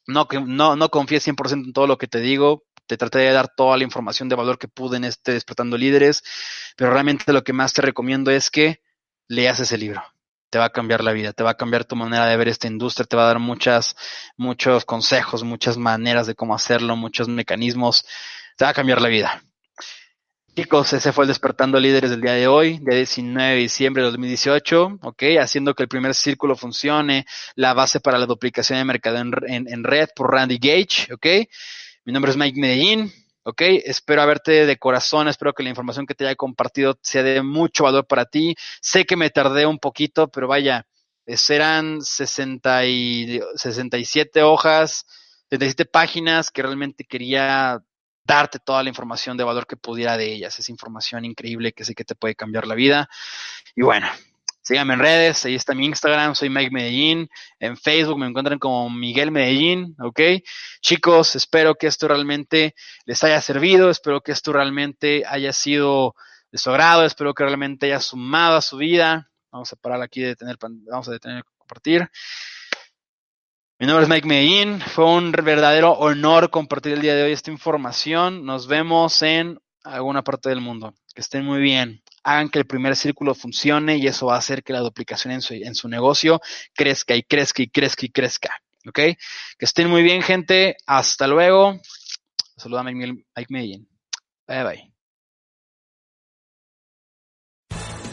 no, 0.07 0.27
no, 0.47 0.77
no 0.77 0.89
confíes 0.89 1.27
100% 1.27 1.67
en 1.67 1.73
todo 1.73 1.87
lo 1.87 1.99
que 1.99 2.07
te 2.07 2.21
digo, 2.21 2.65
te 2.87 2.97
traté 2.97 3.19
de 3.19 3.33
dar 3.33 3.49
toda 3.55 3.77
la 3.77 3.85
información 3.85 4.29
de 4.29 4.37
valor 4.37 4.59
que 4.59 4.69
pude 4.69 4.97
en 4.97 5.05
este 5.05 5.33
Despertando 5.33 5.77
Líderes, 5.77 6.23
pero 6.77 6.91
realmente 6.91 7.33
lo 7.33 7.43
que 7.43 7.53
más 7.53 7.73
te 7.73 7.83
recomiendo 7.83 8.31
es 8.31 8.51
que 8.51 8.81
leas 9.29 9.61
ese 9.61 9.77
libro. 9.77 10.03
Te 10.51 10.59
va 10.59 10.67
a 10.67 10.71
cambiar 10.71 11.03
la 11.03 11.13
vida, 11.13 11.33
te 11.33 11.43
va 11.43 11.51
a 11.51 11.57
cambiar 11.57 11.85
tu 11.85 11.97
manera 11.97 12.27
de 12.27 12.37
ver 12.37 12.49
esta 12.49 12.69
industria, 12.69 13.05
te 13.05 13.17
va 13.17 13.25
a 13.25 13.27
dar 13.27 13.41
muchos 13.41 13.97
consejos, 14.85 15.43
muchas 15.43 15.77
maneras 15.77 16.29
de 16.29 16.37
cómo 16.37 16.55
hacerlo, 16.55 16.95
muchos 16.95 17.29
mecanismos, 17.29 18.07
te 18.57 18.65
va 18.65 18.71
a 18.71 18.75
cambiar 18.75 19.03
la 19.03 19.09
vida. 19.09 19.43
Chicos, 20.59 20.91
ese 20.95 21.13
fue 21.13 21.25
el 21.25 21.29
Despertando 21.29 21.79
Líderes 21.79 22.09
del 22.09 22.23
día 22.23 22.33
de 22.33 22.49
hoy, 22.49 22.79
día 22.79 22.97
19 22.97 23.51
de 23.51 23.61
diciembre 23.61 24.03
de 24.03 24.09
2018, 24.09 25.01
¿ok? 25.03 25.23
Haciendo 25.39 25.75
que 25.75 25.83
el 25.83 25.89
primer 25.91 26.15
círculo 26.15 26.57
funcione, 26.57 27.27
la 27.57 27.75
base 27.75 28.01
para 28.01 28.17
la 28.17 28.25
duplicación 28.25 28.79
de 28.79 28.87
mercado 28.87 29.19
en, 29.19 29.85
red 29.85 30.09
por 30.17 30.33
Randy 30.33 30.57
Gage, 30.57 31.13
¿ok? 31.13 31.27
Mi 32.07 32.15
nombre 32.15 32.31
es 32.31 32.39
Mike 32.39 32.59
Medellín, 32.59 33.13
¿ok? 33.43 33.61
Espero 33.85 34.23
haberte 34.23 34.65
de 34.65 34.79
corazón, 34.79 35.29
espero 35.29 35.53
que 35.53 35.63
la 35.63 35.69
información 35.69 36.07
que 36.07 36.15
te 36.15 36.25
haya 36.25 36.37
compartido 36.37 36.99
sea 37.03 37.23
de 37.23 37.43
mucho 37.43 37.85
valor 37.85 38.07
para 38.07 38.25
ti. 38.25 38.55
Sé 38.81 39.05
que 39.05 39.17
me 39.17 39.29
tardé 39.29 39.67
un 39.67 39.79
poquito, 39.79 40.29
pero 40.29 40.49
vaya, 40.49 40.87
serán 41.27 42.01
60 42.01 42.87
y, 42.87 43.41
67 43.57 44.43
hojas, 44.43 45.05
77 45.51 45.85
páginas 45.85 46.51
que 46.51 46.63
realmente 46.63 47.05
quería 47.05 47.83
darte 48.27 48.59
toda 48.59 48.83
la 48.83 48.89
información 48.89 49.37
de 49.37 49.45
valor 49.45 49.67
que 49.67 49.77
pudiera 49.77 50.17
de 50.17 50.33
ellas. 50.33 50.59
Es 50.59 50.69
información 50.69 51.25
increíble 51.25 51.73
que 51.73 51.85
sé 51.85 51.95
que 51.95 52.05
te 52.05 52.15
puede 52.15 52.35
cambiar 52.35 52.67
la 52.67 52.75
vida. 52.75 53.09
Y 53.75 53.83
bueno, 53.83 54.09
Síganme 54.67 54.95
en 54.95 54.99
redes, 54.99 55.45
ahí 55.45 55.55
está 55.55 55.75
mi 55.77 55.87
Instagram, 55.87 56.35
soy 56.35 56.51
Mike 56.51 56.73
Medellín. 56.73 57.31
En 57.61 57.77
Facebook 57.77 58.19
me 58.19 58.27
encuentran 58.27 58.59
como 58.59 58.91
Miguel 58.91 59.31
Medellín, 59.31 59.95
¿ok? 60.01 60.21
Chicos, 60.81 61.37
espero 61.37 61.77
que 61.77 61.87
esto 61.87 62.09
realmente 62.09 62.75
les 63.05 63.23
haya 63.23 63.41
servido, 63.41 63.91
espero 63.91 64.23
que 64.23 64.33
esto 64.33 64.53
realmente 64.53 65.23
haya 65.25 65.53
sido 65.53 66.17
de 66.51 66.59
su 66.59 66.71
agrado, 66.71 67.05
espero 67.05 67.33
que 67.33 67.45
realmente 67.45 67.87
haya 67.87 68.01
sumado 68.01 68.57
a 68.57 68.61
su 68.61 68.77
vida. 68.77 69.31
Vamos 69.53 69.73
a 69.73 69.77
parar 69.77 70.03
aquí 70.03 70.23
de 70.23 70.35
tener, 70.35 70.57
vamos 70.61 71.07
a 71.07 71.13
detener 71.13 71.45
compartir. 71.57 72.11
Mi 73.79 73.87
nombre 73.87 74.05
es 74.05 74.09
Mike 74.09 74.27
Medellín, 74.27 74.81
fue 74.81 75.05
un 75.05 75.33
verdadero 75.33 75.93
honor 75.93 76.51
compartir 76.51 76.95
el 76.95 77.03
día 77.03 77.15
de 77.15 77.25
hoy 77.25 77.33
esta 77.33 77.51
información. 77.51 78.47
Nos 78.47 78.67
vemos 78.67 79.21
en 79.23 79.59
alguna 79.85 80.23
parte 80.25 80.49
del 80.49 80.63
mundo. 80.63 80.95
Que 81.15 81.21
estén 81.21 81.45
muy 81.45 81.61
bien 81.61 82.03
hagan 82.27 82.49
que 82.49 82.59
el 82.59 82.67
primer 82.67 82.97
círculo 82.97 83.37
funcione 83.37 83.99
y 83.99 84.07
eso 84.09 84.27
va 84.27 84.35
a 84.35 84.39
hacer 84.39 84.65
que 84.65 84.73
la 84.73 84.81
duplicación 84.81 85.33
en 85.33 85.41
su, 85.41 85.55
en 85.55 85.77
su 85.77 85.89
negocio 85.89 86.41
crezca 86.75 87.15
y 87.15 87.23
crezca 87.23 87.63
y 87.63 87.69
crezca 87.69 88.05
y 88.05 88.11
crezca. 88.11 88.51
¿Ok? 88.89 88.95
Que 88.95 89.17
estén 89.61 89.89
muy 89.89 90.03
bien, 90.03 90.23
gente. 90.23 90.77
Hasta 90.87 91.29
luego. 91.29 91.81
Saluda 92.57 92.81
a 92.81 92.85
Mike 92.85 93.17
Medellín. 93.49 93.89
Bye 94.49 94.65
bye. 94.65 94.96